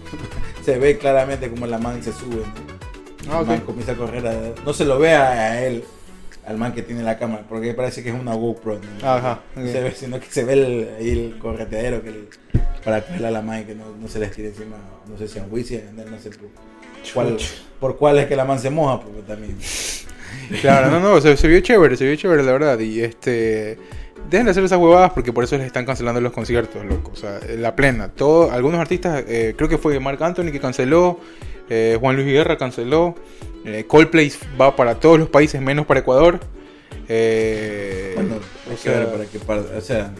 se 0.64 0.78
ve 0.78 0.98
claramente 0.98 1.50
como 1.50 1.66
la 1.66 1.78
man 1.78 2.02
se 2.02 2.12
sube, 2.12 2.44
¿no? 3.26 3.32
Ah, 3.34 3.40
El 3.40 3.46
man 3.46 3.58
ok. 3.60 3.64
comienza 3.64 3.92
a 3.92 3.96
correr, 3.96 4.26
a- 4.26 4.54
no 4.64 4.72
se 4.72 4.84
lo 4.84 4.98
ve 4.98 5.14
a, 5.14 5.30
a 5.30 5.64
él, 5.64 5.82
al 6.46 6.58
man 6.58 6.72
que 6.72 6.82
tiene 6.82 7.02
la 7.02 7.18
cámara, 7.18 7.44
porque 7.48 7.72
parece 7.74 8.02
que 8.02 8.10
es 8.10 8.14
una 8.20 8.34
GoPro, 8.34 8.78
¿no? 9.00 9.08
Ajá, 9.08 9.40
se 9.54 9.80
ve, 9.80 9.92
sino 9.92 10.20
que 10.20 10.26
se 10.26 10.44
ve 10.44 10.52
el, 10.54 11.06
el 11.06 11.38
correteadero 11.38 12.02
que 12.02 12.28
para 12.84 13.00
cogerle 13.00 13.28
a 13.28 13.30
la 13.30 13.42
man 13.42 13.60
y 13.62 13.64
que 13.64 13.74
no, 13.76 13.84
no 14.00 14.08
se 14.08 14.18
les 14.18 14.32
tire 14.32 14.48
encima, 14.48 14.76
no 15.08 15.16
sé 15.16 15.28
si 15.28 15.38
a 15.38 15.44
Wisi, 15.44 15.80
no 15.94 16.18
sé 16.18 16.30
por 16.30 16.48
cuál, 17.14 17.36
por 17.80 17.96
cuál 17.96 18.18
es 18.18 18.26
que 18.26 18.34
la 18.36 18.44
man 18.44 18.58
se 18.58 18.70
moja, 18.70 19.00
porque 19.00 19.22
también. 19.22 19.56
Claro, 20.60 20.90
no, 20.90 21.00
no, 21.00 21.20
se, 21.20 21.36
se 21.36 21.48
vio 21.48 21.60
chévere, 21.60 21.96
se 21.96 22.04
vio 22.04 22.16
chévere, 22.16 22.42
la 22.42 22.52
verdad. 22.52 22.78
Y 22.78 23.00
este. 23.02 23.78
Dejen 24.30 24.44
de 24.46 24.52
hacer 24.52 24.64
esas 24.64 24.78
huevadas 24.78 25.12
porque 25.12 25.32
por 25.32 25.44
eso 25.44 25.56
les 25.56 25.66
están 25.66 25.84
cancelando 25.84 26.20
los 26.20 26.32
conciertos, 26.32 26.84
loco. 26.84 27.10
O 27.12 27.16
sea, 27.16 27.40
la 27.58 27.74
plena. 27.76 28.08
Todo, 28.08 28.50
algunos 28.52 28.80
artistas, 28.80 29.24
eh, 29.26 29.54
creo 29.56 29.68
que 29.68 29.78
fue 29.78 29.98
Marc 30.00 30.22
Anthony 30.22 30.52
que 30.52 30.60
canceló, 30.60 31.18
eh, 31.68 31.96
Juan 32.00 32.14
Luis 32.16 32.28
Guerra 32.28 32.56
canceló, 32.56 33.14
eh, 33.64 33.84
Coldplay 33.86 34.32
va 34.60 34.74
para 34.76 34.94
todos 35.00 35.18
los 35.18 35.28
países 35.28 35.60
menos 35.60 35.86
para 35.86 36.00
Ecuador. 36.00 36.38
Eh, 37.08 38.12
Bueno, 38.14 38.36
o 38.72 38.76
sea, 38.76 39.10
para 39.10 39.24
que 39.26 39.38
par- 39.40 39.58
o 39.76 39.80
sea, 39.80 40.12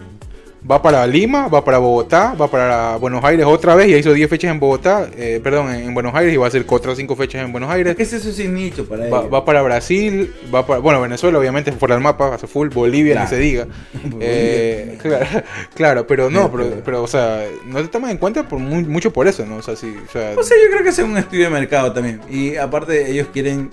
Va 0.71 0.81
para 0.81 1.05
Lima, 1.09 1.49
va 1.49 1.65
para 1.65 1.79
Bogotá, 1.79 2.35
va 2.41 2.47
para 2.49 2.97
Buenos 2.97 3.25
Aires 3.25 3.45
otra 3.47 3.75
vez. 3.75 3.89
Ya 3.91 3.97
hizo 3.97 4.13
10 4.13 4.31
fechas 4.31 4.53
en 4.53 4.61
Bogotá, 4.61 5.09
eh, 5.17 5.41
perdón, 5.43 5.75
en 5.75 5.93
Buenos 5.93 6.15
Aires 6.15 6.33
y 6.33 6.37
va 6.37 6.45
a 6.45 6.49
hacer 6.49 6.65
otras 6.69 6.97
5 6.97 7.17
fechas 7.17 7.43
en 7.45 7.51
Buenos 7.51 7.69
Aires. 7.69 7.97
¿qué 7.97 8.05
es 8.05 8.13
eso 8.13 8.31
sin 8.31 8.55
nicho 8.55 8.87
para 8.89 9.09
Va, 9.09 9.23
va 9.23 9.45
para 9.45 9.61
Brasil, 9.63 10.33
va 10.55 10.65
para, 10.65 10.79
bueno, 10.79 11.01
Venezuela 11.01 11.37
obviamente 11.41 11.73
fuera 11.73 11.97
del 11.97 12.05
mapa, 12.05 12.35
hace 12.37 12.47
full, 12.47 12.69
Bolivia 12.69 13.15
Claro. 13.15 13.29
ni 13.31 13.37
se 13.37 13.43
diga. 13.43 13.67
Eh, 14.21 14.99
claro, 15.03 15.27
claro, 15.75 16.07
pero 16.07 16.31
no, 16.31 16.51
pero, 16.53 16.71
pero- 16.85 17.03
o 17.03 17.09
sea, 17.09 17.45
no 17.67 17.83
te 17.83 17.89
tomas 17.89 18.13
en 18.13 18.19
cuenta 18.19 18.47
por 18.49 18.61
muy- 18.61 18.85
mucho 18.85 19.13
por 19.13 19.27
eso, 19.27 19.45
¿no? 19.45 19.57
O 19.57 19.63
sea, 19.63 19.75
sí, 19.75 19.93
o 20.09 20.13
sea, 20.13 20.35
O 20.39 20.45
sea, 20.45 20.57
yo 20.63 20.71
creo 20.71 20.85
que 20.85 20.91
es 20.91 20.99
un 21.01 21.17
estudio 21.19 21.45
de 21.47 21.51
mercado 21.51 21.93
también. 21.93 22.21
Y 22.31 22.55
aparte, 22.55 23.11
ellos 23.11 23.27
quieren, 23.33 23.71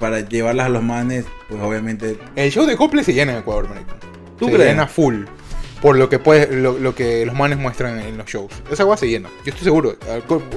para 0.00 0.20
llevarlas 0.20 0.66
a 0.66 0.70
los 0.70 0.82
manes, 0.82 1.24
pues 1.48 1.62
obviamente. 1.62 2.16
el 2.34 2.50
show 2.50 2.66
de 2.66 2.76
Coldplay 2.76 3.04
se 3.04 3.12
llena 3.14 3.30
en 3.32 3.38
Ecuador, 3.38 3.68
marico. 3.68 3.94
¿Tú 4.38 4.46
se 4.46 4.54
crees? 4.54 4.70
llena 4.70 4.88
full. 4.88 5.22
Por 5.82 5.96
lo 5.98 6.08
que 6.08 6.18
puede, 6.20 6.54
lo, 6.56 6.78
lo 6.78 6.94
que 6.94 7.26
los 7.26 7.34
manes 7.34 7.58
muestran 7.58 7.98
en 7.98 8.16
los 8.16 8.26
shows. 8.26 8.52
Esa 8.70 8.84
agua 8.84 8.96
se 8.96 9.08
llena. 9.08 9.28
Yo 9.44 9.50
estoy 9.50 9.64
seguro. 9.64 9.96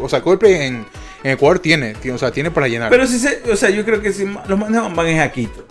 O 0.01 0.07
sea, 0.07 0.21
Coldplay 0.21 0.53
en, 0.67 0.85
en 1.23 1.31
Ecuador 1.31 1.57
tiene, 1.59 1.95
tiene, 1.95 2.15
o 2.15 2.19
sea, 2.19 2.29
tiene 2.31 2.51
para 2.51 2.67
llenar. 2.67 2.91
Pero 2.91 3.07
si 3.07 3.17
se, 3.17 3.41
o 3.51 3.55
sea, 3.55 3.71
yo 3.71 3.83
creo 3.83 4.01
que 4.01 4.13
si 4.13 4.25
los 4.47 4.59
manes 4.59 4.81
van 4.95 5.07
es 5.07 5.19
a 5.19 5.31
Quito. 5.31 5.65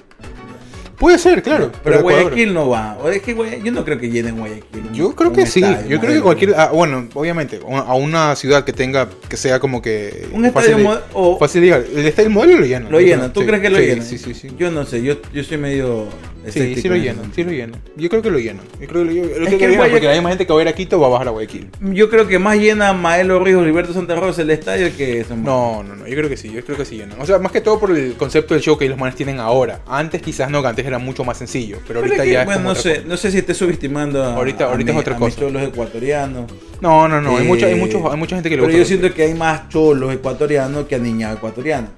Puede 0.99 1.19
ser, 1.19 1.43
claro. 1.43 1.71
Pero, 1.83 2.01
Ecuador- 2.01 2.23
Guayaquil 2.23 2.55
no 2.55 2.69
va. 2.69 2.97
O 3.03 3.09
es 3.11 3.21
que 3.21 3.35
Guaya- 3.35 3.59
yo 3.59 3.73
no 3.73 3.85
creo 3.85 3.99
que 3.99 4.11
llenen 4.11 4.39
Guayaquil. 4.39 4.93
Yo 4.93 5.15
creo 5.15 5.33
que 5.33 5.45
sí. 5.45 5.61
estadio, 5.63 5.89
Yo 5.89 6.01
creo 6.01 6.13
que 6.15 6.21
cualquier. 6.21 6.55
ah, 6.57 6.71
bueno, 6.73 7.09
obviamente, 7.15 7.61
a 7.69 7.95
una 7.95 8.35
ciudad 8.37 8.65
que 8.65 8.73
tenga. 8.73 9.09
que 9.29 9.37
sea 9.37 9.59
como 9.59 9.83
que. 9.83 10.29
Un 10.33 10.45
estadio 10.47 10.79
fácil, 10.79 11.03
o- 11.13 11.39
fácil 11.39 11.61
de 11.63 11.67
llegar. 11.67 11.85
El 11.95 12.07
estadio 12.07 12.31
modelo 12.31 12.61
lo 12.61 12.67
llena. 12.67 12.89
Lo 12.91 13.01
llena. 13.01 13.33
¿Tú 13.33 13.41
Sí, 13.41 13.47
crees 13.47 13.63
que 13.63 13.71
lo 13.71 13.79
sí, 13.79 13.85
llena? 13.87 14.03
Sí, 14.05 14.19
sí, 14.19 14.35
sí. 14.35 14.51
Yo 14.57 14.71
no 14.71 14.85
sé. 14.87 15.03
Yo, 15.03 15.17
yo 15.33 15.43
soy 15.45 15.59
medio. 15.59 16.07
Sí, 16.53 16.77
sí 16.77 16.89
lo 16.89 16.95
en 16.97 17.03
llenan, 17.03 17.33
sí 17.35 17.45
lo 17.45 17.51
llenan. 17.53 17.81
Yo 17.97 18.09
creo 18.09 18.23
que 18.23 18.31
lo 18.31 18.39
llenan. 18.39 18.65
Yo 18.81 18.87
creo 18.87 19.03
que 19.03 19.09
lo, 19.09 19.13
yo 19.13 19.23
creo 19.35 19.47
que 19.47 19.57
llenan 19.59 19.75
Guayaquil- 19.79 19.91
porque 19.93 20.07
la 20.07 20.13
misma 20.15 20.29
gente 20.31 20.47
que 20.47 20.53
va 20.53 20.59
a 20.59 20.63
ir 20.63 20.69
a 20.69 20.73
Quito 20.75 21.01
va 21.01 21.07
a 21.07 21.11
bajar 21.11 21.29
a 21.29 21.31
Guayaquil. 21.31 21.69
Yo 21.93 22.11
creo 22.11 22.27
que 22.27 22.39
más 22.39 22.59
llena 22.59 22.93
Maelo 22.93 23.39
Ríos, 23.43 23.65
Gilberto 23.65 23.93
Santa 23.93 24.17
Rosa 24.17 24.43
el 24.43 24.51
estadio 24.51 24.89
que 24.97 25.21
eso. 25.21 25.37
No, 25.37 25.83
no, 25.83 25.97
no, 25.97 26.07
yo 26.07 26.15
creo 26.17 26.29
que 26.29 26.37
sí, 26.37 26.51
yo 26.51 26.65
creo 26.65 26.77
que 26.77 26.85
sí 26.85 26.97
llenan. 26.97 27.21
O 27.21 27.27
sea, 27.27 27.39
más 27.39 27.53
que 27.53 27.61
todo 27.61 27.79
por 27.81 27.91
el 27.97 28.15
concepto 28.15 28.55
del 28.55 28.63
show 28.63 28.77
que 28.77 28.89
los 28.89 28.99
manes 28.99 29.15
tienen 29.15 29.41
ahora. 29.41 29.81
Antes 29.87 30.21
quizás 30.23 30.51
no, 30.51 30.61
que 30.63 30.69
antes 30.69 30.85
era 30.87 30.99
mucho 30.99 31.25
más 31.25 31.39
sencillo, 31.39 31.77
pero 31.87 32.01
Pero 32.01 32.01
ahorita 32.01 32.17
es 32.17 32.23
que, 32.29 32.33
ya 32.33 32.41
es 32.41 32.47
bueno, 32.47 32.61
como 32.61 32.75
no 32.75 32.81
sé, 32.81 32.95
cosa. 32.97 33.09
no 33.09 33.17
sé 33.17 33.31
si 33.31 33.39
esté 33.39 33.55
subestimando 33.55 34.23
a, 34.23 34.35
Ahorita- 34.35 34.65
a 34.67 34.71
ahorita 34.71 34.93
es 34.93 34.99
otra 34.99 35.17
a 35.17 35.19
mis 35.19 35.29
cosa. 35.35 35.41
cholos 35.47 35.63
ecuatorianos. 35.63 36.51
No, 36.81 37.09
no, 37.09 37.21
no, 37.21 37.37
hay, 37.39 37.45
Eh, 37.45 37.49
mucha, 37.49 37.67
hay, 37.67 37.75
muchos, 37.77 38.03
hay 38.11 38.19
mucha 38.19 38.37
gente 38.37 38.51
que 38.51 38.57
le 38.57 38.63
Pero 38.63 38.73
gusta. 38.73 38.79
yo 38.79 38.85
siento 38.85 39.15
que 39.15 39.23
hay 39.23 39.35
más 39.35 39.69
cholos 39.71 40.13
ecuatorianos 40.13 40.87
que 40.87 40.95
aniñados 40.97 41.39
ecuatorianos. 41.39 41.91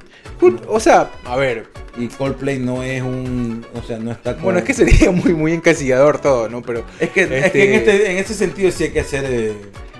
O 0.68 0.80
sea, 0.80 1.10
a 1.24 1.36
ver, 1.36 1.66
Y 1.98 2.08
Coldplay 2.08 2.58
no 2.58 2.82
es 2.82 3.02
un. 3.02 3.64
O 3.74 3.82
sea, 3.82 3.98
no 3.98 4.12
está 4.12 4.32
como. 4.34 4.44
bueno, 4.44 4.58
es 4.58 4.64
que 4.64 4.74
sería 4.74 5.10
muy, 5.10 5.32
muy 5.34 5.52
encasillador 5.52 6.18
todo, 6.20 6.48
¿no? 6.48 6.62
Pero. 6.62 6.84
Es 7.00 7.10
que, 7.10 7.22
es 7.22 7.50
que 7.52 7.64
en, 7.64 7.72
este, 7.74 8.10
en 8.10 8.18
ese 8.18 8.34
sentido 8.34 8.70
sí 8.70 8.84
hay 8.84 8.90
que 8.90 9.00
hacer 9.00 9.24
eh, 9.28 9.52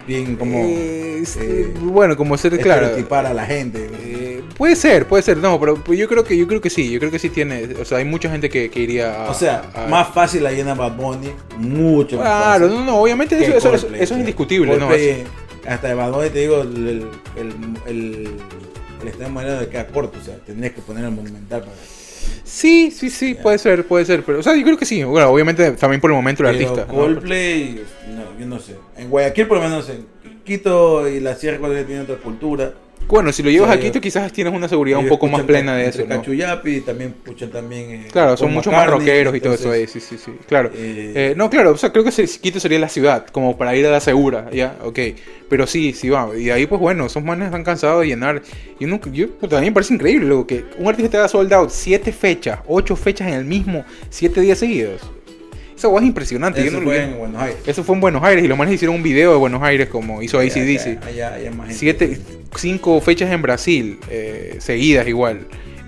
bien 0.07 0.37
como. 0.37 0.59
Eh, 0.67 1.23
eh, 1.41 1.75
bueno, 1.81 2.17
como 2.17 2.37
ser 2.37 2.59
claro. 2.59 2.89
a 3.29 3.33
la 3.35 3.47
gente. 3.47 3.89
eh, 4.05 4.43
puede 4.59 4.77
ser, 4.77 5.07
puede 5.07 5.23
ser, 5.23 5.39
no, 5.39 5.59
pero 5.59 5.83
yo 5.93 6.07
creo 6.09 6.23
que 6.25 6.37
yo 6.37 6.47
creo 6.47 6.61
que 6.61 6.69
sí, 6.71 6.91
yo 6.91 6.99
creo 6.99 7.11
que 7.11 7.19
sí 7.19 7.29
tiene, 7.31 7.67
o 7.81 7.85
sea, 7.85 7.99
hay 7.99 8.05
mucha 8.05 8.31
gente 8.31 8.49
que, 8.51 8.71
que 8.71 8.81
iría 8.81 9.27
a, 9.27 9.31
o 9.31 9.35
sea, 9.35 9.63
a- 9.75 9.87
más 9.87 10.09
fácil 10.15 10.43
la 10.45 10.53
llena 10.53 10.75
Bad 10.75 10.97
Bunny. 10.97 11.31
Mucho 11.59 12.17
más 12.19 12.27
Claro, 12.27 12.67
fácil. 12.69 12.81
no, 12.81 12.85
no, 12.93 12.99
obviamente 13.01 13.43
eso, 13.43 13.57
eso, 13.57 13.75
eso- 13.75 13.89
es 13.95 14.11
indiscutible, 14.13 14.77
¿no? 14.77 14.87
Coldplay, 14.89 15.09
Es- 15.09 15.27
hasta 15.69 15.89
de 15.89 15.95
Bad 15.95 16.13
Bunny 16.13 16.31
te 16.31 16.39
digo, 16.41 16.61
el, 16.63 17.07
el, 17.37 17.53
el, 17.87 18.29
el, 19.07 19.09
el 19.09 19.13
estadio 19.13 19.33
moderno 19.33 19.61
de 19.61 19.69
queda 19.69 19.87
corto, 19.87 20.19
o 20.19 20.23
sea, 20.23 20.37
tendrías 20.37 20.75
que 20.75 20.81
poner 20.81 21.05
el 21.05 21.11
monumental 21.11 21.61
para. 21.61 21.75
Sí, 22.45 22.91
sí, 22.91 23.11
sí, 23.11 23.35
puede 23.35 23.59
ser, 23.59 23.87
puede 23.87 24.05
ser, 24.05 24.23
pero, 24.25 24.41
o 24.41 24.43
sea, 24.43 24.57
yo 24.57 24.63
creo 24.63 24.77
que 24.77 24.87
sí, 24.87 25.03
bueno, 25.05 25.29
obviamente 25.29 25.73
también 25.73 26.01
por 26.01 26.11
el 26.11 26.17
momento 26.17 26.43
el 26.43 26.57
Pero 26.57 26.71
artista. 26.71 26.93
¿no? 26.93 26.99
Coldplay, 26.99 27.83
no, 28.15 28.39
yo 28.39 28.47
no 28.47 28.59
sé. 28.61 28.77
En 28.97 29.11
Guayaquil, 29.11 29.47
por 29.47 29.59
lo 29.59 29.65
menos, 29.65 29.89
en 29.89 30.07
Quito 30.45 31.09
y 31.09 31.21
la 31.21 31.35
Sierra 31.35 31.57
Ecuatoriana 31.57 31.87
tienen 31.87 32.05
otra 32.05 32.17
cultura. 32.17 32.73
Bueno, 33.09 33.31
si 33.33 33.43
lo 33.43 33.51
llevas 33.51 33.69
O 33.69 33.73
sea, 33.73 33.81
a 33.81 33.85
Quito 33.85 34.01
quizás 34.01 34.33
tienes 34.33 34.53
una 34.53 34.69
seguridad 34.69 34.99
un 34.99 35.09
poco 35.09 35.29
más 35.29 35.43
plena 35.43 35.77
de 35.77 35.89
eso, 35.89 36.03
¿no? 36.03 36.17
Cachuyapi 36.17 36.81
también 36.81 37.15
escuchan 37.17 37.51
también. 37.51 37.91
eh, 37.91 38.09
Claro, 38.11 38.37
son 38.37 38.53
mucho 38.53 38.73
más 38.73 38.89
rockeros 38.89 39.35
y 39.37 39.41
todo 39.41 39.55
eso 39.55 39.71
ahí, 39.71 39.87
sí, 39.87 40.01
sí, 40.01 40.19
sí, 40.19 40.33
claro. 40.49 40.71
eh, 40.75 41.13
Eh, 41.15 41.35
no, 41.37 41.49
claro, 41.49 41.71
o 41.73 41.77
sea, 41.77 41.93
creo 41.93 42.05
que 42.05 42.11
Quito 42.41 42.59
sería 42.59 42.79
la 42.81 42.89
ciudad, 42.89 43.27
como 43.29 43.57
para 43.57 43.77
ir 43.77 43.87
a 43.87 43.91
la 43.91 44.01
segura, 44.01 44.51
ya, 44.53 44.77
ok. 44.83 44.99
Pero 45.49 45.67
sí, 45.69 45.93
sí 45.93 46.09
va. 46.09 46.37
Y 46.37 46.51
ahí, 46.51 46.67
pues 46.67 46.81
bueno, 46.81 47.07
esos 47.07 47.23
manes 47.23 47.47
están 47.47 47.63
cansados 47.63 48.01
de 48.01 48.09
llenar. 48.09 48.43
Y 48.81 48.85
uno, 48.85 49.01
yo, 49.13 49.27
a 49.41 49.61
mí 49.61 49.67
me 49.67 49.73
parece 49.73 49.95
increíble, 49.95 50.27
luego 50.27 50.47
que 50.47 50.65
un 50.79 50.89
artista 50.89 51.11
te 51.13 51.17
haga 51.19 51.29
sold 51.29 51.53
out 51.53 51.71
siete 51.71 52.11
fechas, 52.13 52.59
ocho 52.67 52.97
fechas 52.97 53.29
en 53.29 53.35
el 53.35 53.45
mismo, 53.45 53.85
siete 54.11 54.41
días 54.41 54.59
seguidos. 54.59 55.03
Esa 55.77 55.89
guay 55.89 56.05
es 56.05 56.09
impresionante. 56.09 56.61
yo 56.61 56.67
Eso 56.69 56.79
no 56.81 56.85
fue 56.85 57.03
en 57.05 57.19
Buenos 57.19 57.43
Aires. 57.43 57.59
Eso 57.67 57.85
fue 57.85 57.95
en 57.97 58.01
Buenos 58.01 58.25
Aires 58.25 58.45
y 58.45 58.49
los 58.49 58.57
manes 58.57 58.75
hicieron 58.75 58.97
un 58.97 59.03
video 59.03 59.33
de 59.33 59.37
Buenos 59.39 59.63
Aires 59.63 59.89
como 59.89 60.23
hizo 60.23 60.39
Allá- 60.39 60.51
ACDC. 60.53 60.99
Allá, 61.07 61.35
allá 61.35 61.51
más. 61.51 61.75
Siete, 61.77 62.19
cinco 62.57 63.01
fechas 63.01 63.31
en 63.31 63.43
Brasil, 63.43 63.99
eh, 64.11 64.57
seguidas 64.59 65.07
igual. 65.07 65.41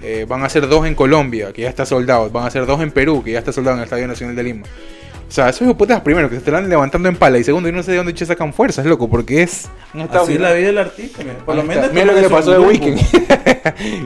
Eh, 0.03 0.27
van 0.29 0.45
a 0.45 0.49
ser 0.49 0.69
dos 0.69 0.87
en 0.87 0.95
Colombia, 0.95 1.53
que 1.53 1.63
ya 1.63 1.69
está 1.69 1.85
soldado. 1.87 2.31
Van 2.31 2.47
a 2.47 2.51
ser 2.51 2.67
dos 2.67 2.81
en 2.83 2.91
Perú, 2.91 3.23
que 3.25 3.33
ya 3.33 3.39
está 3.39 3.51
soldado 3.53 3.77
en 3.77 3.81
el 3.81 3.85
Estadio 3.85 4.07
Nacional 4.07 4.37
de 4.37 4.43
Lima. 4.43 4.63
O 4.63 5.31
sea, 5.31 5.49
esos 5.51 5.75
putas 5.75 6.01
primero 6.01 6.29
que 6.31 6.37
se 6.37 6.39
están 6.39 6.69
levantando 6.71 7.09
en 7.09 7.17
pala 7.17 7.37
y 7.39 7.45
segundo, 7.45 7.69
yo 7.69 7.75
no 7.77 7.83
sé 7.83 7.91
de 7.91 7.97
dónde 7.99 8.15
che 8.15 8.25
sacan 8.25 8.53
fuerzas, 8.55 8.87
loco, 8.87 9.11
porque 9.11 9.43
es 9.43 9.69
Así 10.11 10.35
es 10.35 10.41
la 10.41 10.53
vida 10.55 10.69
del 10.69 10.79
artista. 10.79 11.23
mira. 11.23 11.37
Por 11.45 11.55
lo 11.57 11.63
menos. 11.65 11.93
Mira 11.93 12.07
lo 12.07 12.15
que 12.15 12.21
le 12.23 12.31
pasó 12.31 12.51
de 12.53 12.59
grupos. 12.59 13.13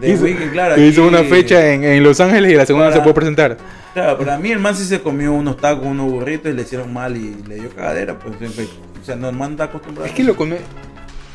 De 0.01 0.09
hizo, 0.13 0.25
Weeknd, 0.25 0.51
claro. 0.53 0.83
hizo 0.83 1.05
aquí- 1.07 1.15
una 1.15 1.23
fecha 1.25 1.73
en, 1.75 1.85
en 1.85 2.03
Los 2.03 2.21
Ángeles 2.21 2.51
y 2.53 2.55
la 2.57 2.67
segunda 2.67 2.89
no 2.89 2.95
se 2.97 3.01
puede 3.03 3.15
presentar. 3.15 3.57
Claro, 3.95 4.19
para 4.19 4.39
mí 4.39 4.51
el 4.51 4.59
man 4.59 4.75
sí 4.75 4.85
se 4.85 5.01
comió 5.03 5.33
unos 5.35 5.59
tacos, 5.59 5.87
unos 5.87 6.11
burritos 6.11 6.51
y 6.51 6.55
le 6.55 6.63
hicieron 6.63 6.93
mal 6.93 7.17
y 7.17 7.35
le 7.47 7.57
dio 7.57 7.71
cagadera. 7.71 8.19
Pues, 8.19 8.35
siempre- 8.39 8.67
o 9.01 9.05
sea, 9.05 9.17
no, 9.17 9.29
el 9.29 9.37
man 9.37 9.53
está 9.53 9.65
acostumbrado. 9.65 10.07
Es 10.07 10.13
que 10.15 10.25
lo 10.25 10.35
come. 10.37 10.57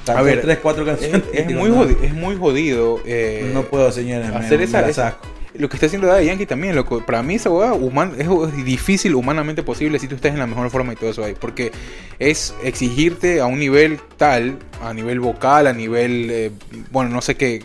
Cantó 0.05 0.19
a 0.21 0.23
ver, 0.23 0.41
tres, 0.41 0.59
cuatro 0.61 0.83
Es, 0.83 0.89
canciones. 0.89 1.23
es 1.33 1.51
muy 1.53 1.69
jodido, 1.69 1.99
es 2.01 2.13
muy 2.13 2.35
jodido. 2.37 2.99
eh, 3.05 3.51
No 3.53 3.63
puedo, 3.63 3.91
señores. 3.91 4.29
hacer 4.33 4.57
me, 4.59 4.63
esa- 4.63 4.81
me 4.81 4.89
esa-. 4.89 5.17
Lo 5.59 5.69
que 5.69 5.75
está 5.77 5.85
haciendo 5.87 6.07
Daddy 6.07 6.25
Yankee 6.27 6.45
también, 6.45 6.75
loco. 6.75 7.03
Para 7.05 7.23
mí 7.23 7.35
esa 7.35 7.49
hueá 7.49 7.73
es, 8.17 8.27
es 8.27 8.65
difícil, 8.65 9.15
humanamente 9.15 9.63
posible, 9.63 9.99
si 9.99 10.07
tú 10.07 10.15
estás 10.15 10.31
en 10.33 10.39
la 10.39 10.47
mejor 10.47 10.69
forma 10.69 10.93
y 10.93 10.95
todo 10.95 11.09
eso 11.09 11.23
ahí. 11.23 11.33
Porque 11.39 11.71
es 12.19 12.53
exigirte 12.63 13.39
a 13.41 13.45
un 13.47 13.59
nivel 13.59 13.99
tal, 14.17 14.57
a 14.83 14.93
nivel 14.93 15.19
vocal, 15.19 15.67
a 15.67 15.73
nivel, 15.73 16.27
eh, 16.31 16.51
bueno, 16.91 17.09
no 17.09 17.21
sé 17.21 17.35
qué, 17.35 17.59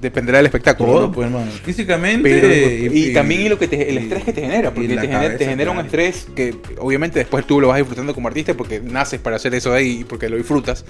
dependerá 0.00 0.38
del 0.38 0.46
espectáculo. 0.46 0.92
Todo, 0.92 1.06
¿no? 1.08 1.12
pues, 1.12 1.26
hermano. 1.26 1.50
Físicamente. 1.64 2.40
Pero- 2.40 2.94
y, 2.94 3.12
también 3.12 3.40
y 3.42 3.48
lo 3.48 3.58
que 3.58 3.68
te- 3.68 3.88
el 3.88 3.94
y- 3.94 3.98
estrés 3.98 4.24
que 4.24 4.32
te 4.32 4.40
genera, 4.42 4.68
y 4.68 4.72
porque 4.72 4.88
te 4.88 5.00
genera, 5.08 5.36
te 5.36 5.44
genera 5.46 5.70
un 5.70 5.78
estrés 5.78 6.26
que 6.34 6.54
obviamente 6.78 7.18
después 7.18 7.46
tú 7.46 7.60
lo 7.60 7.68
vas 7.68 7.78
disfrutando 7.78 8.14
como 8.14 8.28
artista 8.28 8.54
porque 8.54 8.80
naces 8.80 9.20
para 9.20 9.36
hacer 9.36 9.54
eso 9.54 9.72
ahí 9.72 10.00
y 10.00 10.04
porque 10.04 10.28
lo 10.28 10.36
disfrutas. 10.36 10.84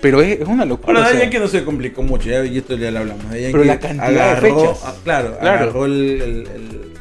Pero 0.00 0.20
es, 0.20 0.40
es 0.40 0.46
una 0.46 0.66
locura. 0.66 0.98
Ahora, 0.98 1.08
Daddy 1.08 1.22
Yankee 1.22 1.38
no 1.38 1.48
se 1.48 1.64
complicó 1.64 2.02
mucho, 2.02 2.28
ya, 2.28 2.44
y 2.44 2.58
esto 2.58 2.76
ya 2.76 2.90
lo 2.90 2.98
hablamos. 3.00 3.24
Daddy 3.24 3.52
Pero 3.52 3.64
Yankee 3.64 3.68
la 3.68 3.78
cantidad 3.98 4.34
de 4.34 4.40
fechas. 4.42 4.80
ah, 4.84 4.94
claro, 5.02 5.38
Claro. 5.40 5.62
agarró 5.62 5.86
el, 5.94 6.22
el, 6.22 6.46
el- 6.46 6.94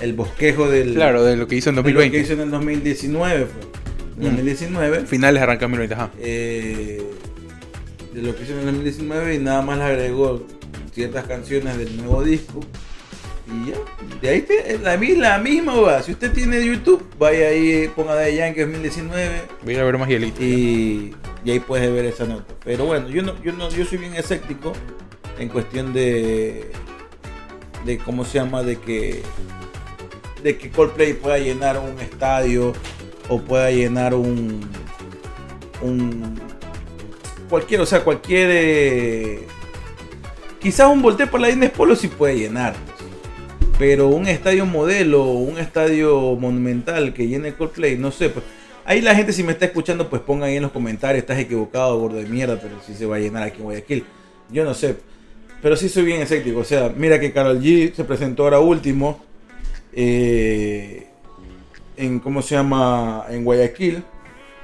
el 0.00 0.12
bosquejo 0.12 0.68
del. 0.70 0.94
claro, 0.94 1.24
de 1.24 1.36
lo 1.36 1.48
que 1.48 1.56
hizo 1.56 1.70
en 1.70 1.76
de 1.76 1.82
lo 1.82 1.86
que 1.86 1.92
2020. 1.92 2.18
hizo 2.24 2.32
en 2.34 2.40
el 2.40 2.50
2019. 2.52 3.46
Fue. 3.46 3.62
Mm. 4.16 4.22
2019. 4.22 5.00
Finales 5.06 5.42
arranca 5.42 5.62
2020, 5.66 5.94
ajá. 5.94 6.10
eh, 6.20 7.02
de 8.14 8.22
lo 8.22 8.34
que 8.36 8.44
hizo 8.44 8.52
en 8.52 8.58
el 8.60 8.64
2019 8.66 9.34
y 9.34 9.38
nada 9.38 9.62
más 9.62 9.78
le 9.78 9.84
agregó 9.84 10.46
ciertas 10.94 11.24
canciones 11.26 11.76
del 11.78 11.96
nuevo 11.96 12.22
disco. 12.22 12.60
Y 13.48 13.70
ya, 13.70 13.76
de 14.20 14.28
ahí 14.28 14.42
te, 14.42 14.78
la, 14.78 14.96
mi- 14.98 15.16
la 15.16 15.38
misma, 15.38 15.74
va. 15.74 16.02
Si 16.02 16.12
usted 16.12 16.32
tiene 16.32 16.64
YouTube, 16.64 17.02
vaya 17.18 17.48
ahí, 17.48 17.90
ponga 17.96 18.14
Daddy 18.14 18.36
Yankee 18.36 18.60
2019 18.60 19.42
Voy 19.64 19.74
a 19.76 19.84
ver 19.84 19.98
más 19.98 20.08
hielito. 20.08 20.40
y, 20.42 21.14
y 21.44 21.50
ahí 21.50 21.58
puedes 21.60 21.90
ver 21.92 22.04
esa 22.04 22.24
nota. 22.26 22.54
Pero 22.64 22.84
bueno, 22.84 23.08
yo 23.08 23.22
no, 23.22 23.42
yo 23.42 23.52
no, 23.52 23.68
yo 23.70 23.84
soy 23.84 23.98
bien 23.98 24.14
escéptico 24.14 24.72
en 25.38 25.48
cuestión 25.48 25.92
de 25.92 26.70
de 27.84 27.98
cómo 27.98 28.24
se 28.24 28.38
llama, 28.38 28.62
de 28.62 28.76
que 28.78 29.22
de 30.42 30.56
que 30.56 30.70
Coldplay 30.70 31.14
pueda 31.14 31.38
llenar 31.38 31.78
un 31.78 31.98
estadio 32.00 32.72
o 33.28 33.40
pueda 33.40 33.70
llenar 33.70 34.14
un 34.14 34.60
un 35.82 36.40
cualquier, 37.48 37.80
o 37.80 37.86
sea, 37.86 38.04
cualquier 38.04 38.50
eh, 38.52 39.46
quizás 40.60 40.88
un 40.88 41.02
volteo 41.02 41.30
por 41.30 41.40
la 41.40 41.50
Inés 41.50 41.70
Polo 41.70 41.96
sí 41.96 42.08
puede 42.08 42.38
llenar. 42.38 42.74
Pero 43.78 44.08
un 44.08 44.26
estadio 44.26 44.66
modelo, 44.66 45.24
un 45.24 45.58
estadio 45.58 46.34
monumental 46.34 47.14
que 47.14 47.28
llene 47.28 47.54
Coldplay, 47.54 47.96
no 47.96 48.10
sé, 48.10 48.28
pues 48.28 48.44
Ahí 48.88 49.02
la 49.02 49.14
gente 49.14 49.34
si 49.34 49.42
me 49.42 49.52
está 49.52 49.66
escuchando, 49.66 50.08
pues 50.08 50.22
pongan 50.22 50.48
ahí 50.48 50.56
en 50.56 50.62
los 50.62 50.72
comentarios, 50.72 51.20
estás 51.20 51.38
equivocado, 51.38 51.98
gordo 52.00 52.16
de 52.16 52.24
mierda, 52.24 52.58
pero 52.58 52.76
si 52.80 52.94
se 52.94 53.04
va 53.04 53.16
a 53.16 53.18
llenar 53.18 53.42
aquí 53.42 53.58
en 53.58 53.64
Guayaquil. 53.64 54.06
Yo 54.50 54.64
no 54.64 54.72
sé. 54.72 54.96
Pero 55.62 55.76
sí 55.76 55.88
soy 55.88 56.04
bien 56.04 56.20
escéptico. 56.20 56.60
O 56.60 56.64
sea, 56.64 56.92
mira 56.96 57.18
que 57.18 57.32
Carol 57.32 57.60
G 57.60 57.92
se 57.94 58.04
presentó 58.04 58.44
ahora 58.44 58.60
último. 58.60 59.24
eh, 59.92 61.06
en, 61.96 62.20
¿cómo 62.20 62.42
se 62.42 62.54
llama? 62.54 63.24
En 63.30 63.44
Guayaquil. 63.44 64.02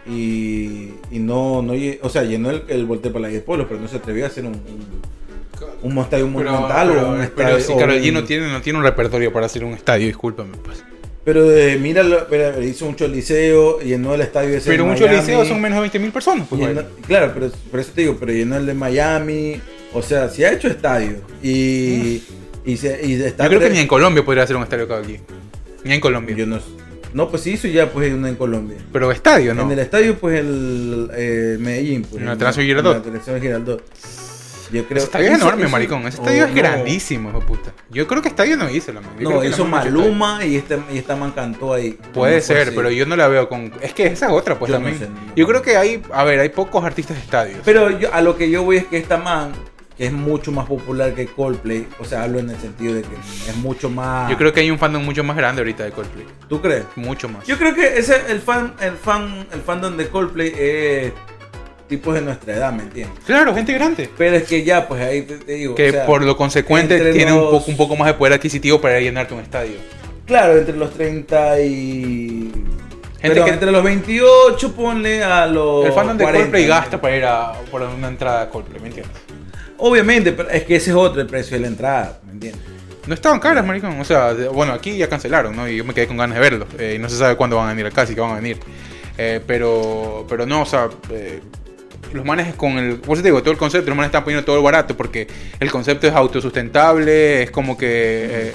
Y, 0.06 0.90
y 1.10 1.18
no, 1.18 1.62
no, 1.62 1.72
o 2.02 2.08
sea, 2.10 2.22
llenó 2.24 2.50
el, 2.50 2.62
el 2.68 2.84
Voltaire 2.84 3.12
para 3.18 3.30
la 3.32 3.40
Polo, 3.40 3.66
pero 3.66 3.80
no 3.80 3.88
se 3.88 3.96
atrevió 3.96 4.24
a 4.24 4.28
hacer 4.28 4.44
un, 4.44 4.52
un, 4.52 5.90
un 5.92 5.98
estadio 5.98 6.28
monumental 6.28 6.90
o 6.90 7.08
un 7.12 7.28
pero 7.34 7.56
estadio. 7.56 7.60
si 7.60 7.72
o 7.72 7.78
Karol 7.78 8.00
G 8.00 8.12
no 8.12 8.24
tiene, 8.24 8.52
no 8.52 8.60
tiene 8.60 8.78
un 8.78 8.84
repertorio 8.84 9.32
para 9.32 9.46
hacer 9.46 9.64
un 9.64 9.72
estadio, 9.72 10.06
discúlpame. 10.06 10.56
Pues. 10.62 10.84
Pero 11.24 11.50
eh, 11.50 11.80
pero 12.28 12.62
hizo 12.62 12.86
un 12.86 12.96
choliseo, 12.96 13.80
llenó 13.80 14.14
el 14.14 14.20
estadio 14.20 14.50
ese 14.58 14.68
Pero 14.70 14.84
de 14.84 14.90
un 14.90 14.94
Miami, 14.94 15.16
choliseo 15.16 15.44
son 15.46 15.60
menos 15.60 15.76
de 15.76 15.80
20 15.80 15.98
mil 15.98 16.12
personas. 16.12 16.46
Pues, 16.48 16.60
llenó- 16.60 16.84
claro, 17.06 17.30
pero 17.32 17.50
por 17.70 17.80
eso 17.80 17.90
te 17.94 18.02
digo, 18.02 18.16
pero 18.20 18.30
llenó 18.32 18.58
el 18.58 18.66
de 18.66 18.74
Miami. 18.74 19.60
O 19.94 20.02
sea, 20.02 20.28
si 20.28 20.44
ha 20.44 20.52
hecho 20.52 20.68
estadio 20.68 21.18
y, 21.42 22.22
y, 22.64 22.76
se, 22.76 23.00
y 23.06 23.14
está 23.14 23.44
Yo 23.44 23.50
creo 23.50 23.60
que 23.60 23.70
ni 23.70 23.78
en 23.78 23.86
Colombia 23.86 24.24
podría 24.24 24.42
hacer 24.42 24.56
un 24.56 24.64
estadio 24.64 24.88
G. 24.88 25.20
Ni 25.84 25.94
en 25.94 26.00
Colombia. 26.00 26.34
Yo 26.36 26.46
no, 26.46 26.58
no, 27.12 27.28
pues 27.30 27.42
sí 27.42 27.52
hizo 27.52 27.68
ya 27.68 27.88
pues 27.90 28.12
uno 28.12 28.26
en 28.26 28.34
Colombia. 28.34 28.76
Pero 28.92 29.12
estadio, 29.12 29.54
¿no? 29.54 29.62
En 29.62 29.70
el 29.70 29.78
estadio, 29.78 30.16
pues 30.16 30.40
el 30.40 31.10
eh, 31.14 31.56
Medellín. 31.60 32.02
Pues, 32.02 32.16
En 32.20 32.22
el 32.28 32.34
Atanasio 32.34 32.62
Girardot. 32.64 33.06
En 33.06 33.14
el 33.14 33.20
Atanasio 33.20 33.40
Girardot. 33.40 33.84
Yo 34.72 34.84
creo 34.86 34.96
Ese 34.96 35.04
estadio 35.06 35.30
es 35.30 35.40
enorme, 35.40 35.62
hizo- 35.62 35.70
maricón. 35.70 36.06
Ese 36.08 36.18
oh, 36.18 36.22
estadio 36.22 36.44
es 36.46 36.50
no. 36.50 36.56
grandísimo, 36.56 37.28
hijo 37.30 37.40
puta. 37.40 37.72
Yo 37.90 38.08
creo 38.08 38.20
que 38.20 38.28
estadio 38.28 38.56
no 38.56 38.68
hizo 38.68 38.92
la 38.92 39.00
man. 39.02 39.10
Yo 39.20 39.30
No, 39.30 39.42
la 39.42 39.48
hizo. 39.48 39.64
Maluma 39.64 40.44
y 40.44 40.56
este, 40.56 40.78
y 40.92 40.98
esta 40.98 41.14
man 41.14 41.30
cantó 41.30 41.74
ahí. 41.74 41.96
Puede 42.12 42.40
ser, 42.40 42.68
así. 42.68 42.72
pero 42.74 42.90
yo 42.90 43.06
no 43.06 43.14
la 43.14 43.28
veo 43.28 43.48
con. 43.48 43.72
Es 43.80 43.92
que 43.92 44.06
esa 44.06 44.26
es 44.26 44.32
otra, 44.32 44.58
pues 44.58 44.72
Yo 44.72 44.80
no 44.80 44.86
también. 44.86 44.98
sé, 44.98 45.08
no. 45.08 45.34
Yo 45.36 45.46
creo 45.46 45.62
que 45.62 45.76
hay. 45.76 46.02
A 46.12 46.24
ver, 46.24 46.40
hay 46.40 46.48
pocos 46.48 46.82
artistas 46.84 47.16
de 47.16 47.22
estadios. 47.22 47.60
Pero 47.64 47.90
yo, 47.96 48.12
a 48.12 48.20
lo 48.22 48.36
que 48.36 48.50
yo 48.50 48.64
voy 48.64 48.78
es 48.78 48.86
que 48.86 48.96
esta 48.96 49.18
man, 49.18 49.52
que 49.96 50.06
es 50.06 50.12
mucho 50.12 50.50
más 50.50 50.66
popular 50.66 51.14
que 51.14 51.26
Coldplay, 51.26 51.86
o 52.00 52.04
sea, 52.04 52.24
hablo 52.24 52.40
en 52.40 52.50
el 52.50 52.58
sentido 52.58 52.94
de 52.94 53.02
que 53.02 53.14
es 53.14 53.56
mucho 53.56 53.88
más. 53.88 54.30
Yo 54.30 54.36
creo 54.36 54.52
que 54.52 54.60
hay 54.60 54.70
un 54.70 54.78
fandom 54.78 55.04
mucho 55.04 55.22
más 55.22 55.36
grande 55.36 55.60
ahorita 55.60 55.84
de 55.84 55.92
Coldplay. 55.92 56.26
¿Tú 56.48 56.60
crees? 56.60 56.84
Mucho 56.96 57.28
más. 57.28 57.46
Yo 57.46 57.56
creo 57.56 57.74
que 57.74 57.98
ese 57.98 58.20
el 58.28 58.40
fan, 58.40 58.74
el 58.80 58.94
fan, 58.96 59.46
el 59.52 59.60
fandom 59.60 59.96
de 59.96 60.08
Coldplay 60.08 60.52
es 60.56 61.12
tipos 61.88 62.14
de 62.14 62.22
nuestra 62.22 62.54
edad, 62.56 62.72
¿me 62.72 62.82
entiendes? 62.82 63.18
Claro, 63.24 63.54
gente 63.54 63.72
grande. 63.72 64.10
Pero 64.16 64.36
es 64.36 64.44
que 64.44 64.64
ya, 64.64 64.88
pues 64.88 65.00
ahí 65.02 65.22
te, 65.22 65.38
te 65.38 65.52
digo. 65.52 65.74
Que 65.74 65.90
o 65.90 65.92
sea, 65.92 66.06
por 66.06 66.24
lo 66.24 66.36
consecuente 66.36 67.12
tiene 67.12 67.32
un 67.32 67.50
poco, 67.50 67.70
un 67.70 67.76
poco 67.76 67.96
más 67.96 68.08
de 68.08 68.14
poder 68.14 68.32
adquisitivo 68.34 68.80
para 68.80 68.98
llenarte 69.00 69.34
un 69.34 69.40
estadio. 69.40 69.76
Claro, 70.26 70.56
entre 70.56 70.76
los 70.76 70.92
30 70.94 71.60
y. 71.60 72.50
Gente 73.20 73.36
pero 73.36 73.44
que- 73.46 73.50
entre 73.52 73.70
los 73.70 73.82
28, 73.84 74.72
ponle 74.72 75.22
a 75.22 75.46
los. 75.46 75.86
el 75.86 75.92
fandom 75.92 76.16
de 76.16 76.24
40, 76.24 76.42
Coldplay 76.44 76.62
¿me 76.62 76.68
gasta 76.68 77.00
para 77.00 77.16
ir 77.16 77.24
a 77.24 77.52
por 77.70 77.82
una 77.82 78.08
entrada 78.08 78.42
a 78.42 78.50
Coldplay, 78.50 78.80
¿me 78.82 78.88
entiendes? 78.88 79.16
Obviamente, 79.86 80.32
pero 80.32 80.48
es 80.48 80.62
que 80.64 80.76
ese 80.76 80.90
es 80.90 80.96
otro 80.96 81.20
el 81.20 81.26
precio 81.26 81.56
de 81.56 81.60
la 81.60 81.66
entrada, 81.66 82.18
¿me 82.24 82.32
entiendes? 82.32 82.62
No 83.06 83.12
estaban 83.12 83.38
caras, 83.38 83.66
maricón. 83.66 84.00
O 84.00 84.04
sea, 84.04 84.32
bueno, 84.50 84.72
aquí 84.72 84.96
ya 84.96 85.08
cancelaron, 85.10 85.54
¿no? 85.54 85.68
Y 85.68 85.76
yo 85.76 85.84
me 85.84 85.92
quedé 85.92 86.06
con 86.06 86.16
ganas 86.16 86.36
de 86.36 86.40
verlos. 86.40 86.68
Eh, 86.78 86.94
y 86.96 86.98
no 86.98 87.10
se 87.10 87.16
sabe 87.18 87.36
cuándo 87.36 87.56
van 87.56 87.66
a 87.66 87.70
venir 87.70 87.84
acá, 87.84 88.06
si 88.06 88.14
que 88.14 88.20
van 88.22 88.30
a 88.30 88.36
venir. 88.36 88.58
Eh, 89.18 89.40
pero, 89.46 90.24
pero 90.26 90.46
no, 90.46 90.62
o 90.62 90.66
sea, 90.66 90.88
eh, 91.10 91.40
los 92.14 92.24
manes 92.24 92.54
con 92.54 92.78
el. 92.78 92.96
Por 92.96 93.12
eso 93.14 93.22
te 93.22 93.28
digo, 93.28 93.42
todo 93.42 93.50
el 93.52 93.58
concepto, 93.58 93.90
los 93.90 93.96
manes 93.96 94.08
están 94.08 94.24
poniendo 94.24 94.42
todo 94.46 94.56
el 94.56 94.62
barato 94.62 94.96
porque 94.96 95.26
el 95.60 95.70
concepto 95.70 96.06
es 96.06 96.14
autosustentable, 96.14 97.42
es 97.42 97.50
como 97.50 97.76
que. 97.76 97.88
eh, 98.48 98.52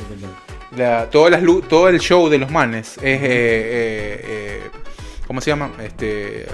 la- 0.77 1.09
todas 1.11 1.29
las 1.31 1.43
todo 1.67 1.89
el 1.89 1.99
show 1.99 2.27
de 2.27 2.39
los 2.39 2.49
manes 2.49 2.97
es. 2.97 3.03
eh, 3.03 3.19
eh, 3.21 4.21
eh, 4.27 4.59
¿Cómo 5.27 5.41
se 5.41 5.51
llama? 5.51 5.71
Este. 5.83 6.47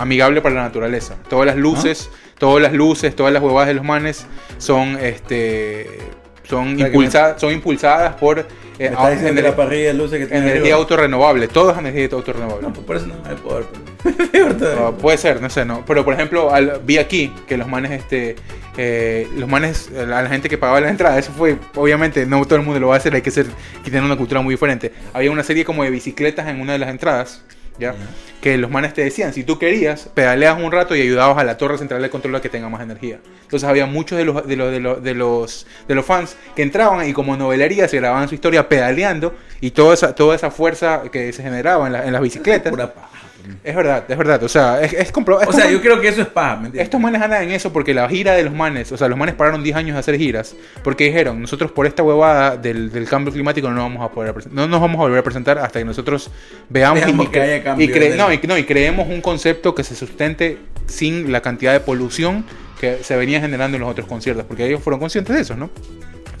Amigable 0.00 0.40
para 0.40 0.54
la 0.56 0.62
naturaleza. 0.62 1.16
Todas 1.28 1.46
las 1.46 1.56
luces, 1.56 2.10
todas 2.38 2.62
las 2.62 2.72
luces, 2.72 3.14
todas 3.14 3.32
las 3.32 3.42
huevadas 3.42 3.68
de 3.68 3.74
los 3.74 3.84
manes 3.84 4.26
son. 4.58 4.98
Este. 4.98 5.86
Son, 6.48 6.80
impulsadas, 6.80 7.40
son 7.40 7.52
impulsadas 7.52 8.14
por. 8.16 8.40
Eh, 8.40 8.44
está 8.86 9.06
a- 9.06 9.10
diciendo 9.10 9.40
ener- 9.40 9.44
que 9.44 9.50
la 9.50 9.56
parrilla 9.56 9.86
de 9.88 9.94
luces 9.94 10.18
que 10.18 10.26
tiene 10.26 10.50
energía 10.50 10.74
autorrenovable. 10.74 11.46
Todo 11.46 11.70
es 11.70 11.78
energía 11.78 12.08
autorrenovable. 12.10 12.62
No, 12.66 12.72
pues 12.72 12.84
por 12.86 12.96
eso 12.96 13.06
no 13.06 13.14
hay 13.24 13.36
poder. 13.36 13.66
pues. 14.02 14.14
Puede 15.00 15.18
ser, 15.18 15.40
no 15.40 15.48
sé, 15.50 15.64
no. 15.64 15.84
Pero 15.86 16.04
por 16.04 16.14
ejemplo, 16.14 16.52
al- 16.52 16.80
vi 16.84 16.98
aquí 16.98 17.32
que 17.46 17.56
los 17.56 17.68
manes, 17.68 17.92
este, 17.92 18.34
eh, 18.76 19.28
los 19.36 19.48
manes, 19.48 19.90
a 19.96 20.04
la 20.06 20.28
gente 20.28 20.48
que 20.48 20.58
pagaba 20.58 20.80
la 20.80 20.88
entrada, 20.88 21.18
eso 21.18 21.30
fue, 21.30 21.56
obviamente, 21.76 22.26
no 22.26 22.44
todo 22.44 22.56
el 22.58 22.64
mundo 22.64 22.80
lo 22.80 22.88
va 22.88 22.94
a 22.94 22.98
hacer, 22.98 23.14
hay 23.14 23.22
que 23.22 23.30
ser, 23.30 23.46
que 23.84 23.96
una 24.00 24.16
cultura 24.16 24.40
muy 24.40 24.54
diferente. 24.54 24.92
Había 25.12 25.30
una 25.30 25.44
serie 25.44 25.64
como 25.64 25.84
de 25.84 25.90
bicicletas 25.90 26.48
en 26.48 26.60
una 26.60 26.72
de 26.72 26.78
las 26.78 26.88
entradas, 26.88 27.44
¿ya? 27.80 27.94
Que 28.40 28.56
los 28.56 28.70
manes 28.70 28.94
te 28.94 29.02
decían, 29.02 29.34
si 29.34 29.44
tú 29.44 29.58
querías, 29.58 30.08
pedaleas 30.14 30.58
un 30.58 30.72
rato 30.72 30.94
y 30.96 31.02
ayudabas 31.02 31.36
a 31.38 31.44
la 31.44 31.56
torre 31.58 31.76
central 31.76 32.00
de 32.00 32.08
control 32.10 32.36
a 32.36 32.40
que 32.40 32.48
tenga 32.48 32.68
más 32.68 32.80
energía. 32.80 33.18
Entonces 33.42 33.68
había 33.68 33.84
muchos 33.86 34.16
de 34.16 34.24
los, 34.24 34.46
de 34.46 34.56
los, 34.56 34.70
de 34.70 34.80
los, 34.80 35.02
de 35.02 35.14
los, 35.14 35.66
de 35.88 35.94
los 35.94 36.06
fans 36.06 36.36
que 36.56 36.62
entraban 36.62 37.06
y 37.08 37.12
como 37.12 37.36
novelería 37.36 37.86
se 37.88 37.96
grababan 37.98 38.28
su 38.28 38.34
historia 38.34 38.68
pedaleando 38.68 39.34
y 39.60 39.72
toda 39.72 39.92
esa, 39.94 40.14
toda 40.14 40.36
esa 40.36 40.50
fuerza 40.50 41.02
que 41.12 41.32
se 41.32 41.42
generaba 41.42 41.86
en, 41.88 41.92
la- 41.92 42.06
en 42.06 42.12
las 42.14 42.22
bicicletas. 42.22 42.70
Pura 42.70 42.94
paja. 42.94 43.08
Es 43.64 43.74
verdad, 43.76 44.04
es 44.08 44.16
verdad. 44.18 44.42
O 44.42 44.48
sea, 44.48 44.80
es, 44.82 44.92
es 44.92 45.12
compro- 45.12 45.40
es 45.42 45.48
O 45.48 45.52
sea, 45.52 45.64
como- 45.64 45.76
yo 45.76 45.80
creo 45.80 46.00
que 46.00 46.08
eso 46.08 46.22
es 46.22 46.28
paja, 46.28 46.52
¿me 46.56 46.66
entiendes? 46.66 46.82
Estos 46.84 47.00
manes 47.00 47.20
andan 47.22 47.42
en 47.44 47.50
eso 47.50 47.72
porque 47.72 47.92
la 47.94 48.08
gira 48.08 48.34
de 48.34 48.42
los 48.44 48.52
manes, 48.54 48.90
o 48.92 48.96
sea, 48.96 49.08
los 49.08 49.18
manes 49.18 49.34
pararon 49.34 49.62
10 49.62 49.76
años 49.76 49.94
de 49.94 50.00
hacer 50.00 50.16
giras 50.18 50.54
porque 50.84 51.04
dijeron, 51.04 51.40
nosotros 51.40 51.70
por 51.72 51.86
esta 51.86 52.02
huevada 52.02 52.56
del, 52.56 52.90
del 52.92 53.08
cambio 53.08 53.32
climático 53.32 53.68
no 53.68 53.74
nos 53.74 53.84
vamos 53.84 54.04
a 54.10 54.12
poder 54.12 54.34
no 54.52 54.66
nos 54.68 54.80
vamos 54.80 54.96
a 54.98 55.02
volver 55.02 55.18
a 55.18 55.22
presentar 55.22 55.58
hasta 55.58 55.78
que 55.78 55.84
nosotros 55.84 56.30
veamos 56.68 57.00
Veamos 57.04 57.26
y, 57.26 57.28
que 57.30 57.40
haya 57.40 57.62
cambio 57.64 57.86
y 57.86 57.88
cre- 57.90 58.08
del- 58.10 58.16
no, 58.18 58.32
y, 58.32 58.40
no, 58.46 58.58
y 58.58 58.64
creemos 58.64 59.08
un 59.08 59.20
concepto 59.20 59.74
que 59.74 59.84
se 59.84 59.94
sustente 59.96 60.58
sin 60.86 61.30
la 61.32 61.40
cantidad 61.40 61.72
de 61.72 61.80
polución 61.80 62.44
que 62.80 62.98
se 63.04 63.14
venía 63.16 63.40
generando 63.40 63.76
en 63.76 63.82
los 63.82 63.90
otros 63.90 64.06
conciertos, 64.06 64.44
porque 64.46 64.66
ellos 64.66 64.82
fueron 64.82 65.00
conscientes 65.00 65.36
de 65.36 65.42
eso, 65.42 65.54
¿no? 65.54 65.70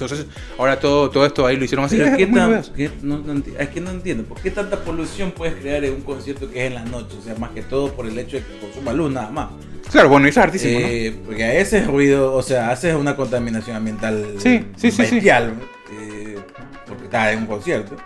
Entonces, 0.04 0.26
ahora 0.58 0.80
todo, 0.80 1.10
todo 1.10 1.26
esto 1.26 1.44
ahí 1.46 1.56
lo 1.56 1.64
hicieron 1.64 1.84
así. 1.84 1.98
Pero 1.98 2.16
¿qué 2.16 2.26
tan- 2.26 2.62
qué- 2.74 2.90
no- 3.02 3.18
no 3.18 3.42
es 3.58 3.68
que 3.68 3.80
no 3.82 3.90
entiendo, 3.90 4.24
¿por 4.24 4.40
qué 4.40 4.50
tanta 4.50 4.78
polución 4.82 5.30
puedes 5.32 5.54
crear 5.56 5.84
en 5.84 5.92
un 5.94 6.00
concierto 6.00 6.50
que 6.50 6.62
es 6.64 6.68
en 6.68 6.74
la 6.74 6.84
noche? 6.84 7.16
O 7.18 7.22
sea, 7.22 7.34
más 7.34 7.50
que 7.50 7.62
todo 7.62 7.92
por 7.92 8.06
el 8.06 8.18
hecho 8.18 8.36
de 8.38 8.44
que 8.44 8.58
consuma 8.58 8.92
luz 8.94 9.12
nada 9.12 9.30
más. 9.30 9.50
Claro, 9.92 10.08
bueno, 10.08 10.26
es 10.26 10.38
hartísimo, 10.38 10.80
¿no? 10.80 10.86
Eh, 10.86 11.14
Porque 11.26 11.44
a 11.44 11.54
ese 11.58 11.82
ruido, 11.84 12.32
o 12.34 12.42
sea, 12.42 12.70
haces 12.70 12.94
una 12.94 13.14
contaminación 13.16 13.76
ambiental 13.76 14.24
Sí, 14.38 14.64
sí, 14.76 14.90
sí, 14.90 15.04
sí. 15.04 15.14
bestial, 15.16 15.54
eh, 16.00 16.38
porque 16.86 17.04
está 17.04 17.30
en 17.32 17.40
un 17.40 17.46
concierto. 17.46 17.96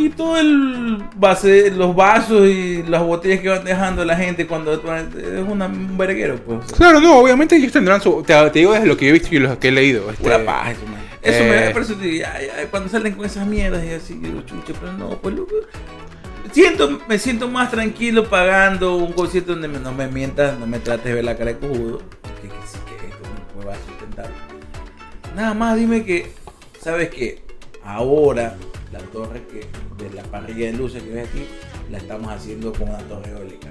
Y 0.00 0.10
todo 0.10 0.38
el 0.38 1.02
base, 1.16 1.72
los 1.72 1.94
vasos 1.96 2.46
y 2.46 2.84
las 2.84 3.02
botellas 3.02 3.40
que 3.40 3.48
van 3.48 3.64
dejando 3.64 4.04
la 4.04 4.14
gente 4.16 4.46
cuando 4.46 4.72
es 4.72 4.78
una, 5.46 5.66
un 5.66 5.98
verguero, 5.98 6.36
pues. 6.36 6.70
Claro, 6.72 7.00
no, 7.00 7.18
obviamente 7.18 7.56
ellos 7.56 7.72
tendrán 7.72 8.00
su. 8.00 8.22
Te, 8.22 8.32
te 8.50 8.60
digo 8.60 8.72
desde 8.74 8.86
lo 8.86 8.96
que 8.96 9.06
yo 9.06 9.10
he 9.10 9.18
visto 9.18 9.34
y 9.34 9.40
lo 9.40 9.58
que 9.58 9.68
he 9.68 9.72
leído. 9.72 10.08
este, 10.10 10.22
Pura 10.22 10.44
paja, 10.44 10.70
eso, 10.70 10.82
man. 10.86 11.00
Eso 11.20 11.42
eh, 11.42 11.64
me 11.66 11.70
parece 11.74 11.96
que 11.96 12.24
cuando 12.70 12.88
salen 12.88 13.14
con 13.14 13.26
esas 13.26 13.44
mierdas 13.46 13.84
y 13.84 13.90
así, 13.90 14.14
digo, 14.14 14.40
chucha, 14.42 14.72
pero 14.80 14.92
no, 14.92 15.10
pues 15.20 15.34
loco. 15.34 15.52
Siento, 16.52 17.00
me 17.08 17.18
siento 17.18 17.48
más 17.48 17.70
tranquilo 17.70 18.28
pagando 18.28 18.96
un 18.96 19.12
concierto 19.12 19.52
donde 19.52 19.66
me- 19.68 19.80
no 19.80 19.92
me 19.92 20.06
mientas, 20.06 20.56
no 20.60 20.66
me 20.68 20.78
trates 20.78 21.06
de 21.06 21.14
ver 21.14 21.24
la 21.24 21.36
cara 21.36 21.52
de 21.52 21.58
cojudo. 21.58 21.98
Que, 22.40 22.46
que 22.48 22.54
sí, 22.70 22.78
que 22.86 23.08
esto 23.08 23.28
me 23.58 23.64
va 23.64 23.72
a 23.72 23.76
sustentar. 23.76 24.28
Nada 25.34 25.54
más 25.54 25.76
dime 25.76 26.04
que, 26.04 26.32
¿sabes 26.80 27.10
qué? 27.10 27.42
Ahora 27.84 28.54
la 28.92 28.98
torre 29.00 29.42
que 29.46 29.66
de 30.02 30.14
la 30.14 30.22
parrilla 30.24 30.66
de 30.66 30.72
luces 30.72 31.02
que 31.02 31.10
ves 31.10 31.28
aquí, 31.28 31.46
la 31.90 31.98
estamos 31.98 32.30
haciendo 32.30 32.72
con 32.72 32.88
una 32.88 32.98
torre 32.98 33.30
eólica. 33.30 33.70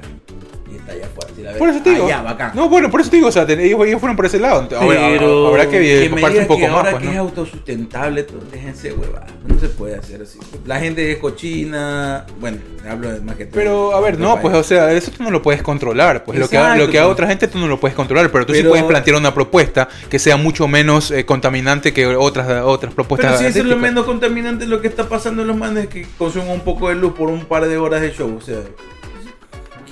Y 0.71 0.75
está 0.75 0.91
allá 0.91 1.05
afuera. 1.05 1.29
Si 1.35 1.41
la 1.43 1.49
ves, 1.51 1.59
Por 1.59 1.69
eso 1.69 1.81
te 1.81 1.89
digo. 1.91 2.05
allá, 2.05 2.21
bacán. 2.21 2.51
No, 2.53 2.67
bueno, 2.69 2.89
por 2.91 2.99
eso 3.01 3.09
te 3.09 3.15
digo, 3.17 3.29
o 3.29 3.31
sea, 3.31 3.43
ellos, 3.43 3.85
ellos 3.87 3.99
fueron 3.99 4.15
por 4.17 4.25
ese 4.25 4.39
lado. 4.39 4.67
Ahora, 4.77 5.07
Pero 5.09 5.47
habrá 5.47 5.69
que, 5.69 5.79
me 5.79 5.85
preocuparse 6.19 6.29
digas 6.33 6.41
un 6.41 6.47
poco 6.47 6.59
que 6.59 6.67
más. 6.67 6.75
ahora 6.77 6.91
Pues, 6.91 7.03
que 7.03 7.09
es 7.09 7.15
¿no? 7.15 7.21
autosustentable, 7.21 8.23
todo, 8.23 8.39
déjense 8.51 8.93
huevadas. 8.93 9.31
No 9.47 9.59
se 9.59 9.69
puede 9.69 9.95
hacer 9.95 10.21
así. 10.23 10.39
La 10.65 10.79
gente 10.79 11.09
es 11.11 11.17
cochina. 11.19 12.25
Bueno, 12.39 12.57
hablo 12.89 13.11
de 13.11 13.21
más 13.21 13.35
que 13.37 13.45
todo. 13.45 13.55
Pero, 13.55 13.95
a 13.95 14.01
ver, 14.01 14.19
no, 14.19 14.31
país. 14.35 14.41
pues, 14.41 14.55
o 14.55 14.63
sea, 14.63 14.91
eso 14.91 15.11
tú 15.11 15.23
no 15.23 15.31
lo 15.31 15.41
puedes 15.41 15.61
controlar. 15.63 16.23
Pues 16.25 16.37
lo 16.37 16.49
que, 16.49 16.57
ha- 16.57 16.61
Exacto, 16.73 16.85
lo 16.85 16.91
que 16.91 16.97
haga 16.99 17.07
pues. 17.07 17.13
otra 17.13 17.27
gente 17.27 17.47
tú 17.47 17.57
no 17.59 17.67
lo 17.67 17.79
puedes 17.79 17.95
controlar, 17.95 18.29
pero 18.31 18.45
tú 18.45 18.53
sí 18.53 18.59
Pero- 18.59 18.71
puedes 18.71 18.85
plantear 18.85 19.15
una 19.17 19.33
propuesta 19.33 19.87
que 20.09 20.19
sea 20.19 20.35
mucho 20.37 20.67
menos 20.67 21.11
eh, 21.11 21.25
contaminante 21.25 21.93
que 21.93 22.05
otras, 22.07 22.61
otras 22.63 22.93
propuestas. 22.93 23.37
Pero 23.39 23.51
si 23.53 23.59
es 23.59 23.65
lo 23.65 23.77
menos 23.77 24.05
contaminante, 24.05 24.65
lo 24.67 24.81
que 24.81 24.87
está 24.89 25.07
pasando 25.07 25.43
en 25.43 25.47
los 25.47 25.57
manes 25.57 25.87
que 25.87 26.05
consumen 26.17 26.49
un 26.49 26.61
poco 26.61 26.89
de 26.89 26.95
luz 26.95 27.13
por 27.13 27.29
un 27.29 27.45
par 27.45 27.67
de 27.67 27.77
horas 27.77 28.01
de 28.01 28.11
show. 28.11 28.35
O 28.37 28.41
sea, 28.41 28.57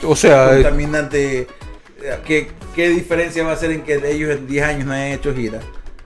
O 0.03 0.15
sea, 0.15 0.51
eh, 0.51 0.63
contaminante. 0.63 1.47
eh, 2.01 2.17
¿Qué, 2.25 2.47
¿Qué 2.75 2.89
diferencia 2.89 3.43
va 3.43 3.51
a 3.51 3.53
hacer 3.53 3.71
en 3.71 3.81
que 3.83 3.95
ellos 4.11 4.31
en 4.31 4.47
10 4.47 4.63
años 4.65 4.85
no 4.85 4.93
hayan 4.93 5.07
hecho 5.13 5.33
gira? 5.33 5.59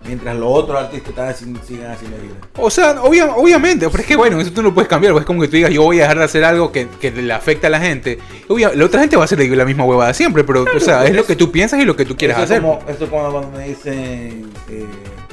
Mientras 0.06 0.34
los 0.38 0.48
otros 0.50 0.78
artistas 0.80 1.38
sigan 1.68 1.92
haciendo 1.92 2.18
gira. 2.22 2.36
O 2.56 2.70
sea, 2.70 3.02
obvia- 3.02 3.34
obviamente, 3.36 3.90
pero 3.90 4.02
es 4.02 4.08
que 4.08 4.16
bueno, 4.16 4.40
eso 4.40 4.50
tú 4.54 4.62
no 4.62 4.70
lo 4.70 4.74
puedes 4.74 4.88
cambiar, 4.88 5.12
pues 5.12 5.24
es 5.24 5.28
como 5.28 5.42
que 5.42 5.48
tú 5.50 5.58
digas, 5.58 5.72
yo 5.72 5.84
voy 5.84 6.00
a 6.00 6.04
dejar 6.04 6.20
de 6.20 6.24
hacer 6.24 6.44
algo 6.46 6.72
que, 6.72 6.88
que 7.02 7.12
le 7.12 7.34
afecta 7.34 7.68
a 7.68 7.70
la 7.70 7.82
gente. 7.82 8.18
Obvia- 8.48 8.72
la 8.74 8.86
otra 8.86 9.02
gente 9.02 9.18
va 9.18 9.24
a 9.24 9.26
hacer 9.26 9.40
la 9.40 9.66
misma 9.66 9.84
huevada 9.84 10.14
siempre, 10.14 10.46
pero 10.46 10.62
o 10.64 10.80
sea, 10.80 11.00
pues, 11.00 11.10
es 11.10 11.16
lo 11.16 11.22
eso- 11.22 11.28
que 11.28 11.36
tú 11.36 11.52
piensas 11.52 11.82
y 11.82 11.86
lo 11.86 11.98
que 11.98 12.06
tú 12.06 12.16
quieres 12.16 12.38
Eso 12.38 12.44
hacer. 12.46 12.62
Como, 12.62 12.80
esto 12.88 13.04
es 13.04 13.10
como 13.10 13.30
cuando 13.32 13.58
me 13.58 13.68
dicen. 13.68 14.50
eh, 14.70 14.86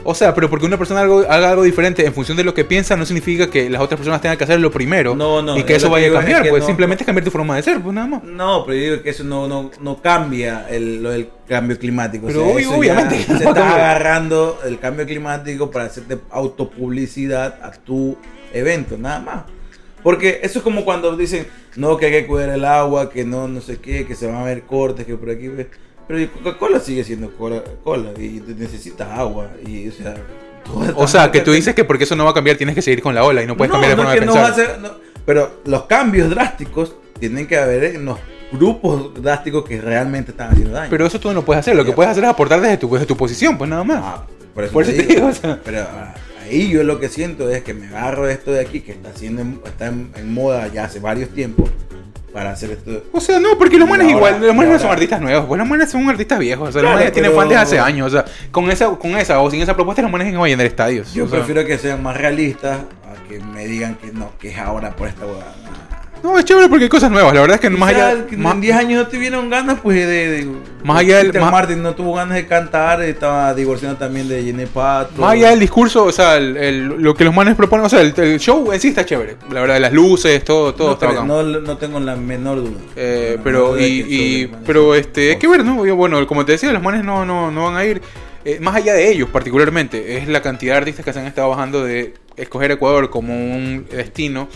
O 0.08 0.14
sea, 0.14 0.34
pero 0.34 0.48
porque 0.48 0.64
una 0.66 0.78
persona 0.78 1.00
algo- 1.00 1.26
haga 1.28 1.50
algo 1.50 1.62
diferente 1.64 2.06
en 2.06 2.14
función 2.14 2.36
de 2.36 2.44
lo 2.44 2.54
que 2.54 2.64
piensa, 2.64 2.96
no 2.96 3.04
significa 3.04 3.50
que 3.50 3.68
las 3.68 3.80
otras 3.82 3.98
personas 3.98 4.20
tengan 4.20 4.38
que 4.38 4.44
hacer 4.44 4.60
lo 4.60 4.70
primero 4.70 5.14
No, 5.16 5.42
no, 5.42 5.58
y 5.58 5.64
que 5.64 5.74
eso 5.74 5.90
vaya 5.90 6.06
a 6.06 6.08
es 6.10 6.14
cambiar, 6.14 6.42
que 6.44 6.50
pues 6.50 6.62
no- 6.62 6.66
simplemente 6.68 7.02
es 7.02 7.06
cambiar 7.06 7.24
tu 7.24 7.30
forma 7.30 7.56
de 7.56 7.62
ser, 7.62 7.80
pues 7.80 7.94
nada 7.94 8.06
más. 8.06 8.22
No, 8.22 8.64
pero 8.64 8.78
yo 8.78 8.90
digo 8.92 9.02
que 9.02 9.10
eso 9.10 9.24
no, 9.24 9.48
no, 9.48 9.70
no 9.80 10.00
cambia 10.00 10.66
el, 10.70 11.02
lo 11.02 11.10
del 11.10 11.28
cambio 11.48 11.78
climático. 11.78 12.26
Pero 12.28 12.48
o 12.52 12.58
sea, 12.58 12.70
obviamente 12.70 13.16
se 13.16 13.32
está 13.32 13.44
cambiar. 13.52 13.72
agarrando 13.80 14.58
el 14.64 14.78
cambio 14.78 15.04
climático 15.06 15.70
para 15.70 15.86
hacerte 15.86 16.18
autopublicidad 16.30 17.58
a 17.62 17.72
tu 17.72 18.16
evento, 18.52 18.96
nada 18.98 19.20
más. 19.20 19.42
Porque 20.02 20.40
eso 20.42 20.60
es 20.60 20.62
como 20.62 20.84
cuando 20.84 21.16
dicen, 21.16 21.46
no, 21.74 21.96
que 21.96 22.06
hay 22.06 22.12
que 22.12 22.26
cuidar 22.26 22.50
el 22.50 22.64
agua, 22.64 23.10
que 23.10 23.24
no, 23.24 23.48
no 23.48 23.60
sé 23.60 23.78
qué, 23.78 24.06
que 24.06 24.14
se 24.14 24.26
van 24.26 24.36
a 24.36 24.44
ver 24.44 24.62
cortes, 24.62 25.04
que 25.04 25.16
por 25.16 25.30
aquí. 25.30 25.48
ve". 25.48 25.68
Pero 26.08 26.32
Coca-Cola 26.32 26.80
sigue 26.80 27.02
siendo 27.04 27.30
Coca-Cola 27.36 28.10
y 28.18 28.42
necesitas 28.56 29.08
agua. 29.10 29.50
Y, 29.66 29.88
o 29.88 29.92
sea, 29.92 30.14
O 30.94 31.06
sea, 31.08 31.30
que 31.30 31.40
tú 31.40 31.52
dices 31.52 31.74
que 31.74 31.84
porque 31.84 32.04
eso 32.04 32.16
no 32.16 32.24
va 32.24 32.30
a 32.30 32.34
cambiar 32.34 32.56
tienes 32.56 32.74
que 32.74 32.82
seguir 32.82 33.02
con 33.02 33.14
la 33.14 33.24
ola 33.24 33.42
y 33.42 33.46
no 33.46 33.56
puedes 33.56 33.70
cambiar 33.72 33.90
la 33.92 33.96
forma 33.96 34.14
de 34.14 34.20
no 34.26 34.32
pensar. 34.32 34.50
a 34.50 34.54
ser- 34.54 34.78
no, 34.80 34.90
pero 35.24 35.60
los 35.64 35.84
cambios 35.84 36.30
drásticos 36.30 36.94
tienen 37.18 37.46
que 37.46 37.56
haber 37.58 37.84
en 37.96 38.04
los 38.04 38.18
grupos 38.52 39.20
drásticos 39.22 39.64
que 39.64 39.80
realmente 39.80 40.30
están 40.30 40.52
haciendo 40.52 40.72
daño. 40.74 40.90
Pero 40.90 41.06
eso 41.06 41.18
tú 41.18 41.32
no 41.32 41.42
puedes 41.44 41.60
hacer, 41.60 41.74
lo 41.76 41.84
que 41.84 41.92
puedes 41.92 42.10
hacer 42.12 42.24
es 42.24 42.30
aportar 42.30 42.60
desde 42.60 42.76
tu, 42.78 42.90
desde 42.92 43.06
tu 43.06 43.16
posición, 43.16 43.58
pues 43.58 43.68
nada 43.68 43.82
más. 43.84 43.98
Ah, 44.02 44.26
por 44.54 44.64
eso, 44.64 44.72
Por 44.72 44.84
te 44.84 44.90
eso 44.92 45.02
te 45.06 45.14
digo. 45.14 45.26
o 45.28 45.32
sea. 45.32 45.60
Pero 45.64 45.80
ah, 45.82 46.14
ahí 46.44 46.68
yo 46.68 46.82
lo 46.84 47.00
que 47.00 47.08
siento 47.08 47.50
es 47.50 47.62
que 47.64 47.74
me 47.74 47.88
agarro 47.88 48.28
esto 48.28 48.52
de 48.52 48.60
aquí 48.60 48.80
que 48.80 48.92
está 48.92 49.10
haciendo 49.10 49.42
en- 49.42 49.60
está 49.64 49.86
en, 49.88 50.10
en 50.16 50.32
moda 50.32 50.68
ya 50.68 50.84
hace 50.84 51.00
varios 51.00 51.30
tiempos 51.30 51.70
para 52.36 52.50
hacer 52.50 52.72
esto. 52.72 53.02
O 53.12 53.20
sea, 53.22 53.40
no, 53.40 53.56
porque 53.56 53.78
los 53.78 53.88
manes 53.88 54.10
igual, 54.10 54.38
los 54.42 54.54
manes 54.54 54.74
no 54.74 54.78
son 54.78 54.90
artistas 54.90 55.22
nuevos, 55.22 55.46
pues 55.46 55.58
los 55.58 55.66
manes 55.66 55.90
son 55.90 56.06
artistas 56.06 56.38
viejos, 56.38 56.68
o 56.68 56.72
sea, 56.72 56.82
Claro, 56.82 56.96
los 56.96 57.00
manes 57.00 57.12
tienen 57.14 57.32
fans 57.32 57.48
desde 57.48 57.62
hace 57.62 57.78
años, 57.78 58.08
o 58.08 58.10
sea, 58.10 58.26
con 58.50 58.70
esa, 58.70 58.90
con 58.90 59.16
esa 59.16 59.40
o 59.40 59.50
sin 59.50 59.62
esa 59.62 59.74
propuesta 59.74 60.02
los 60.02 60.10
manes 60.10 60.30
no 60.34 60.40
van 60.40 60.48
a 60.48 60.50
llenar 60.50 60.66
estadios. 60.66 61.14
Yo 61.14 61.26
sea. 61.26 61.38
prefiero 61.38 61.64
que 61.64 61.78
sean 61.78 62.02
más 62.02 62.14
realistas 62.14 62.80
a 62.80 63.26
que 63.26 63.40
me 63.40 63.66
digan 63.66 63.94
que 63.94 64.12
no, 64.12 64.32
que 64.38 64.50
es 64.50 64.58
ahora 64.58 64.94
por 64.94 65.08
esta 65.08 65.24
hueá. 65.24 65.46
No, 66.22 66.38
es 66.38 66.44
chévere 66.44 66.68
porque 66.68 66.84
hay 66.84 66.88
cosas 66.88 67.10
nuevas, 67.10 67.32
la 67.34 67.40
verdad 67.42 67.54
es 67.56 67.60
que 67.60 67.70
más 67.70 67.90
allá... 67.90 68.26
que 68.26 68.36
más- 68.36 68.54
en 68.54 68.60
10 68.60 68.76
años 68.76 69.04
no 69.04 69.08
tuvieron 69.08 69.48
ganas, 69.50 69.78
pues 69.80 69.96
de. 69.96 70.06
de- 70.06 70.48
Más 70.82 70.98
allá 71.00 71.18
del- 71.18 71.32
más- 71.40 71.52
Martin 71.52 71.82
no 71.82 71.94
tuvo 71.94 72.14
ganas 72.14 72.34
de 72.34 72.46
cantar, 72.46 73.00
estaba 73.02 73.54
divorciando 73.54 73.96
también 73.98 74.28
de 74.28 74.42
Jenny 74.42 74.66
Pato. 74.66 75.20
Más 75.20 75.32
allá 75.32 75.50
del 75.50 75.60
discurso, 75.60 76.04
o 76.04 76.12
sea, 76.12 76.36
el- 76.36 76.56
el- 76.56 76.86
lo 76.86 77.14
que 77.14 77.24
los 77.24 77.34
manes 77.34 77.54
proponen, 77.54 77.86
o 77.86 77.88
sea, 77.88 78.00
el, 78.00 78.12
el 78.16 78.40
show 78.40 78.72
en 78.72 78.80
sí 78.80 78.88
está 78.88 79.04
chévere. 79.04 79.36
La 79.50 79.60
verdad, 79.60 79.78
las 79.80 79.92
luces, 79.92 80.42
todo, 80.44 80.74
todo 80.74 80.88
no, 80.88 80.94
está 80.94 81.06
bacán. 81.06 81.26
no, 81.28 81.42
no 81.42 81.76
tengo 81.76 82.00
la 82.00 82.16
menor 82.16 82.58
duda. 82.58 82.80
Eh, 82.96 83.34
La 83.36 83.42
pero, 83.44 83.58
menor 83.72 83.76
duda 83.78 83.86
y, 83.86 84.04
y- 84.08 84.46
pero 84.66 84.94
este, 84.94 85.30
hay 85.30 85.36
que 85.38 85.48
ver, 85.48 85.64
¿no? 85.64 85.76
Bueno, 85.94 86.26
como 86.26 86.44
te 86.44 86.52
decía, 86.52 86.72
los 86.72 86.82
manes 86.82 87.04
no, 87.04 87.24
no, 87.24 87.50
no 87.50 87.64
van 87.64 87.76
a 87.76 87.84
ir. 87.84 88.00
Eh, 88.44 88.58
más 88.60 88.76
allá 88.76 88.94
de 88.94 89.10
ellos, 89.10 89.28
particularmente, 89.30 90.18
es 90.18 90.28
la 90.28 90.40
cantidad 90.40 90.74
de 90.74 90.78
artistas 90.78 91.04
que 91.04 91.12
se 91.12 91.18
han 91.18 91.26
estado 91.26 91.48
bajando 91.48 91.84
de 91.84 92.14
escoger 92.36 92.70
Ecuador 92.70 93.10
como 93.10 93.34
un 93.34 93.86
destino 93.90 94.48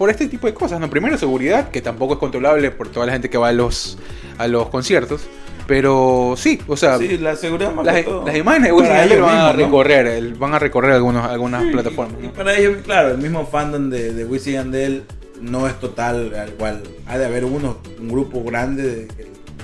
por 0.00 0.08
este 0.08 0.28
tipo 0.28 0.46
de 0.46 0.54
cosas, 0.54 0.80
¿no? 0.80 0.88
Primero, 0.88 1.18
seguridad, 1.18 1.68
que 1.70 1.82
tampoco 1.82 2.14
es 2.14 2.18
controlable 2.18 2.70
por 2.70 2.88
toda 2.88 3.04
la 3.04 3.12
gente 3.12 3.28
que 3.28 3.36
va 3.36 3.48
a 3.48 3.52
los, 3.52 3.98
a 4.38 4.48
los 4.48 4.70
conciertos. 4.70 5.20
Pero 5.66 6.34
sí, 6.38 6.58
o 6.66 6.74
sea, 6.76 6.96
Sí, 6.96 7.18
la 7.18 7.36
seguridad 7.36 7.72
más 7.74 7.84
las, 7.84 7.96
que 7.96 8.02
todo. 8.04 8.24
las 8.26 8.34
imágenes 8.34 8.68
de 8.70 8.72
van 8.72 8.90
a 8.90 9.04
mismos, 9.04 9.20
¿no? 9.28 9.52
recorrer, 9.52 10.06
el- 10.06 10.34
van 10.34 10.54
a 10.54 10.58
recorrer 10.58 10.92
algunos, 10.92 11.24
algunas 11.26 11.62
Sí, 11.64 11.70
plataformas. 11.70 12.16
y 12.22 12.26
¿no? 12.28 12.32
para 12.32 12.56
ellos, 12.56 12.78
claro, 12.82 13.10
el 13.10 13.18
mismo 13.18 13.46
fandom 13.46 13.90
de, 13.90 14.12
de 14.14 14.24
Wisin 14.24 14.52
y 14.52 14.56
Yandel 14.56 15.04
no 15.42 15.66
es 15.68 15.78
total, 15.78 16.32
al 16.34 16.50
cual 16.54 16.82
ha 17.06 17.18
de 17.18 17.26
haber 17.26 17.44
uno, 17.44 17.76
un 18.00 18.08
grupo 18.08 18.42
grande 18.42 18.82
de- 18.82 19.08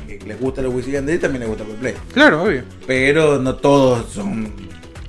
que, 0.07 0.19
que 0.19 0.27
les 0.27 0.39
gusta 0.39 0.61
el 0.61 0.69
Wisin 0.69 0.91
y 0.91 0.93
Yandel 0.97 1.17
y 1.17 1.19
también 1.19 1.41
les 1.41 1.49
gusta 1.49 1.65
Coldplay. 1.65 1.95
Claro, 2.13 2.43
obvio. 2.43 2.63
Pero 2.87 3.39
no 3.41 3.57
todos 3.57 4.13
son, 4.13 4.53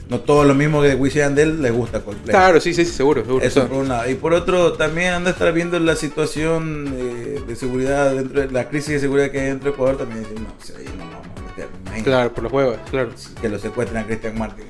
no 0.10 0.20
todos 0.20 0.46
lo 0.46 0.56
mismo 0.56 0.82
que 0.82 0.96
Wisin 0.96 1.20
y 1.20 1.22
Yandel 1.24 1.62
les 1.62 1.72
gusta 1.72 2.02
Coldplay. 2.02 2.32
Claro, 2.32 2.62
sí, 2.62 2.74
sí, 2.74 2.86
seguro, 2.86 3.24
seguro. 3.24 3.46
Eso 3.46 3.60
O 3.60 3.64
sea, 3.64 3.70
por 3.70 3.82
un 3.82 3.90
lado. 3.90 4.10
Y 4.10 4.16
por 4.16 4.34
otro, 4.34 4.74
también 4.74 5.14
anda 5.14 5.32
a 5.32 5.34
estar 5.34 5.52
viendo 5.54 5.80
la 5.80 5.96
situación 5.96 6.94
eh, 6.96 7.42
de 7.46 7.56
seguridad 7.56 8.16
dentro 8.16 8.42
de 8.42 8.52
la 8.52 8.70
crisis 8.70 8.94
de 8.94 9.00
seguridad 9.02 9.30
que 9.32 9.40
hay 9.40 9.48
dentro 9.48 9.72
de 9.72 9.76
Ecuador. 9.76 9.98
También 9.98 10.22
dicen, 10.24 10.44
no, 10.44 10.50
o 10.50 10.64
sea, 10.64 10.78
ahí 10.78 10.86
no 10.98 11.06
vamos 11.06 11.28
a 11.28 11.60
meter. 11.92 12.04
claro, 12.04 12.34
por 12.34 12.44
los 12.44 12.52
juegos, 12.52 12.78
claro. 12.90 13.10
Que 13.42 13.50
lo 13.50 13.60
secuestren 13.60 14.04
a 14.04 14.06
Christian 14.06 14.38
Martin. 14.38 14.66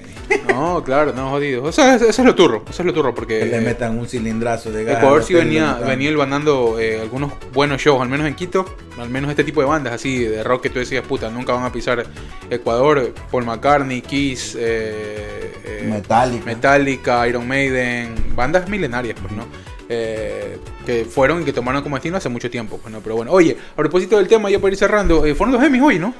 No, 0.48 0.84
claro, 0.84 1.14
no, 1.14 1.30
jodido. 1.30 1.64
O 1.64 1.72
sea, 1.72 1.96
eso, 1.96 2.06
eso 2.06 2.22
es 2.22 2.26
lo 2.26 2.36
turro, 2.36 2.64
eso 2.70 2.82
es 2.82 2.86
lo 2.86 2.94
turro, 2.94 3.14
porque 3.14 3.40
Que 3.40 3.46
le 3.46 3.58
eh, 3.58 3.62
metan 3.62 3.98
un 3.98 4.08
cilindrazo 4.08 4.72
de 4.72 4.84
gas. 4.84 4.98
Ecuador 4.98 5.24
sí 5.24 5.34
venía, 5.34 5.74
venía 5.76 6.10
ilvanando 6.10 6.80
eh, 6.80 7.00
algunos 7.02 7.34
buenos 7.54 7.82
shows, 7.82 8.02
al 8.02 8.10
menos 8.10 8.28
en 8.28 8.36
Quito, 8.36 8.66
al 9.00 9.10
menos 9.10 9.30
este 9.30 9.44
tipo 9.44 9.62
de 9.62 9.68
bandas 9.68 9.94
así 9.94 10.20
de 10.20 10.44
rock 10.44 10.64
que 10.64 10.70
tú 10.70 10.80
decías, 10.80 11.06
puta, 11.06 11.30
nunca 11.30 11.54
van 11.54 11.64
a 11.64 11.72
pisar 11.72 12.06
Ecuador, 12.50 13.14
Paul 13.32 13.46
McCartney, 13.46 14.02
Kiss, 14.02 14.56
eh, 14.60 15.54
eh, 15.64 15.88
Metallica. 15.90 16.46
Metallica, 16.46 17.28
Iron 17.28 17.48
Maiden, 17.48 18.16
bandas 18.36 18.68
milenarias, 18.70 19.18
pues, 19.22 19.34
¿no? 19.34 19.46
Eh, 19.90 20.58
que 20.86 21.06
fueron 21.06 21.42
y 21.42 21.46
que 21.46 21.54
tomaron 21.54 21.82
como 21.82 21.96
destino 21.96 22.18
hace 22.18 22.30
mucho 22.30 22.50
tiempo, 22.50 22.78
pues, 22.82 22.94
¿no? 22.94 23.00
Pero 23.02 23.16
bueno, 23.16 23.32
oye, 23.32 23.58
a 23.72 23.76
propósito 23.76 24.18
del 24.18 24.28
tema, 24.28 24.50
ya 24.50 24.60
para 24.60 24.74
ir 24.74 24.78
cerrando, 24.78 25.26
eh, 25.26 25.36
fueron 25.36 25.56
los 25.56 25.64
Emmys 25.64 25.82
hoy, 25.82 26.00
¿no? 26.00 26.14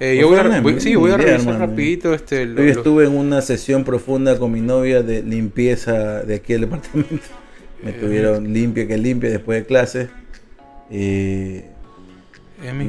Eh, 0.00 0.18
yo 0.20 0.28
voy 0.28 0.38
a, 0.38 0.60
voy- 0.60 0.80
sí, 0.80 0.94
voy 0.96 1.12
a 1.12 1.16
revisar 1.16 1.58
rapidito 1.58 2.14
este, 2.14 2.46
lo- 2.46 2.60
Hoy 2.60 2.68
estuve 2.70 3.04
en 3.04 3.12
una 3.16 3.40
sesión 3.42 3.84
profunda 3.84 4.38
con 4.38 4.50
mi 4.52 4.60
novia 4.60 5.02
de 5.02 5.22
limpieza 5.22 6.22
de 6.22 6.34
aquí 6.36 6.52
del 6.54 6.62
departamento. 6.62 7.24
Me 7.82 7.90
Eh. 7.90 7.96
tuvieron 8.00 8.52
limpia 8.52 8.86
que 8.88 8.96
limpia 8.98 9.30
después 9.30 9.58
de. 9.66 10.08
Eh, 10.90 11.64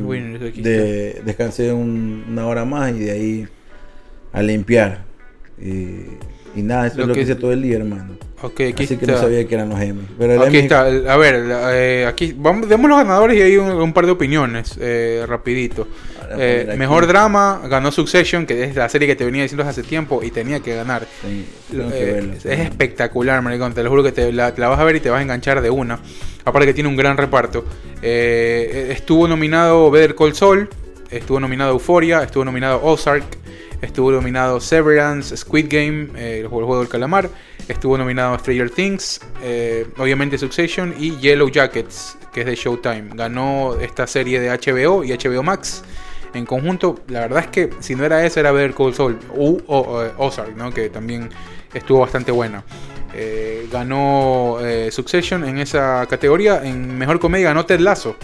winners, 0.03 0.43
aquí 0.43 0.59
está. 0.59 0.69
de, 0.69 1.21
descansé 1.25 1.73
un- 1.73 2.25
una 2.29 2.47
hora 2.47 2.65
más 2.65 2.91
y 2.95 2.99
de 2.99 3.11
ahí 3.11 3.47
a 4.33 4.41
limpiar. 4.41 5.03
Y, 5.61 6.01
y 6.55 6.61
nada, 6.63 6.87
eso 6.87 6.97
Lo 6.97 7.03
es 7.03 7.07
lo 7.09 7.13
que 7.13 7.19
que- 7.19 7.23
hice 7.23 7.35
todo 7.35 7.51
el 7.53 7.61
día, 7.61 7.77
hermano. 7.77 8.17
Aquí 8.41 8.83
Así 8.83 8.97
que 8.97 9.07
no 9.07 9.17
sabía 9.17 9.47
que 9.47 9.55
eran 9.55 9.69
los 9.69 9.79
Emmys. 9.81 10.05
Pero 10.19 10.41
Aquí 10.43 10.57
está, 10.57 10.81
a 10.81 11.17
ver, 11.17 11.43
eh, 11.73 12.05
aquí 12.07 12.35
vamos, 12.37 12.69
demos 12.69 12.89
los 12.89 12.99
ganadores 12.99 13.37
y 13.37 13.41
hay 13.41 13.57
un, 13.57 13.69
un 13.71 13.93
par 13.93 14.05
de 14.05 14.11
opiniones, 14.11 14.77
eh, 14.79 15.23
rapidito. 15.27 15.87
Eh, 16.37 16.75
mejor 16.77 17.07
drama 17.07 17.61
ganó 17.67 17.91
Succession, 17.91 18.45
que 18.45 18.63
es 18.63 18.75
la 18.75 18.89
serie 18.89 19.07
que 19.07 19.15
te 19.15 19.25
venía 19.25 19.43
diciendo 19.43 19.63
hace 19.67 19.83
tiempo 19.83 20.21
y 20.23 20.31
tenía 20.31 20.59
que 20.59 20.75
ganar. 20.75 21.07
Sí, 21.21 21.45
tengo 21.71 21.89
que 21.89 21.97
Eh, 22.09 22.13
verlo, 22.13 22.33
es 22.33 22.41
sí. 22.43 22.49
espectacular, 22.49 23.41
maricón. 23.41 23.73
Te 23.73 23.83
lo 23.83 23.89
juro 23.89 24.03
que 24.03 24.11
te 24.11 24.31
la, 24.31 24.51
vas 24.51 24.79
a 24.79 24.83
ver 24.83 24.95
y 24.95 24.99
te 24.99 25.09
vas 25.09 25.19
a 25.19 25.21
enganchar 25.23 25.61
de 25.61 25.69
una. 25.69 25.99
Aparte 26.43 26.67
que 26.67 26.73
tiene 26.73 26.89
un 26.89 26.95
gran 26.95 27.17
reparto. 27.17 27.65
Eh, 28.01 28.89
estuvo 28.91 29.27
nominado 29.27 29.89
Better 29.91 30.15
Call 30.15 30.35
Saul, 30.35 30.69
estuvo 31.09 31.39
nominado 31.39 31.71
Euphoria, 31.71 32.21
estuvo 32.23 32.45
nominado 32.45 32.79
Ozark, 32.83 33.25
estuvo 33.81 34.11
nominado 34.11 34.59
Severance, 34.59 35.35
Squid 35.37 35.67
Game, 35.69 36.07
el, 36.15 36.47
juego, 36.47 36.59
el 36.59 36.65
juego 36.65 36.79
del 36.79 36.89
calamar, 36.89 37.29
estuvo 37.67 37.97
nominado 37.97 38.37
Stranger 38.39 38.69
Things, 38.69 39.21
obviamente 39.97 40.37
Succession 40.37 40.93
y 40.99 41.17
Yellow 41.17 41.49
Jackets, 41.49 42.17
que 42.33 42.41
es 42.41 42.45
de 42.45 42.55
Showtime. 42.55 43.09
Ganó 43.15 43.75
esta 43.79 44.05
serie 44.07 44.39
de 44.39 44.49
HBO 44.49 45.03
y 45.03 45.11
HBO 45.13 45.41
Max. 45.43 45.83
En 46.33 46.45
conjunto, 46.45 46.99
la 47.07 47.21
verdad 47.21 47.39
es 47.43 47.47
que 47.47 47.69
si 47.79 47.95
no 47.95 48.03
era 48.05 48.25
esa, 48.25 48.39
era 48.41 48.51
Call 48.73 48.93
Saul 48.93 49.17
u 49.35 49.57
o- 49.67 49.77
o- 49.77 50.25
Ozark, 50.25 50.55
¿no? 50.57 50.71
que 50.73 50.89
también 50.89 51.29
estuvo 51.73 51.99
bastante 51.99 52.31
buena. 52.31 52.63
Eh, 53.13 53.67
ganó 53.71 54.57
eh, 54.61 54.89
Succession 54.91 55.45
en 55.45 55.57
esa 55.59 56.05
categoría. 56.09 56.61
En 56.65 56.97
mejor 56.97 57.19
comedia 57.19 57.47
ganó 57.47 57.65
Ted 57.65 57.79
Lasso 57.79 58.17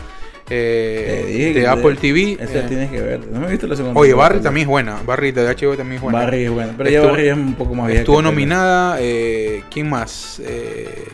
eh, 0.49 1.51
de 1.55 1.67
Apple 1.67 1.95
te- 1.95 2.01
TV. 2.01 2.37
Esa 2.43 2.59
eh, 2.59 2.65
tienes 2.67 2.91
que 2.91 2.99
ver. 3.01 3.25
No 3.27 3.39
me 3.39 3.47
he 3.47 3.51
visto 3.51 3.67
la 3.67 3.75
segunda. 3.77 3.97
oye. 3.99 4.13
Barry 4.13 4.41
también 4.41 4.65
es 4.65 4.69
buena. 4.69 4.97
Barry 5.05 5.31
de 5.31 5.43
HBO 5.47 5.77
también 5.77 5.95
es 5.97 6.01
buena. 6.01 6.19
Barry 6.19 6.43
es 6.43 6.51
buena. 6.51 6.73
Pero 6.77 6.89
ya 6.89 6.97
Estuvo- 6.99 7.11
Barry 7.13 7.27
es 7.29 7.35
un 7.37 7.53
poco 7.53 7.73
más 7.75 7.87
vieja. 7.87 8.01
Estuvo 8.01 8.21
nominada. 8.21 8.97
eh, 8.99 9.63
¿Quién 9.71 9.89
más? 9.89 10.41
Eh, 10.43 11.05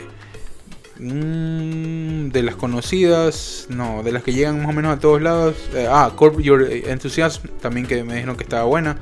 mm, 0.98 2.28
de 2.30 2.42
las 2.42 2.56
conocidas. 2.56 3.66
No, 3.68 4.02
de 4.02 4.12
las 4.12 4.22
que 4.22 4.32
llegan 4.32 4.58
más 4.60 4.68
o 4.70 4.72
menos 4.72 4.96
a 4.96 5.00
todos 5.00 5.20
lados. 5.22 5.54
eh, 5.74 5.86
ah, 5.88 6.12
Curb 6.16 6.40
Your 6.40 6.62
Enthusiasm. 6.70 7.46
También 7.60 7.86
que 7.86 8.02
me 8.04 8.14
dijeron 8.14 8.36
que 8.36 8.44
estaba 8.44 8.64
buena. 8.64 8.96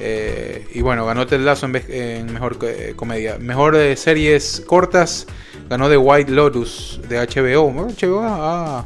Eh, 0.00 0.66
y 0.74 0.80
bueno, 0.80 1.06
ganó 1.06 1.26
Ted 1.26 1.40
Lasso 1.40 1.66
en, 1.66 1.76
en 1.88 2.32
mejor 2.32 2.58
eh, 2.62 2.94
comedia. 2.96 3.38
Mejor 3.38 3.76
de 3.76 3.96
series 3.96 4.62
cortas. 4.66 5.26
Ganó 5.70 5.88
The 5.88 5.96
White 5.96 6.30
Lotus 6.32 7.00
de 7.08 7.18
HBO. 7.18 7.70
Bueno, 7.70 7.88
HBO 8.00 8.20
ha, 8.22 8.84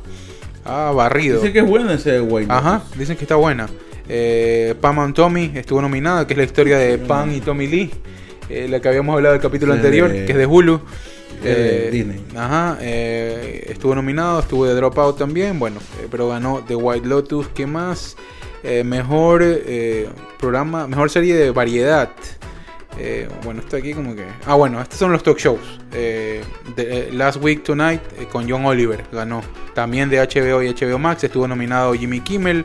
ha 0.64 0.90
barrido. 0.92 1.40
Dice 1.40 1.52
que 1.52 1.60
es 1.60 1.66
bueno 1.66 1.90
ese 1.92 2.18
güey. 2.20 2.46
Ajá, 2.48 2.82
dicen 2.96 3.16
que 3.16 3.24
está 3.24 3.36
buena. 3.36 3.68
Eh, 4.08 4.74
Pam 4.80 4.98
and 5.00 5.14
Tommy 5.14 5.50
estuvo 5.54 5.80
nominada, 5.82 6.26
que 6.26 6.34
es 6.34 6.38
la 6.38 6.44
historia 6.44 6.78
de 6.78 6.96
Pam 6.98 7.32
y 7.34 7.40
Tommy 7.40 7.66
Lee, 7.66 7.90
eh, 8.48 8.68
la 8.70 8.78
que 8.80 8.86
habíamos 8.88 9.14
hablado 9.16 9.32
del 9.32 9.42
capítulo 9.42 9.72
anterior, 9.72 10.12
de- 10.12 10.26
que 10.26 10.32
es 10.32 10.38
de 10.38 10.46
Hulu. 10.46 10.80
De 11.42 11.88
Eh, 11.88 11.90
Disney. 11.90 12.24
Ajá, 12.36 12.78
eh, 12.80 13.66
estuvo 13.68 13.94
nominado, 13.94 14.40
estuvo 14.40 14.64
de 14.66 14.74
Dropout 14.74 15.18
también, 15.18 15.58
bueno, 15.58 15.80
eh, 16.00 16.08
pero 16.10 16.28
ganó 16.28 16.64
The 16.66 16.74
White 16.76 17.06
Lotus, 17.06 17.48
¿qué 17.48 17.66
más? 17.66 18.16
Eh, 18.62 18.82
mejor 18.84 19.42
eh, 19.44 20.08
programa, 20.38 20.86
mejor 20.88 21.10
serie 21.10 21.34
de 21.36 21.50
variedad. 21.50 22.10
Eh, 22.98 23.28
bueno, 23.44 23.60
esto 23.60 23.76
aquí 23.76 23.92
como 23.92 24.16
que... 24.16 24.24
Ah, 24.46 24.54
bueno, 24.54 24.80
estos 24.80 24.98
son 24.98 25.12
los 25.12 25.22
talk 25.22 25.38
shows. 25.38 25.60
Eh, 25.92 26.42
eh, 26.78 27.10
Last 27.12 27.42
Week 27.42 27.62
Tonight 27.62 28.00
eh, 28.18 28.26
con 28.32 28.48
John 28.50 28.64
Oliver 28.64 29.04
ganó. 29.12 29.42
También 29.74 30.08
de 30.08 30.18
HBO 30.18 30.62
y 30.62 30.70
HBO 30.72 30.98
Max. 30.98 31.22
Estuvo 31.22 31.46
nominado 31.46 31.92
Jimmy 31.92 32.20
Kimmel. 32.20 32.64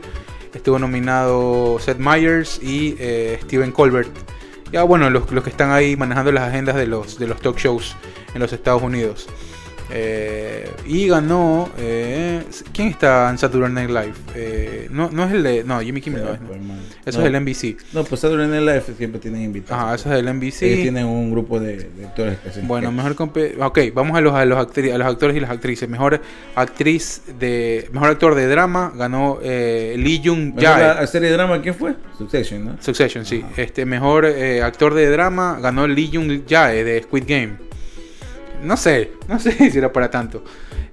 Estuvo 0.54 0.78
nominado 0.78 1.78
Seth 1.78 1.98
Meyers 1.98 2.58
y 2.62 2.96
eh, 2.98 3.38
Steven 3.44 3.72
Colbert. 3.72 4.08
Ya 4.72 4.82
bueno, 4.84 5.10
los, 5.10 5.30
los 5.30 5.44
que 5.44 5.50
están 5.50 5.70
ahí 5.70 5.96
manejando 5.96 6.32
las 6.32 6.48
agendas 6.48 6.76
de 6.76 6.86
los, 6.86 7.18
de 7.18 7.26
los 7.26 7.38
talk 7.42 7.58
shows 7.58 7.94
en 8.34 8.40
los 8.40 8.52
Estados 8.52 8.82
Unidos. 8.82 9.28
Eh, 9.94 10.70
y 10.86 11.06
ganó... 11.08 11.68
eh, 11.78 12.42
¿Quién 12.72 12.88
está 12.88 13.28
en 13.30 13.36
Saturday 13.36 13.70
Night 13.70 13.90
Live? 13.90 14.14
Eh, 14.34 14.88
no, 14.90 15.10
no 15.10 15.24
es 15.24 15.32
el 15.32 15.42
de... 15.42 15.64
No, 15.64 15.80
Jimmy 15.80 16.00
Kimmel 16.00 16.24
no 16.24 16.32
es. 16.32 16.40
no. 16.40 16.74
Eso 17.04 17.18
no, 17.20 17.26
es 17.26 17.34
el 17.34 17.40
NBC. 17.40 17.76
No, 17.92 18.04
pues 18.04 18.20
Saturday 18.22 18.48
Night 18.48 18.62
Live 18.62 18.96
siempre 18.96 19.20
tienen 19.20 19.42
invitados. 19.42 19.82
Ajá, 19.84 19.94
eso 19.94 20.08
es 20.14 20.24
del 20.24 20.34
NBC. 20.34 20.62
Ellos 20.62 20.82
tienen 20.82 21.04
un 21.06 21.30
grupo 21.30 21.60
de, 21.60 21.76
de 21.90 22.06
actores 22.06 22.38
que 22.38 22.60
Bueno, 22.62 22.90
mejor 22.90 23.16
Ok, 23.60 23.78
vamos 23.92 24.16
a 24.16 24.20
los, 24.22 24.32
a, 24.34 24.44
los 24.46 24.58
a 24.58 24.98
los 24.98 25.06
actores 25.06 25.36
y 25.36 25.40
las 25.40 25.50
actrices. 25.50 25.88
Mejor 25.88 26.22
actriz 26.54 27.22
de. 27.38 27.88
Mejor 27.92 28.10
actor 28.10 28.34
de 28.34 28.46
drama 28.46 28.92
ganó 28.96 29.40
eh, 29.42 29.94
Lee 29.98 30.22
Jung 30.24 30.58
Jae. 30.58 30.94
la 30.94 31.06
serie 31.06 31.28
de 31.28 31.34
drama, 31.34 31.60
¿quién 31.60 31.74
fue? 31.74 31.94
Succession, 32.16 32.64
¿no? 32.64 32.76
Succession, 32.80 33.26
sí. 33.26 33.44
Este 33.56 33.84
mejor 33.84 34.24
eh, 34.24 34.62
actor 34.62 34.94
de 34.94 35.10
drama 35.10 35.58
ganó 35.60 35.86
Lee 35.86 36.10
Jung 36.12 36.42
Jae 36.48 36.84
de 36.84 37.02
Squid 37.02 37.24
Game. 37.26 37.71
No 38.62 38.76
sé, 38.76 39.12
no 39.28 39.38
sé 39.38 39.52
si 39.70 39.78
era 39.78 39.92
para 39.92 40.10
tanto. 40.10 40.44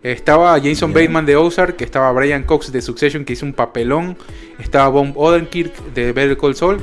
Estaba 0.01 0.59
Jason. 0.61 0.93
Bateman 0.93 1.25
de 1.25 1.35
Ozark, 1.35 1.75
que 1.75 1.83
estaba 1.83 2.11
Brian 2.13 2.43
Cox 2.43 2.71
de 2.71 2.81
Succession, 2.81 3.25
que 3.25 3.33
hizo 3.33 3.45
un 3.45 3.53
papelón. 3.53 4.17
Estaba 4.57 4.87
Bob 4.89 5.17
Odenkirk 5.17 5.93
de 5.93 6.13
Better 6.13 6.37
Call 6.37 6.55
Saul. 6.55 6.79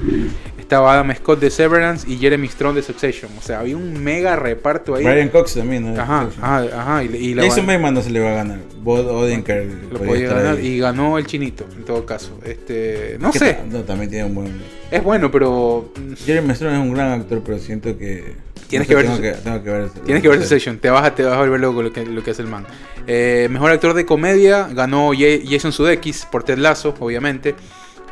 Estaba 0.58 0.94
Adam 0.94 1.14
Scott 1.14 1.38
de 1.38 1.48
Severance 1.48 2.10
y 2.10 2.16
Jeremy 2.16 2.48
Strong 2.48 2.74
de 2.74 2.82
Succession. 2.82 3.30
O 3.38 3.40
sea, 3.40 3.60
había 3.60 3.76
un 3.76 4.02
mega 4.02 4.34
reparto 4.34 4.96
ahí. 4.96 5.04
Brian 5.04 5.28
Cox 5.28 5.54
también, 5.54 5.94
¿no? 5.94 6.00
Ajá, 6.00 6.28
ajá, 6.42 6.66
ajá. 6.80 7.04
Y, 7.04 7.14
y 7.14 7.34
la 7.34 7.44
Jason 7.44 7.66
Bateman 7.66 7.94
no 7.94 8.02
se 8.02 8.10
le 8.10 8.18
va 8.20 8.32
a 8.32 8.34
ganar. 8.34 8.58
Bod 8.82 9.06
Odenkirk 9.06 9.92
lo 9.92 9.98
podía 10.00 10.28
ganar 10.28 10.56
ahí. 10.56 10.66
y 10.66 10.78
ganó 10.78 11.18
el 11.18 11.26
chinito, 11.26 11.64
en 11.76 11.84
todo 11.84 12.04
caso. 12.04 12.38
Este, 12.44 13.16
no 13.20 13.32
sé, 13.32 13.58
no, 13.70 13.82
también 13.82 14.10
tiene 14.10 14.24
un 14.24 14.34
buen... 14.34 14.60
es 14.90 15.02
bueno, 15.02 15.30
pero 15.30 15.92
Jeremy 16.24 16.54
Strong 16.54 16.74
es 16.74 16.80
un 16.80 16.94
gran 16.94 17.12
actor, 17.20 17.42
pero 17.44 17.58
siento 17.58 17.96
que... 17.96 18.34
Tienes 18.68 18.88
no 18.88 18.88
que 18.88 18.94
ver 18.96 19.06
tengo 19.06 19.20
que, 19.20 19.32
tengo 19.32 19.62
que 19.62 19.70
ver 19.70 19.88
tienes 20.04 20.22
que 20.22 20.28
ver 20.28 20.38
Succession, 20.40 20.78
te 20.78 20.90
vas 20.90 21.04
a, 21.04 21.14
te 21.14 21.22
vas 21.22 21.34
a 21.34 21.40
volver 21.40 21.60
loco 21.60 21.82
lo 21.82 21.92
que, 21.92 22.04
lo 22.04 22.22
que 22.22 22.30
hace 22.32 22.42
el 22.42 22.48
man. 22.48 22.66
Eh, 23.06 23.48
mejor 23.50 23.70
actor 23.70 23.94
de 23.94 24.04
comedia 24.04 24.68
ganó 24.72 25.12
Jason 25.16 25.72
Sudeikis 25.72 26.26
por 26.30 26.42
Ted 26.42 26.58
Lasso, 26.58 26.94
obviamente. 26.98 27.54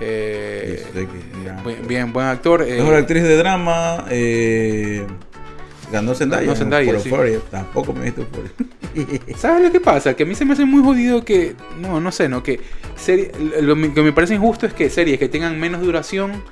Eh, 0.01 0.85
Sudeikis, 0.90 1.14
bien, 1.64 1.86
bien, 1.89 2.12
buen 2.12 2.26
actor. 2.26 2.62
eh, 2.62 2.76
Mejor 2.78 2.94
actriz 2.94 3.22
de 3.22 3.36
drama, 3.36 4.05
eh, 4.10 5.05
ganó 5.93 6.14
Zendaya. 6.14 6.43
Ganó 6.43 6.56
Zendaya, 6.56 6.93
por 6.93 7.01
sí. 7.01 7.09
Euphoria. 7.09 7.39
Tampoco 7.51 7.93
me 7.93 8.01
he 8.01 8.05
visto 8.05 8.20
Euphoria. 8.22 8.51
¿Sabes 9.36 9.62
lo 9.64 9.72
que 9.72 9.81
pasa? 9.81 10.14
Que 10.14 10.22
a 10.22 10.26
mí 10.26 10.35
se 10.35 10.44
me 10.44 10.52
hace 10.52 10.64
muy 10.64 10.82
jodido 10.82 11.24
que. 11.24 11.55
No, 11.81 12.01
no 12.01 12.12
sé, 12.12 12.28
no. 12.28 12.43
Que 12.43 12.60
serie- 12.97 13.32
lo 13.60 13.74
que 13.74 14.02
me 14.02 14.12
parece 14.12 14.35
injusto 14.35 14.66
es 14.66 14.72
que 14.72 14.89
series 14.90 15.18
que 15.18 15.28
tengan 15.28 15.59
menos 15.59 15.81
duración. 15.82 16.43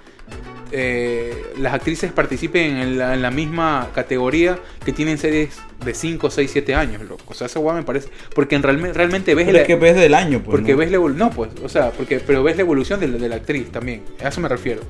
Eh, 0.73 1.35
las 1.59 1.74
actrices 1.74 2.11
participen 2.12 2.77
en 2.78 2.99
la, 2.99 3.15
en 3.15 3.23
la 3.23 3.31
misma 3.31 3.90
categoría 3.94 4.59
que 4.85 4.93
tienen 4.93 5.19
series 5.19 5.59
de 5.85 5.94
5, 5.94 6.31
6, 6.31 6.51
7 6.51 6.74
años, 6.74 7.03
loco. 7.03 7.23
O 7.28 7.35
sea, 7.35 7.47
esa 7.47 7.59
guay 7.61 7.77
me 7.77 7.82
parece. 7.82 8.09
Porque 8.35 8.57
en 8.57 8.62
realme- 8.62 8.93
realmente 8.93 9.35
ves 9.35 9.44
Pero 9.47 9.57
la, 9.57 9.61
es 9.62 9.66
que 9.66 9.77
ves 9.77 9.94
del 9.94 10.15
año, 10.15 10.39
pues. 10.43 10.51
porque 10.57 10.73
¿no? 10.73 10.78
ves 10.78 10.90
la 10.90 10.99
No, 10.99 11.31
pues, 11.31 11.51
o 11.62 11.69
sea, 11.69 11.90
porque, 11.90 12.20
pero 12.20 12.43
ves 12.43 12.57
la 12.57 12.62
evolución 12.62 12.99
de 13.01 13.09
la, 13.09 13.19
de 13.19 13.28
la 13.28 13.36
actriz 13.36 13.70
también. 13.70 14.03
A 14.24 14.28
eso 14.28 14.40
me 14.40 14.49
refiero. 14.49 14.81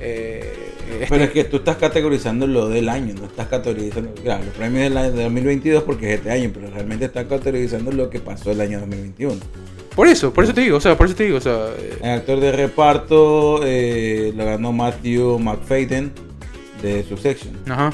Eh, 0.00 0.52
este- 0.92 1.06
Pero 1.08 1.24
es 1.24 1.30
que 1.30 1.44
tú 1.44 1.58
estás 1.58 1.76
categorizando 1.76 2.46
lo 2.46 2.68
del 2.68 2.88
año, 2.88 3.14
no 3.14 3.26
estás 3.26 3.46
categorizando. 3.48 4.12
Claro, 4.22 4.44
los 4.44 4.54
premios 4.54 4.82
del 4.84 4.96
año 4.96 5.12
de 5.12 5.22
2022 5.22 5.84
porque 5.84 6.12
es 6.12 6.18
este 6.18 6.30
año, 6.30 6.50
pero 6.52 6.70
realmente 6.70 7.04
estás 7.06 7.26
categorizando 7.26 7.92
lo 7.92 8.10
que 8.10 8.20
pasó 8.20 8.50
el 8.50 8.60
año 8.60 8.80
2021. 8.80 9.36
Por 9.94 10.06
eso, 10.08 10.32
por 10.32 10.44
eso 10.44 10.54
te 10.54 10.62
digo, 10.62 10.78
o 10.78 10.80
sea, 10.80 10.96
por 10.96 11.06
eso 11.06 11.14
te 11.14 11.24
digo, 11.24 11.36
o 11.38 11.40
sea. 11.40 11.68
eh, 11.78 11.98
El 12.02 12.10
actor 12.10 12.40
de 12.40 12.52
reparto 12.52 13.60
eh, 13.64 14.32
lo 14.36 14.44
ganó 14.44 14.72
Matthew 14.72 15.38
McFadden 15.38 16.12
de 16.82 17.04
Succession. 17.04 17.54
ajá. 17.68 17.92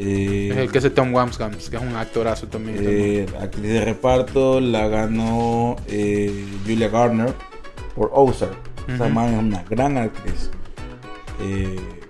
Eh, 0.00 0.50
Es 0.52 0.56
el 0.58 0.70
que 0.70 0.78
hace 0.78 0.90
Tom 0.90 1.12
Wamsgams, 1.12 1.68
que 1.68 1.76
es 1.76 1.82
un 1.82 1.96
actorazo 1.96 2.46
también. 2.46 2.76
eh, 2.80 3.26
actriz 3.40 3.64
de 3.66 3.84
reparto 3.84 4.60
la 4.60 4.86
ganó 4.86 5.74
eh, 5.88 6.46
Julia 6.64 6.88
Garner 6.88 7.34
por 7.96 8.10
Ozark. 8.14 8.56
Esa 8.86 9.08
man 9.08 9.34
es 9.34 9.38
una 9.40 9.64
gran 9.68 9.98
actriz. 9.98 10.50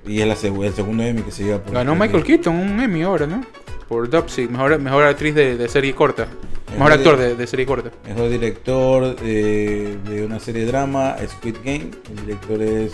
Y 0.07 0.21
es 0.21 0.27
la 0.27 0.65
el 0.67 0.73
segundo 0.75 1.03
Emmy 1.03 1.23
que 1.23 1.31
se 1.31 1.45
lleva 1.45 1.59
por 1.63 1.75
Ganó 1.75 1.95
Michael 1.95 2.23
Keaton 2.25 2.55
un 2.55 2.81
Emmy 2.81 3.03
ahora, 3.03 3.27
¿no? 3.27 3.43
Por 3.89 4.09
Dopsy, 4.11 4.49
mejor, 4.49 4.79
mejor 4.79 5.05
actriz 5.05 5.35
de, 5.35 5.57
de 5.57 5.69
serie 5.69 5.95
corta. 5.95 6.27
Mejor 6.73 6.79
Mejor 6.79 6.93
actor 6.93 7.17
de, 7.17 7.35
de 7.37 7.47
serie 7.47 7.65
corta. 7.65 7.91
Mejor 8.07 8.29
director 8.29 9.17
eh, 9.23 9.97
de 10.05 10.25
una 10.27 10.39
serie 10.39 10.63
de 10.63 10.69
drama, 10.69 11.17
Squid 11.27 11.57
Game. 11.65 11.91
El 12.11 12.27
director 12.27 12.61
es 12.61 12.93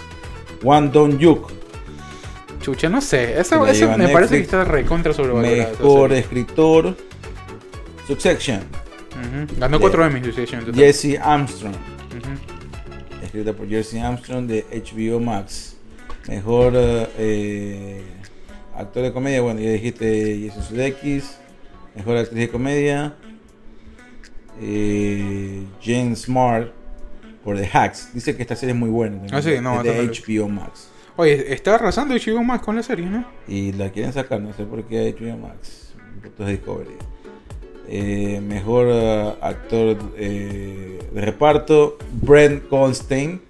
Wan 0.62 0.92
Dong 0.92 1.18
Yuk. 1.18 1.50
Chucha, 2.60 2.88
no 2.88 3.00
sé. 3.00 3.38
Esa, 3.38 3.58
me 3.96 4.08
parece 4.08 4.36
que 4.36 4.42
está 4.42 4.64
recontra 4.64 5.12
sobrevalorada. 5.12 5.70
Mejor 5.72 6.12
escritor, 6.12 6.96
Succession. 8.06 8.60
Ujú. 8.60 9.58
Ganó 9.58 9.78
de- 9.78 9.80
cuatro 9.80 10.04
Emmys. 10.06 10.24
Succession, 10.26 10.60
en 10.60 10.66
total. 10.66 10.80
Jesse 10.80 11.18
Armstrong. 11.20 11.74
Escrita 13.22 13.52
por 13.52 13.68
Jesse 13.68 13.96
Armstrong 13.96 14.46
de 14.46 14.64
HBO 14.70 15.18
Max. 15.20 15.76
Mejor 16.28 16.72
eh, 16.76 18.02
actor 18.76 19.02
de 19.02 19.12
comedia, 19.12 19.40
bueno, 19.40 19.60
ya 19.60 19.70
dijiste 19.70 20.46
Jason 20.46 20.62
Sudeikis. 20.62 21.38
Mejor 21.94 22.16
actriz 22.16 22.40
de 22.40 22.48
comedia, 22.48 23.14
eh, 24.60 25.62
Jane 25.82 26.16
Smart 26.16 26.72
por 27.44 27.56
The 27.56 27.68
Hacks. 27.72 28.12
Dice 28.14 28.34
que 28.36 28.42
esta 28.42 28.56
serie 28.56 28.72
es 28.72 28.78
muy 28.78 28.90
buena. 28.90 29.16
también, 29.18 29.34
Ah, 29.36 29.42
sí, 29.42 29.50
no, 29.62 29.80
es 29.82 30.24
de. 30.24 30.42
HBO 30.42 30.48
Max. 30.48 30.88
Oye, 31.16 31.52
está 31.52 31.76
arrasando 31.76 32.14
HBO 32.14 32.42
más 32.42 32.60
con 32.62 32.74
la 32.74 32.82
serie, 32.82 33.06
¿no? 33.06 33.24
Y 33.46 33.72
la 33.72 33.90
quieren 33.90 34.12
sacar, 34.12 34.40
no 34.40 34.52
sé 34.54 34.64
por 34.64 34.82
qué 34.84 35.14
HBO 35.16 35.36
Max. 35.36 35.92
De 36.38 36.46
Discovery. 36.50 36.90
Eh, 37.86 38.40
mejor 38.42 38.86
eh, 38.90 39.34
actor 39.40 39.96
eh, 40.16 40.98
de 41.12 41.20
reparto, 41.20 41.98
Brent 42.22 42.68
Goldstein 42.68 43.40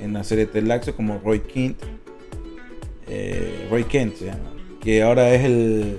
en 0.00 0.12
la 0.12 0.22
serie 0.24 0.46
Ted 0.46 0.62
Lasso 0.62 0.94
como 0.94 1.18
Roy 1.18 1.40
Kent. 1.40 1.82
Eh, 3.08 3.66
Roy 3.70 3.84
Kent 3.84 4.16
se 4.16 4.26
llama. 4.26 4.40
Que 4.82 5.02
ahora 5.02 5.32
es 5.34 5.44
el. 5.44 5.96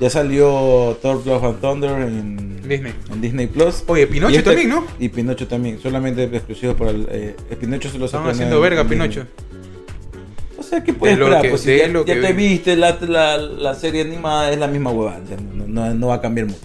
Ya 0.00 0.10
salió 0.10 0.98
Thor 1.00 1.24
Love 1.26 1.44
and 1.44 1.60
Thunder 1.60 1.90
en 2.02 2.62
Disney. 2.68 2.92
en 3.12 3.20
Disney 3.20 3.46
Plus. 3.46 3.84
Oye, 3.86 4.06
Pinocho 4.06 4.36
este- 4.36 4.50
también, 4.50 4.68
¿no? 4.68 4.84
Y 4.98 5.08
Pinocho 5.10 5.46
también, 5.46 5.78
solamente 5.80 6.24
exclusivo 6.24 6.74
para 6.74 6.90
el. 6.90 7.06
Eh, 7.10 7.36
el 7.50 7.56
Pinocho 7.56 7.88
se 7.88 7.96
Estaban 7.96 8.04
estrena 8.06 8.30
haciendo 8.32 8.56
en- 8.56 8.62
verga 8.62 8.80
en. 8.82 8.88
Pinocho. 8.88 9.26
O 10.58 10.62
sea, 10.62 10.82
¿qué 10.82 10.92
puedes 10.92 11.16
De 11.16 11.20
lo 11.20 11.26
esperar? 11.26 11.42
que- 11.42 11.48
pues 11.50 11.60
si 11.60 11.76
ya, 11.76 11.88
lo 11.88 12.04
ya 12.04 12.14
que 12.14 12.20
te 12.20 12.32
vi. 12.32 12.48
viste 12.48 12.76
la, 12.76 12.98
la, 13.00 13.36
la 13.36 13.74
serie 13.74 14.02
animada, 14.02 14.50
es 14.52 14.58
la 14.58 14.68
misma 14.68 14.90
huevada, 14.90 15.20
o 15.24 15.26
sea, 15.28 15.36
no, 15.36 15.66
no- 15.66 15.94
no 15.94 16.06
va 16.08 16.14
a 16.16 16.20
cambiar 16.20 16.46
mucho. 16.46 16.60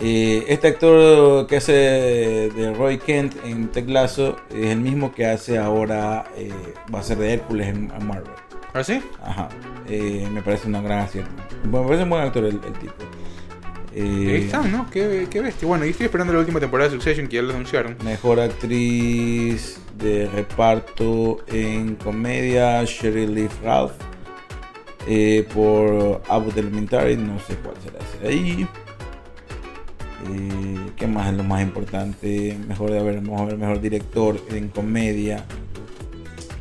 Eh, 0.00 0.44
este 0.48 0.68
actor 0.68 1.46
que 1.46 1.56
hace 1.56 1.72
de 1.72 2.74
Roy 2.76 2.98
Kent 2.98 3.34
en 3.44 3.68
Ted 3.68 3.88
Lasso 3.88 4.36
es 4.54 4.70
el 4.70 4.80
mismo 4.80 5.14
que 5.14 5.26
hace 5.26 5.56
ahora, 5.58 6.24
eh, 6.36 6.50
va 6.94 7.00
a 7.00 7.02
ser 7.02 7.18
de 7.18 7.32
Hércules 7.34 7.68
en 7.68 7.86
Marvel. 8.06 8.32
¿Ah, 8.74 8.84
sí? 8.84 9.00
Ajá, 9.22 9.48
Eh, 9.88 10.26
me 10.32 10.42
parece 10.42 10.66
una 10.68 10.80
gran 10.82 11.00
acierto. 11.00 11.30
Bueno, 11.64 11.82
me 11.82 11.86
parece 11.88 12.02
un 12.04 12.10
buen 12.10 12.22
actor 12.22 12.44
el, 12.44 12.54
el 12.54 12.72
tipo. 12.74 12.94
Eh, 13.94 14.32
Ahí 14.34 14.44
están, 14.46 14.72
¿no? 14.72 14.90
Qué, 14.90 15.28
qué 15.30 15.40
bestia. 15.40 15.68
Bueno, 15.68 15.84
y 15.86 15.90
estoy 15.90 16.06
esperando 16.06 16.32
la 16.32 16.40
última 16.40 16.58
temporada 16.58 16.88
de 16.90 16.96
Succession 16.96 17.28
que 17.28 17.36
ya 17.36 17.42
la 17.42 17.52
anunciaron. 17.54 17.96
Mejor 18.04 18.40
actriz 18.40 19.78
de 19.98 20.28
reparto 20.34 21.38
en 21.46 21.94
comedia, 21.96 22.82
Sheryl 22.84 23.34
Lee 23.34 23.48
Ralph. 23.62 23.92
eh, 25.06 25.46
por 25.54 26.22
Abbott 26.28 26.56
Elementary, 26.56 27.16
no 27.16 27.38
sé 27.38 27.54
cuál 27.56 27.76
será 27.84 27.98
ese 27.98 28.18
de 28.22 28.28
ahí. 28.28 28.66
Eh, 30.32 30.90
¿Qué 30.96 31.06
más 31.06 31.28
es 31.30 31.34
lo 31.36 31.44
más 31.44 31.62
importante? 31.62 32.56
Mejor 32.66 32.90
de 32.90 33.02
ver, 33.02 33.16
vamos 33.20 33.42
a 33.42 33.44
ver 33.44 33.58
mejor 33.58 33.80
director 33.80 34.40
en 34.50 34.68
comedia. 34.68 35.44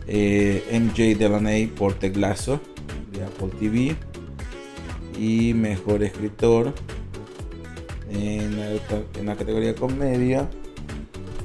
Eh, 0.08 0.64
MJ 0.72 1.18
Delaney 1.18 1.68
por 1.68 1.94
Ted 1.94 2.16
Lasso 2.16 2.60
de 3.12 3.24
Apple 3.24 3.50
TV. 3.60 3.96
Y 5.20 5.54
mejor 5.54 6.04
escritor 6.04 6.74
en 8.10 8.60
la, 8.60 8.66
en 9.20 9.26
la 9.26 9.36
categoría 9.36 9.76
comedia 9.76 10.50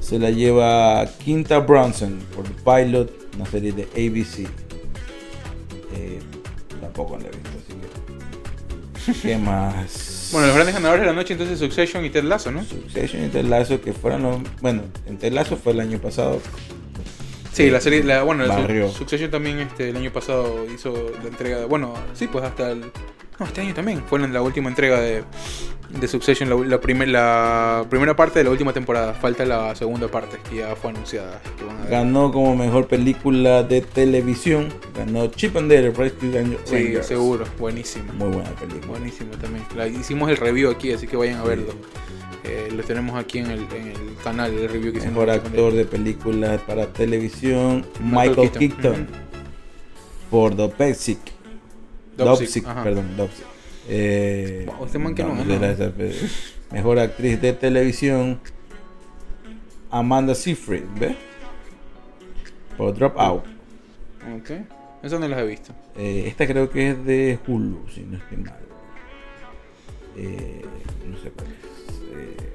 se 0.09 0.17
la 0.17 0.31
lleva 0.31 1.05
Quinta 1.23 1.59
Bronson 1.59 2.17
por 2.35 2.43
The 2.43 2.55
Pilot, 2.65 3.35
una 3.35 3.45
serie 3.45 3.71
de 3.71 3.83
ABC. 3.83 4.49
Eh, 5.95 6.19
tampoco 6.81 7.15
la 7.17 7.25
he 7.25 7.29
visto, 7.29 7.49
así 7.59 9.13
que. 9.13 9.27
¿Qué 9.27 9.37
más? 9.37 10.29
Bueno, 10.31 10.47
los 10.47 10.55
grandes 10.55 10.73
ganadores 10.73 11.01
de 11.01 11.07
la 11.07 11.13
noche 11.13 11.33
entonces 11.33 11.59
Succession 11.59 12.03
y 12.03 12.09
Ted 12.09 12.23
Lasso, 12.23 12.51
¿no? 12.51 12.63
Succession 12.63 13.23
y 13.23 13.27
Ted 13.29 13.45
Lasso, 13.45 13.81
que 13.81 13.93
fueron 13.93 14.23
los. 14.23 14.37
Bueno, 14.61 14.81
en 15.05 15.19
Ted 15.19 15.31
Lasso 15.31 15.57
fue 15.57 15.73
el 15.73 15.79
año 15.79 15.99
pasado. 15.99 16.41
Sí, 17.65 17.69
la 17.69 17.81
serie, 17.81 18.03
la, 18.03 18.23
bueno. 18.23 18.45
Succession 18.91 19.29
también 19.31 19.59
este, 19.59 19.89
el 19.89 19.97
año 19.97 20.11
pasado 20.11 20.65
hizo 20.73 21.11
la 21.21 21.27
entrega, 21.29 21.57
de- 21.59 21.65
bueno, 21.65 21.93
sí, 22.13 22.27
pues 22.27 22.43
hasta 22.43 22.71
el... 22.71 22.91
No, 23.39 23.45
este 23.45 23.61
año 23.61 23.73
también, 23.73 24.03
fue 24.05 24.19
la 24.19 24.41
última 24.41 24.67
entrega 24.67 24.99
de, 24.99 25.23
de 25.97 26.07
Succession, 26.09 26.49
la, 26.49 26.55
la, 26.67 26.81
primer- 26.81 27.07
la 27.07 27.85
primera 27.89 28.13
parte 28.13 28.39
de 28.39 28.43
la 28.45 28.51
última 28.51 28.73
temporada, 28.73 29.13
falta 29.13 29.45
la 29.45 29.73
segunda 29.75 30.09
parte 30.09 30.37
que 30.49 30.57
ya 30.57 30.75
fue 30.75 30.89
anunciada. 30.89 31.41
que 31.57 31.63
van 31.63 31.77
a 31.77 31.81
ver. 31.83 31.89
Ganó 31.91 32.33
como 32.33 32.53
mejor 32.57 32.87
película 32.87 33.63
de 33.63 33.79
televisión. 33.79 34.67
Ganó 34.93 35.27
Chip 35.27 35.55
and 35.55 35.71
Dale 35.71 35.91
Rescue 35.91 36.31
Rangers. 36.33 36.61
Sí, 36.69 36.95
seguro, 37.01 37.45
buenísimo. 37.57 38.11
Muy 38.13 38.27
buena 38.27 38.49
película. 38.51 38.87
Buenísimo 38.87 39.31
también. 39.37 39.63
La- 39.73 39.87
hicimos 39.87 40.29
el 40.29 40.35
review 40.35 40.69
aquí, 40.69 40.91
así 40.91 41.07
que 41.07 41.15
vayan 41.15 41.39
a 41.39 41.43
verlo. 41.45 41.71
Eh, 42.43 42.69
lo 42.75 42.83
tenemos 42.83 43.19
aquí 43.19 43.39
en 43.39 43.47
el, 43.47 43.59
en 43.73 43.87
el 43.87 44.15
canal, 44.23 44.53
el 44.53 44.69
review 44.69 44.93
que. 44.93 44.99
Mejor 45.01 45.29
actor 45.29 45.73
de 45.73 45.85
película 45.85 46.57
para 46.65 46.87
televisión, 46.87 47.85
Michael 48.01 48.29
Michael, 48.29 48.51
Keaton. 48.51 48.79
Keaton. 48.79 49.07
Por 50.29 50.55
Dopsic, 50.55 51.19
ajá. 52.65 52.83
perdón, 52.83 53.17
Dopsic. 53.17 53.45
Eh, 53.87 54.65
Wow, 54.67 54.85
este 54.85 54.99
man 54.99 55.15
que 55.15 55.23
no 55.23 55.33
Mejor 56.71 56.99
actriz 56.99 57.41
de 57.41 57.53
televisión, 57.53 58.39
Amanda 59.89 60.35
Seyfried, 60.35 60.83
¿ves? 60.99 61.15
Por 62.77 62.93
Dropout. 62.93 63.43
Ok, 64.37 64.51
eso 65.01 65.17
no 65.19 65.27
las 65.27 65.39
he 65.39 65.45
visto. 65.45 65.73
Eh, 65.97 66.25
esta 66.27 66.45
creo 66.45 66.69
que 66.69 66.91
es 66.91 67.05
de 67.05 67.39
Hulu, 67.47 67.87
si 67.93 68.01
no 68.01 68.17
estoy 68.17 68.37
mal. 68.37 68.59
Eh, 70.15 70.61
no 71.09 71.17
sé 71.17 71.31
cuál 71.31 71.47
es. 71.47 71.68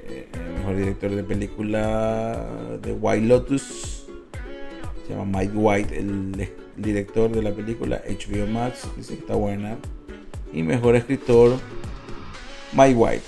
Eh, 0.09 0.29
el 0.33 0.59
mejor 0.59 0.77
director 0.77 1.11
de 1.11 1.25
película 1.25 2.47
de 2.83 2.93
White 2.93 3.27
Lotus. 3.27 4.07
Se 5.07 5.13
llama 5.15 5.41
Mike 5.41 5.53
White, 5.55 5.99
el 5.99 6.49
director 6.77 7.31
de 7.31 7.43
la 7.43 7.53
película 7.53 8.03
HBO 8.07 8.47
Max. 8.47 8.89
Dice 8.97 9.15
que 9.15 9.21
está 9.21 9.35
buena. 9.35 9.77
Y 10.53 10.63
mejor 10.63 10.97
escritor, 10.97 11.59
Mike 12.73 12.95
White, 12.95 13.25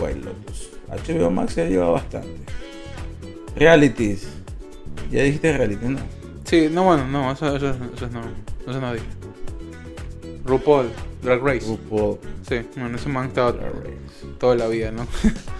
White 0.00 0.20
Lotus. 0.20 0.70
HBO 0.88 1.30
Max 1.30 1.54
se 1.54 1.62
ha 1.62 1.68
llevado 1.68 1.92
bastante. 1.92 2.28
Realities. 3.56 4.28
Ya 5.10 5.22
dijiste 5.22 5.56
reality, 5.56 5.86
¿no? 5.86 5.98
Sí, 6.44 6.68
no, 6.70 6.84
bueno, 6.84 7.06
no, 7.06 7.32
eso, 7.32 7.56
eso, 7.56 7.70
eso 7.70 8.08
no, 8.08 8.22
eso 8.70 8.80
no 8.80 8.92
dije. 8.92 9.06
RuPaul, 10.44 10.88
Drag 11.22 11.42
Race. 11.42 11.66
RuPaul 11.66 12.18
Sí, 12.48 12.60
bueno, 12.76 12.96
ese 12.96 13.08
man 13.10 13.28
estaba 13.28 13.54
toda 14.38 14.54
la 14.54 14.66
vida, 14.68 14.90
¿no? 14.90 15.06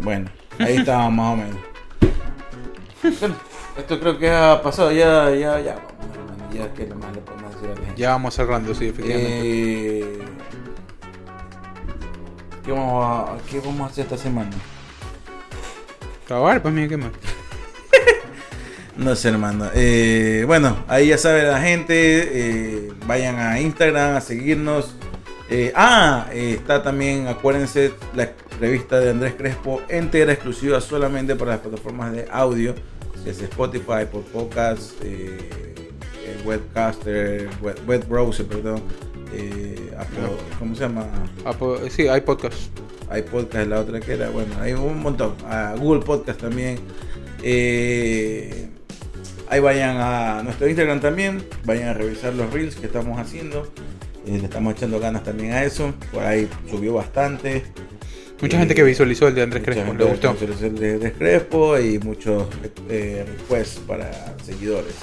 Bueno, 0.00 0.30
ahí 0.58 0.76
estaba 0.76 1.10
más 1.10 1.32
o 1.32 1.36
menos. 1.36 1.56
Bueno, 3.20 3.34
esto 3.76 4.00
creo 4.00 4.18
que 4.18 4.30
ha 4.30 4.62
pasado 4.62 4.92
ya, 4.92 5.30
ya, 5.30 5.60
ya. 5.60 5.74
Vamos, 5.74 6.16
hermano, 6.16 6.52
ya 6.52 6.72
que 6.72 6.86
lo 6.86 6.94
más 6.96 7.12
le 7.14 7.20
podemos 7.20 7.54
decir 7.54 7.70
a 7.70 7.74
la 7.74 7.86
gente. 7.86 8.00
Ya 8.00 8.10
vamos 8.10 8.34
cerrando, 8.34 8.74
sí, 8.74 8.86
efectivamente. 8.86 10.00
Eh, 10.00 10.18
¿qué, 12.64 12.72
vamos 12.72 13.04
a, 13.04 13.36
¿Qué 13.50 13.60
vamos 13.60 13.80
a 13.80 13.86
hacer 13.86 14.04
esta 14.04 14.18
semana? 14.18 14.50
Acabar, 16.24 16.62
pues 16.62 16.72
mira, 16.74 16.88
¿qué 16.88 16.96
más? 16.96 17.10
No 18.96 19.16
sé, 19.16 19.30
hermano. 19.30 19.70
Eh, 19.74 20.44
bueno, 20.46 20.76
ahí 20.86 21.08
ya 21.08 21.18
sabe 21.18 21.44
la 21.44 21.60
gente. 21.60 21.94
eh, 21.96 22.92
vayan 23.06 23.38
a 23.38 23.58
Instagram 23.58 24.16
a 24.16 24.20
seguirnos. 24.20 24.94
Eh, 25.54 25.72
ah, 25.74 26.28
eh, 26.32 26.56
está 26.58 26.82
también, 26.82 27.26
acuérdense, 27.26 27.92
la 28.14 28.30
revista 28.62 29.00
de 29.00 29.10
Andrés 29.10 29.34
Crespo 29.36 29.82
entera, 29.88 30.32
exclusiva 30.32 30.80
solamente 30.80 31.34
para 31.36 31.52
las 31.52 31.60
plataformas 31.60 32.12
de 32.12 32.26
audio. 32.30 32.74
Es 33.26 33.40
Spotify, 33.42 34.06
por 34.10 34.22
podcast, 34.22 34.92
eh, 35.02 35.36
eh, 36.24 36.42
Webcaster, 36.44 37.48
web, 37.60 37.76
web 37.86 38.06
browser, 38.08 38.46
perdón. 38.46 38.82
eh, 39.34 39.92
Apple- 39.98 40.36
¿Cómo 40.58 40.74
se 40.76 40.82
llama? 40.82 41.06
Ah, 41.44 41.52
pues, 41.52 41.92
sí, 41.92 42.06
hay 42.06 42.20
podcast. 42.20 42.54
hay 43.10 43.22
podcast, 43.22 43.68
la 43.68 43.80
otra 43.80 43.98
que 44.00 44.12
era, 44.12 44.30
bueno, 44.30 44.54
hay 44.60 44.72
un 44.74 45.00
montón. 45.02 45.34
A 45.48 45.74
Google 45.76 46.02
Podcast 46.04 46.40
también. 46.40 46.78
Eh, 47.42 48.68
ahí 49.48 49.60
vayan 49.60 49.96
a 49.98 50.42
nuestro 50.42 50.68
Instagram 50.68 51.00
también, 51.00 51.42
vayan 51.64 51.88
a 51.88 51.94
revisar 51.94 52.32
los 52.34 52.52
reels 52.52 52.76
que 52.76 52.86
estamos 52.86 53.18
haciendo. 53.18 53.66
Eh, 54.26 54.38
le 54.38 54.44
estamos 54.44 54.74
echando 54.74 55.00
ganas 55.00 55.24
también 55.24 55.52
a 55.52 55.64
eso. 55.64 55.92
Por 56.12 56.22
ahí 56.22 56.48
subió 56.70 56.94
bastante. 56.94 57.64
Mucha 58.42 58.56
Eh, 58.56 58.58
gente 58.60 58.74
que 58.74 58.82
visualizó 58.82 59.28
el 59.28 59.34
de 59.34 59.42
Andrés 59.42 59.62
Crespo, 59.64 59.94
le 59.94 60.04
gustó. 60.04 60.32
visualizó 60.32 60.66
el 60.66 60.74
de 60.78 60.92
Andrés 60.94 61.12
Crespo 61.16 61.78
y 61.78 61.98
muchos 62.00 62.44
eh, 62.90 63.24
requests 63.26 63.80
para 63.86 64.10
seguidores. 64.44 64.94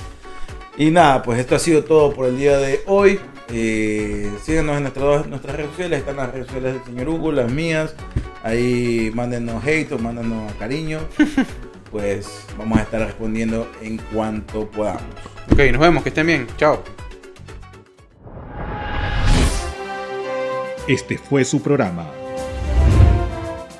Y 0.78 0.92
nada, 0.92 1.24
pues 1.24 1.40
esto 1.40 1.56
ha 1.56 1.60
sido 1.60 1.84
todo 1.84 2.14
por 2.14 2.28
el 2.28 2.38
día 2.38 2.58
de 2.58 2.82
hoy. 2.86 3.20
Eh, 3.52 4.30
síganos 4.44 4.78
en 4.78 4.84
nuestras, 4.84 5.28
nuestras 5.28 5.56
redes 5.56 5.72
sociales, 5.72 6.00
están 6.00 6.18
las 6.18 6.32
redes 6.32 6.46
sociales 6.48 6.74
del 6.76 6.84
señor 6.84 7.10
Hugo, 7.10 7.32
las 7.32 7.52
mías. 7.52 7.96
Ahí 8.44 9.12
mándenos 9.16 9.66
hate 9.66 9.92
o 9.94 9.98
mándenos 10.00 10.54
cariño. 10.54 11.00
Pues 11.92 12.46
vamos 12.56 12.78
a 12.78 12.84
estar 12.84 13.02
respondiendo 13.02 13.68
en 13.82 13.98
cuanto 13.98 14.70
podamos. 14.70 15.02
Ok, 15.52 15.58
nos 15.72 15.82
vemos, 15.82 16.04
que 16.04 16.10
estén 16.10 16.28
bien. 16.28 16.46
Chao. 16.56 16.84
Este 20.88 21.18
fue 21.18 21.44
su 21.46 21.64
programa. 21.64 22.06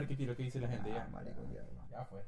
Ver 0.00 0.08
qué 0.08 0.16
tiro 0.16 0.34
que 0.36 0.42
dice 0.44 0.60
la 0.60 0.68
gente 0.68 0.90
Ah, 0.92 1.04
ya. 1.04 1.08
marico, 1.12 1.42
ya. 1.54 1.62
Ya 1.90 2.04
fue. 2.06 2.20